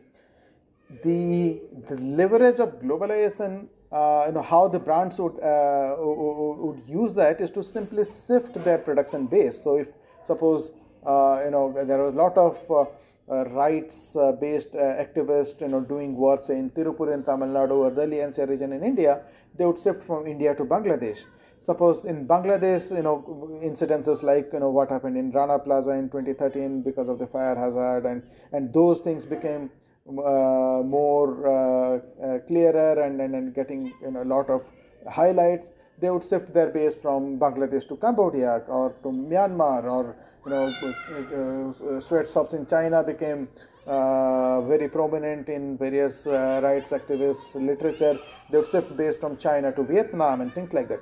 the, 1.03 1.61
the 1.87 1.95
leverage 1.97 2.59
of 2.59 2.79
globalization 2.81 3.67
uh, 3.91 4.23
you 4.27 4.33
know 4.33 4.41
how 4.41 4.67
the 4.67 4.79
brands 4.79 5.19
would 5.19 5.37
uh, 5.41 5.95
would 5.99 6.85
use 6.87 7.13
that 7.13 7.41
is 7.41 7.51
to 7.51 7.61
simply 7.61 8.05
shift 8.05 8.53
their 8.63 8.77
production 8.77 9.27
base. 9.27 9.61
So 9.61 9.77
if 9.77 9.89
suppose 10.23 10.71
uh, 11.05 11.41
you 11.43 11.51
know 11.51 11.73
there 11.85 11.99
are 11.99 12.07
a 12.07 12.11
lot 12.23 12.37
of 12.37 12.59
uh, 12.71 12.85
uh, 13.29 13.43
rights 13.49 14.15
based 14.39 14.73
activists 14.73 15.59
you 15.61 15.67
know 15.67 15.81
doing 15.81 16.15
work 16.15 16.43
say 16.43 16.57
in 16.57 16.69
Tirupur 16.69 17.13
in 17.13 17.23
Tamil 17.23 17.49
Nadu 17.49 17.77
or 17.85 17.91
Delhi 17.91 18.17
NCR 18.17 18.47
region 18.47 18.71
in 18.73 18.83
India, 18.83 19.21
they 19.57 19.65
would 19.65 19.79
shift 19.79 20.03
from 20.03 20.25
India 20.25 20.55
to 20.55 20.63
Bangladesh. 20.63 21.25
Suppose 21.59 22.05
in 22.05 22.27
Bangladesh, 22.27 22.95
you 22.95 23.03
know, 23.03 23.23
incidences 23.61 24.23
like 24.23 24.49
you 24.51 24.59
know 24.59 24.71
what 24.71 24.89
happened 24.89 25.15
in 25.15 25.31
Rana 25.31 25.59
Plaza 25.59 25.91
in 25.91 26.09
2013 26.09 26.81
because 26.81 27.07
of 27.07 27.19
the 27.19 27.27
fire 27.27 27.55
hazard, 27.55 28.05
and 28.05 28.23
and 28.51 28.73
those 28.73 29.01
things 29.01 29.25
became 29.25 29.69
more 30.05 31.47
uh, 31.47 32.25
uh, 32.25 32.39
clearer 32.39 33.01
and, 33.01 33.21
and, 33.21 33.35
and 33.35 33.53
getting 33.53 33.93
you 34.01 34.11
know, 34.11 34.23
a 34.23 34.25
lot 34.25 34.49
of 34.49 34.69
highlights, 35.09 35.71
they 35.99 36.09
would 36.09 36.23
shift 36.23 36.53
their 36.53 36.69
base 36.69 36.95
from 36.95 37.39
Bangladesh 37.39 37.87
to 37.87 37.95
Cambodia 37.95 38.63
or 38.67 38.95
to 39.03 39.09
Myanmar 39.09 39.83
or 39.83 40.15
you 40.45 40.51
know 40.51 41.99
sweatshops 41.99 42.53
in 42.53 42.65
China 42.65 43.03
became 43.03 43.47
uh, 43.85 44.61
very 44.61 44.87
prominent 44.87 45.49
in 45.49 45.77
various 45.77 46.27
uh, 46.27 46.59
rights 46.63 46.91
activists 46.91 47.55
literature. 47.55 48.17
They 48.49 48.57
would 48.57 48.67
shift 48.67 48.95
base 48.95 49.15
from 49.15 49.37
China 49.37 49.71
to 49.71 49.83
Vietnam 49.83 50.41
and 50.41 50.53
things 50.53 50.73
like 50.73 50.87
that. 50.89 50.99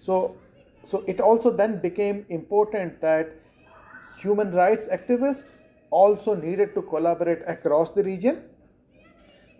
So, 0.00 0.36
so 0.84 1.04
it 1.06 1.20
also 1.20 1.50
then 1.50 1.80
became 1.80 2.24
important 2.28 3.00
that 3.00 3.32
human 4.18 4.50
rights 4.52 4.88
activists 4.88 5.44
also 5.92 6.34
needed 6.34 6.74
to 6.74 6.82
collaborate 6.82 7.42
across 7.46 7.90
the 7.90 8.02
region. 8.02 8.42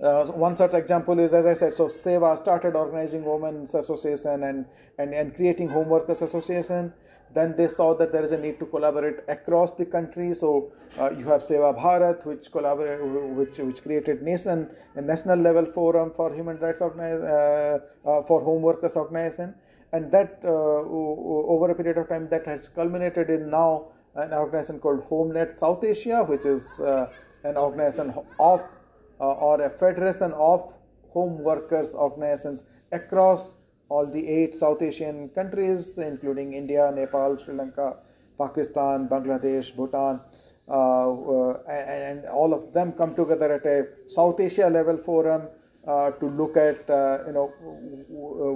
Uh, 0.03 0.25
one 0.27 0.57
such 0.57 0.75
example 0.75 1.21
is, 1.21 1.33
as 1.33 1.47
I 1.47 1.55
said, 1.55 1.75
so 1.75 1.87
SEWA 1.87 2.37
started 2.37 2.75
organizing 2.75 3.25
women's 3.25 3.77
association 3.77 4.43
and, 4.43 4.67
and, 4.99 5.15
and 5.15 5.35
creating 5.37 5.69
home 5.69 5.89
workers 5.89 6.23
association. 6.23 6.93
Then 7.33 7.55
they 7.57 7.69
saw 7.69 7.95
that 7.95 8.11
there 8.11 8.25
is 8.25 8.33
a 8.33 8.39
need 8.39 8.59
to 8.59 8.67
collaborate 8.67 9.21
across 9.29 9.71
the 9.71 9.85
country. 9.85 10.35
So 10.35 10.73
uh, 10.99 11.11
you 11.11 11.25
have 11.27 11.41
SEWA 11.41 11.79
Bharat, 11.79 12.27
which 12.27 12.51
collaborate, 12.51 13.01
which 13.37 13.59
which 13.59 13.83
created 13.83 14.23
nation 14.23 14.69
a 14.97 15.01
national 15.01 15.39
level 15.39 15.65
forum 15.65 16.13
for 16.15 16.35
human 16.35 16.59
rights 16.59 16.81
organize, 16.81 17.23
uh, 17.23 17.79
uh 18.05 18.23
for 18.23 18.43
home 18.43 18.61
workers 18.61 18.97
organization, 18.97 19.55
and 19.93 20.11
that 20.13 20.41
uh, 20.45 20.49
over 20.49 21.71
a 21.71 21.75
period 21.75 21.97
of 21.97 22.09
time 22.09 22.29
that 22.29 22.45
has 22.45 22.69
culminated 22.69 23.31
in 23.31 23.49
now 23.49 23.87
an 24.15 24.33
organization 24.33 24.79
called 24.79 25.09
HomeNet 25.09 25.59
South 25.59 25.83
Asia, 25.85 26.23
which 26.25 26.45
is 26.45 26.81
uh, 26.81 27.11
an 27.45 27.57
organization 27.57 28.15
of 28.39 28.61
uh, 29.21 29.25
or 29.25 29.63
a 29.63 29.71
federation 29.71 30.33
of 30.33 30.75
home 31.11 31.39
workers 31.39 31.95
organizations 31.95 32.65
across 32.91 33.57
all 33.89 34.07
the 34.07 34.27
eight 34.27 34.55
South 34.55 34.83
Asian 34.83 35.29
countries, 35.29 35.99
including 35.99 36.55
India, 36.55 36.91
Nepal, 36.95 37.37
Sri 37.39 37.55
Lanka, 37.55 37.97
Pakistan, 38.39 39.09
Bangladesh, 39.09 39.75
Bhutan, 39.77 40.21
uh, 40.69 41.13
uh, 41.13 41.59
and, 41.69 42.03
and, 42.11 42.27
all 42.27 42.55
of 42.55 42.73
them 42.73 42.93
come 42.93 43.15
together 43.15 43.53
at 43.53 43.67
a 43.67 43.87
South 44.07 44.41
Asia 44.41 44.69
level 44.69 44.97
forum 44.97 45.49
uh, 45.87 46.11
to 46.13 46.27
look 46.27 46.57
at 46.57 46.89
uh, 46.89 47.19
you 47.27 47.33
know 47.33 47.47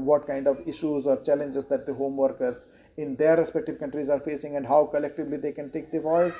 what 0.09 0.27
kind 0.27 0.47
of 0.47 0.61
issues 0.67 1.07
or 1.07 1.17
challenges 1.23 1.65
that 1.65 1.85
the 1.85 1.93
home 1.93 2.17
workers 2.17 2.65
in 2.97 3.17
their 3.17 3.37
respective 3.37 3.79
countries 3.79 4.09
are 4.09 4.21
facing 4.21 4.57
and 4.57 4.67
how 4.67 4.85
collectively 4.87 5.37
they 5.37 5.53
can 5.53 5.71
take 5.71 5.91
the 5.91 6.01
voice 6.01 6.39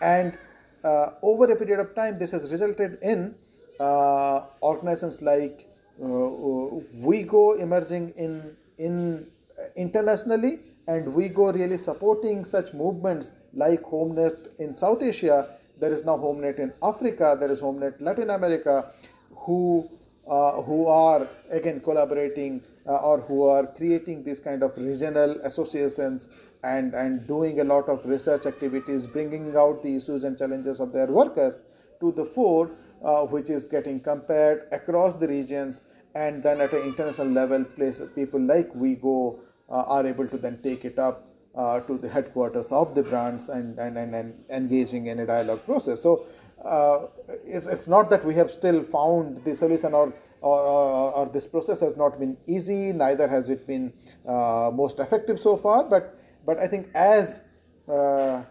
and 0.00 0.38
uh, 0.84 1.10
over 1.22 1.50
a 1.50 1.56
period 1.56 1.80
of 1.80 1.94
time 1.94 2.18
this 2.18 2.30
has 2.30 2.50
resulted 2.50 2.98
in 3.02 3.34
uh, 3.80 4.42
organizations 4.62 5.22
like 5.22 5.68
uh, 6.00 6.06
WIEGO 6.06 7.60
emerging 7.60 8.10
in 8.16 8.56
in 8.78 9.26
internationally 9.74 10.60
and 10.86 11.06
WIEGO 11.06 11.54
really 11.54 11.78
supporting 11.78 12.44
such 12.44 12.72
movements 12.72 13.32
like 13.54 13.82
HomeNet 13.82 14.48
in 14.58 14.76
South 14.76 15.02
Asia. 15.02 15.48
There 15.78 15.92
is 15.92 16.04
now 16.04 16.16
HomeNet 16.16 16.58
in 16.58 16.72
Africa. 16.82 17.36
There 17.38 17.50
is 17.50 17.60
HomeNet 17.60 18.00
Latin 18.00 18.30
America, 18.30 18.92
who 19.34 19.88
uh, 20.28 20.62
who 20.62 20.86
are 20.86 21.26
again 21.50 21.80
collaborating 21.80 22.60
uh, 22.60 22.75
or 22.92 23.20
who 23.20 23.42
are 23.44 23.66
creating 23.66 24.22
these 24.22 24.40
kind 24.40 24.62
of 24.62 24.76
regional 24.78 25.32
associations 25.42 26.28
and 26.62 26.94
and 26.94 27.26
doing 27.26 27.60
a 27.60 27.64
lot 27.64 27.88
of 27.88 28.04
research 28.06 28.46
activities, 28.46 29.06
bringing 29.06 29.56
out 29.56 29.82
the 29.82 29.96
issues 29.96 30.24
and 30.24 30.38
challenges 30.38 30.80
of 30.80 30.92
their 30.92 31.06
workers 31.06 31.62
to 32.00 32.12
the 32.12 32.24
fore, 32.24 32.70
uh, 33.02 33.22
which 33.22 33.50
is 33.50 33.66
getting 33.66 34.00
compared 34.00 34.68
across 34.72 35.14
the 35.14 35.28
regions 35.28 35.80
and 36.14 36.42
then 36.42 36.60
at 36.60 36.72
an 36.72 36.82
international 36.82 37.28
level, 37.28 37.62
places 37.62 38.10
people 38.14 38.40
like 38.40 38.72
WIEGO 38.72 39.38
uh, 39.68 39.72
are 39.94 40.06
able 40.06 40.26
to 40.26 40.38
then 40.38 40.58
take 40.62 40.84
it 40.84 40.98
up 40.98 41.28
uh, 41.54 41.80
to 41.80 41.98
the 41.98 42.08
headquarters 42.08 42.72
of 42.72 42.94
the 42.94 43.02
brands 43.02 43.48
and, 43.50 43.78
and, 43.78 43.98
and, 43.98 44.14
and 44.14 44.44
engaging 44.48 45.06
in 45.06 45.20
a 45.20 45.26
dialogue 45.26 45.64
process. 45.66 46.02
So 46.02 46.26
uh, 46.64 47.06
it's, 47.44 47.66
it's 47.66 47.86
not 47.86 48.08
that 48.10 48.24
we 48.24 48.34
have 48.34 48.50
still 48.50 48.82
found 48.82 49.44
the 49.44 49.54
solution 49.54 49.92
or, 49.92 50.14
or, 50.40 50.58
or, 50.60 51.12
or 51.12 51.26
this 51.26 51.46
process 51.46 51.80
has 51.80 51.96
not 51.96 52.18
been 52.18 52.36
easy, 52.46 52.92
neither 52.92 53.28
has 53.28 53.50
it 53.50 53.66
been 53.66 53.92
uh, 54.26 54.70
most 54.72 54.98
effective 54.98 55.40
so 55.40 55.56
far, 55.56 55.84
but, 55.84 56.18
but 56.44 56.58
I 56.58 56.66
think 56.66 56.88
as 56.94 57.40
uh, 57.88 58.42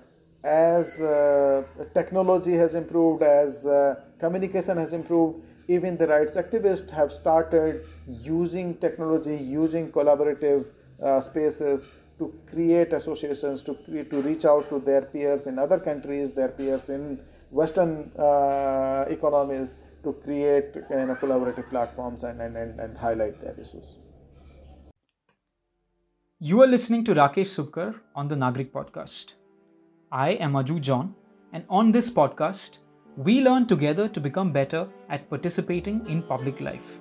as 0.44 1.02
uh, 1.02 1.64
technology 1.94 2.54
has 2.54 2.76
improved, 2.76 3.24
as 3.24 3.68
communication 4.20 4.78
has 4.78 4.94
improved, 4.94 5.44
even 5.68 5.98
the 5.98 6.08
rights 6.08 6.36
activists 6.36 6.90
have 6.92 7.12
started 7.12 7.86
using 8.08 8.76
technology, 8.76 9.36
using 9.36 9.92
collaborative 9.92 10.66
uh, 11.02 11.20
spaces 11.20 11.88
to 12.18 12.34
create 12.50 12.94
associations, 12.94 13.64
to, 13.64 13.74
to 14.06 14.22
reach 14.22 14.46
out 14.46 14.70
to 14.70 14.80
their 14.80 15.02
peers 15.02 15.48
in 15.48 15.60
other 15.60 15.80
countries, 15.80 16.32
their 16.32 16.50
peers 16.50 16.90
in 16.90 17.20
Western 17.52 18.12
uh, 18.18 19.06
economies 19.10 19.76
to 20.06 20.14
create 20.14 20.74
kind 20.88 21.12
of 21.12 21.20
collaborative 21.20 21.70
platforms 21.70 22.24
and, 22.24 22.42
and, 22.42 22.56
and, 22.56 22.80
and 22.80 22.98
highlight 22.98 23.42
their 23.42 23.56
issues. 23.60 23.96
You 26.40 26.62
are 26.62 26.68
listening 26.68 27.04
to 27.06 27.16
Rakesh 27.16 27.54
Supkar 27.58 27.96
on 28.16 28.28
the 28.28 28.36
Nagrik 28.36 28.72
podcast. 28.72 29.34
I 30.12 30.32
am 30.48 30.56
Aju 30.56 30.80
John, 30.80 31.16
and 31.54 31.66
on 31.70 31.92
this 31.92 32.10
podcast, 32.10 32.78
we 33.18 33.42
learn 33.42 33.66
together 33.66 34.08
to 34.10 34.20
become 34.20 34.52
better 34.52 34.88
at 35.10 35.30
participating 35.30 36.06
in 36.08 36.22
public 36.22 36.62
life. 36.62 37.00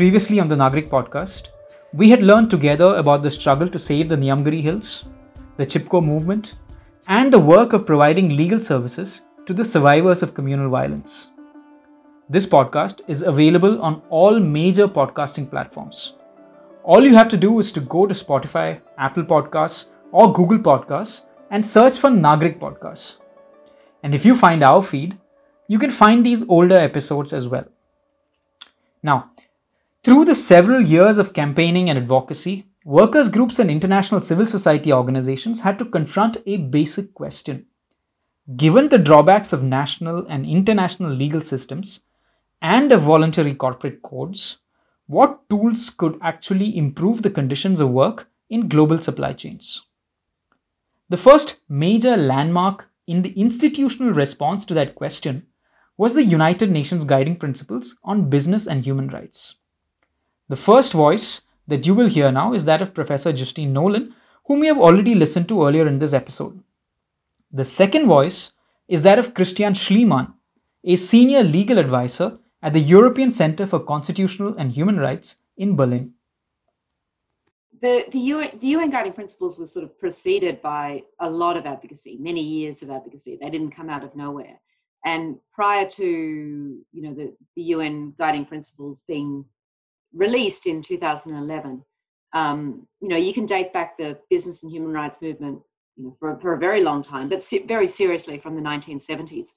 Previously 0.00 0.40
on 0.40 0.48
the 0.48 0.56
Nagrik 0.56 0.88
podcast, 0.88 1.48
we 1.92 2.08
had 2.08 2.22
learned 2.22 2.48
together 2.48 2.94
about 2.94 3.22
the 3.22 3.30
struggle 3.30 3.68
to 3.68 3.78
save 3.78 4.08
the 4.08 4.16
Niyamgiri 4.16 4.62
Hills, 4.62 5.04
the 5.58 5.66
Chipko 5.66 6.02
movement, 6.02 6.54
and 7.06 7.30
the 7.30 7.38
work 7.38 7.74
of 7.74 7.84
providing 7.84 8.30
legal 8.34 8.62
services 8.62 9.20
to 9.44 9.52
the 9.52 9.62
survivors 9.62 10.22
of 10.22 10.32
communal 10.32 10.70
violence. 10.70 11.28
This 12.30 12.46
podcast 12.46 13.02
is 13.08 13.20
available 13.20 13.78
on 13.82 14.00
all 14.08 14.40
major 14.40 14.88
podcasting 14.88 15.50
platforms. 15.50 16.14
All 16.82 17.04
you 17.04 17.14
have 17.14 17.28
to 17.28 17.36
do 17.36 17.58
is 17.58 17.70
to 17.72 17.80
go 17.80 18.06
to 18.06 18.14
Spotify, 18.14 18.80
Apple 18.96 19.24
Podcasts, 19.24 19.84
or 20.12 20.32
Google 20.32 20.60
Podcasts 20.60 21.24
and 21.50 21.66
search 21.66 21.98
for 21.98 22.08
Nagrik 22.08 22.58
Podcasts. 22.58 23.16
And 24.02 24.14
if 24.14 24.24
you 24.24 24.34
find 24.34 24.62
our 24.62 24.82
feed, 24.82 25.18
you 25.68 25.78
can 25.78 25.90
find 25.90 26.24
these 26.24 26.48
older 26.48 26.78
episodes 26.78 27.34
as 27.34 27.48
well. 27.48 27.66
Now, 29.02 29.32
through 30.02 30.24
the 30.24 30.34
several 30.34 30.80
years 30.80 31.18
of 31.18 31.34
campaigning 31.34 31.90
and 31.90 31.98
advocacy, 31.98 32.66
workers' 32.86 33.28
groups 33.28 33.58
and 33.58 33.70
international 33.70 34.22
civil 34.22 34.46
society 34.46 34.92
organizations 34.92 35.60
had 35.60 35.78
to 35.78 35.84
confront 35.84 36.38
a 36.46 36.56
basic 36.56 37.12
question. 37.12 37.66
Given 38.56 38.88
the 38.88 38.98
drawbacks 38.98 39.52
of 39.52 39.62
national 39.62 40.26
and 40.28 40.46
international 40.46 41.12
legal 41.12 41.42
systems 41.42 42.00
and 42.62 42.90
of 42.92 43.02
voluntary 43.02 43.54
corporate 43.54 44.02
codes, 44.02 44.56
what 45.06 45.46
tools 45.50 45.90
could 45.90 46.18
actually 46.22 46.78
improve 46.78 47.20
the 47.20 47.30
conditions 47.30 47.78
of 47.78 47.90
work 47.90 48.26
in 48.48 48.68
global 48.68 49.00
supply 49.00 49.34
chains? 49.34 49.82
The 51.10 51.18
first 51.18 51.60
major 51.68 52.16
landmark 52.16 52.88
in 53.06 53.20
the 53.20 53.32
institutional 53.32 54.14
response 54.14 54.64
to 54.66 54.74
that 54.74 54.94
question 54.94 55.46
was 55.98 56.14
the 56.14 56.24
United 56.24 56.70
Nations 56.70 57.04
Guiding 57.04 57.36
Principles 57.36 57.96
on 58.02 58.30
Business 58.30 58.66
and 58.66 58.82
Human 58.82 59.08
Rights. 59.08 59.56
The 60.50 60.56
first 60.56 60.94
voice 60.94 61.42
that 61.68 61.86
you 61.86 61.94
will 61.94 62.08
hear 62.08 62.32
now 62.32 62.54
is 62.54 62.64
that 62.64 62.82
of 62.82 62.92
Professor 62.92 63.32
Justine 63.32 63.72
Nolan, 63.72 64.16
whom 64.46 64.58
we 64.58 64.66
have 64.66 64.78
already 64.78 65.14
listened 65.14 65.46
to 65.48 65.64
earlier 65.64 65.86
in 65.86 66.00
this 66.00 66.12
episode. 66.12 66.60
The 67.52 67.64
second 67.64 68.08
voice 68.08 68.50
is 68.88 69.02
that 69.02 69.20
of 69.20 69.32
Christian 69.32 69.74
Schliemann, 69.74 70.34
a 70.82 70.96
senior 70.96 71.44
legal 71.44 71.78
advisor 71.78 72.36
at 72.64 72.72
the 72.72 72.80
European 72.80 73.30
Center 73.30 73.64
for 73.64 73.78
Constitutional 73.78 74.56
and 74.58 74.72
Human 74.72 74.98
Rights 74.98 75.36
in 75.56 75.76
Berlin. 75.76 76.14
The, 77.80 78.06
the, 78.10 78.18
UN, 78.18 78.58
the 78.60 78.66
UN 78.74 78.90
Guiding 78.90 79.12
Principles 79.12 79.56
was 79.56 79.72
sort 79.72 79.84
of 79.84 79.96
preceded 80.00 80.60
by 80.60 81.04
a 81.20 81.30
lot 81.30 81.58
of 81.58 81.64
advocacy, 81.64 82.18
many 82.18 82.42
years 82.42 82.82
of 82.82 82.90
advocacy. 82.90 83.38
They 83.40 83.50
didn't 83.50 83.70
come 83.70 83.88
out 83.88 84.02
of 84.02 84.16
nowhere. 84.16 84.58
And 85.04 85.38
prior 85.52 85.88
to 85.90 86.04
you 86.04 87.02
know 87.02 87.14
the, 87.14 87.36
the 87.54 87.62
UN 87.74 88.14
Guiding 88.18 88.46
Principles 88.46 89.04
being 89.06 89.44
released 90.14 90.66
in 90.66 90.82
2011. 90.82 91.84
Um, 92.32 92.86
you 93.00 93.08
know, 93.08 93.16
you 93.16 93.32
can 93.32 93.46
date 93.46 93.72
back 93.72 93.96
the 93.98 94.18
business 94.28 94.62
and 94.62 94.72
human 94.72 94.92
rights 94.92 95.20
movement 95.20 95.60
you 95.96 96.04
know, 96.04 96.16
for, 96.18 96.38
for 96.40 96.54
a 96.54 96.58
very 96.58 96.82
long 96.82 97.02
time, 97.02 97.28
but 97.28 97.44
very 97.66 97.86
seriously 97.86 98.38
from 98.38 98.54
the 98.54 98.62
1970s. 98.62 99.48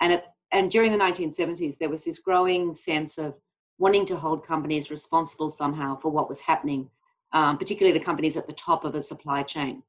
And, 0.00 0.14
it, 0.14 0.24
and 0.50 0.70
during 0.70 0.92
the 0.92 0.98
1970s, 0.98 1.78
there 1.78 1.88
was 1.88 2.04
this 2.04 2.18
growing 2.18 2.74
sense 2.74 3.18
of 3.18 3.34
wanting 3.78 4.06
to 4.06 4.16
hold 4.16 4.46
companies 4.46 4.90
responsible 4.90 5.50
somehow 5.50 5.98
for 6.00 6.10
what 6.10 6.28
was 6.28 6.40
happening, 6.40 6.88
um, 7.32 7.58
particularly 7.58 7.96
the 7.96 8.04
companies 8.04 8.36
at 8.36 8.46
the 8.46 8.52
top 8.52 8.84
of 8.84 8.94
a 8.94 9.02
supply 9.02 9.42
chain, 9.42 9.82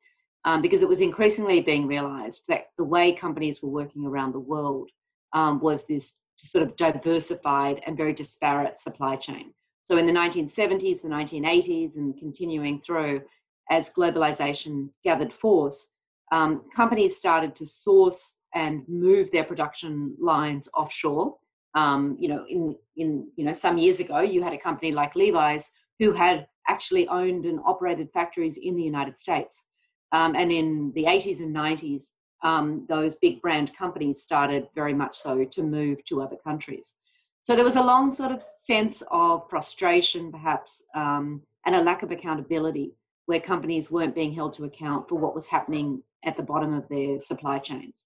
um, 0.46 0.62
because 0.62 0.82
it 0.82 0.90
was 0.90 1.02
increasingly 1.02 1.62
being 1.62 1.88
realized 1.88 2.44
that 2.48 2.68
the 2.78 2.84
way 2.84 3.12
companies 3.12 3.62
were 3.62 3.70
working 3.70 4.06
around 4.06 4.34
the 4.34 4.40
world 4.40 4.90
um, 5.34 5.60
was 5.60 5.88
this 5.88 6.18
sort 6.38 6.64
of 6.64 6.76
diversified 6.76 7.82
and 7.86 7.98
very 7.98 8.14
disparate 8.14 8.80
supply 8.80 9.16
chain. 9.16 9.54
So 9.84 9.98
in 9.98 10.06
the 10.06 10.14
1970s, 10.14 11.02
the 11.02 11.10
1980s, 11.10 11.98
and 11.98 12.18
continuing 12.18 12.80
through, 12.80 13.22
as 13.70 13.90
globalization 13.90 14.90
gathered 15.04 15.34
force, 15.34 15.94
um, 16.32 16.64
companies 16.76 17.18
started 17.18 17.54
to 17.56 17.66
source 17.66 18.36
and 18.56 18.84
move 18.88 19.32
their 19.32 19.44
production 19.44 20.16
lines 20.20 20.70
offshore. 20.74 21.36
Um, 21.76 22.18
you 22.20 22.30
know, 22.30 22.46
in 22.50 22.76
in 22.98 23.28
you 23.36 23.46
know 23.46 23.54
some 23.54 23.78
years 23.78 24.00
ago, 24.00 24.20
you 24.20 24.44
had 24.44 24.54
a 24.54 24.58
company 24.58 24.92
like 24.92 25.16
Levi's 25.16 25.72
who 26.00 26.12
had 26.12 26.48
actually 26.68 27.08
owned 27.08 27.46
and 27.46 27.60
operated 27.66 28.10
factories 28.12 28.58
in 28.58 28.76
the 28.76 28.84
United 28.84 29.20
States. 29.20 29.66
Um, 30.12 30.36
and 30.36 30.52
in 30.52 30.92
the 30.96 31.06
80s 31.06 31.40
and 31.40 31.56
90s, 31.56 32.10
um, 32.44 32.86
those 32.88 33.16
big 33.16 33.42
brand 33.42 33.76
companies 33.76 34.22
started 34.22 34.68
very 34.76 34.94
much 34.94 35.18
so 35.18 35.44
to 35.46 35.64
move 35.64 36.04
to 36.06 36.22
other 36.22 36.36
countries. 36.44 36.96
So 37.44 37.58
there 37.58 37.66
was 37.66 37.76
a 37.76 37.84
long 37.84 38.10
sort 38.10 38.32
of 38.32 38.42
sense 38.42 39.04
of 39.12 39.50
frustration, 39.50 40.32
perhaps, 40.32 40.86
um, 40.96 41.42
and 41.66 41.76
a 41.76 41.82
lack 41.82 42.02
of 42.02 42.10
accountability 42.10 42.94
where 43.26 43.42
companies 43.42 43.92
weren't 43.92 44.16
being 44.16 44.34
held 44.34 44.54
to 44.54 44.64
account 44.64 45.10
for 45.10 45.16
what 45.16 45.36
was 45.36 45.48
happening 45.48 46.02
at 46.24 46.38
the 46.38 46.42
bottom 46.44 46.74
of 46.74 46.88
their 46.88 47.20
supply 47.20 47.60
chains. 47.60 48.06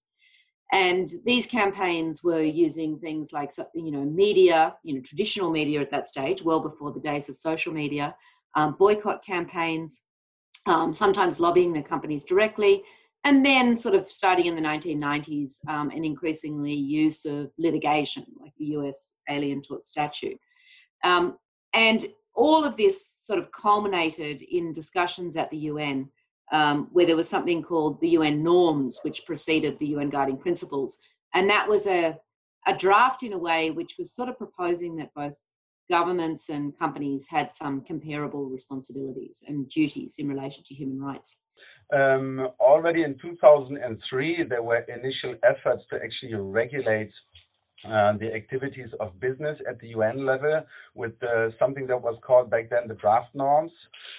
And 0.72 1.08
these 1.24 1.46
campaigns 1.46 2.24
were 2.24 2.42
using 2.42 2.98
things 2.98 3.32
like, 3.32 3.52
you 3.74 3.92
know, 3.92 4.04
media, 4.04 4.74
you 4.82 4.94
know, 4.94 5.00
traditional 5.00 5.50
media 5.50 5.80
at 5.80 5.90
that 5.92 6.08
stage, 6.08 6.42
well 6.42 6.60
before 6.60 6.92
the 6.92 7.00
days 7.00 7.28
of 7.28 7.36
social 7.36 7.72
media, 7.72 8.16
um, 8.56 8.74
boycott 8.76 9.24
campaigns, 9.24 10.02
um, 10.66 10.92
sometimes 10.92 11.38
lobbying 11.38 11.72
the 11.72 11.80
companies 11.80 12.24
directly, 12.24 12.82
and 13.24 13.44
then 13.44 13.76
sort 13.76 13.94
of 13.94 14.08
starting 14.08 14.46
in 14.46 14.54
the 14.54 14.60
1990s, 14.60 15.56
um, 15.68 15.90
an 15.90 16.04
increasingly 16.04 16.74
use 16.74 17.24
of 17.24 17.50
litigation, 17.58 18.24
like 18.40 18.52
the 18.58 18.66
US 18.76 19.18
Alien 19.28 19.62
Tort 19.62 19.82
Statute. 19.82 20.38
Um, 21.04 21.36
and 21.74 22.06
all 22.34 22.64
of 22.64 22.76
this 22.76 23.06
sort 23.20 23.38
of 23.38 23.50
culminated 23.50 24.42
in 24.42 24.72
discussions 24.72 25.36
at 25.36 25.50
the 25.50 25.58
UN 25.58 26.08
um, 26.52 26.88
where 26.92 27.04
there 27.04 27.16
was 27.16 27.28
something 27.28 27.62
called 27.62 28.00
the 28.00 28.10
UN 28.10 28.42
norms, 28.42 29.00
which 29.02 29.26
preceded 29.26 29.78
the 29.78 29.88
UN 29.88 30.08
guiding 30.08 30.38
principles. 30.38 30.98
And 31.34 31.50
that 31.50 31.68
was 31.68 31.86
a, 31.86 32.16
a 32.66 32.76
draft 32.76 33.22
in 33.22 33.32
a 33.32 33.38
way 33.38 33.70
which 33.70 33.96
was 33.98 34.14
sort 34.14 34.28
of 34.28 34.38
proposing 34.38 34.96
that 34.96 35.12
both 35.14 35.34
governments 35.90 36.48
and 36.48 36.78
companies 36.78 37.26
had 37.28 37.52
some 37.52 37.82
comparable 37.82 38.46
responsibilities 38.46 39.42
and 39.46 39.68
duties 39.68 40.16
in 40.18 40.28
relation 40.28 40.62
to 40.64 40.74
human 40.74 41.00
rights. 41.00 41.40
Um, 41.90 42.48
already 42.60 43.02
in 43.02 43.18
2003, 43.20 44.44
there 44.48 44.62
were 44.62 44.80
initial 44.80 45.34
efforts 45.42 45.82
to 45.90 45.96
actually 45.96 46.34
regulate 46.34 47.10
uh, 47.86 48.12
the 48.18 48.34
activities 48.34 48.88
of 48.98 49.18
business 49.20 49.56
at 49.68 49.78
the 49.78 49.88
UN 49.88 50.26
level 50.26 50.62
with 50.94 51.12
uh, 51.22 51.48
something 51.60 51.86
that 51.86 52.02
was 52.02 52.18
called 52.26 52.50
back 52.50 52.68
then 52.70 52.88
the 52.88 52.94
draft 52.94 53.32
norms. 53.34 53.70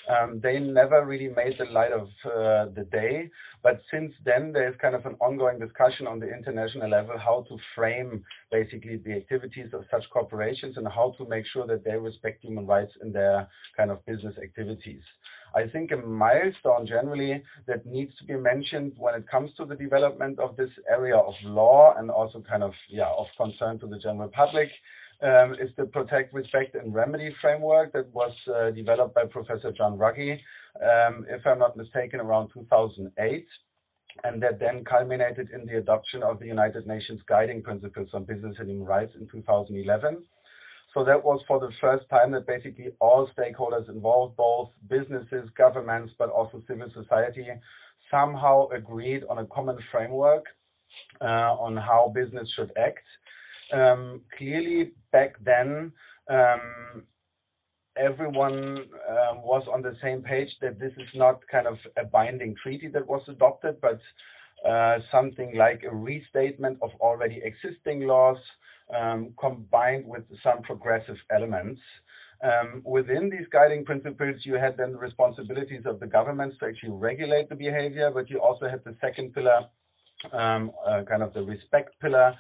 Um, 0.09 0.39
they 0.41 0.59
never 0.59 1.05
really 1.05 1.27
made 1.27 1.55
the 1.59 1.65
light 1.65 1.91
of 1.91 2.07
uh, 2.25 2.71
the 2.73 2.87
day, 2.89 3.29
but 3.61 3.81
since 3.91 4.13
then 4.23 4.53
there's 4.53 4.75
kind 4.81 4.95
of 4.95 5.05
an 5.05 5.15
ongoing 5.19 5.59
discussion 5.59 6.07
on 6.07 6.19
the 6.19 6.33
international 6.33 6.89
level 6.89 7.17
how 7.17 7.45
to 7.49 7.57
frame 7.75 8.23
basically 8.49 8.95
the 8.95 9.13
activities 9.13 9.67
of 9.73 9.83
such 9.91 10.03
corporations 10.09 10.77
and 10.77 10.87
how 10.87 11.13
to 11.17 11.27
make 11.27 11.43
sure 11.51 11.67
that 11.67 11.83
they 11.83 11.97
respect 11.97 12.41
human 12.41 12.65
rights 12.65 12.93
in 13.01 13.11
their 13.11 13.47
kind 13.75 13.91
of 13.91 14.03
business 14.05 14.35
activities. 14.41 15.03
I 15.55 15.67
think 15.67 15.91
a 15.91 15.97
milestone 15.97 16.85
generally 16.87 17.43
that 17.67 17.85
needs 17.85 18.15
to 18.17 18.25
be 18.25 18.35
mentioned 18.35 18.93
when 18.97 19.15
it 19.15 19.27
comes 19.29 19.51
to 19.57 19.65
the 19.65 19.75
development 19.75 20.39
of 20.39 20.55
this 20.55 20.69
area 20.89 21.17
of 21.17 21.33
law 21.43 21.95
and 21.97 22.09
also 22.11 22.43
kind 22.47 22.63
of 22.63 22.73
yeah 22.89 23.11
of 23.17 23.27
concern 23.37 23.79
to 23.79 23.87
the 23.87 23.99
general 23.99 24.29
public 24.29 24.69
um, 25.21 25.53
is 25.53 25.69
the 25.77 25.85
Protect, 25.85 26.33
Respect 26.33 26.75
and 26.75 26.93
Remedy 26.93 27.35
framework 27.41 27.91
that 27.93 28.07
was 28.13 28.31
uh, 28.55 28.71
developed 28.71 29.15
by 29.15 29.25
Professor 29.25 29.71
John 29.71 29.97
Ruggie, 29.97 30.39
um, 30.81 31.25
if 31.29 31.45
I'm 31.45 31.59
not 31.59 31.75
mistaken, 31.75 32.21
around 32.21 32.49
2008 32.53 33.45
and 34.23 34.41
that 34.41 34.59
then 34.59 34.83
culminated 34.83 35.49
in 35.51 35.65
the 35.65 35.77
adoption 35.77 36.23
of 36.23 36.39
the 36.39 36.45
United 36.45 36.87
Nations 36.87 37.21
Guiding 37.27 37.61
Principles 37.61 38.09
on 38.13 38.25
Business 38.25 38.55
and 38.59 38.69
Human 38.69 38.85
Rights 38.85 39.13
in 39.19 39.27
2011. 39.27 40.23
So 40.93 41.03
that 41.05 41.23
was 41.23 41.39
for 41.47 41.59
the 41.59 41.71
first 41.79 42.09
time 42.09 42.31
that 42.31 42.47
basically 42.47 42.87
all 42.99 43.29
stakeholders 43.37 43.89
involved, 43.89 44.35
both 44.35 44.69
businesses, 44.87 45.49
governments, 45.55 46.13
but 46.17 46.29
also 46.29 46.63
civil 46.67 46.89
society, 46.93 47.47
somehow 48.09 48.67
agreed 48.69 49.23
on 49.29 49.37
a 49.37 49.45
common 49.45 49.77
framework 49.91 50.45
uh, 51.21 51.53
on 51.65 51.77
how 51.77 52.11
business 52.15 52.47
should 52.55 52.71
act. 52.77 53.05
Um, 53.71 54.21
clearly, 54.35 54.91
back 55.11 55.35
then, 55.43 55.91
um, 56.27 57.03
everyone 57.95 58.85
uh, 59.07 59.35
was 59.35 59.67
on 59.71 59.83
the 59.83 59.95
same 60.01 60.23
page 60.23 60.49
that 60.61 60.79
this 60.79 60.93
is 60.97 61.09
not 61.13 61.41
kind 61.51 61.67
of 61.67 61.77
a 61.97 62.05
binding 62.05 62.55
treaty 62.63 62.87
that 62.87 63.05
was 63.05 63.21
adopted, 63.27 63.79
but 63.79 63.99
uh, 64.67 64.97
something 65.11 65.55
like 65.55 65.83
a 65.83 65.95
restatement 65.95 66.79
of 66.81 66.89
already 66.99 67.41
existing 67.43 68.07
laws 68.07 68.37
um, 68.95 69.33
combined 69.39 70.05
with 70.05 70.23
some 70.43 70.61
progressive 70.63 71.17
elements. 71.31 71.81
Um, 72.41 72.81
within 72.85 73.29
these 73.29 73.47
guiding 73.51 73.83
principles, 73.83 74.37
you 74.45 74.53
had 74.53 74.77
then 74.77 74.93
the 74.93 74.97
responsibilities 74.97 75.83
of 75.85 75.99
the 75.99 76.07
governments 76.07 76.57
to 76.59 76.67
actually 76.67 76.91
regulate 76.91 77.49
the 77.49 77.55
behavior, 77.55 78.11
but 78.13 78.29
you 78.29 78.39
also 78.39 78.69
had 78.69 78.83
the 78.85 78.95
second 79.01 79.33
pillar, 79.33 79.65
um, 80.31 80.71
uh, 80.87 81.03
kind 81.07 81.21
of 81.21 81.33
the 81.33 81.43
respect 81.43 81.99
pillar, 81.99 82.33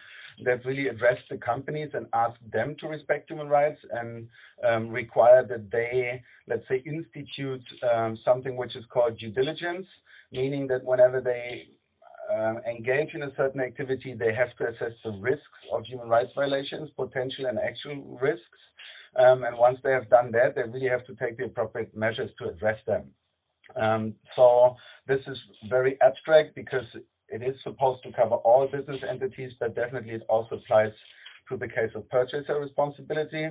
that 0.45 0.63
really 0.65 0.87
addressed 0.87 1.27
the 1.29 1.37
companies 1.37 1.89
and 1.93 2.07
asked 2.13 2.39
them 2.51 2.75
to 2.79 2.87
respect 2.87 3.29
human 3.29 3.49
rights 3.49 3.79
and 3.91 4.27
um, 4.65 4.89
require 4.89 5.45
that 5.45 5.69
they, 5.69 6.21
let's 6.47 6.65
say, 6.69 6.81
institute 6.85 7.63
um, 7.93 8.17
something 8.23 8.55
which 8.55 8.75
is 8.77 8.85
called 8.89 9.19
due 9.19 9.31
diligence, 9.31 9.85
meaning 10.31 10.65
that 10.67 10.83
whenever 10.83 11.19
they 11.19 11.67
um, 12.33 12.59
engage 12.69 13.13
in 13.13 13.23
a 13.23 13.31
certain 13.35 13.61
activity, 13.61 14.13
they 14.13 14.33
have 14.33 14.55
to 14.57 14.67
assess 14.67 14.95
the 15.03 15.11
risks 15.19 15.59
of 15.73 15.83
human 15.85 16.09
rights 16.09 16.31
violations, 16.35 16.89
potential 16.95 17.45
and 17.47 17.57
actual 17.59 18.19
risks. 18.21 18.43
Um, 19.15 19.43
and 19.43 19.57
once 19.57 19.79
they 19.83 19.91
have 19.91 20.09
done 20.09 20.31
that, 20.33 20.55
they 20.55 20.61
really 20.61 20.89
have 20.89 21.05
to 21.07 21.15
take 21.15 21.37
the 21.37 21.45
appropriate 21.45 21.95
measures 21.95 22.29
to 22.39 22.49
address 22.49 22.77
them. 22.85 23.05
Um, 23.75 24.13
so 24.35 24.75
this 25.07 25.19
is 25.27 25.37
very 25.69 25.97
abstract 26.01 26.55
because 26.55 26.85
it 27.27 27.41
is 27.41 27.55
supposed 27.63 28.03
to 28.03 28.11
cover 28.11 28.35
all 28.35 28.67
business 28.67 29.01
entities, 29.07 29.51
but 29.59 29.75
definitely 29.75 30.13
it 30.13 30.23
also 30.29 30.55
applies 30.55 30.91
to 31.49 31.57
the 31.57 31.67
case 31.67 31.91
of 31.95 32.09
purchaser 32.09 32.59
responsibility 32.59 33.49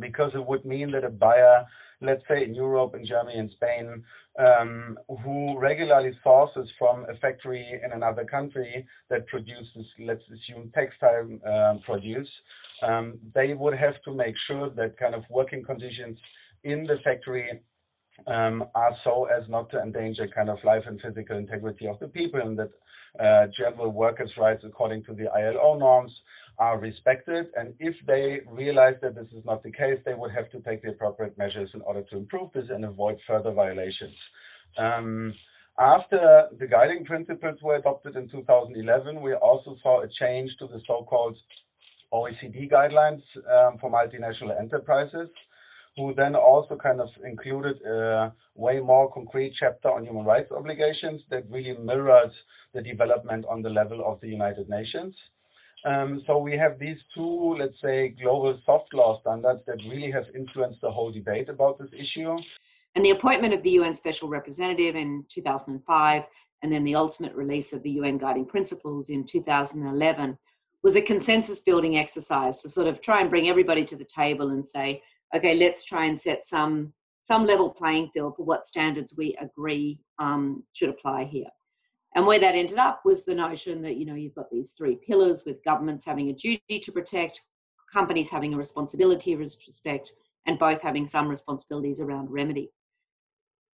because 0.00 0.32
it 0.34 0.44
would 0.44 0.64
mean 0.64 0.90
that 0.92 1.04
a 1.04 1.10
buyer 1.10 1.64
let's 2.02 2.22
say 2.28 2.44
in 2.44 2.54
Europe, 2.54 2.94
in 2.94 3.06
Germany, 3.06 3.38
in 3.38 3.50
Spain, 3.50 4.04
um, 4.38 4.98
who 5.22 5.58
regularly 5.58 6.12
sources 6.22 6.68
from 6.78 7.06
a 7.08 7.14
factory 7.18 7.80
in 7.84 7.92
another 7.92 8.24
country 8.24 8.86
that 9.10 9.26
produces, 9.28 9.86
let's 9.98 10.22
assume, 10.24 10.70
textile 10.74 11.28
um, 11.46 11.80
produce, 11.84 12.28
um, 12.82 13.18
they 13.34 13.54
would 13.54 13.74
have 13.74 13.94
to 14.04 14.12
make 14.12 14.34
sure 14.46 14.70
that 14.70 14.98
kind 14.98 15.14
of 15.14 15.22
working 15.30 15.62
conditions 15.64 16.18
in 16.64 16.84
the 16.84 16.96
factory 17.04 17.60
um, 18.26 18.64
are 18.74 18.94
so 19.04 19.24
as 19.24 19.48
not 19.48 19.70
to 19.70 19.80
endanger 19.80 20.28
kind 20.34 20.48
of 20.48 20.58
life 20.64 20.82
and 20.86 21.00
physical 21.00 21.36
integrity 21.36 21.86
of 21.86 21.98
the 22.00 22.08
people 22.08 22.40
and 22.40 22.58
that 22.58 22.70
uh, 23.20 23.46
general 23.56 23.90
workers' 23.90 24.30
rights 24.38 24.62
according 24.64 25.04
to 25.04 25.14
the 25.14 25.28
ILO 25.32 25.78
norms 25.78 26.12
are 26.58 26.78
respected. 26.78 27.46
And 27.56 27.74
if 27.78 27.94
they 28.06 28.40
realize 28.50 28.94
that 29.02 29.14
this 29.14 29.28
is 29.36 29.44
not 29.44 29.62
the 29.62 29.72
case, 29.72 29.98
they 30.04 30.14
would 30.14 30.32
have 30.32 30.50
to 30.50 30.60
take 30.60 30.82
the 30.82 30.90
appropriate 30.90 31.36
measures 31.38 31.70
in 31.74 31.80
order 31.82 32.02
to 32.02 32.16
improve 32.16 32.52
this 32.52 32.66
and 32.70 32.84
avoid 32.84 33.18
further 33.26 33.52
violations. 33.52 34.14
Um, 34.78 35.34
after 35.78 36.48
the 36.58 36.66
guiding 36.66 37.04
principles 37.04 37.58
were 37.62 37.76
adopted 37.76 38.16
in 38.16 38.28
2011, 38.28 39.20
we 39.20 39.34
also 39.34 39.76
saw 39.82 40.02
a 40.02 40.08
change 40.20 40.50
to 40.58 40.66
the 40.66 40.80
so-called 40.86 41.36
OECD 42.12 42.70
guidelines 42.70 43.22
um, 43.50 43.78
for 43.78 43.90
multinational 43.90 44.58
enterprises, 44.58 45.28
who 45.96 46.14
then 46.14 46.34
also 46.34 46.76
kind 46.76 47.00
of 47.00 47.08
included 47.24 47.80
a 47.82 48.32
way 48.54 48.80
more 48.80 49.10
concrete 49.12 49.54
chapter 49.58 49.90
on 49.90 50.04
human 50.04 50.24
rights 50.24 50.50
obligations 50.52 51.22
that 51.30 51.50
really 51.50 51.76
mirrored 51.78 52.30
the 52.74 52.82
development 52.82 53.44
on 53.48 53.62
the 53.62 53.70
level 53.70 54.02
of 54.04 54.20
the 54.20 54.28
United 54.28 54.68
Nations. 54.68 55.14
Um, 55.84 56.22
so 56.26 56.38
we 56.38 56.56
have 56.56 56.78
these 56.78 56.98
two, 57.14 57.56
let's 57.58 57.80
say, 57.82 58.10
global 58.10 58.58
soft 58.64 58.94
law 58.94 59.20
standards 59.20 59.62
that 59.66 59.78
really 59.88 60.10
have 60.12 60.24
influenced 60.34 60.80
the 60.80 60.90
whole 60.90 61.10
debate 61.10 61.48
about 61.48 61.78
this 61.78 61.90
issue. 61.92 62.36
And 62.94 63.04
the 63.04 63.10
appointment 63.10 63.54
of 63.54 63.62
the 63.62 63.70
UN 63.70 63.94
Special 63.94 64.28
Representative 64.28 64.96
in 64.96 65.24
2005, 65.28 66.22
and 66.62 66.72
then 66.72 66.84
the 66.84 66.94
ultimate 66.94 67.34
release 67.34 67.72
of 67.72 67.82
the 67.82 67.90
UN 67.92 68.18
Guiding 68.18 68.46
Principles 68.46 69.10
in 69.10 69.24
2011, 69.24 70.38
was 70.82 70.96
a 70.96 71.02
consensus 71.02 71.60
building 71.60 71.96
exercise 71.96 72.58
to 72.58 72.68
sort 72.68 72.86
of 72.86 73.00
try 73.00 73.20
and 73.20 73.30
bring 73.30 73.48
everybody 73.48 73.84
to 73.84 73.96
the 73.96 74.04
table 74.04 74.50
and 74.50 74.64
say, 74.64 75.02
okay, 75.34 75.56
let's 75.56 75.84
try 75.84 76.06
and 76.06 76.18
set 76.18 76.44
some 76.44 76.92
some 77.24 77.46
level 77.46 77.70
playing 77.70 78.10
field 78.12 78.34
for 78.36 78.44
what 78.44 78.66
standards 78.66 79.14
we 79.16 79.36
agree 79.40 80.00
um, 80.18 80.64
should 80.72 80.88
apply 80.88 81.22
here. 81.22 81.46
And 82.14 82.26
where 82.26 82.38
that 82.38 82.54
ended 82.54 82.78
up 82.78 83.02
was 83.04 83.24
the 83.24 83.34
notion 83.34 83.80
that, 83.82 83.96
you 83.96 84.04
know, 84.04 84.14
you've 84.14 84.34
got 84.34 84.50
these 84.50 84.72
three 84.72 84.96
pillars 84.96 85.44
with 85.46 85.64
governments 85.64 86.04
having 86.04 86.28
a 86.28 86.34
duty 86.34 86.78
to 86.78 86.92
protect, 86.92 87.40
companies 87.90 88.30
having 88.30 88.52
a 88.52 88.58
responsibility 88.58 89.32
to 89.32 89.38
respect, 89.38 90.12
and 90.46 90.58
both 90.58 90.82
having 90.82 91.06
some 91.06 91.28
responsibilities 91.28 92.00
around 92.00 92.30
remedy. 92.30 92.70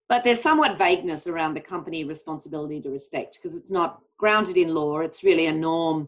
But 0.10 0.24
there's 0.24 0.41
somewhat 0.41 0.78
vagueness 0.78 1.28
around 1.28 1.53
the 1.53 1.62
company 1.62 2.03
responsibility 2.03 2.82
to 2.82 2.90
respect 2.90 3.40
because 3.41 3.57
it's 3.57 3.72
not 3.72 4.02
grounded 4.18 4.57
in 4.57 4.74
law, 4.74 4.99
it's 4.99 5.24
really 5.24 5.48
a 5.48 5.53
norm 5.53 6.07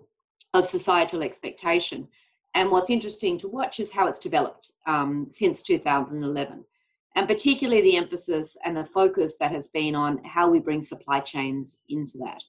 of 0.54 0.66
societal 0.66 1.24
expectation. 1.24 2.08
And 2.54 2.72
what's 2.72 2.90
interesting 2.90 3.38
to 3.40 3.48
watch 3.48 3.80
is 3.80 3.92
how 3.92 4.08
it's 4.08 4.20
developed 4.20 4.72
um, 4.86 5.28
since 5.30 5.64
2011. 5.64 6.64
And 7.18 7.28
particularly 7.28 7.82
the 7.82 7.98
emphasis 7.98 8.56
and 8.64 8.78
the 8.78 8.86
focus 8.86 9.38
that 9.40 9.52
has 9.52 9.70
been 9.70 9.96
on 9.96 10.24
how 10.24 10.48
we 10.48 10.60
bring 10.60 10.84
supply 10.84 11.20
chains 11.20 11.80
into 11.90 12.20
that. 12.20 12.44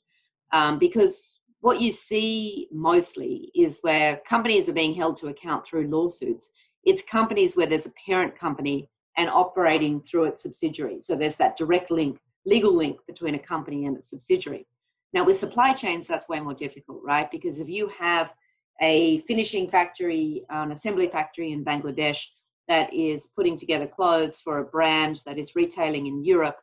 Um, 0.53 0.79
because 0.79 1.41
what 1.61 1.81
you 1.81 1.91
see 1.91 2.69
mostly 2.71 3.51
is 3.55 3.79
where 3.81 4.21
companies 4.29 4.69
are 4.69 4.75
being 4.75 4.93
held 4.93 5.17
to 5.17 5.29
account 5.29 5.67
through 5.67 5.89
lawsuits. 5.89 6.51
It's 6.85 7.03
companies 7.03 7.57
where 7.57 7.67
there's 7.67 7.87
a 7.87 7.93
parent 8.07 8.39
company 8.39 8.91
and 9.17 9.31
operating 9.31 10.03
through 10.03 10.25
its 10.25 10.43
subsidiary. 10.43 11.01
So 11.01 11.17
there's 11.17 11.37
that 11.37 11.57
direct 11.57 11.91
link, 11.91 12.19
legal 12.45 12.75
link 12.75 12.99
between 13.07 13.37
a 13.37 13.39
company 13.39 13.87
and 13.87 13.97
its 13.97 14.11
subsidiary. 14.11 14.67
Now, 15.15 15.25
with 15.25 15.39
supply 15.39 15.73
chains, 15.73 16.07
that's 16.07 16.29
way 16.29 16.41
more 16.41 16.53
difficult, 16.53 17.01
right? 17.03 17.31
Because 17.31 17.59
if 17.59 17.71
you 17.71 17.89
have 17.99 18.35
a 18.83 19.21
finishing 19.21 19.67
factory, 19.67 20.45
an 20.51 20.73
assembly 20.73 21.09
factory 21.09 21.53
in 21.53 21.65
Bangladesh 21.65 22.27
that 22.69 22.93
is 22.93 23.27
putting 23.27 23.57
together 23.57 23.87
clothes 23.87 24.41
for 24.41 24.59
a 24.59 24.65
brand 24.65 25.23
that 25.27 25.39
is 25.39 25.57
retailing 25.57 26.07
in 26.07 26.25
Europe, 26.25 26.59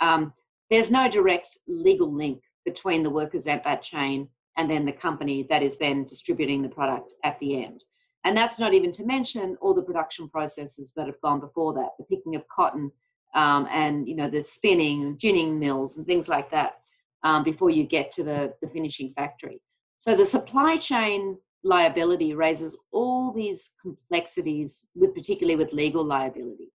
um, 0.00 0.32
there's 0.70 0.90
no 0.90 1.08
direct 1.08 1.58
legal 1.68 2.12
link 2.12 2.42
between 2.64 3.02
the 3.02 3.10
workers 3.10 3.46
at 3.46 3.64
that 3.64 3.82
chain 3.82 4.28
and 4.56 4.70
then 4.70 4.84
the 4.84 4.92
company 4.92 5.46
that 5.48 5.62
is 5.62 5.78
then 5.78 6.04
distributing 6.04 6.62
the 6.62 6.68
product 6.68 7.14
at 7.24 7.38
the 7.40 7.64
end. 7.64 7.84
And 8.24 8.36
that's 8.36 8.58
not 8.58 8.72
even 8.72 8.90
to 8.92 9.04
mention 9.04 9.56
all 9.60 9.74
the 9.74 9.82
production 9.82 10.28
processes 10.28 10.92
that 10.96 11.06
have 11.06 11.20
gone 11.20 11.40
before 11.40 11.74
that, 11.74 11.90
the 11.98 12.04
picking 12.04 12.36
of 12.36 12.48
cotton 12.48 12.90
um, 13.34 13.66
and 13.70 14.08
you 14.08 14.14
know 14.14 14.30
the 14.30 14.42
spinning 14.42 15.02
and 15.02 15.18
ginning 15.18 15.58
mills 15.58 15.96
and 15.96 16.06
things 16.06 16.28
like 16.28 16.50
that 16.50 16.78
um, 17.22 17.42
before 17.42 17.70
you 17.70 17.84
get 17.84 18.12
to 18.12 18.22
the, 18.22 18.54
the 18.62 18.68
finishing 18.68 19.10
factory. 19.10 19.60
So 19.96 20.14
the 20.14 20.24
supply 20.24 20.76
chain 20.76 21.38
liability 21.64 22.34
raises 22.34 22.78
all 22.92 23.32
these 23.32 23.72
complexities 23.80 24.86
with 24.94 25.14
particularly 25.14 25.56
with 25.56 25.72
legal 25.72 26.04
liability. 26.04 26.70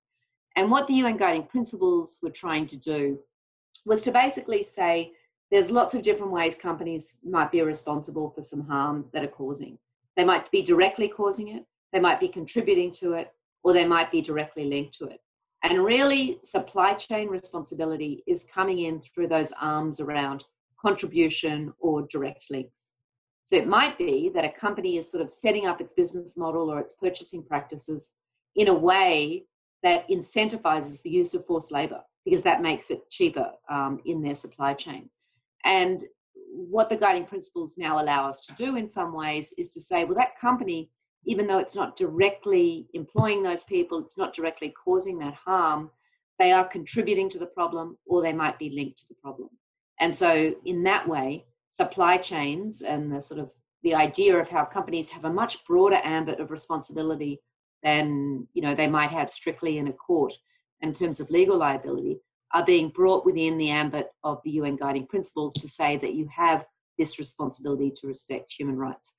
And 0.55 0.69
what 0.69 0.87
the 0.87 0.95
UN 0.95 1.15
guiding 1.15 1.43
principles 1.43 2.17
were 2.21 2.31
trying 2.31 2.67
to 2.67 2.77
do 2.77 3.19
was 3.85 4.01
to 4.01 4.11
basically 4.11 4.63
say 4.63 5.13
there's 5.51 5.71
lots 5.71 5.93
of 5.93 6.03
different 6.03 6.31
ways 6.31 6.55
companies 6.55 7.19
might 7.23 7.51
be 7.51 7.61
responsible 7.61 8.29
for 8.31 8.41
some 8.41 8.67
harm 8.67 9.05
that 9.13 9.23
are 9.23 9.27
causing. 9.27 9.77
They 10.17 10.23
might 10.23 10.51
be 10.51 10.61
directly 10.61 11.07
causing 11.07 11.49
it, 11.49 11.65
they 11.93 11.99
might 11.99 12.19
be 12.19 12.27
contributing 12.27 12.91
to 12.93 13.13
it, 13.13 13.31
or 13.63 13.73
they 13.73 13.85
might 13.85 14.11
be 14.11 14.21
directly 14.21 14.65
linked 14.65 14.97
to 14.99 15.05
it. 15.05 15.21
And 15.63 15.83
really, 15.83 16.39
supply 16.43 16.93
chain 16.93 17.27
responsibility 17.27 18.23
is 18.27 18.43
coming 18.43 18.79
in 18.79 19.01
through 19.01 19.27
those 19.27 19.51
arms 19.59 19.99
around 19.99 20.45
contribution 20.81 21.73
or 21.79 22.03
direct 22.03 22.45
links. 22.49 22.93
So 23.49 23.55
it 23.55 23.67
might 23.67 23.97
be 23.97 24.29
that 24.35 24.45
a 24.45 24.49
company 24.51 24.97
is 24.97 25.09
sort 25.09 25.23
of 25.23 25.31
setting 25.31 25.65
up 25.65 25.81
its 25.81 25.93
business 25.93 26.37
model 26.37 26.71
or 26.71 26.79
its 26.79 26.93
purchasing 26.93 27.41
practices 27.41 28.11
in 28.55 28.67
a 28.67 28.73
way 28.75 29.45
that 29.81 30.07
incentivizes 30.07 31.01
the 31.01 31.09
use 31.09 31.33
of 31.33 31.43
forced 31.47 31.71
labor 31.71 32.01
because 32.25 32.43
that 32.43 32.61
makes 32.61 32.91
it 32.91 33.09
cheaper 33.09 33.49
um, 33.67 34.01
in 34.05 34.21
their 34.21 34.35
supply 34.35 34.75
chain. 34.75 35.09
And 35.65 36.03
what 36.51 36.89
the 36.89 36.95
guiding 36.95 37.25
principles 37.25 37.75
now 37.75 37.99
allow 37.99 38.29
us 38.29 38.41
to 38.41 38.53
do 38.53 38.75
in 38.75 38.85
some 38.85 39.15
ways 39.15 39.51
is 39.57 39.69
to 39.69 39.81
say, 39.81 40.05
well, 40.05 40.13
that 40.13 40.37
company, 40.39 40.91
even 41.25 41.47
though 41.47 41.57
it's 41.57 41.75
not 41.75 41.95
directly 41.95 42.85
employing 42.93 43.41
those 43.41 43.63
people, 43.63 43.97
it's 43.97 44.15
not 44.15 44.35
directly 44.35 44.71
causing 44.85 45.17
that 45.17 45.33
harm, 45.33 45.89
they 46.37 46.51
are 46.51 46.67
contributing 46.67 47.29
to 47.29 47.39
the 47.39 47.47
problem 47.47 47.97
or 48.05 48.21
they 48.21 48.31
might 48.31 48.59
be 48.59 48.69
linked 48.69 48.99
to 48.99 49.07
the 49.09 49.15
problem. 49.15 49.49
And 49.99 50.13
so, 50.13 50.53
in 50.65 50.83
that 50.83 51.09
way, 51.09 51.45
supply 51.69 52.17
chains 52.17 52.81
and 52.81 53.11
the 53.11 53.21
sort 53.21 53.39
of 53.39 53.51
the 53.83 53.95
idea 53.95 54.35
of 54.35 54.49
how 54.49 54.65
companies 54.65 55.09
have 55.09 55.25
a 55.25 55.33
much 55.33 55.65
broader 55.65 55.99
ambit 56.03 56.39
of 56.39 56.51
responsibility 56.51 57.39
than 57.83 58.47
you 58.53 58.61
know 58.61 58.75
they 58.75 58.87
might 58.87 59.09
have 59.09 59.29
strictly 59.29 59.77
in 59.77 59.87
a 59.87 59.93
court 59.93 60.33
in 60.81 60.93
terms 60.93 61.19
of 61.19 61.29
legal 61.29 61.57
liability 61.57 62.19
are 62.53 62.65
being 62.65 62.89
brought 62.89 63.25
within 63.25 63.57
the 63.57 63.69
ambit 63.69 64.07
of 64.23 64.41
the 64.43 64.51
UN 64.51 64.75
guiding 64.75 65.05
principles 65.05 65.53
to 65.53 65.67
say 65.67 65.97
that 65.97 66.15
you 66.15 66.27
have 66.35 66.65
this 66.97 67.19
responsibility 67.19 67.91
to 67.95 68.07
respect 68.07 68.53
human 68.57 68.75
rights. 68.75 69.15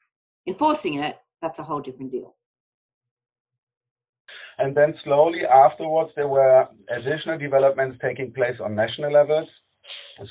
Enforcing 0.47 0.95
it, 0.95 1.17
that's 1.41 1.59
a 1.59 1.63
whole 1.63 1.81
different 1.81 2.11
deal. 2.11 2.37
And 4.59 4.77
then 4.77 4.95
slowly 5.05 5.47
afterwards, 5.47 6.11
there 6.17 6.29
were 6.29 6.67
additional 6.91 7.39
developments 7.39 7.99
taking 8.03 8.33
place 8.33 8.57
on 8.63 8.75
national 8.75 9.13
levels. 9.13 9.49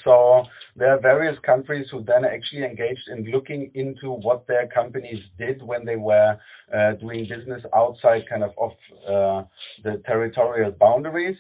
So 0.04 0.44
there 0.76 0.92
are 0.94 1.00
various 1.00 1.38
countries 1.46 1.88
who 1.92 2.04
then 2.04 2.26
actually 2.26 2.64
engaged 2.64 3.08
in 3.12 3.26
looking 3.32 3.72
into 3.74 4.12
what 4.12 4.48
their 4.48 4.68
companies 4.68 5.24
did 5.38 5.62
when 5.62 5.86
they 5.86 5.96
were 5.96 6.38
uh, 6.76 6.94
doing 6.94 7.28
business 7.28 7.64
outside 7.76 8.22
kind 8.30 8.44
of 8.44 8.52
of 8.58 8.72
uh, 9.08 9.48
the 9.84 10.02
territorial 10.06 10.72
boundaries. 10.72 11.38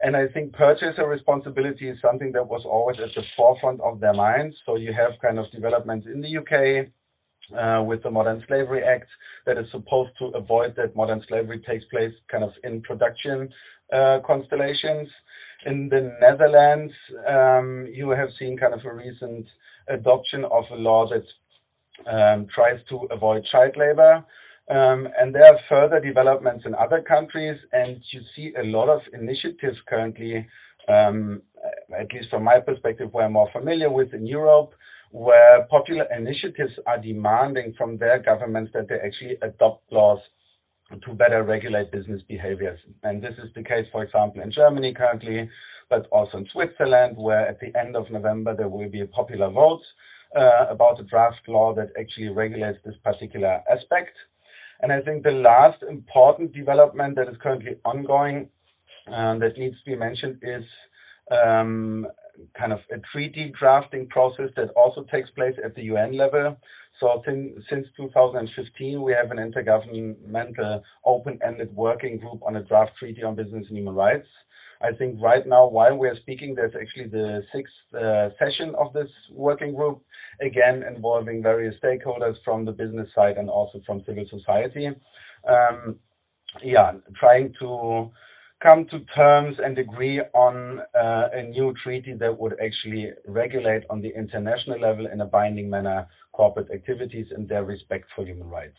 And 0.00 0.16
I 0.16 0.26
think 0.28 0.52
purchaser 0.52 1.06
responsibility 1.06 1.88
is 1.88 1.96
something 2.02 2.32
that 2.32 2.46
was 2.46 2.62
always 2.66 2.96
at 2.98 3.14
the 3.14 3.22
forefront 3.36 3.80
of 3.80 4.00
their 4.00 4.12
minds. 4.12 4.56
So 4.66 4.76
you 4.76 4.92
have 4.92 5.12
kind 5.22 5.38
of 5.38 5.46
developments 5.52 6.06
in 6.12 6.20
the 6.20 6.38
UK 6.38 6.88
uh, 7.56 7.82
with 7.84 8.02
the 8.02 8.10
Modern 8.10 8.42
Slavery 8.46 8.82
Act 8.82 9.08
that 9.46 9.58
is 9.58 9.66
supposed 9.70 10.10
to 10.18 10.26
avoid 10.36 10.74
that 10.76 10.96
modern 10.96 11.22
slavery 11.28 11.60
takes 11.60 11.84
place 11.86 12.12
kind 12.30 12.44
of 12.44 12.50
in 12.64 12.80
production 12.82 13.48
uh, 13.92 14.18
constellations. 14.26 15.08
In 15.66 15.88
the 15.88 16.14
Netherlands, 16.20 16.92
um, 17.26 17.88
you 17.90 18.10
have 18.10 18.28
seen 18.38 18.58
kind 18.58 18.74
of 18.74 18.84
a 18.84 18.94
recent 18.94 19.46
adoption 19.88 20.44
of 20.44 20.64
a 20.70 20.74
law 20.74 21.08
that 21.08 21.24
um, 22.10 22.46
tries 22.54 22.80
to 22.90 23.06
avoid 23.10 23.44
child 23.50 23.76
labor. 23.76 24.24
Um, 24.68 25.08
and 25.18 25.34
there 25.34 25.44
are 25.44 25.58
further 25.68 26.00
developments 26.00 26.64
in 26.66 26.74
other 26.74 27.02
countries, 27.02 27.58
and 27.72 27.96
you 28.12 28.20
see 28.34 28.52
a 28.58 28.64
lot 28.64 28.88
of 28.88 29.00
initiatives 29.12 29.76
currently, 29.88 30.46
um, 30.88 31.42
at 31.98 32.12
least 32.12 32.30
from 32.30 32.44
my 32.44 32.60
perspective, 32.60 33.08
where 33.12 33.24
I'm 33.24 33.32
more 33.32 33.50
familiar 33.52 33.90
with 33.90 34.12
in 34.12 34.26
Europe, 34.26 34.72
where 35.12 35.66
popular 35.70 36.06
initiatives 36.16 36.72
are 36.86 36.98
demanding 36.98 37.74
from 37.76 37.96
their 37.98 38.18
governments 38.18 38.72
that 38.74 38.88
they 38.88 38.96
actually 38.96 39.36
adopt 39.42 39.90
laws 39.92 40.18
to 40.90 41.14
better 41.14 41.42
regulate 41.42 41.90
business 41.90 42.20
behaviors. 42.28 42.78
And 43.02 43.22
this 43.22 43.34
is 43.42 43.50
the 43.54 43.62
case, 43.62 43.86
for 43.90 44.04
example, 44.04 44.42
in 44.42 44.52
Germany 44.52 44.94
currently, 44.94 45.48
but 45.88 46.06
also 46.12 46.38
in 46.38 46.46
Switzerland, 46.52 47.16
where 47.16 47.46
at 47.48 47.58
the 47.60 47.76
end 47.78 47.96
of 47.96 48.10
November 48.10 48.54
there 48.54 48.68
will 48.68 48.88
be 48.88 49.00
a 49.00 49.06
popular 49.06 49.50
vote 49.50 49.80
uh, 50.36 50.66
about 50.68 51.00
a 51.00 51.04
draft 51.04 51.40
law 51.48 51.74
that 51.74 51.90
actually 51.98 52.28
regulates 52.28 52.78
this 52.84 52.94
particular 53.02 53.60
aspect. 53.70 54.16
And 54.80 54.92
I 54.92 55.00
think 55.00 55.22
the 55.22 55.30
last 55.30 55.82
important 55.88 56.52
development 56.52 57.16
that 57.16 57.28
is 57.28 57.36
currently 57.42 57.76
ongoing 57.84 58.48
uh, 59.06 59.38
that 59.38 59.56
needs 59.56 59.76
to 59.78 59.90
be 59.90 59.96
mentioned 59.96 60.38
is 60.42 60.64
um, 61.30 62.06
kind 62.58 62.72
of 62.72 62.80
a 62.92 62.98
treaty 63.12 63.52
drafting 63.58 64.08
process 64.08 64.50
that 64.56 64.70
also 64.70 65.04
takes 65.04 65.30
place 65.30 65.54
at 65.64 65.74
the 65.74 65.82
UN 65.84 66.16
level. 66.16 66.56
So 67.00 67.22
since 67.26 67.86
2015, 67.96 69.02
we 69.02 69.12
have 69.12 69.30
an 69.30 69.38
intergovernmental 69.38 70.82
open-ended 71.04 71.74
working 71.74 72.18
group 72.18 72.40
on 72.46 72.56
a 72.56 72.62
draft 72.62 72.92
treaty 72.98 73.22
on 73.22 73.34
business 73.34 73.66
and 73.68 73.76
human 73.76 73.94
rights. 73.94 74.28
I 74.80 74.92
think 74.92 75.20
right 75.20 75.46
now, 75.46 75.66
while 75.66 75.96
we're 75.96 76.16
speaking, 76.16 76.54
there's 76.54 76.74
actually 76.80 77.08
the 77.08 77.42
sixth 77.54 77.72
uh, 77.94 78.28
session 78.38 78.74
of 78.78 78.92
this 78.92 79.08
working 79.32 79.74
group, 79.74 80.02
again 80.40 80.82
involving 80.82 81.42
various 81.42 81.74
stakeholders 81.82 82.34
from 82.44 82.64
the 82.64 82.72
business 82.72 83.08
side 83.14 83.38
and 83.38 83.48
also 83.48 83.80
from 83.86 84.02
civil 84.06 84.24
society. 84.30 84.88
Um, 85.48 85.96
yeah, 86.62 86.92
trying 87.18 87.54
to 87.60 88.10
come 88.62 88.86
to 88.86 89.00
terms 89.14 89.56
and 89.62 89.78
agree 89.78 90.20
on 90.32 90.80
uh, 90.94 91.28
a 91.32 91.42
new 91.42 91.74
treaty 91.82 92.14
that 92.14 92.38
would 92.38 92.54
actually 92.64 93.10
regulate 93.26 93.82
on 93.90 94.00
the 94.00 94.12
international 94.16 94.80
level 94.80 95.06
in 95.06 95.20
a 95.20 95.26
binding 95.26 95.68
manner 95.68 96.06
corporate 96.32 96.70
activities 96.70 97.26
and 97.30 97.48
their 97.48 97.64
respect 97.64 98.06
for 98.14 98.24
human 98.24 98.48
rights. 98.48 98.78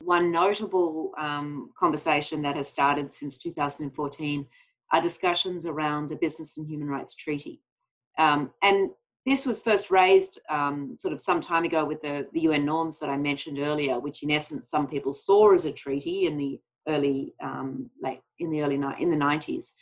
One 0.00 0.30
notable 0.30 1.12
um, 1.18 1.70
conversation 1.78 2.42
that 2.42 2.56
has 2.56 2.68
started 2.68 3.12
since 3.12 3.38
2014 3.38 4.46
are 4.92 5.00
discussions 5.00 5.66
around 5.66 6.12
a 6.12 6.16
business 6.16 6.56
and 6.56 6.66
human 6.68 6.88
rights 6.88 7.14
treaty. 7.14 7.60
Um, 8.18 8.50
and 8.62 8.90
this 9.26 9.46
was 9.46 9.62
first 9.62 9.90
raised 9.90 10.40
um, 10.50 10.94
sort 10.96 11.14
of 11.14 11.20
some 11.20 11.40
time 11.40 11.64
ago 11.64 11.84
with 11.84 12.02
the, 12.02 12.26
the 12.32 12.40
UN 12.40 12.64
norms 12.64 12.98
that 12.98 13.08
I 13.08 13.16
mentioned 13.16 13.58
earlier, 13.58 13.98
which 13.98 14.22
in 14.22 14.30
essence 14.30 14.68
some 14.68 14.86
people 14.86 15.12
saw 15.12 15.52
as 15.54 15.64
a 15.64 15.72
treaty 15.72 16.26
in 16.26 16.36
the 16.36 16.60
early 16.88 17.34
um, 17.42 17.90
late 18.02 18.20
in 18.38 18.50
the 18.50 18.62
early 18.62 18.74
in 18.74 19.10
the 19.10 19.16
90s. 19.16 19.72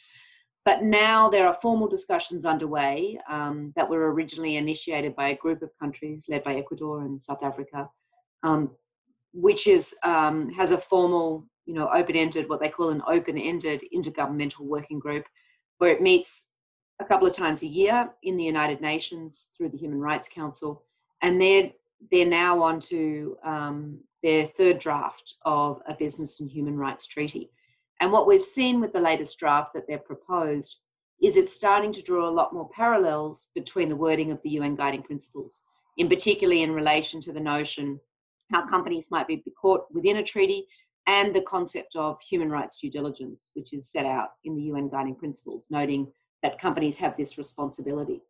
But 0.64 0.82
now 0.82 1.28
there 1.28 1.46
are 1.48 1.54
formal 1.54 1.88
discussions 1.88 2.44
underway 2.44 3.18
um, 3.28 3.72
that 3.74 3.88
were 3.88 4.12
originally 4.12 4.56
initiated 4.56 5.16
by 5.16 5.30
a 5.30 5.36
group 5.36 5.60
of 5.62 5.70
countries 5.80 6.26
led 6.28 6.44
by 6.44 6.54
Ecuador 6.54 7.00
and 7.00 7.20
South 7.20 7.42
Africa, 7.42 7.88
um, 8.44 8.70
which 9.32 9.66
is 9.66 9.94
um, 10.04 10.50
has 10.50 10.70
a 10.70 10.78
formal, 10.78 11.46
you 11.66 11.74
know, 11.74 11.88
open-ended, 11.92 12.48
what 12.48 12.60
they 12.60 12.68
call 12.68 12.90
an 12.90 13.02
open-ended 13.08 13.82
intergovernmental 13.94 14.60
working 14.60 15.00
group, 15.00 15.24
where 15.78 15.90
it 15.90 16.00
meets 16.00 16.48
a 17.00 17.04
couple 17.04 17.26
of 17.26 17.34
times 17.34 17.64
a 17.64 17.66
year 17.66 18.08
in 18.22 18.36
the 18.36 18.44
United 18.44 18.80
Nations 18.80 19.48
through 19.56 19.70
the 19.70 19.78
Human 19.78 19.98
Rights 19.98 20.28
Council, 20.28 20.84
and 21.22 21.40
they're 21.40 21.72
they're 22.10 22.26
now 22.26 22.62
on 22.62 22.78
to 22.80 23.36
um, 23.44 23.98
their 24.22 24.46
third 24.46 24.78
draft 24.78 25.34
of 25.44 25.80
a 25.86 25.94
business 25.94 26.40
and 26.40 26.50
human 26.50 26.76
rights 26.76 27.06
treaty. 27.06 27.50
And 28.00 28.12
what 28.12 28.26
we've 28.26 28.44
seen 28.44 28.80
with 28.80 28.92
the 28.92 29.00
latest 29.00 29.38
draft 29.38 29.74
that 29.74 29.86
they've 29.86 30.04
proposed 30.04 30.80
is 31.22 31.36
it's 31.36 31.54
starting 31.54 31.92
to 31.92 32.02
draw 32.02 32.28
a 32.28 32.30
lot 32.30 32.52
more 32.52 32.68
parallels 32.70 33.48
between 33.54 33.88
the 33.88 33.96
wording 33.96 34.32
of 34.32 34.40
the 34.42 34.50
UN 34.50 34.74
guiding 34.74 35.02
principles, 35.02 35.62
in 35.96 36.08
particularly 36.08 36.62
in 36.62 36.72
relation 36.72 37.20
to 37.20 37.32
the 37.32 37.40
notion 37.40 38.00
how 38.52 38.66
companies 38.66 39.10
might 39.10 39.26
be 39.26 39.42
caught 39.60 39.84
within 39.92 40.18
a 40.18 40.22
treaty 40.22 40.66
and 41.06 41.34
the 41.34 41.42
concept 41.42 41.96
of 41.96 42.20
human 42.20 42.50
rights 42.50 42.78
due 42.80 42.90
diligence, 42.90 43.50
which 43.54 43.72
is 43.72 43.90
set 43.90 44.06
out 44.06 44.30
in 44.44 44.54
the 44.54 44.62
UN 44.64 44.88
guiding 44.88 45.14
principles, 45.14 45.68
noting 45.70 46.12
that 46.42 46.60
companies 46.60 46.98
have 46.98 47.16
this 47.16 47.38
responsibility. 47.38 48.20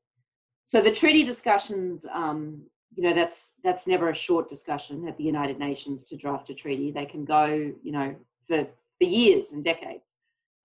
So 0.64 0.80
the 0.80 0.92
treaty 0.92 1.24
discussions, 1.24 2.06
um, 2.12 2.62
you 2.94 3.02
know, 3.02 3.14
that's 3.14 3.54
that's 3.64 3.86
never 3.86 4.10
a 4.10 4.14
short 4.14 4.48
discussion 4.48 5.08
at 5.08 5.16
the 5.16 5.24
United 5.24 5.58
Nations 5.58 6.04
to 6.04 6.16
draft 6.16 6.50
a 6.50 6.54
treaty. 6.54 6.90
They 6.90 7.06
can 7.06 7.24
go, 7.24 7.46
you 7.82 7.92
know, 7.92 8.14
for 8.46 8.66
for 8.98 9.04
years 9.04 9.52
and 9.52 9.64
decades. 9.64 10.16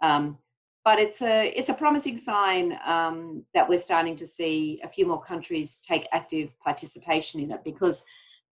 Um, 0.01 0.37
but 0.83 0.99
it's 0.99 1.21
a 1.21 1.47
it's 1.55 1.69
a 1.69 1.73
promising 1.73 2.17
sign 2.17 2.79
um, 2.85 3.43
that 3.53 3.67
we're 3.67 3.77
starting 3.77 4.15
to 4.17 4.27
see 4.27 4.79
a 4.83 4.89
few 4.89 5.05
more 5.05 5.21
countries 5.21 5.79
take 5.79 6.07
active 6.11 6.49
participation 6.59 7.41
in 7.41 7.51
it 7.51 7.63
because 7.63 8.03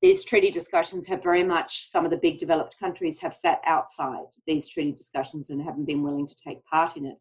these 0.01 0.25
treaty 0.25 0.51
discussions 0.51 1.07
have 1.07 1.23
very 1.23 1.43
much 1.43 1.85
some 1.85 2.05
of 2.05 2.11
the 2.11 2.17
big 2.17 2.37
developed 2.37 2.77
countries 2.79 3.19
have 3.21 3.33
sat 3.33 3.61
outside 3.65 4.27
these 4.45 4.67
treaty 4.67 4.91
discussions 4.91 5.49
and 5.49 5.61
haven't 5.61 5.85
been 5.85 6.03
willing 6.03 6.27
to 6.27 6.35
take 6.35 6.63
part 6.65 6.97
in 6.97 7.05
it. 7.05 7.17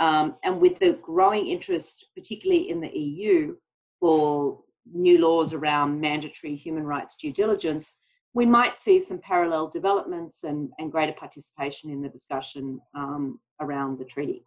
Um, 0.00 0.34
and 0.42 0.60
with 0.60 0.78
the 0.78 0.94
growing 0.94 1.46
interest, 1.46 2.06
particularly 2.14 2.70
in 2.70 2.80
the 2.80 2.88
EU, 2.88 3.56
for 4.00 4.60
new 4.92 5.18
laws 5.18 5.52
around 5.52 6.00
mandatory 6.00 6.54
human 6.54 6.84
rights 6.84 7.16
due 7.16 7.32
diligence, 7.32 7.96
we 8.34 8.46
might 8.46 8.76
see 8.76 9.00
some 9.00 9.18
parallel 9.18 9.68
developments 9.68 10.44
and, 10.44 10.70
and 10.78 10.92
greater 10.92 11.12
participation 11.12 11.90
in 11.90 12.00
the 12.00 12.08
discussion 12.08 12.80
um, 12.94 13.40
around 13.60 13.98
the 13.98 14.04
treaty. 14.04 14.44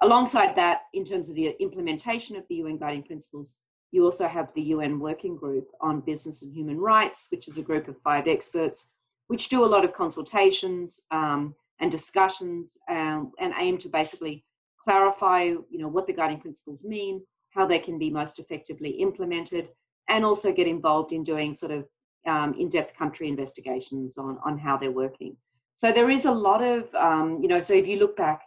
Alongside 0.00 0.56
that, 0.56 0.82
in 0.94 1.04
terms 1.04 1.28
of 1.28 1.36
the 1.36 1.54
implementation 1.60 2.36
of 2.36 2.44
the 2.48 2.56
UN 2.56 2.78
guiding 2.78 3.02
principles, 3.02 3.58
you 3.92 4.04
also 4.04 4.26
have 4.26 4.52
the 4.54 4.62
UN 4.62 4.98
Working 4.98 5.36
Group 5.36 5.68
on 5.80 6.00
Business 6.00 6.42
and 6.42 6.54
Human 6.54 6.78
Rights, 6.78 7.28
which 7.30 7.46
is 7.46 7.58
a 7.58 7.62
group 7.62 7.86
of 7.88 8.00
five 8.02 8.26
experts, 8.26 8.88
which 9.28 9.48
do 9.48 9.64
a 9.64 9.66
lot 9.66 9.84
of 9.84 9.92
consultations 9.92 11.02
um, 11.10 11.54
and 11.78 11.90
discussions 11.90 12.78
um, 12.88 13.32
and 13.38 13.52
aim 13.58 13.76
to 13.78 13.88
basically 13.88 14.44
clarify, 14.80 15.42
you 15.44 15.78
know, 15.78 15.88
what 15.88 16.06
the 16.06 16.12
guiding 16.12 16.40
principles 16.40 16.84
mean, 16.84 17.22
how 17.54 17.66
they 17.66 17.78
can 17.78 17.98
be 17.98 18.10
most 18.10 18.38
effectively 18.38 18.90
implemented, 18.90 19.70
and 20.08 20.24
also 20.24 20.52
get 20.52 20.66
involved 20.66 21.12
in 21.12 21.22
doing 21.22 21.54
sort 21.54 21.72
of 21.72 21.86
um, 22.26 22.54
in-depth 22.54 22.96
country 22.96 23.28
investigations 23.28 24.18
on 24.18 24.38
on 24.44 24.58
how 24.58 24.76
they're 24.76 24.90
working. 24.90 25.36
So 25.74 25.92
there 25.92 26.10
is 26.10 26.26
a 26.26 26.32
lot 26.32 26.62
of, 26.62 26.94
um, 26.94 27.40
you 27.42 27.48
know, 27.48 27.60
so 27.60 27.74
if 27.74 27.86
you 27.86 27.98
look 27.98 28.16
back 28.16 28.42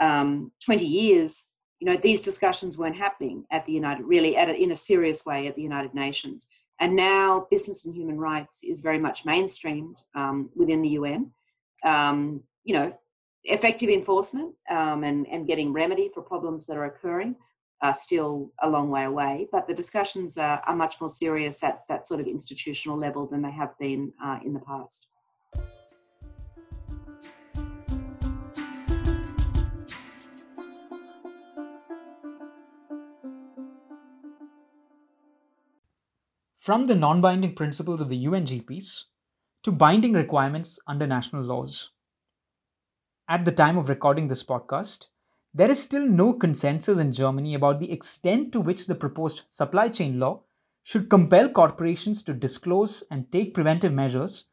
um, 0.00 0.52
20 0.64 0.86
years, 0.86 1.44
you 1.80 1.86
know, 1.86 1.96
these 1.96 2.22
discussions 2.22 2.78
weren't 2.78 2.96
happening 2.96 3.44
at 3.50 3.66
the 3.66 3.72
United, 3.72 4.04
really 4.04 4.36
at 4.36 4.48
a, 4.48 4.54
in 4.54 4.72
a 4.72 4.76
serious 4.76 5.26
way 5.26 5.46
at 5.46 5.56
the 5.56 5.62
United 5.62 5.94
Nations. 5.94 6.46
And 6.80 6.96
now 6.96 7.46
business 7.50 7.84
and 7.84 7.94
human 7.94 8.18
rights 8.18 8.64
is 8.64 8.80
very 8.80 8.98
much 8.98 9.24
mainstreamed 9.24 10.02
um, 10.14 10.50
within 10.54 10.82
the 10.82 10.90
UN. 10.90 11.30
Um, 11.84 12.42
you 12.64 12.74
know, 12.74 12.92
effective 13.44 13.90
enforcement 13.90 14.54
um, 14.70 15.04
and, 15.04 15.26
and 15.28 15.46
getting 15.46 15.72
remedy 15.72 16.10
for 16.12 16.22
problems 16.22 16.66
that 16.66 16.76
are 16.76 16.86
occurring 16.86 17.36
are 17.82 17.92
still 17.92 18.50
a 18.62 18.68
long 18.68 18.90
way 18.90 19.04
away, 19.04 19.48
but 19.52 19.66
the 19.66 19.74
discussions 19.74 20.36
are, 20.38 20.62
are 20.66 20.76
much 20.76 21.00
more 21.00 21.08
serious 21.08 21.62
at 21.62 21.82
that 21.88 22.06
sort 22.06 22.20
of 22.20 22.26
institutional 22.26 22.96
level 22.96 23.26
than 23.26 23.42
they 23.42 23.50
have 23.50 23.78
been 23.78 24.12
uh, 24.22 24.38
in 24.44 24.54
the 24.54 24.60
past. 24.60 25.08
From 36.66 36.88
the 36.88 36.96
non 36.96 37.20
binding 37.20 37.54
principles 37.54 38.00
of 38.00 38.08
the 38.08 38.24
UNGPs 38.24 39.04
to 39.62 39.70
binding 39.70 40.14
requirements 40.14 40.80
under 40.88 41.06
national 41.06 41.44
laws. 41.44 41.90
At 43.28 43.44
the 43.44 43.52
time 43.52 43.78
of 43.78 43.88
recording 43.88 44.26
this 44.26 44.42
podcast, 44.42 45.06
there 45.56 45.70
is 45.70 45.80
still 45.80 46.06
no 46.06 46.34
consensus 46.34 46.98
in 46.98 47.12
Germany 47.12 47.54
about 47.54 47.80
the 47.80 47.90
extent 47.90 48.52
to 48.52 48.60
which 48.60 48.86
the 48.86 48.94
proposed 48.94 49.42
supply 49.48 49.88
chain 49.88 50.18
law 50.20 50.42
should 50.82 51.08
compel 51.08 51.48
corporations 51.48 52.22
to 52.24 52.34
disclose 52.34 53.02
and 53.10 53.32
take 53.32 53.54
preventive 53.54 53.92
measures 53.92 54.44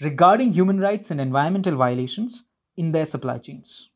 regarding 0.00 0.50
human 0.50 0.80
rights 0.80 1.10
and 1.10 1.20
environmental 1.20 1.76
violations 1.76 2.44
in 2.78 2.90
their 2.90 3.04
supply 3.04 3.36
chains. 3.36 3.90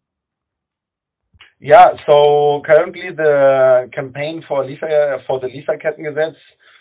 Yeah, 1.60 1.86
so 2.06 2.60
currently 2.66 3.08
the 3.16 3.88
campaign 3.94 4.44
for 4.46 4.64
Liefer, 4.64 5.22
for 5.26 5.40
the 5.40 5.48
Lieferkettengesetz 5.48 6.36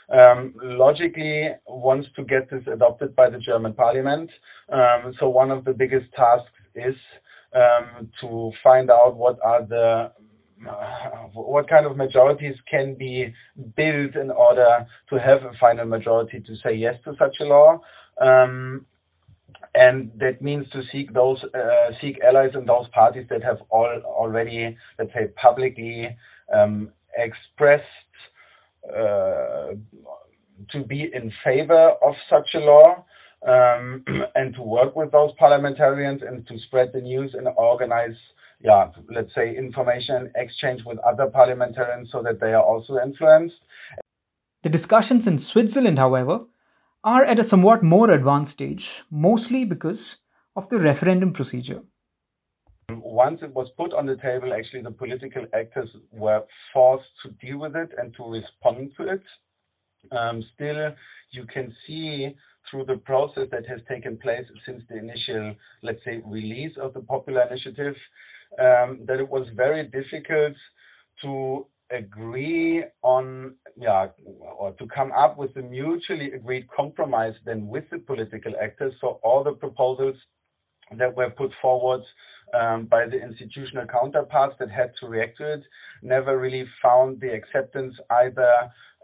um, 0.09 0.53
logically 0.61 1.51
wants 1.67 2.09
to 2.17 2.23
get 2.25 2.49
this 2.49 2.63
adopted 2.67 3.15
by 3.15 3.29
the 3.29 3.39
German 3.39 3.73
parliament. 3.73 4.29
Um, 4.67 5.13
so 5.19 5.29
one 5.29 5.51
of 5.51 5.63
the 5.63 5.73
biggest 5.73 6.11
tasks 6.13 6.51
is 6.75 6.95
um, 7.53 8.09
to 8.21 8.51
find 8.63 8.89
out 8.89 9.15
what 9.15 9.37
are 9.43 9.65
the 9.65 10.11
uh, 10.67 11.27
what 11.33 11.69
kind 11.69 11.85
of 11.85 11.95
majorities 11.95 12.55
can 12.69 12.93
be 12.95 13.33
built 13.77 14.15
in 14.15 14.29
order 14.29 14.85
to 15.09 15.19
have 15.19 15.43
a 15.43 15.51
final 15.59 15.85
majority 15.85 16.41
to 16.41 16.53
say 16.63 16.73
yes 16.73 16.95
to 17.05 17.13
such 17.17 17.35
a 17.39 17.45
law. 17.45 17.79
Um, 18.21 18.85
and 19.73 20.11
that 20.17 20.41
means 20.41 20.69
to 20.71 20.81
seek 20.91 21.13
those 21.13 21.37
uh, 21.53 21.91
seek 22.01 22.19
allies 22.21 22.51
in 22.55 22.65
those 22.65 22.87
parties 22.89 23.25
that 23.29 23.43
have 23.43 23.59
all 23.69 24.01
already, 24.05 24.75
let's 24.97 25.13
say, 25.13 25.27
publicly 25.41 26.15
um, 26.53 26.89
expressed 27.17 27.83
uh, 28.87 29.75
to 30.71 30.83
be 30.87 31.09
in 31.13 31.31
favor 31.43 31.91
of 32.01 32.13
such 32.29 32.49
a 32.55 32.59
law 32.59 33.05
um, 33.47 34.03
and 34.35 34.53
to 34.55 34.61
work 34.61 34.95
with 34.95 35.11
those 35.11 35.31
parliamentarians 35.37 36.21
and 36.21 36.45
to 36.47 36.57
spread 36.67 36.91
the 36.93 37.01
news 37.01 37.33
and 37.33 37.47
organize, 37.57 38.15
yeah, 38.61 38.91
let's 39.09 39.33
say 39.35 39.55
information 39.55 40.31
exchange 40.35 40.81
with 40.85 40.99
other 40.99 41.27
parliamentarians 41.27 42.09
so 42.11 42.21
that 42.23 42.39
they 42.39 42.53
are 42.53 42.63
also 42.63 42.99
influenced. 43.03 43.55
The 44.63 44.69
discussions 44.69 45.27
in 45.27 45.39
Switzerland, 45.39 45.97
however, 45.97 46.41
are 47.03 47.23
at 47.23 47.39
a 47.39 47.43
somewhat 47.43 47.81
more 47.81 48.11
advanced 48.11 48.51
stage, 48.51 49.01
mostly 49.09 49.63
because 49.63 50.17
of 50.55 50.67
the 50.69 50.79
referendum 50.79 51.31
procedure. 51.31 51.81
Once 52.91 53.39
it 53.41 53.53
was 53.53 53.69
put 53.77 53.93
on 53.93 54.05
the 54.05 54.17
table, 54.17 54.53
actually 54.53 54.81
the 54.81 54.91
political 54.91 55.45
actors 55.53 55.89
were 56.11 56.43
forced 56.73 57.07
to 57.23 57.31
deal 57.45 57.59
with 57.59 57.75
it 57.75 57.91
and 57.97 58.13
to 58.15 58.23
respond 58.23 58.91
to 58.97 59.07
it. 59.13 59.23
Um, 60.11 60.43
still, 60.55 60.91
you 61.31 61.45
can 61.45 61.73
see 61.85 62.35
through 62.69 62.85
the 62.85 62.97
process 62.97 63.47
that 63.51 63.65
has 63.67 63.79
taken 63.89 64.17
place 64.17 64.45
since 64.65 64.81
the 64.89 64.97
initial, 64.97 65.55
let's 65.83 65.99
say, 66.05 66.21
release 66.25 66.71
of 66.81 66.93
the 66.93 67.01
popular 67.01 67.43
initiative, 67.49 67.95
um, 68.59 68.99
that 69.05 69.19
it 69.19 69.27
was 69.27 69.47
very 69.55 69.83
difficult 69.87 70.55
to 71.21 71.65
agree 71.91 72.83
on, 73.01 73.55
yeah, 73.75 74.07
or 74.57 74.71
to 74.73 74.87
come 74.87 75.11
up 75.11 75.37
with 75.37 75.55
a 75.57 75.61
mutually 75.61 76.31
agreed 76.33 76.67
compromise 76.75 77.33
then 77.45 77.67
with 77.67 77.83
the 77.91 77.97
political 77.97 78.53
actors. 78.61 78.93
So 79.01 79.19
all 79.23 79.43
the 79.43 79.53
proposals 79.53 80.15
that 80.97 81.15
were 81.15 81.29
put 81.29 81.51
forward 81.61 82.01
um, 82.53 82.85
by 82.85 83.05
the 83.05 83.21
institutional 83.21 83.85
counterparts 83.85 84.55
that 84.59 84.71
had 84.71 84.91
to 84.99 85.07
react 85.07 85.37
to 85.37 85.53
it 85.53 85.63
never 86.01 86.39
really 86.39 86.65
found 86.81 87.19
the 87.19 87.31
acceptance 87.31 87.93
either 88.09 88.51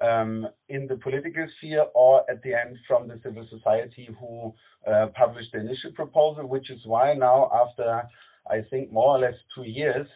um, 0.01 0.47
in 0.69 0.87
the 0.87 0.95
political 0.97 1.47
sphere 1.57 1.85
or 1.93 2.29
at 2.29 2.41
the 2.43 2.53
end 2.53 2.77
from 2.87 3.07
the 3.07 3.19
civil 3.23 3.47
society 3.49 4.09
who 4.19 4.53
uh, 4.89 5.07
published 5.15 5.51
the 5.53 5.59
initial 5.59 5.91
proposal, 5.93 6.47
which 6.47 6.69
is 6.69 6.79
why 6.85 7.13
now 7.13 7.49
after 7.53 8.03
I 8.49 8.61
think 8.69 8.91
more 8.91 9.15
or 9.15 9.19
less 9.19 9.35
two 9.55 9.63
years, 9.63 10.07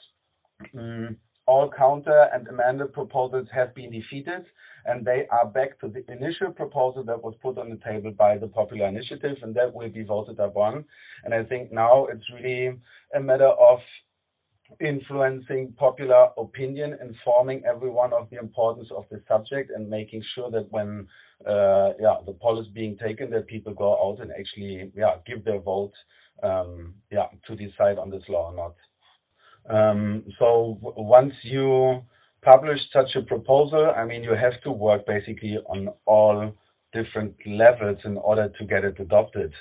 um, 0.78 1.18
all 1.48 1.72
counter 1.76 2.30
and 2.32 2.48
amended 2.48 2.94
proposals 2.94 3.48
have 3.52 3.74
been 3.74 3.92
defeated 3.92 4.46
and 4.86 5.04
they 5.04 5.26
are 5.32 5.48
back 5.48 5.80
to 5.80 5.88
the 5.88 6.04
initial 6.12 6.52
proposal 6.52 7.04
that 7.04 7.24
was 7.24 7.34
put 7.42 7.58
on 7.58 7.72
the 7.72 7.78
table 7.78 8.12
by 8.12 8.38
the 8.38 8.48
popular 8.48 8.88
initiative 8.88 9.38
and 9.42 9.56
that 9.56 9.74
will 9.74 9.90
be 9.90 10.04
voted 10.04 10.40
upon. 10.40 10.86
And 11.24 11.34
I 11.34 11.44
think 11.44 11.72
now 11.72 12.06
it's 12.06 12.30
really 12.34 12.78
a 13.16 13.20
matter 13.20 13.48
of 13.48 13.80
influencing 14.80 15.74
popular 15.78 16.30
opinion, 16.38 16.98
informing 17.02 17.64
everyone 17.66 18.14
of 18.14 18.30
the 18.30 18.38
importance 18.38 18.88
of 18.96 19.06
the 19.12 19.22
subject, 19.28 19.72
and 19.76 19.90
making 19.90 20.24
sure 20.36 20.52
that 20.52 20.72
when 20.72 21.08
uh, 21.46 21.94
yeah 22.00 22.16
the 22.26 22.36
poll 22.42 22.60
is 22.62 22.68
being 22.74 22.98
taken, 22.98 23.30
that 23.32 23.48
people 23.48 23.74
go 23.74 23.94
out 23.94 24.22
and 24.22 24.32
actually 24.32 24.92
yeah 24.96 25.16
give 25.26 25.44
their 25.44 25.60
vote 25.60 25.94
um, 26.44 26.94
yeah 27.12 27.28
to 27.48 27.56
decide 27.56 27.98
on 27.98 28.10
this 28.10 28.24
law 28.30 28.52
or 28.52 28.56
not. 28.56 28.76
Um, 29.70 30.24
so 30.40 30.78
once 30.82 31.34
you 31.44 32.02
publish 32.42 32.80
such 32.94 33.16
a 33.16 33.22
proposal, 33.22 33.92
I 33.96 34.06
mean 34.06 34.24
you 34.24 34.32
have 34.32 34.62
to 34.64 34.72
work 34.72 35.06
basically 35.06 35.58
on 35.68 35.90
all 36.06 36.54
different 36.94 37.36
levels 37.46 37.98
in 38.06 38.18
order 38.18 38.52
to 38.60 38.66
get 38.66 38.84
it 38.84 39.00
adopted. 39.00 39.54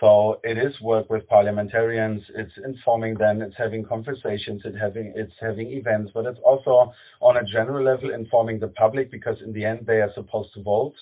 So 0.00 0.40
it 0.44 0.56
is 0.56 0.72
work 0.80 1.10
with 1.10 1.28
parliamentarians. 1.28 2.22
It's 2.34 2.52
informing 2.64 3.14
them. 3.14 3.42
It's 3.42 3.56
having 3.58 3.84
conversations. 3.84 4.62
It's 4.64 4.78
having 4.80 5.12
it's 5.14 5.34
having 5.40 5.70
events, 5.70 6.10
but 6.14 6.24
it's 6.24 6.38
also 6.42 6.92
on 7.20 7.36
a 7.36 7.44
general 7.44 7.84
level 7.84 8.14
informing 8.14 8.60
the 8.60 8.68
public 8.68 9.10
because 9.10 9.36
in 9.44 9.52
the 9.52 9.64
end 9.64 9.80
they 9.86 10.00
are 10.00 10.10
supposed 10.14 10.54
to 10.54 10.62
vote. 10.62 10.94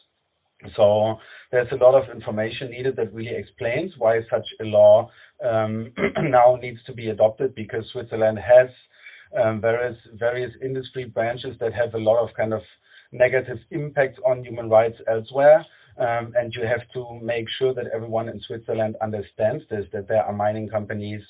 So 0.77 1.19
there's 1.53 1.71
a 1.71 1.77
lot 1.77 1.95
of 1.95 2.11
information 2.13 2.71
needed 2.71 2.97
that 2.97 3.15
really 3.15 3.37
explains 3.37 3.93
why 3.99 4.21
such 4.29 4.47
a 4.61 4.65
law 4.65 5.09
um, 5.45 5.93
now 6.23 6.57
needs 6.61 6.83
to 6.87 6.93
be 6.93 7.11
adopted 7.11 7.55
because 7.55 7.85
Switzerland 7.93 8.39
has 8.39 8.69
um, 9.41 9.61
various 9.61 9.97
various 10.15 10.51
industry 10.61 11.05
branches 11.05 11.57
that 11.61 11.73
have 11.73 11.95
a 11.95 11.99
lot 11.99 12.19
of 12.21 12.35
kind 12.37 12.53
of 12.53 12.63
negative 13.13 13.59
impacts 13.71 14.19
on 14.27 14.45
human 14.45 14.69
rights 14.69 14.97
elsewhere. 15.09 15.65
Um, 15.99 16.33
and 16.37 16.53
you 16.55 16.63
have 16.65 16.83
to 16.95 17.19
make 17.21 17.47
sure 17.59 17.75
that 17.75 17.87
everyone 17.93 18.29
in 18.29 18.41
Switzerland 18.47 18.95
understands 19.03 19.65
this, 19.69 19.85
that 19.93 20.07
there 20.07 20.23
are 20.23 20.33
mining 20.33 20.69
companies, 20.69 21.23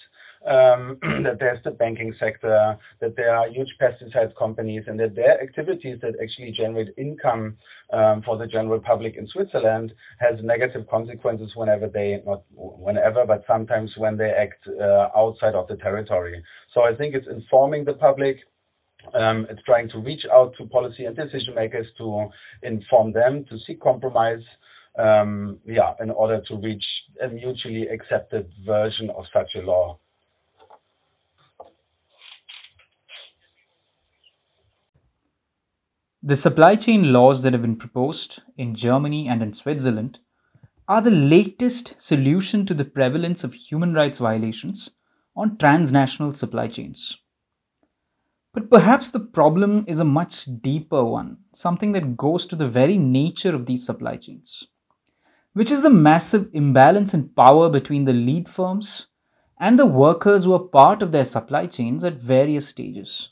um, 0.47 0.99
that 1.25 1.39
there's 1.41 1.63
the 1.65 1.71
banking 1.71 2.15
sector, 2.21 2.77
that 3.01 3.17
there 3.17 3.35
are 3.35 3.49
huge 3.49 3.75
pesticide 3.81 4.37
companies, 4.37 4.85
and 4.87 5.01
that 5.01 5.15
their 5.15 5.41
activities 5.43 5.99
that 6.03 6.15
actually 6.23 6.53
generate 6.53 6.89
income 6.99 7.57
um, 7.95 8.23
for 8.23 8.37
the 8.37 8.47
general 8.47 8.79
public 8.79 9.17
in 9.17 9.27
Switzerland 9.29 9.93
has 10.19 10.35
negative 10.43 10.87
consequences 10.89 11.51
whenever 11.55 11.89
they, 11.89 12.23
not 12.27 12.45
whenever, 12.55 13.25
but 13.25 13.45
sometimes 13.47 13.91
when 13.97 14.19
they 14.19 14.31
act 14.31 14.69
uh, 14.69 15.09
outside 15.17 15.55
of 15.55 15.67
the 15.69 15.77
territory. 15.77 16.43
So 16.75 16.83
I 16.83 16.95
think 16.95 17.15
it's 17.15 17.27
informing 17.27 17.87
the 17.87 17.95
public, 17.95 18.37
um, 19.15 19.47
it's 19.49 19.63
trying 19.65 19.89
to 19.91 19.99
reach 19.99 20.23
out 20.33 20.55
to 20.59 20.67
policy 20.67 21.05
and 21.05 21.17
decision 21.17 21.55
makers 21.55 21.87
to 21.99 22.29
inform 22.63 23.13
them, 23.13 23.45
to 23.49 23.59
seek 23.67 23.81
compromise, 23.81 24.43
um, 24.99 25.59
yeah, 25.65 25.95
in 26.01 26.11
order 26.11 26.41
to 26.49 26.57
reach 26.57 26.85
a 27.23 27.29
mutually 27.29 27.89
accepted 27.89 28.51
version 28.67 29.11
of 29.11 29.25
such 29.33 29.51
a 29.57 29.61
law. 29.61 29.99
The 36.23 36.37
supply 36.37 36.75
chain 36.75 37.13
laws 37.13 37.43
that 37.43 37.53
have 37.53 37.63
been 37.63 37.77
proposed 37.77 38.43
in 38.57 38.75
Germany 38.75 39.29
and 39.29 39.41
in 39.43 39.55
Switzerland 39.55 40.19
are 40.89 41.01
the 41.01 41.11
latest 41.11 41.95
solution 42.01 42.67
to 42.67 42.75
the 42.75 42.85
prevalence 42.85 43.45
of 43.45 43.55
human 43.55 43.95
rights 43.95 44.19
violations 44.19 44.91
on 45.37 45.57
transnational 45.57 46.35
supply 46.35 46.67
chains. 46.67 47.19
But 48.59 48.71
perhaps 48.71 49.11
the 49.11 49.21
problem 49.21 49.85
is 49.87 50.01
a 50.01 50.05
much 50.05 50.47
deeper 50.63 51.05
one, 51.05 51.37
something 51.53 51.93
that 51.93 52.17
goes 52.17 52.45
to 52.47 52.57
the 52.57 52.69
very 52.69 52.99
nature 52.99 53.55
of 53.55 53.67
these 53.67 53.87
supply 53.87 54.17
chains, 54.17 54.67
which 55.53 55.71
is 55.71 55.81
the 55.83 55.91
massive 55.91 56.51
imbalance 56.53 57.15
in 57.15 57.29
power 57.29 57.71
between 57.71 58.05
the 58.05 58.13
lead 58.13 58.49
firms 58.49 59.07
and 59.61 59.79
the 59.79 59.87
workers 59.87 60.43
who 60.43 60.55
are 60.55 60.59
part 60.59 61.03
of 61.03 61.13
their 61.13 61.25
supply 61.25 61.67
chains 61.67 62.03
at 62.03 62.15
various 62.15 62.67
stages. 62.67 63.31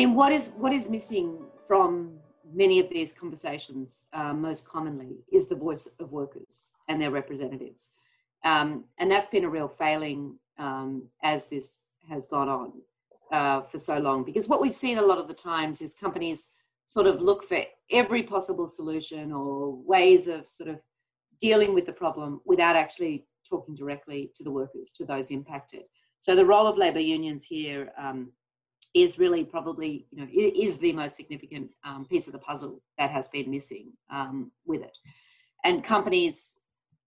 Mean, 0.00 0.14
what 0.14 0.32
is 0.32 0.52
what 0.56 0.72
is 0.72 0.88
missing 0.88 1.38
from 1.68 2.18
many 2.52 2.80
of 2.80 2.88
these 2.88 3.12
conversations, 3.12 4.06
uh, 4.12 4.32
most 4.32 4.66
commonly, 4.66 5.12
is 5.32 5.46
the 5.46 5.54
voice 5.54 5.86
of 6.00 6.10
workers 6.10 6.70
and 6.88 7.00
their 7.00 7.10
representatives, 7.10 7.90
um, 8.44 8.84
and 8.98 9.10
that's 9.10 9.28
been 9.28 9.44
a 9.44 9.48
real 9.48 9.68
failing 9.68 10.38
um, 10.58 11.08
as 11.22 11.48
this 11.48 11.86
has 12.08 12.26
gone 12.26 12.48
on 12.48 12.72
uh, 13.30 13.60
for 13.62 13.78
so 13.78 13.98
long. 13.98 14.24
Because 14.24 14.48
what 14.48 14.60
we've 14.62 14.74
seen 14.74 14.98
a 14.98 15.02
lot 15.10 15.18
of 15.18 15.28
the 15.28 15.34
times 15.34 15.80
is 15.82 15.92
companies 15.94 16.48
sort 16.86 17.06
of 17.06 17.20
look 17.20 17.44
for 17.44 17.62
every 17.90 18.22
possible 18.22 18.68
solution 18.68 19.32
or 19.32 19.76
ways 19.94 20.26
of 20.26 20.48
sort 20.48 20.70
of 20.70 20.78
dealing 21.40 21.72
with 21.74 21.86
the 21.86 21.92
problem 21.92 22.40
without 22.44 22.76
actually 22.76 23.26
talking 23.48 23.74
directly 23.74 24.30
to 24.34 24.42
the 24.42 24.50
workers, 24.50 24.92
to 24.92 25.04
those 25.04 25.30
impacted. 25.30 25.82
So 26.18 26.34
the 26.34 26.44
role 26.44 26.66
of 26.66 26.76
labour 26.76 27.00
unions 27.00 27.44
here 27.44 27.92
um, 27.98 28.32
is 28.94 29.18
really 29.18 29.44
probably 29.44 30.06
you 30.10 30.20
know 30.20 30.28
is 30.32 30.78
the 30.78 30.92
most 30.92 31.16
significant 31.16 31.70
um, 31.84 32.04
piece 32.04 32.26
of 32.26 32.32
the 32.32 32.38
puzzle 32.38 32.82
that 32.98 33.10
has 33.10 33.28
been 33.28 33.50
missing 33.50 33.92
um, 34.10 34.50
with 34.66 34.82
it. 34.82 34.96
And 35.64 35.84
companies 35.84 36.56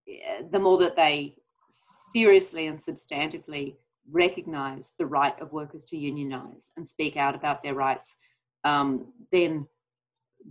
eh, 0.08 0.44
the 0.52 0.60
more 0.60 0.78
that 0.80 0.96
they 0.96 1.36
seriously 1.70 2.68
and 2.68 2.78
substantively 2.78 3.76
recognize 4.12 4.94
the 5.00 5.06
right 5.06 5.40
of 5.42 5.54
workers 5.54 5.84
to 5.86 5.98
unionize 5.98 6.72
and 6.78 6.86
speak 6.86 7.18
out 7.18 7.36
about 7.36 7.64
their 7.64 7.74
rights 7.74 8.16
um, 8.64 9.08
then 9.32 9.68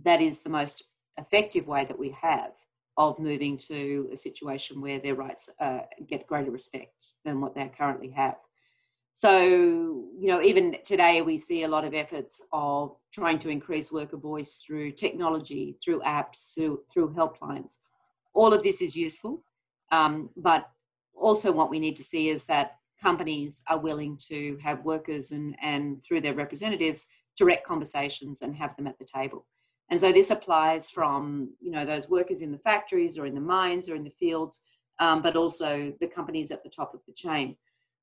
that 0.03 0.21
is 0.21 0.41
the 0.41 0.49
most 0.49 0.83
effective 1.17 1.67
way 1.67 1.85
that 1.85 1.97
we 1.97 2.15
have 2.19 2.51
of 2.97 3.17
moving 3.19 3.57
to 3.57 4.09
a 4.11 4.17
situation 4.17 4.81
where 4.81 4.99
their 4.99 5.15
rights 5.15 5.49
uh, 5.59 5.79
get 6.07 6.27
greater 6.27 6.51
respect 6.51 7.13
than 7.25 7.41
what 7.41 7.55
they 7.55 7.71
currently 7.77 8.09
have 8.09 8.35
so, 9.13 9.39
you 10.19 10.27
know, 10.27 10.41
even 10.41 10.75
today 10.83 11.21
we 11.21 11.37
see 11.37 11.63
a 11.63 11.67
lot 11.67 11.85
of 11.85 11.93
efforts 11.93 12.43
of 12.51 12.95
trying 13.13 13.37
to 13.39 13.49
increase 13.49 13.91
worker 13.91 14.17
voice 14.17 14.55
through 14.55 14.91
technology, 14.91 15.77
through 15.83 16.01
apps, 16.01 16.55
through, 16.55 16.81
through 16.91 17.13
helplines. 17.13 17.77
All 18.33 18.53
of 18.53 18.63
this 18.63 18.81
is 18.81 18.95
useful, 18.95 19.43
um, 19.91 20.29
but 20.35 20.67
also 21.15 21.51
what 21.51 21.69
we 21.69 21.79
need 21.79 21.95
to 21.97 22.03
see 22.03 22.29
is 22.29 22.45
that 22.45 22.77
companies 23.01 23.61
are 23.69 23.77
willing 23.77 24.17
to 24.29 24.57
have 24.63 24.83
workers 24.83 25.31
and, 25.31 25.55
and 25.61 26.03
through 26.03 26.21
their 26.21 26.33
representatives 26.33 27.05
direct 27.37 27.65
conversations 27.65 28.41
and 28.41 28.55
have 28.55 28.75
them 28.77 28.87
at 28.87 28.97
the 28.99 29.05
table. 29.05 29.45
And 29.89 29.99
so 29.99 30.11
this 30.11 30.31
applies 30.31 30.89
from 30.89 31.51
you 31.59 31.71
know 31.71 31.85
those 31.85 32.09
workers 32.09 32.41
in 32.41 32.51
the 32.51 32.57
factories 32.57 33.17
or 33.17 33.25
in 33.25 33.35
the 33.35 33.41
mines 33.41 33.89
or 33.89 33.95
in 33.95 34.03
the 34.03 34.09
fields, 34.09 34.61
um, 34.99 35.21
but 35.21 35.35
also 35.35 35.93
the 35.99 36.07
companies 36.07 36.51
at 36.51 36.63
the 36.63 36.69
top 36.69 36.93
of 36.93 37.01
the 37.05 37.13
chain. 37.13 37.55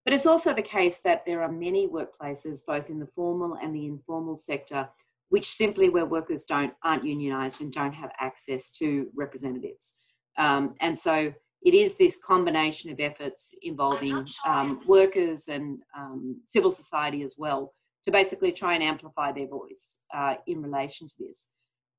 But 0.04 0.14
it's 0.14 0.26
also 0.26 0.54
the 0.54 0.62
case 0.62 0.98
that 1.00 1.24
there 1.26 1.42
are 1.42 1.52
many 1.52 1.86
workplaces, 1.86 2.64
both 2.66 2.88
in 2.88 2.98
the 2.98 3.06
formal 3.14 3.58
and 3.62 3.74
the 3.74 3.86
informal 3.86 4.36
sector, 4.36 4.88
which 5.28 5.46
simply 5.46 5.88
where 5.88 6.06
workers 6.06 6.44
don't 6.44 6.72
aren't 6.82 7.04
unionised 7.04 7.60
and 7.60 7.72
don't 7.72 7.92
have 7.92 8.10
access 8.18 8.70
to 8.72 9.08
representatives. 9.14 9.96
Um, 10.38 10.74
and 10.80 10.96
so 10.96 11.32
it 11.62 11.74
is 11.74 11.96
this 11.96 12.16
combination 12.16 12.90
of 12.90 13.00
efforts 13.00 13.54
involving 13.62 14.26
um, 14.46 14.80
workers 14.86 15.48
and 15.48 15.78
um, 15.96 16.40
civil 16.46 16.70
society 16.70 17.22
as 17.22 17.34
well 17.36 17.74
to 18.04 18.10
basically 18.10 18.50
try 18.50 18.74
and 18.74 18.82
amplify 18.82 19.30
their 19.30 19.46
voice 19.46 19.98
uh, 20.14 20.36
in 20.46 20.62
relation 20.62 21.06
to 21.06 21.14
this. 21.18 21.50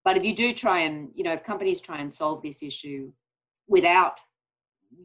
But 0.04 0.18
if 0.18 0.24
you 0.26 0.36
do 0.36 0.52
try 0.52 0.80
and, 0.80 1.10
you 1.14 1.24
know, 1.24 1.34
if 1.34 1.44
companies 1.44 1.80
try 1.80 2.00
and 2.00 2.12
solve 2.12 2.42
this 2.42 2.64
issue 2.64 3.12
without 3.68 4.18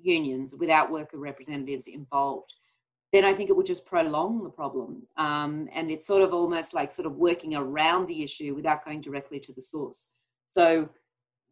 unions, 0.02 0.54
without 0.54 0.90
worker 0.90 1.18
representatives 1.18 1.86
involved, 1.86 2.54
then 3.12 3.24
I 3.24 3.34
think 3.34 3.50
it 3.50 3.56
would 3.56 3.66
just 3.66 3.86
prolong 3.86 4.42
the 4.42 4.50
problem. 4.50 5.02
Um, 5.16 5.68
and 5.72 5.90
it's 5.90 6.06
sort 6.06 6.22
of 6.22 6.34
almost 6.34 6.74
like 6.74 6.90
sort 6.90 7.06
of 7.06 7.16
working 7.16 7.54
around 7.54 8.06
the 8.06 8.22
issue 8.22 8.54
without 8.54 8.84
going 8.84 9.00
directly 9.00 9.40
to 9.40 9.52
the 9.52 9.62
source. 9.62 10.12
So 10.48 10.88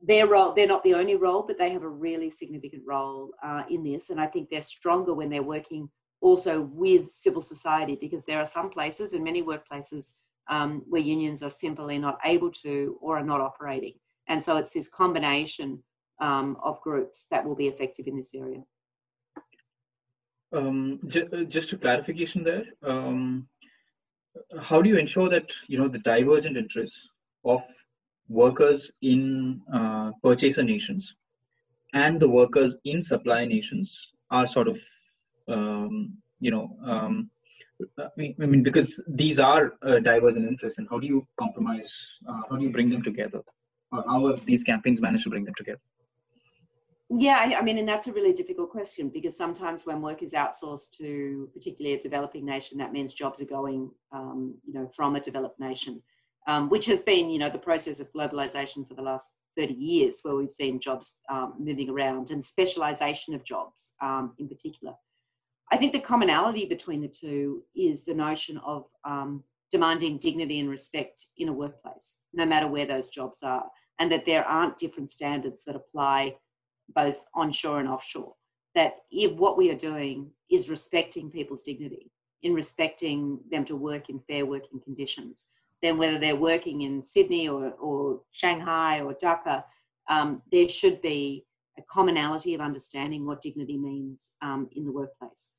their 0.03 0.27
role, 0.27 0.53
they're 0.53 0.67
not 0.67 0.83
the 0.83 0.95
only 0.95 1.15
role, 1.15 1.43
but 1.47 1.59
they 1.59 1.71
have 1.71 1.83
a 1.83 1.89
really 1.89 2.31
significant 2.31 2.83
role 2.87 3.31
uh, 3.43 3.63
in 3.71 3.85
this. 3.85 4.11
And 4.11 4.21
I 4.21 4.27
think 4.27 4.51
they're 4.51 4.61
stronger 4.61 5.15
when 5.15 5.31
they're 5.31 5.43
working 5.43 5.89
also 6.21 6.63
with 6.73 7.09
civil 7.09 7.43
society 7.43 7.97
because 8.01 8.25
there 8.25 8.41
are 8.41 8.47
some 8.47 8.71
places 8.71 9.13
and 9.13 9.23
many 9.23 9.43
workplaces 9.43 10.13
um, 10.51 10.83
where 10.89 11.01
unions 11.01 11.43
are 11.43 11.51
simply 11.51 11.99
not 11.99 12.19
able 12.25 12.51
to 12.51 12.99
or 13.01 13.19
are 13.19 13.25
not 13.25 13.41
operating. 13.41 13.95
And 14.29 14.43
so 14.43 14.57
it's 14.57 14.73
this 14.73 14.89
combination 14.89 15.83
um, 16.21 16.57
of 16.63 16.81
groups 16.81 17.27
that 17.31 17.45
will 17.45 17.55
be 17.55 17.69
effective 17.69 18.07
in 18.07 18.17
this 18.17 18.35
area 18.35 18.63
um, 20.55 21.01
j- 21.09 21.29
uh, 21.33 21.45
just 21.45 21.73
a 21.73 21.79
clarification 21.79 22.45
there. 22.45 22.65
Um, 22.83 23.49
how 24.61 24.83
do 24.83 24.89
you 24.89 24.97
ensure 24.99 25.29
that 25.29 25.53
you 25.69 25.79
know 25.79 25.89
the 25.89 25.99
divergent 25.99 26.57
interests 26.57 27.09
of 27.45 27.63
workers 28.29 28.91
in 29.03 29.61
uh, 29.73 30.11
purchaser 30.23 30.63
nations 30.63 31.15
and 31.93 32.19
the 32.19 32.29
workers 32.29 32.77
in 32.85 33.03
supply 33.03 33.45
nations 33.45 34.13
are 34.31 34.47
sort 34.47 34.69
of 34.69 34.79
um, 35.49 36.17
you 36.41 36.51
know 36.51 36.77
um, 36.85 37.31
I 37.99 38.09
mean 38.47 38.63
because 38.63 39.01
these 39.09 39.41
are 39.41 39.75
uh, 39.83 39.99
divergent 39.99 40.49
interests 40.49 40.79
and 40.79 40.89
how 40.91 40.99
do 40.99 41.07
you 41.07 41.27
compromise 41.39 41.91
uh, 42.29 42.43
how 42.49 42.57
do 42.57 42.65
you 42.65 42.71
bring 42.71 42.91
them 42.91 43.03
together 43.03 43.43
or 43.93 44.05
how 44.07 44.27
have 44.29 44.45
these 44.47 44.63
campaigns 44.63 45.01
managed 45.01 45.25
to 45.25 45.31
bring 45.31 45.45
them 45.45 45.55
together 45.57 45.81
yeah, 47.19 47.37
I, 47.39 47.59
I 47.59 47.63
mean, 47.63 47.79
and 47.79 47.89
that's 47.89 48.09
a 48.09 48.13
really 48.13 48.33
difficult 48.33 48.71
question 48.71 49.09
because 49.09 49.37
sometimes 49.37 49.85
when 49.87 50.01
work 50.01 50.23
is 50.23 50.33
outsourced 50.33 50.97
to 50.99 51.49
particularly 51.53 51.97
a 51.97 52.01
developing 52.01 52.45
nation, 52.45 52.79
that 52.79 52.93
means 52.93 53.13
jobs 53.13 53.41
are 53.41 53.47
going, 53.47 53.91
um, 54.13 54.55
you 54.67 54.73
know, 54.73 54.89
from 54.95 55.17
a 55.17 55.21
developed 55.21 55.61
nation. 55.61 56.03
um, 56.47 56.69
which 56.69 56.87
has 56.87 57.01
been, 57.01 57.31
you 57.31 57.39
know, 57.39 57.49
the 57.49 57.59
process 57.59 58.01
of 58.01 58.13
globalization 58.13 58.87
for 58.87 58.95
the 58.95 59.03
last 59.03 59.29
30 59.57 59.75
years, 59.75 60.21
where 60.23 60.35
we've 60.35 60.51
seen 60.51 60.81
jobs 60.81 61.17
um, 61.31 61.55
moving 61.59 61.89
around 61.89 62.31
and 62.31 62.45
specialization 62.45 63.35
of 63.35 63.45
jobs 63.45 63.95
um, 64.03 64.35
in 64.39 64.49
particular. 64.49 64.95
I 65.73 65.77
think 65.77 65.93
the 65.93 66.01
commonality 66.01 66.67
between 66.67 67.01
the 67.01 67.09
two 67.09 67.63
is 67.75 68.05
the 68.05 68.15
notion 68.15 68.59
of 68.59 68.85
um, 69.05 69.43
demanding 69.71 70.19
dignity 70.19 70.61
and 70.61 70.69
respect 70.69 71.27
in 71.39 71.49
a 71.49 71.53
workplace, 71.53 72.19
no 72.33 72.45
matter 72.45 72.69
where 72.69 72.85
those 72.85 73.09
jobs 73.09 73.43
are, 73.43 73.65
and 73.99 74.13
that 74.13 74.27
there 74.27 74.45
aren't 74.45 74.79
different 74.79 75.11
standards 75.11 75.63
that 75.65 75.77
apply 75.77 76.35
both 76.95 77.25
onshore 77.35 77.81
and 77.81 77.89
offshore. 77.89 78.35
That 78.75 78.95
if 79.11 79.39
what 79.39 79.57
we 79.57 79.71
are 79.71 79.77
doing 79.77 80.31
is 80.51 80.69
respecting 80.69 81.31
people's 81.31 81.63
dignity, 81.63 82.11
in 82.43 82.53
respecting 82.55 83.39
them 83.51 83.65
to 83.65 83.77
work 83.77 84.11
in 84.11 84.21
fair 84.21 84.45
working 84.45 84.81
conditions, 84.81 85.47
then 85.83 85.97
whether 85.97 86.19
they're 86.19 86.37
working 86.37 86.83
in 86.83 87.03
Sydney 87.03 87.49
or, 87.49 87.71
or 87.73 88.21
Shanghai 88.33 89.01
or 89.01 89.15
Dhaka, 89.15 89.65
um, 90.09 90.43
there 90.51 90.69
should 90.69 91.01
be 91.03 91.45
a 91.79 91.83
commonality 91.91 92.55
of 92.55 92.61
understanding 92.61 93.27
what 93.27 93.41
dignity 93.41 93.77
means 93.77 94.33
um, 94.43 94.69
in 94.73 94.85
the 94.85 94.93
workplace. 94.93 95.51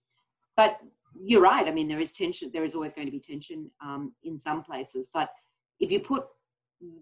But 0.55 0.77
you're 1.19 1.41
right. 1.41 1.67
I 1.67 1.71
mean, 1.71 1.87
there 1.87 1.99
is 1.99 2.11
tension. 2.11 2.49
There 2.51 2.63
is 2.63 2.75
always 2.75 2.93
going 2.93 3.07
to 3.07 3.11
be 3.11 3.19
tension 3.19 3.69
um, 3.83 4.13
in 4.23 4.37
some 4.37 4.63
places. 4.63 5.09
But 5.13 5.29
if 5.79 5.91
you 5.91 5.99
put, 5.99 6.25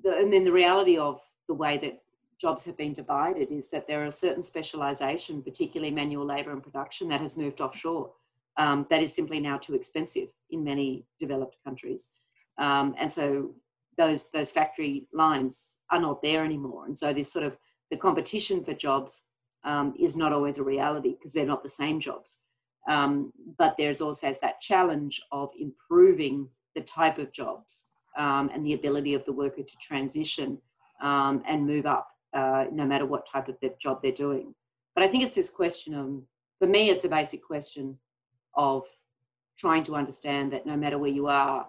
the, 0.04 0.18
and 0.18 0.32
then 0.32 0.44
the 0.44 0.52
reality 0.52 0.98
of 0.98 1.20
the 1.48 1.54
way 1.54 1.78
that 1.78 2.00
jobs 2.40 2.64
have 2.66 2.78
been 2.78 2.94
divided 2.94 3.52
is 3.52 3.70
that 3.70 3.88
there 3.88 4.06
are 4.06 4.12
certain 4.12 4.44
specialization, 4.44 5.42
particularly 5.42 5.94
manual 5.94 6.26
labor 6.26 6.52
and 6.52 6.64
production, 6.64 7.08
that 7.10 7.22
has 7.22 7.38
moved 7.38 7.62
offshore. 7.62 8.12
Um, 8.58 8.86
that 8.90 9.02
is 9.02 9.16
simply 9.16 9.40
now 9.40 9.58
too 9.58 9.74
expensive 9.74 10.28
in 10.52 10.64
many 10.64 11.06
developed 11.20 11.58
countries, 11.66 12.10
um, 12.60 12.94
and 13.00 13.12
so 13.12 13.56
those 13.98 14.30
those 14.30 14.52
factory 14.52 15.08
lines 15.12 15.72
are 15.90 16.00
not 16.00 16.22
there 16.22 16.46
anymore. 16.46 16.86
And 16.86 16.96
so 16.96 17.14
this 17.14 17.32
sort 17.32 17.46
of 17.46 17.58
the 17.90 17.98
competition 17.98 18.64
for 18.64 18.74
jobs 18.74 19.24
um, 19.64 19.94
is 20.00 20.16
not 20.16 20.34
always 20.34 20.58
a 20.58 20.64
reality 20.64 21.12
because 21.12 21.34
they're 21.34 21.46
not 21.46 21.64
the 21.64 21.70
same 21.70 22.00
jobs. 22.00 22.40
Um, 22.88 23.32
but 23.58 23.76
there's 23.78 24.02
also 24.02 24.32
that 24.42 24.60
challenge 24.60 25.22
of 25.32 25.52
improving 25.60 26.50
the 26.76 26.82
type 26.82 27.18
of 27.18 27.32
jobs 27.32 27.86
um, 28.18 28.50
and 28.54 28.66
the 28.66 28.74
ability 28.74 29.14
of 29.14 29.24
the 29.26 29.32
worker 29.32 29.64
to 29.64 29.78
transition 29.82 30.58
um, 31.02 31.44
and 31.48 31.66
move 31.66 31.86
up, 31.86 32.08
uh, 32.34 32.66
no 32.72 32.86
matter 32.86 33.06
what 33.06 33.26
type 33.26 33.48
of 33.48 33.58
job 33.80 34.02
they're 34.02 34.12
doing. 34.12 34.54
But 34.96 35.04
I 35.04 35.08
think 35.08 35.24
it's 35.24 35.36
this 35.36 35.50
question 35.50 35.94
of, 35.94 36.22
for 36.60 36.68
me, 36.68 36.90
it's 36.90 37.04
a 37.04 37.10
basic 37.10 37.44
question 37.44 37.98
of 38.56 38.86
trying 39.58 39.84
to 39.84 39.96
understand 39.96 40.52
that 40.54 40.66
no 40.66 40.76
matter 40.76 40.98
where 40.98 41.12
you 41.12 41.28
are 41.28 41.68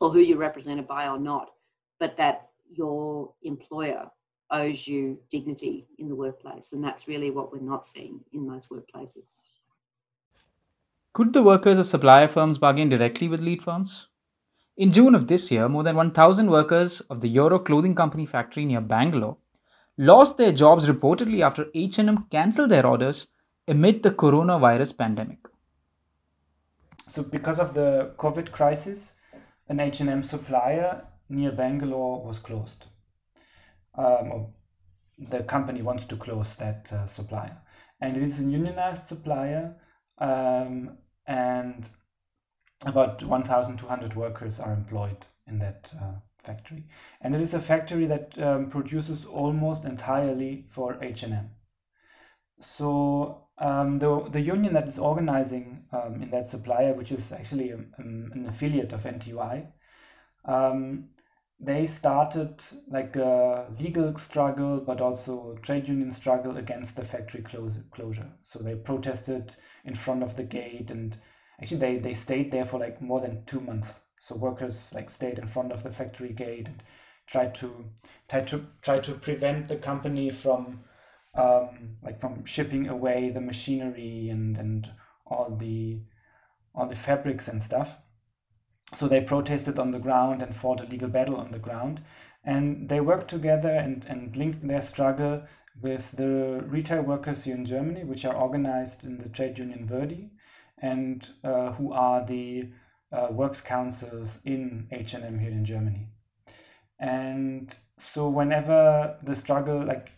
or 0.00 0.10
who 0.10 0.20
you're 0.20 0.38
represented 0.38 0.86
by 0.86 1.08
or 1.08 1.18
not, 1.18 1.50
but 1.98 2.16
that 2.16 2.48
your 2.70 3.32
employer 3.42 4.10
owes 4.50 4.86
you 4.86 5.18
dignity 5.30 5.86
in 5.98 6.08
the 6.08 6.14
workplace. 6.14 6.72
And 6.72 6.82
that's 6.82 7.08
really 7.08 7.30
what 7.30 7.52
we're 7.52 7.60
not 7.60 7.86
seeing 7.86 8.20
in 8.32 8.46
most 8.46 8.70
workplaces. 8.70 9.38
Could 11.14 11.32
the 11.32 11.42
workers 11.42 11.78
of 11.78 11.86
supplier 11.86 12.28
firms 12.28 12.58
bargain 12.58 12.88
directly 12.88 13.28
with 13.28 13.40
lead 13.40 13.62
firms? 13.62 14.08
In 14.76 14.92
June 14.92 15.14
of 15.14 15.26
this 15.26 15.50
year, 15.50 15.68
more 15.68 15.82
than 15.82 15.96
1,000 15.96 16.50
workers 16.50 17.00
of 17.02 17.20
the 17.20 17.28
Euro 17.28 17.58
clothing 17.58 17.94
company 17.94 18.24
factory 18.24 18.64
near 18.64 18.80
Bangalore 18.80 19.36
lost 20.02 20.36
their 20.36 20.52
jobs 20.52 20.88
reportedly 20.88 21.42
after 21.42 21.66
H&M 21.74 22.26
cancelled 22.30 22.70
their 22.70 22.86
orders 22.86 23.28
amid 23.68 24.02
the 24.02 24.10
coronavirus 24.10 24.96
pandemic. 24.98 25.38
So 27.06 27.22
because 27.22 27.60
of 27.60 27.74
the 27.74 28.12
COVID 28.16 28.50
crisis, 28.50 29.12
an 29.68 29.78
H&M 29.78 30.22
supplier 30.22 31.06
near 31.28 31.52
Bangalore 31.52 32.24
was 32.24 32.38
closed. 32.38 32.86
Um, 33.96 34.48
the 35.18 35.44
company 35.44 35.82
wants 35.82 36.04
to 36.06 36.16
close 36.16 36.54
that 36.56 36.92
uh, 36.92 37.06
supplier. 37.06 37.58
And 38.00 38.16
it 38.16 38.24
is 38.24 38.40
a 38.40 38.44
unionized 38.44 39.04
supplier 39.04 39.76
um, 40.18 40.98
and 41.26 41.86
about 42.84 43.22
1,200 43.22 44.16
workers 44.16 44.58
are 44.58 44.72
employed 44.72 45.26
in 45.46 45.58
that 45.60 45.92
uh, 46.00 46.14
factory. 46.42 46.84
And 47.20 47.34
it 47.34 47.40
is 47.40 47.54
a 47.54 47.60
factory 47.60 48.06
that 48.06 48.40
um, 48.40 48.68
produces 48.68 49.24
almost 49.24 49.84
entirely 49.84 50.64
for 50.68 51.02
H&M. 51.02 51.50
So 52.60 53.48
um, 53.58 53.98
the, 53.98 54.28
the 54.28 54.40
union 54.40 54.74
that 54.74 54.88
is 54.88 54.98
organizing 54.98 55.84
um, 55.92 56.22
in 56.22 56.30
that 56.30 56.46
supplier, 56.46 56.94
which 56.94 57.12
is 57.12 57.32
actually 57.32 57.70
a, 57.70 57.78
an 57.98 58.46
affiliate 58.48 58.92
of 58.92 59.04
NTUI, 59.04 59.66
um, 60.44 61.08
they 61.60 61.86
started 61.86 62.60
like 62.88 63.14
a 63.14 63.66
legal 63.78 64.18
struggle, 64.18 64.80
but 64.80 65.00
also 65.00 65.56
trade 65.62 65.86
union 65.86 66.10
struggle 66.10 66.56
against 66.56 66.96
the 66.96 67.04
factory 67.04 67.42
close, 67.42 67.78
closure. 67.92 68.32
So 68.42 68.58
they 68.58 68.74
protested 68.74 69.54
in 69.84 69.94
front 69.94 70.24
of 70.24 70.36
the 70.36 70.42
gate 70.42 70.90
and 70.90 71.16
actually 71.60 71.78
they, 71.78 71.98
they 71.98 72.14
stayed 72.14 72.50
there 72.50 72.64
for 72.64 72.80
like 72.80 73.00
more 73.00 73.20
than 73.20 73.44
two 73.44 73.60
months. 73.60 73.90
So 74.22 74.36
workers 74.36 74.92
like 74.94 75.10
stayed 75.10 75.40
in 75.40 75.48
front 75.48 75.72
of 75.72 75.82
the 75.82 75.90
factory 75.90 76.32
gate 76.32 76.68
and 76.68 76.80
tried 77.26 77.56
to 77.56 77.86
tried 78.28 78.46
to 78.48 78.66
try 78.80 79.00
to 79.00 79.14
prevent 79.14 79.66
the 79.66 79.74
company 79.74 80.30
from 80.30 80.84
um, 81.34 81.96
like 82.04 82.20
from 82.20 82.44
shipping 82.44 82.86
away 82.86 83.30
the 83.30 83.40
machinery 83.40 84.28
and 84.28 84.56
and 84.56 84.88
all 85.26 85.56
the 85.56 86.02
all 86.72 86.86
the 86.86 86.94
fabrics 86.94 87.48
and 87.48 87.60
stuff. 87.60 87.98
So 88.94 89.08
they 89.08 89.22
protested 89.22 89.80
on 89.80 89.90
the 89.90 89.98
ground 89.98 90.40
and 90.40 90.54
fought 90.54 90.80
a 90.80 90.84
legal 90.84 91.08
battle 91.08 91.36
on 91.36 91.50
the 91.50 91.58
ground. 91.58 92.00
And 92.44 92.88
they 92.88 93.00
worked 93.00 93.28
together 93.28 93.74
and, 93.74 94.06
and 94.08 94.36
linked 94.36 94.66
their 94.66 94.82
struggle 94.82 95.42
with 95.80 96.12
the 96.12 96.62
retail 96.64 97.02
workers 97.02 97.42
here 97.42 97.56
in 97.56 97.64
Germany, 97.64 98.04
which 98.04 98.24
are 98.24 98.36
organized 98.36 99.04
in 99.04 99.18
the 99.18 99.28
trade 99.28 99.58
union 99.58 99.84
Verdi, 99.84 100.30
and 100.78 101.28
uh, 101.42 101.72
who 101.72 101.92
are 101.92 102.24
the 102.24 102.68
uh, 103.12 103.28
works 103.30 103.60
councils 103.60 104.38
in 104.44 104.88
H&M 104.90 105.38
here 105.38 105.50
in 105.50 105.64
Germany. 105.64 106.08
And 106.98 107.74
so 107.98 108.28
whenever 108.28 109.16
the 109.22 109.36
struggle, 109.36 109.84
like 109.84 110.10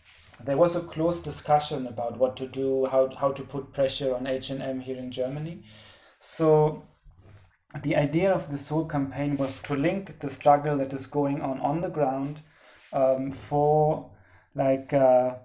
there 0.43 0.57
was 0.57 0.75
a 0.75 0.81
close 0.81 1.19
discussion 1.19 1.87
about 1.87 2.17
what 2.17 2.37
to 2.37 2.47
do, 2.47 2.85
how, 2.85 3.09
how 3.15 3.31
to 3.31 3.43
put 3.43 3.73
pressure 3.73 4.15
on 4.15 4.27
H&M 4.27 4.81
here 4.81 4.97
in 4.97 5.11
Germany. 5.11 5.63
So 6.19 6.83
the 7.83 7.95
idea 7.95 8.31
of 8.31 8.51
this 8.51 8.69
whole 8.69 8.85
campaign 8.85 9.35
was 9.35 9.61
to 9.63 9.75
link 9.75 10.19
the 10.19 10.29
struggle 10.29 10.77
that 10.77 10.93
is 10.93 11.07
going 11.07 11.41
on 11.41 11.59
on 11.59 11.81
the 11.81 11.89
ground 11.89 12.39
um, 12.93 13.31
for 13.31 14.11
like 14.53 14.93
uh, 14.93 15.35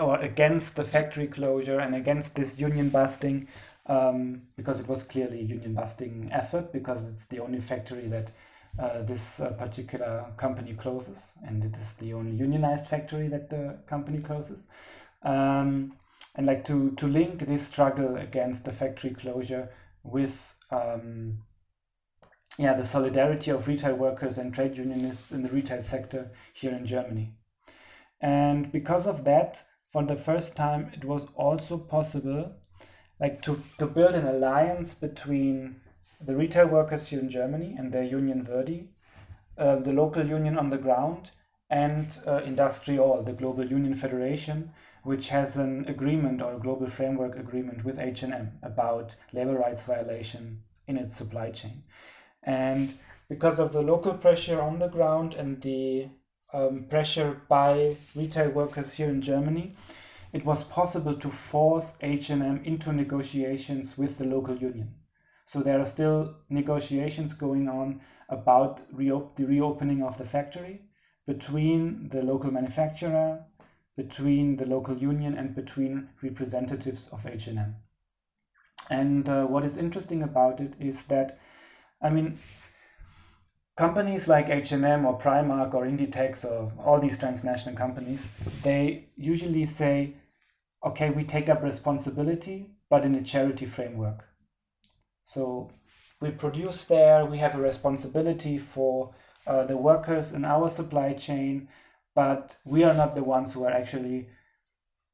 or 0.00 0.18
against 0.20 0.76
the 0.76 0.84
factory 0.84 1.26
closure 1.26 1.78
and 1.78 1.94
against 1.94 2.34
this 2.34 2.58
union 2.58 2.90
busting 2.90 3.48
um, 3.86 4.42
because 4.56 4.80
it 4.80 4.88
was 4.88 5.02
clearly 5.02 5.40
a 5.40 5.44
union 5.44 5.74
busting 5.74 6.30
effort 6.32 6.72
because 6.72 7.04
it's 7.04 7.26
the 7.26 7.40
only 7.40 7.60
factory 7.60 8.06
that 8.08 8.30
uh, 8.78 9.02
this 9.02 9.40
uh, 9.40 9.50
particular 9.52 10.24
company 10.36 10.72
closes 10.74 11.34
and 11.46 11.64
it 11.64 11.76
is 11.76 11.94
the 11.94 12.14
only 12.14 12.34
unionized 12.34 12.86
factory 12.86 13.28
that 13.28 13.50
the 13.50 13.78
company 13.86 14.18
closes. 14.18 14.66
Um, 15.22 15.92
and 16.34 16.46
like 16.46 16.64
to 16.64 16.92
to 16.92 17.06
link 17.06 17.40
this 17.40 17.66
struggle 17.66 18.16
against 18.16 18.64
the 18.64 18.72
factory 18.72 19.10
closure 19.10 19.68
with 20.02 20.54
um, 20.70 21.42
yeah 22.58 22.74
the 22.74 22.86
solidarity 22.86 23.50
of 23.50 23.68
retail 23.68 23.94
workers 23.94 24.38
and 24.38 24.54
trade 24.54 24.76
unionists 24.76 25.32
in 25.32 25.42
the 25.42 25.50
retail 25.50 25.82
sector 25.82 26.30
here 26.54 26.72
in 26.72 26.86
Germany. 26.86 27.34
And 28.20 28.72
because 28.72 29.06
of 29.06 29.24
that 29.24 29.64
for 29.90 30.04
the 30.04 30.16
first 30.16 30.56
time 30.56 30.90
it 30.94 31.04
was 31.04 31.26
also 31.34 31.76
possible 31.76 32.54
like 33.22 33.40
to, 33.40 33.62
to 33.78 33.86
build 33.86 34.16
an 34.16 34.26
alliance 34.26 34.94
between 34.94 35.76
the 36.26 36.36
retail 36.36 36.66
workers 36.66 37.06
here 37.06 37.20
in 37.20 37.30
Germany 37.30 37.76
and 37.78 37.92
their 37.92 38.02
union 38.02 38.44
Verdi, 38.44 38.88
uh, 39.56 39.76
the 39.76 39.92
local 39.92 40.26
union 40.26 40.58
on 40.58 40.70
the 40.70 40.76
ground, 40.76 41.30
and 41.70 42.08
uh, 42.26 42.40
Industriall, 42.40 43.24
the 43.24 43.32
global 43.32 43.64
union 43.64 43.94
federation, 43.94 44.72
which 45.04 45.28
has 45.28 45.56
an 45.56 45.84
agreement 45.88 46.42
or 46.42 46.54
a 46.54 46.58
global 46.58 46.88
framework 46.88 47.36
agreement 47.38 47.84
with 47.84 47.98
H&M 47.98 48.58
about 48.60 49.14
labor 49.32 49.56
rights 49.56 49.84
violation 49.84 50.62
in 50.88 50.96
its 50.96 51.16
supply 51.16 51.50
chain. 51.50 51.84
And 52.42 52.92
because 53.28 53.60
of 53.60 53.72
the 53.72 53.82
local 53.82 54.14
pressure 54.14 54.60
on 54.60 54.80
the 54.80 54.88
ground 54.88 55.34
and 55.34 55.62
the 55.62 56.08
um, 56.52 56.86
pressure 56.90 57.40
by 57.48 57.94
retail 58.16 58.50
workers 58.50 58.94
here 58.94 59.08
in 59.08 59.22
Germany, 59.22 59.76
it 60.32 60.44
was 60.44 60.64
possible 60.64 61.14
to 61.14 61.30
force 61.30 61.96
H&M 62.00 62.62
into 62.64 62.92
negotiations 62.92 63.98
with 63.98 64.18
the 64.18 64.24
local 64.24 64.56
union. 64.56 64.94
So 65.44 65.60
there 65.60 65.80
are 65.80 65.86
still 65.86 66.36
negotiations 66.48 67.34
going 67.34 67.68
on 67.68 68.00
about 68.28 68.80
reop- 68.92 69.36
the 69.36 69.44
reopening 69.44 70.02
of 70.02 70.16
the 70.16 70.24
factory 70.24 70.82
between 71.26 72.08
the 72.08 72.22
local 72.22 72.50
manufacturer, 72.50 73.44
between 73.96 74.56
the 74.56 74.66
local 74.66 74.96
union, 74.96 75.36
and 75.36 75.54
between 75.54 76.08
representatives 76.22 77.08
of 77.12 77.26
H&M. 77.26 77.76
And 78.90 79.28
uh, 79.28 79.44
what 79.44 79.64
is 79.64 79.76
interesting 79.76 80.22
about 80.22 80.60
it 80.60 80.74
is 80.80 81.04
that, 81.06 81.38
I 82.00 82.10
mean, 82.10 82.38
companies 83.76 84.28
like 84.28 84.48
H&M 84.48 85.04
or 85.04 85.18
Primark 85.18 85.74
or 85.74 85.84
Inditex 85.84 86.44
or 86.44 86.72
all 86.82 86.98
these 86.98 87.18
transnational 87.18 87.76
companies, 87.76 88.30
they 88.62 89.08
usually 89.16 89.64
say, 89.64 90.14
okay, 90.84 91.10
we 91.10 91.24
take 91.24 91.48
up 91.48 91.62
responsibility, 91.62 92.70
but 92.90 93.04
in 93.04 93.14
a 93.14 93.22
charity 93.22 93.66
framework. 93.66 94.24
So 95.24 95.70
we 96.20 96.30
produce 96.30 96.84
there, 96.84 97.24
we 97.24 97.38
have 97.38 97.54
a 97.54 97.60
responsibility 97.60 98.58
for 98.58 99.14
uh, 99.46 99.64
the 99.64 99.76
workers 99.76 100.32
in 100.32 100.44
our 100.44 100.68
supply 100.68 101.14
chain, 101.14 101.68
but 102.14 102.56
we 102.64 102.84
are 102.84 102.94
not 102.94 103.14
the 103.14 103.24
ones 103.24 103.52
who 103.52 103.64
are 103.64 103.72
actually 103.72 104.28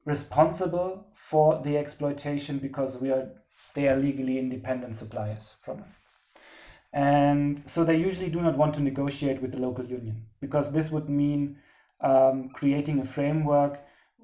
responsible 0.05 1.07
for 1.13 1.61
the 1.63 1.77
exploitation 1.77 2.57
because 2.57 2.97
we 2.97 3.11
are 3.11 3.29
they 3.75 3.87
are 3.87 3.95
legally 3.95 4.39
independent 4.39 4.95
suppliers 4.95 5.55
from 5.61 5.83
us. 5.83 5.99
And 6.91 7.63
so 7.67 7.83
they 7.83 7.97
usually 7.97 8.29
do 8.29 8.41
not 8.41 8.57
want 8.57 8.73
to 8.75 8.81
negotiate 8.81 9.41
with 9.41 9.51
the 9.51 9.59
local 9.59 9.85
union 9.85 10.25
because 10.41 10.71
this 10.71 10.89
would 10.89 11.07
mean 11.07 11.57
um, 12.01 12.49
creating 12.49 12.99
a 12.99 13.05
framework 13.05 13.79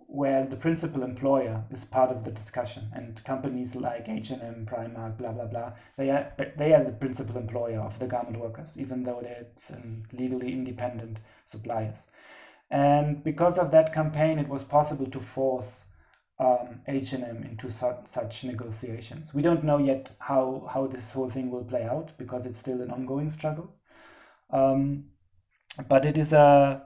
where 0.08 0.46
the 0.46 0.56
principal 0.56 1.04
employer 1.04 1.64
is 1.72 1.84
part 1.84 2.12
of 2.12 2.24
the 2.24 2.32
discussion 2.32 2.90
and 2.94 3.24
companies 3.24 3.76
like 3.76 4.08
H&M, 4.08 4.68
Primark, 4.70 5.18
blah, 5.18 5.32
blah, 5.32 5.46
blah, 5.46 5.72
they 5.98 6.10
are, 6.10 6.32
they 6.58 6.74
are 6.74 6.84
the 6.84 6.92
principal 6.92 7.38
employer 7.38 7.80
of 7.80 8.00
the 8.00 8.08
garment 8.08 8.40
workers, 8.40 8.80
even 8.80 9.04
though 9.04 9.20
they're 9.22 9.48
legally 10.14 10.54
independent 10.54 11.18
suppliers. 11.46 12.08
And 12.70 13.24
because 13.24 13.58
of 13.58 13.72
that 13.72 13.94
campaign, 13.94 14.40
it 14.40 14.48
was 14.48 14.64
possible 14.64 15.08
to 15.08 15.20
force 15.20 15.86
um, 16.40 16.82
H&M 16.88 17.44
into 17.44 17.72
su- 17.72 17.96
such 18.06 18.44
negotiations. 18.44 19.34
We 19.34 19.42
don't 19.42 19.64
know 19.64 19.78
yet 19.78 20.12
how, 20.20 20.70
how 20.74 20.88
this 20.88 21.14
whole 21.14 21.30
thing 21.30 21.50
will 21.52 21.64
play 21.64 21.84
out 21.84 22.18
because 22.18 22.46
it's 22.46 22.60
still 22.60 22.82
an 22.82 22.92
ongoing 22.92 23.30
struggle. 23.30 23.76
Um, 24.50 25.06
but 25.90 26.06
it 26.06 26.18
is 26.18 26.32
a 26.34 26.84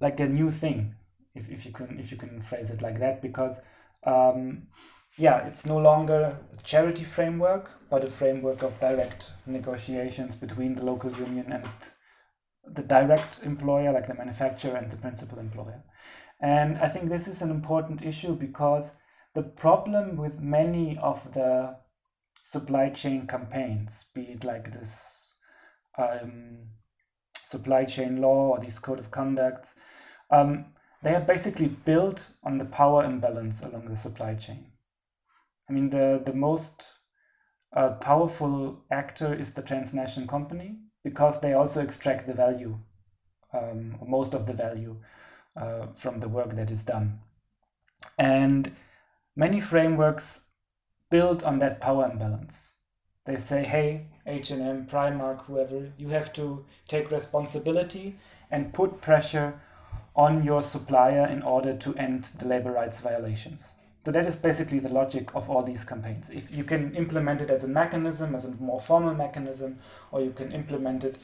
like 0.00 0.20
a 0.20 0.28
new 0.28 0.50
thing, 0.50 0.94
if, 1.34 1.50
if 1.50 1.66
you 1.66 1.72
can 1.72 1.98
if 1.98 2.10
you 2.10 2.16
can 2.16 2.40
phrase 2.40 2.70
it 2.70 2.82
like 2.82 2.98
that, 3.00 3.20
because 3.20 3.60
um, 4.06 4.68
yeah, 5.16 5.46
it's 5.46 5.64
no 5.66 5.78
longer 5.78 6.38
a 6.52 6.62
charity 6.62 7.04
framework, 7.04 7.70
but 7.90 8.04
a 8.04 8.08
framework 8.08 8.62
of 8.62 8.80
direct 8.80 9.32
negotiations 9.46 10.34
between 10.34 10.74
the 10.74 10.84
local 10.84 11.12
union 11.12 11.52
and 11.52 11.68
the 12.66 12.82
direct 12.82 13.42
employer, 13.42 13.92
like 13.92 14.06
the 14.06 14.14
manufacturer, 14.14 14.76
and 14.76 14.90
the 14.90 14.96
principal 14.96 15.38
employer. 15.38 15.82
And 16.40 16.78
I 16.78 16.88
think 16.88 17.08
this 17.08 17.28
is 17.28 17.42
an 17.42 17.50
important 17.50 18.02
issue 18.02 18.34
because 18.34 18.96
the 19.34 19.42
problem 19.42 20.16
with 20.16 20.40
many 20.40 20.98
of 20.98 21.32
the 21.32 21.76
supply 22.42 22.90
chain 22.90 23.26
campaigns, 23.26 24.04
be 24.14 24.22
it 24.22 24.44
like 24.44 24.72
this 24.72 25.36
um, 25.96 26.70
supply 27.42 27.84
chain 27.84 28.20
law 28.20 28.48
or 28.48 28.58
these 28.58 28.78
code 28.78 28.98
of 28.98 29.10
conducts, 29.10 29.74
um, 30.30 30.66
they 31.04 31.14
are 31.14 31.20
basically 31.20 31.68
built 31.68 32.28
on 32.42 32.56
the 32.56 32.64
power 32.64 33.04
imbalance 33.04 33.62
along 33.62 33.88
the 33.88 33.96
supply 33.96 34.34
chain. 34.34 34.72
I 35.68 35.72
mean, 35.74 35.90
the, 35.90 36.22
the 36.24 36.32
most 36.32 36.94
uh, 37.76 37.90
powerful 37.90 38.84
actor 38.90 39.34
is 39.34 39.52
the 39.52 39.62
transnational 39.62 40.26
company 40.26 40.78
because 41.04 41.40
they 41.40 41.52
also 41.52 41.82
extract 41.82 42.26
the 42.26 42.32
value, 42.32 42.78
um, 43.52 43.98
most 44.06 44.32
of 44.32 44.46
the 44.46 44.54
value 44.54 44.96
uh, 45.54 45.88
from 45.92 46.20
the 46.20 46.28
work 46.28 46.56
that 46.56 46.70
is 46.70 46.84
done. 46.84 47.20
And 48.18 48.74
many 49.36 49.60
frameworks 49.60 50.46
build 51.10 51.42
on 51.42 51.58
that 51.58 51.80
power 51.80 52.10
imbalance. 52.10 52.72
They 53.26 53.36
say, 53.36 53.64
hey, 53.64 54.06
H&M, 54.26 54.86
Primark, 54.86 55.42
whoever, 55.42 55.92
you 55.98 56.08
have 56.08 56.32
to 56.34 56.64
take 56.88 57.10
responsibility 57.10 58.16
and 58.50 58.72
put 58.72 59.02
pressure 59.02 59.60
on 60.14 60.44
your 60.44 60.62
supplier 60.62 61.26
in 61.26 61.42
order 61.42 61.76
to 61.76 61.94
end 61.96 62.30
the 62.38 62.46
labor 62.46 62.72
rights 62.72 63.00
violations. 63.00 63.68
So 64.04 64.12
that 64.12 64.26
is 64.26 64.36
basically 64.36 64.80
the 64.80 64.90
logic 64.90 65.34
of 65.34 65.48
all 65.48 65.62
these 65.62 65.82
campaigns. 65.84 66.28
If 66.28 66.54
you 66.54 66.62
can 66.62 66.94
implement 66.94 67.40
it 67.40 67.50
as 67.50 67.64
a 67.64 67.68
mechanism, 67.68 68.34
as 68.34 68.44
a 68.44 68.54
more 68.56 68.80
formal 68.80 69.14
mechanism, 69.14 69.78
or 70.12 70.20
you 70.20 70.30
can 70.30 70.52
implement 70.52 71.04
it 71.04 71.16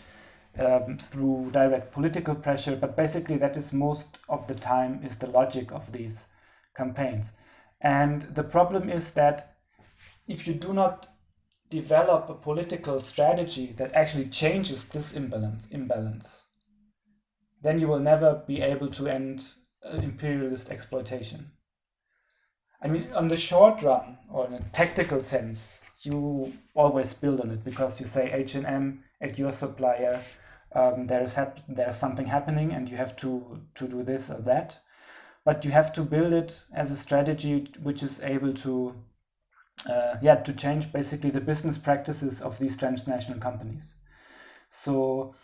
um, 0.59 0.97
through 0.99 1.51
direct 1.53 1.93
political 1.93 2.35
pressure, 2.35 2.75
but 2.75 2.97
basically 2.97 3.37
that 3.37 3.57
is 3.57 3.73
most 3.73 4.19
of 4.29 4.49
the 4.49 4.55
time 4.55 5.01
is 5.05 5.19
the 5.19 5.31
logic 5.31 5.71
of 5.73 5.93
these 5.93 6.29
campaigns. 6.75 7.33
And 7.83 8.23
the 8.23 8.45
problem 8.45 8.89
is 8.89 9.13
that 9.13 9.57
if 10.27 10.47
you 10.47 10.55
do 10.55 10.73
not 10.73 11.07
develop 11.69 12.29
a 12.29 12.35
political 12.35 12.99
strategy 13.01 13.73
that 13.77 13.93
actually 13.93 14.27
changes 14.29 14.89
this 14.89 15.13
imbalance, 15.13 15.69
imbalance, 15.71 16.45
then 17.63 17.81
you 17.81 17.89
will 17.89 18.01
never 18.01 18.43
be 18.47 18.61
able 18.61 18.89
to 18.89 19.09
end 19.09 19.55
uh, 19.85 19.97
imperialist 19.97 20.71
exploitation. 20.71 21.53
I 22.83 22.89
mean, 22.89 23.13
on 23.13 23.29
the 23.29 23.37
short 23.37 23.83
run 23.83 24.19
or 24.31 24.47
in 24.47 24.55
a 24.55 24.63
tactical 24.73 25.21
sense, 25.21 25.85
you 26.03 26.53
always 26.75 27.13
build 27.13 27.41
on 27.41 27.51
it 27.51 27.65
because 27.65 28.01
you 28.01 28.07
say 28.07 28.33
H&M 28.33 29.05
at 29.21 29.39
your 29.39 29.53
supplier, 29.53 30.23
um, 30.75 31.07
there's 31.07 31.35
hap- 31.35 31.61
there's 31.69 31.97
something 31.97 32.27
happening 32.27 32.73
and 32.73 32.89
you 32.89 32.97
have 32.97 33.17
to 33.17 33.61
to 33.75 33.89
do 33.89 34.03
this 34.03 34.31
or 34.31 34.41
that, 34.43 34.79
but 35.45 35.65
you 35.65 35.73
have 35.73 35.93
to 35.95 36.03
build 36.03 36.33
it 36.33 36.63
as 36.73 36.91
a 36.91 36.97
strategy 36.97 37.69
which 37.83 38.03
is 38.03 38.21
able 38.21 38.55
to 38.55 38.95
uh, 39.89 40.17
yeah 40.23 40.37
to 40.37 40.53
change 40.53 40.93
basically 40.93 41.31
the 41.31 41.41
business 41.41 41.77
practices 41.77 42.41
of 42.41 42.59
these 42.59 42.77
transnational 42.77 43.41
companies. 43.41 43.97
So. 44.71 45.35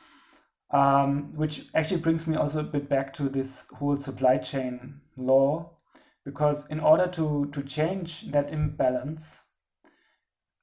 Um, 0.73 1.37
which 1.37 1.67
actually 1.75 2.01
brings 2.01 2.27
me 2.27 2.37
also 2.37 2.59
a 2.59 2.65
bit 2.65 2.89
back 2.89 3.15
to 3.15 3.29
this 3.29 3.67
whole 3.79 3.97
supply 3.97 4.39
chain 4.39 5.01
law 5.17 5.77
because 6.25 6.67
in 6.67 6.81
order 6.81 7.07
to 7.07 7.49
to 7.53 7.63
change 7.63 8.33
that 8.33 8.51
imbalance 8.51 9.45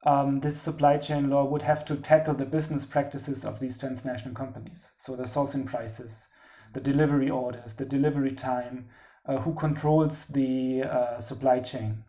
um, 0.06 0.42
this 0.42 0.62
supply 0.62 0.98
chain 0.98 1.30
law 1.30 1.46
would 1.46 1.62
have 1.62 1.86
to 1.86 1.96
tackle 1.96 2.34
the 2.34 2.46
business 2.46 2.84
practices 2.86 3.46
of 3.46 3.62
these 3.62 3.78
transnational 3.78 4.36
companies. 4.36 4.92
So 4.98 5.16
the 5.16 5.24
sourcing 5.24 5.66
prices 5.66 6.28
the 6.74 6.82
delivery 6.82 7.30
orders 7.30 7.76
the 7.76 7.86
delivery 7.86 8.34
time 8.34 8.90
uh, 9.26 9.38
who 9.38 9.54
controls 9.54 10.26
the 10.26 10.84
uh, 10.84 11.20
supply 11.20 11.60
chain. 11.60 12.04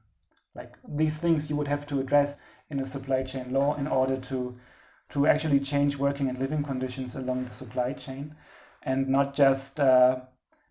Like 0.55 0.75
these 0.89 1.19
things 1.19 1.51
you 1.51 1.57
would 1.57 1.69
have 1.69 1.87
to 1.89 2.01
address 2.01 2.39
in 2.71 2.81
a 2.81 2.87
supply 2.87 3.23
chain 3.23 3.53
law 3.53 3.77
in 3.77 3.87
order 3.87 4.17
to 4.17 4.59
to 5.11 5.27
actually 5.27 5.61
change 5.61 5.97
working 5.97 6.29
and 6.29 6.39
living 6.39 6.63
conditions 6.63 7.15
along 7.15 7.45
the 7.45 7.53
supply 7.53 7.93
chain 7.93 8.35
and 8.83 9.09
not 9.09 9.35
just 9.35 9.81
uh, 9.81 10.17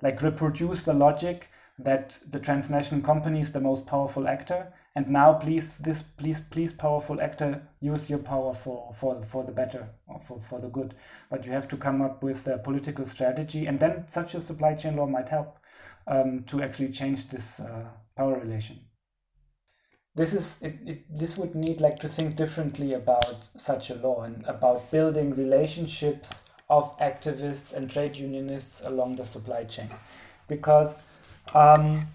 like 0.02 0.22
reproduce 0.22 0.84
the 0.84 0.94
logic 0.94 1.50
that 1.80 2.20
the 2.30 2.40
transnational 2.40 3.04
company 3.04 3.42
is 3.42 3.52
the 3.52 3.60
most 3.60 3.88
powerful 3.88 4.28
actor 4.28 4.74
and 4.96 5.10
now 5.10 5.34
please 5.34 5.80
this 5.80 6.04
please 6.04 6.40
please 6.40 6.72
powerful 6.72 7.20
actor 7.20 7.68
use 7.80 8.10
your 8.10 8.20
power 8.20 8.54
for 8.54 8.94
for 8.94 9.24
for 9.24 9.44
the 9.44 9.52
better 9.52 9.90
or 10.08 10.20
for, 10.20 10.40
for 10.40 10.60
the 10.60 10.68
good. 10.68 10.94
But 11.32 11.46
you 11.46 11.52
have 11.52 11.68
to 11.70 11.78
come 11.78 12.02
up 12.02 12.22
with 12.22 12.48
a 12.48 12.60
political 12.60 13.06
strategy 13.06 13.66
and 13.66 13.80
then 13.80 14.08
such 14.08 14.36
a 14.36 14.42
supply 14.42 14.76
chain 14.76 14.96
law 14.96 15.08
might 15.08 15.30
help 15.30 15.58
um, 16.06 16.44
to 16.48 16.62
actually 16.62 16.92
change 16.92 17.30
this 17.30 17.60
uh, 17.60 17.86
power 18.16 18.40
relation 18.40 18.82
this 20.16 20.34
is 20.34 20.62
it, 20.62 20.76
it, 20.86 21.04
this 21.10 21.38
would 21.38 21.56
need 21.56 21.82
like 21.82 22.00
to 22.00 22.08
think 22.08 22.36
differently 22.36 22.94
about 22.94 23.50
such 23.58 23.90
a 23.90 23.96
law 23.96 24.22
and 24.22 24.46
about 24.46 24.92
building 24.92 25.36
relationships 25.36 26.44
of 26.70 26.98
activists 27.00 27.74
and 27.76 27.90
trade 27.90 28.16
unionists 28.16 28.82
along 28.82 29.16
the 29.16 29.26
supply 29.26 29.64
chain 29.64 29.90
because 30.48 31.04
um, 31.54 32.08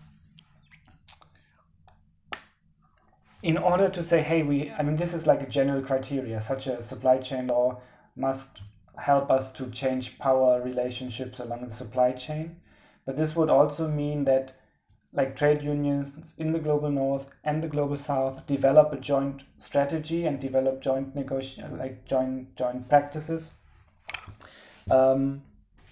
in 3.42 3.56
order 3.56 3.88
to 3.88 4.02
say, 4.02 4.22
hey, 4.22 4.42
we, 4.42 4.70
I 4.72 4.82
mean, 4.82 4.96
this 4.96 5.14
is 5.14 5.26
like 5.26 5.42
a 5.42 5.46
general 5.46 5.82
criteria, 5.82 6.40
such 6.40 6.66
a 6.66 6.82
supply 6.82 7.18
chain 7.18 7.46
law 7.46 7.80
must 8.16 8.60
help 8.96 9.30
us 9.30 9.52
to 9.52 9.70
change 9.70 10.18
power 10.18 10.60
relationships 10.60 11.38
along 11.38 11.66
the 11.66 11.72
supply 11.72 12.12
chain. 12.12 12.56
But 13.06 13.16
this 13.16 13.36
would 13.36 13.48
also 13.48 13.88
mean 13.88 14.24
that 14.24 14.54
like 15.12 15.36
trade 15.36 15.62
unions 15.62 16.35
in 16.36 16.52
the 16.52 16.59
global 16.59 16.90
north 16.90 17.28
and 17.43 17.62
the 17.62 17.68
global 17.68 17.97
south 17.97 18.47
develop 18.47 18.93
a 18.93 19.01
joint 19.01 19.43
strategy 19.59 20.26
and 20.26 20.39
develop 20.40 20.82
joint 20.82 21.16
like 21.78 22.05
joint 22.05 22.55
joint 22.56 22.89
practices 22.89 23.52
um, 24.90 25.43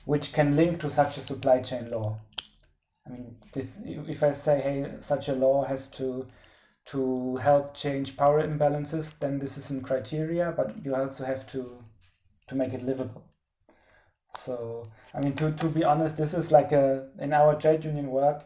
which 0.04 0.32
can 0.32 0.54
link 0.54 0.78
to 0.78 0.90
such 0.90 1.16
a 1.16 1.22
supply 1.22 1.60
chain 1.60 1.90
law 1.90 2.18
I 3.06 3.12
mean, 3.12 3.36
this, 3.52 3.78
if 3.84 4.22
I 4.22 4.32
say, 4.32 4.60
hey, 4.60 4.94
such 5.00 5.28
a 5.28 5.34
law 5.34 5.64
has 5.64 5.88
to 5.90 6.26
to 6.86 7.36
help 7.36 7.74
change 7.74 8.16
power 8.16 8.40
imbalances, 8.40 9.18
then 9.18 9.40
this 9.40 9.58
is 9.58 9.72
in 9.72 9.80
criteria, 9.80 10.54
but 10.56 10.84
you 10.84 10.94
also 10.94 11.24
have 11.24 11.46
to 11.48 11.82
to 12.48 12.54
make 12.54 12.72
it 12.72 12.82
livable. 12.82 13.24
So, 14.38 14.84
I 15.14 15.20
mean, 15.20 15.34
to, 15.34 15.50
to 15.50 15.68
be 15.68 15.82
honest, 15.82 16.16
this 16.16 16.34
is 16.34 16.52
like 16.52 16.72
a 16.72 17.08
in 17.18 17.32
our 17.32 17.54
trade 17.54 17.84
union 17.84 18.10
work, 18.10 18.44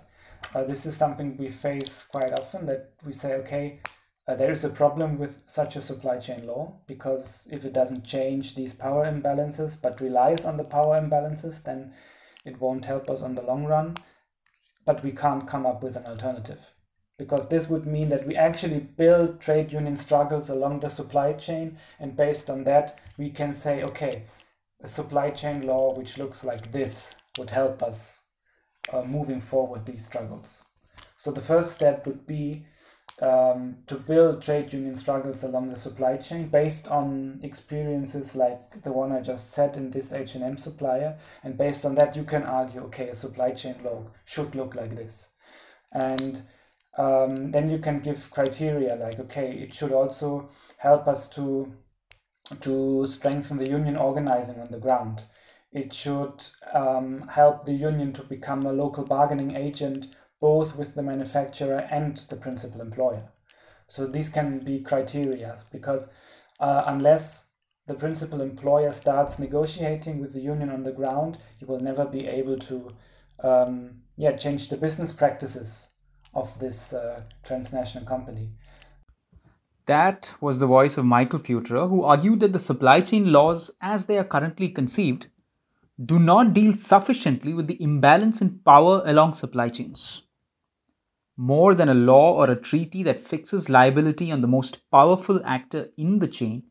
uh, 0.55 0.65
this 0.65 0.87
is 0.87 0.97
something 0.97 1.37
we 1.37 1.49
face 1.49 2.05
quite 2.05 2.33
often 2.33 2.67
that 2.67 2.93
we 3.05 3.13
say, 3.13 3.35
okay, 3.35 3.81
uh, 4.27 4.35
there 4.35 4.53
is 4.53 4.65
a 4.65 4.71
problem 4.71 5.19
with 5.19 5.43
such 5.47 5.77
a 5.77 5.81
supply 5.81 6.19
chain 6.19 6.47
law 6.47 6.81
because 6.87 7.49
if 7.51 7.65
it 7.65 7.73
doesn't 7.73 8.05
change 8.05 8.55
these 8.55 8.75
power 8.75 9.05
imbalances 9.05 9.81
but 9.81 10.01
relies 10.01 10.45
on 10.45 10.57
the 10.57 10.65
power 10.65 11.01
imbalances, 11.01 11.63
then 11.63 11.93
it 12.45 12.61
won't 12.61 12.85
help 12.85 13.11
us 13.11 13.23
on 13.23 13.35
the 13.35 13.43
long 13.43 13.65
run. 13.65 13.97
But 14.87 15.03
we 15.05 15.13
can't 15.13 15.47
come 15.47 15.67
up 15.67 15.83
with 15.83 15.97
an 15.97 16.07
alternative 16.07 16.75
because 17.21 17.49
this 17.49 17.69
would 17.69 17.87
mean 17.87 18.09
that 18.09 18.27
we 18.27 18.35
actually 18.35 18.81
build 18.81 19.41
trade 19.41 19.73
union 19.73 19.95
struggles 19.95 20.49
along 20.49 20.81
the 20.81 20.89
supply 20.89 21.35
chain, 21.35 21.77
and 21.99 22.17
based 22.17 22.49
on 22.49 22.65
that, 22.65 22.99
we 23.19 23.29
can 23.29 23.53
say, 23.53 23.83
okay, 23.83 24.25
a 24.83 24.89
supply 24.89 25.29
chain 25.29 25.67
law 25.67 25.93
which 25.95 26.17
looks 26.17 26.45
like 26.45 26.73
this 26.73 27.15
would 27.37 27.51
help 27.51 27.83
us 27.83 28.23
uh, 28.93 29.03
moving 29.03 29.41
forward 29.41 29.87
these 29.87 30.05
struggles. 30.05 30.65
So 31.17 31.31
the 31.31 31.41
first 31.41 31.73
step 31.73 32.07
would 32.07 32.27
be 32.27 32.65
um, 33.21 33.77
to 33.87 33.97
build 33.97 34.43
trade 34.43 34.73
union 34.73 34.97
struggles 34.97 35.43
along 35.43 35.69
the 35.69 35.77
supply 35.77 36.17
chain 36.17 36.49
based 36.49 36.89
on 36.89 37.41
experiences 37.43 38.35
like 38.35 38.83
the 38.83 38.93
one 38.93 39.12
I 39.12 39.21
just 39.21 39.53
said 39.53 39.77
in 39.77 39.91
this 39.91 40.12
H&M 40.12 40.57
supplier. 40.57 41.19
And 41.43 41.59
based 41.59 41.85
on 41.85 41.95
that, 41.97 42.17
you 42.17 42.25
can 42.25 42.45
argue, 42.45 42.81
okay, 42.85 43.09
a 43.09 43.15
supply 43.15 43.51
chain 43.53 43.77
log 43.85 44.11
should 44.25 44.55
look 44.55 44.75
like 44.75 44.97
this. 44.97 45.29
And 45.93 46.43
um, 46.97 47.51
then 47.51 47.71
you 47.71 47.79
can 47.79 48.01
give 48.01 48.31
criteria 48.31 48.97
like, 48.97 49.21
okay, 49.21 49.53
it 49.53 49.75
should 49.75 49.93
also 49.93 50.49
help 50.79 51.07
us 51.07 51.29
to 51.29 51.73
to 52.61 53.07
strengthen 53.07 53.59
the 53.59 53.69
union 53.69 53.97
organizing 53.97 54.59
on 54.59 54.67
the 54.73 54.79
ground. 54.79 55.25
It 55.73 55.93
should 55.93 56.45
um, 56.73 57.29
help 57.29 57.65
the 57.65 57.73
union 57.73 58.13
to 58.15 58.23
become 58.23 58.63
a 58.63 58.73
local 58.73 59.05
bargaining 59.05 59.55
agent 59.55 60.17
both 60.41 60.75
with 60.75 60.95
the 60.95 61.03
manufacturer 61.03 61.87
and 61.91 62.17
the 62.17 62.37
principal 62.37 62.81
employer. 62.81 63.29
So 63.87 64.07
these 64.07 64.29
can 64.29 64.61
be 64.61 64.81
criteria 64.81 65.57
because 65.71 66.09
uh, 66.59 66.85
unless 66.87 67.47
the 67.87 67.95
principal 67.95 68.41
employer 68.41 68.93
starts 68.93 69.39
negotiating 69.39 70.21
with 70.21 70.33
the 70.33 70.41
union 70.41 70.71
on 70.71 70.85
the 70.85 70.93
ground, 70.93 71.39
you 71.59 71.67
will 71.67 71.81
never 71.81 72.07
be 72.07 72.27
able 72.27 72.59
to 72.59 72.91
um, 73.43 74.03
yeah, 74.17 74.33
change 74.33 74.69
the 74.69 74.77
business 74.77 75.13
practices 75.13 75.89
of 76.35 76.59
this 76.61 76.93
uh, 76.93 77.23
transnational 77.43 78.07
company. 78.07 78.51
That 79.87 80.33
was 80.41 80.61
the 80.61 80.67
voice 80.67 80.97
of 80.99 81.05
Michael 81.05 81.41
Fütterer, 81.41 81.89
who 81.89 82.05
argued 82.05 82.41
that 82.41 82.53
the 82.53 82.61
supply 82.61 83.01
chain 83.01 83.33
laws, 83.33 83.73
as 83.83 84.05
they 84.05 84.19
are 84.19 84.25
currently 84.25 84.69
conceived, 84.69 85.27
do 86.05 86.19
not 86.19 86.53
deal 86.53 86.75
sufficiently 86.77 87.55
with 87.55 87.67
the 87.67 87.83
imbalance 87.83 88.41
in 88.41 88.59
power 88.61 89.03
along 89.05 89.35
supply 89.35 89.69
chains 89.69 90.23
more 91.41 91.75
than 91.75 91.89
a 91.89 91.95
law 91.95 92.35
or 92.35 92.51
a 92.51 92.61
treaty 92.61 93.03
that 93.03 93.25
fixes 93.25 93.71
liability 93.71 94.31
on 94.31 94.43
the 94.43 94.47
most 94.47 94.79
powerful 94.91 95.41
actor 95.47 95.89
in 95.97 96.19
the 96.19 96.29
chain, 96.29 96.63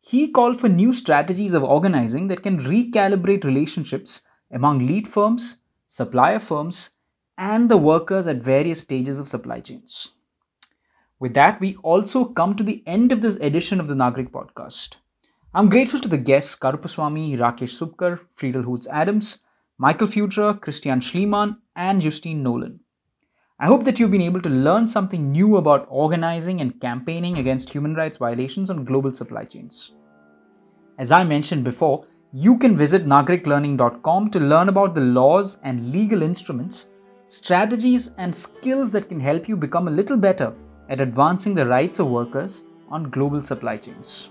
he 0.00 0.26
called 0.26 0.58
for 0.58 0.68
new 0.68 0.92
strategies 0.92 1.52
of 1.54 1.62
organizing 1.62 2.26
that 2.26 2.42
can 2.42 2.58
recalibrate 2.58 3.44
relationships 3.44 4.22
among 4.50 4.84
lead 4.84 5.06
firms, 5.06 5.56
supplier 5.86 6.40
firms, 6.40 6.90
and 7.38 7.70
the 7.70 7.76
workers 7.76 8.26
at 8.26 8.42
various 8.42 8.80
stages 8.80 9.20
of 9.20 9.28
supply 9.28 9.60
chains. 9.60 10.10
With 11.20 11.34
that, 11.34 11.60
we 11.60 11.76
also 11.76 12.24
come 12.24 12.56
to 12.56 12.64
the 12.64 12.82
end 12.86 13.12
of 13.12 13.22
this 13.22 13.36
edition 13.36 13.78
of 13.78 13.86
the 13.86 13.94
Nagrik 13.94 14.32
podcast. 14.32 14.96
I'm 15.54 15.68
grateful 15.68 16.00
to 16.00 16.08
the 16.08 16.16
guests 16.16 16.56
Karuppuswamy, 16.56 17.36
Rakesh 17.38 17.76
Supkar, 17.78 18.18
Friedel 18.36 18.62
Hutz-Adams, 18.62 19.40
Michael 19.76 20.06
Fütterer, 20.06 20.58
Christian 20.58 21.00
Schliemann, 21.00 21.58
and 21.76 22.00
Justine 22.00 22.42
Nolan. 22.42 22.80
I 23.60 23.66
hope 23.66 23.84
that 23.84 24.00
you've 24.00 24.10
been 24.10 24.22
able 24.22 24.40
to 24.40 24.48
learn 24.48 24.88
something 24.88 25.30
new 25.30 25.56
about 25.56 25.86
organizing 25.90 26.62
and 26.62 26.80
campaigning 26.80 27.36
against 27.36 27.68
human 27.68 27.94
rights 27.94 28.16
violations 28.16 28.70
on 28.70 28.86
global 28.86 29.12
supply 29.12 29.44
chains. 29.44 29.92
As 30.98 31.12
I 31.12 31.22
mentioned 31.22 31.64
before, 31.64 32.06
you 32.32 32.56
can 32.56 32.74
visit 32.74 33.04
nagriklearning.com 33.04 34.30
to 34.30 34.40
learn 34.40 34.70
about 34.70 34.94
the 34.94 35.02
laws 35.02 35.58
and 35.64 35.92
legal 35.92 36.22
instruments, 36.22 36.86
strategies, 37.26 38.12
and 38.16 38.34
skills 38.34 38.90
that 38.92 39.10
can 39.10 39.20
help 39.20 39.50
you 39.50 39.56
become 39.58 39.86
a 39.86 39.98
little 40.00 40.16
better 40.16 40.54
at 40.88 41.02
advancing 41.02 41.54
the 41.54 41.66
rights 41.66 41.98
of 41.98 42.06
workers 42.06 42.62
on 42.88 43.10
global 43.10 43.42
supply 43.42 43.76
chains. 43.76 44.30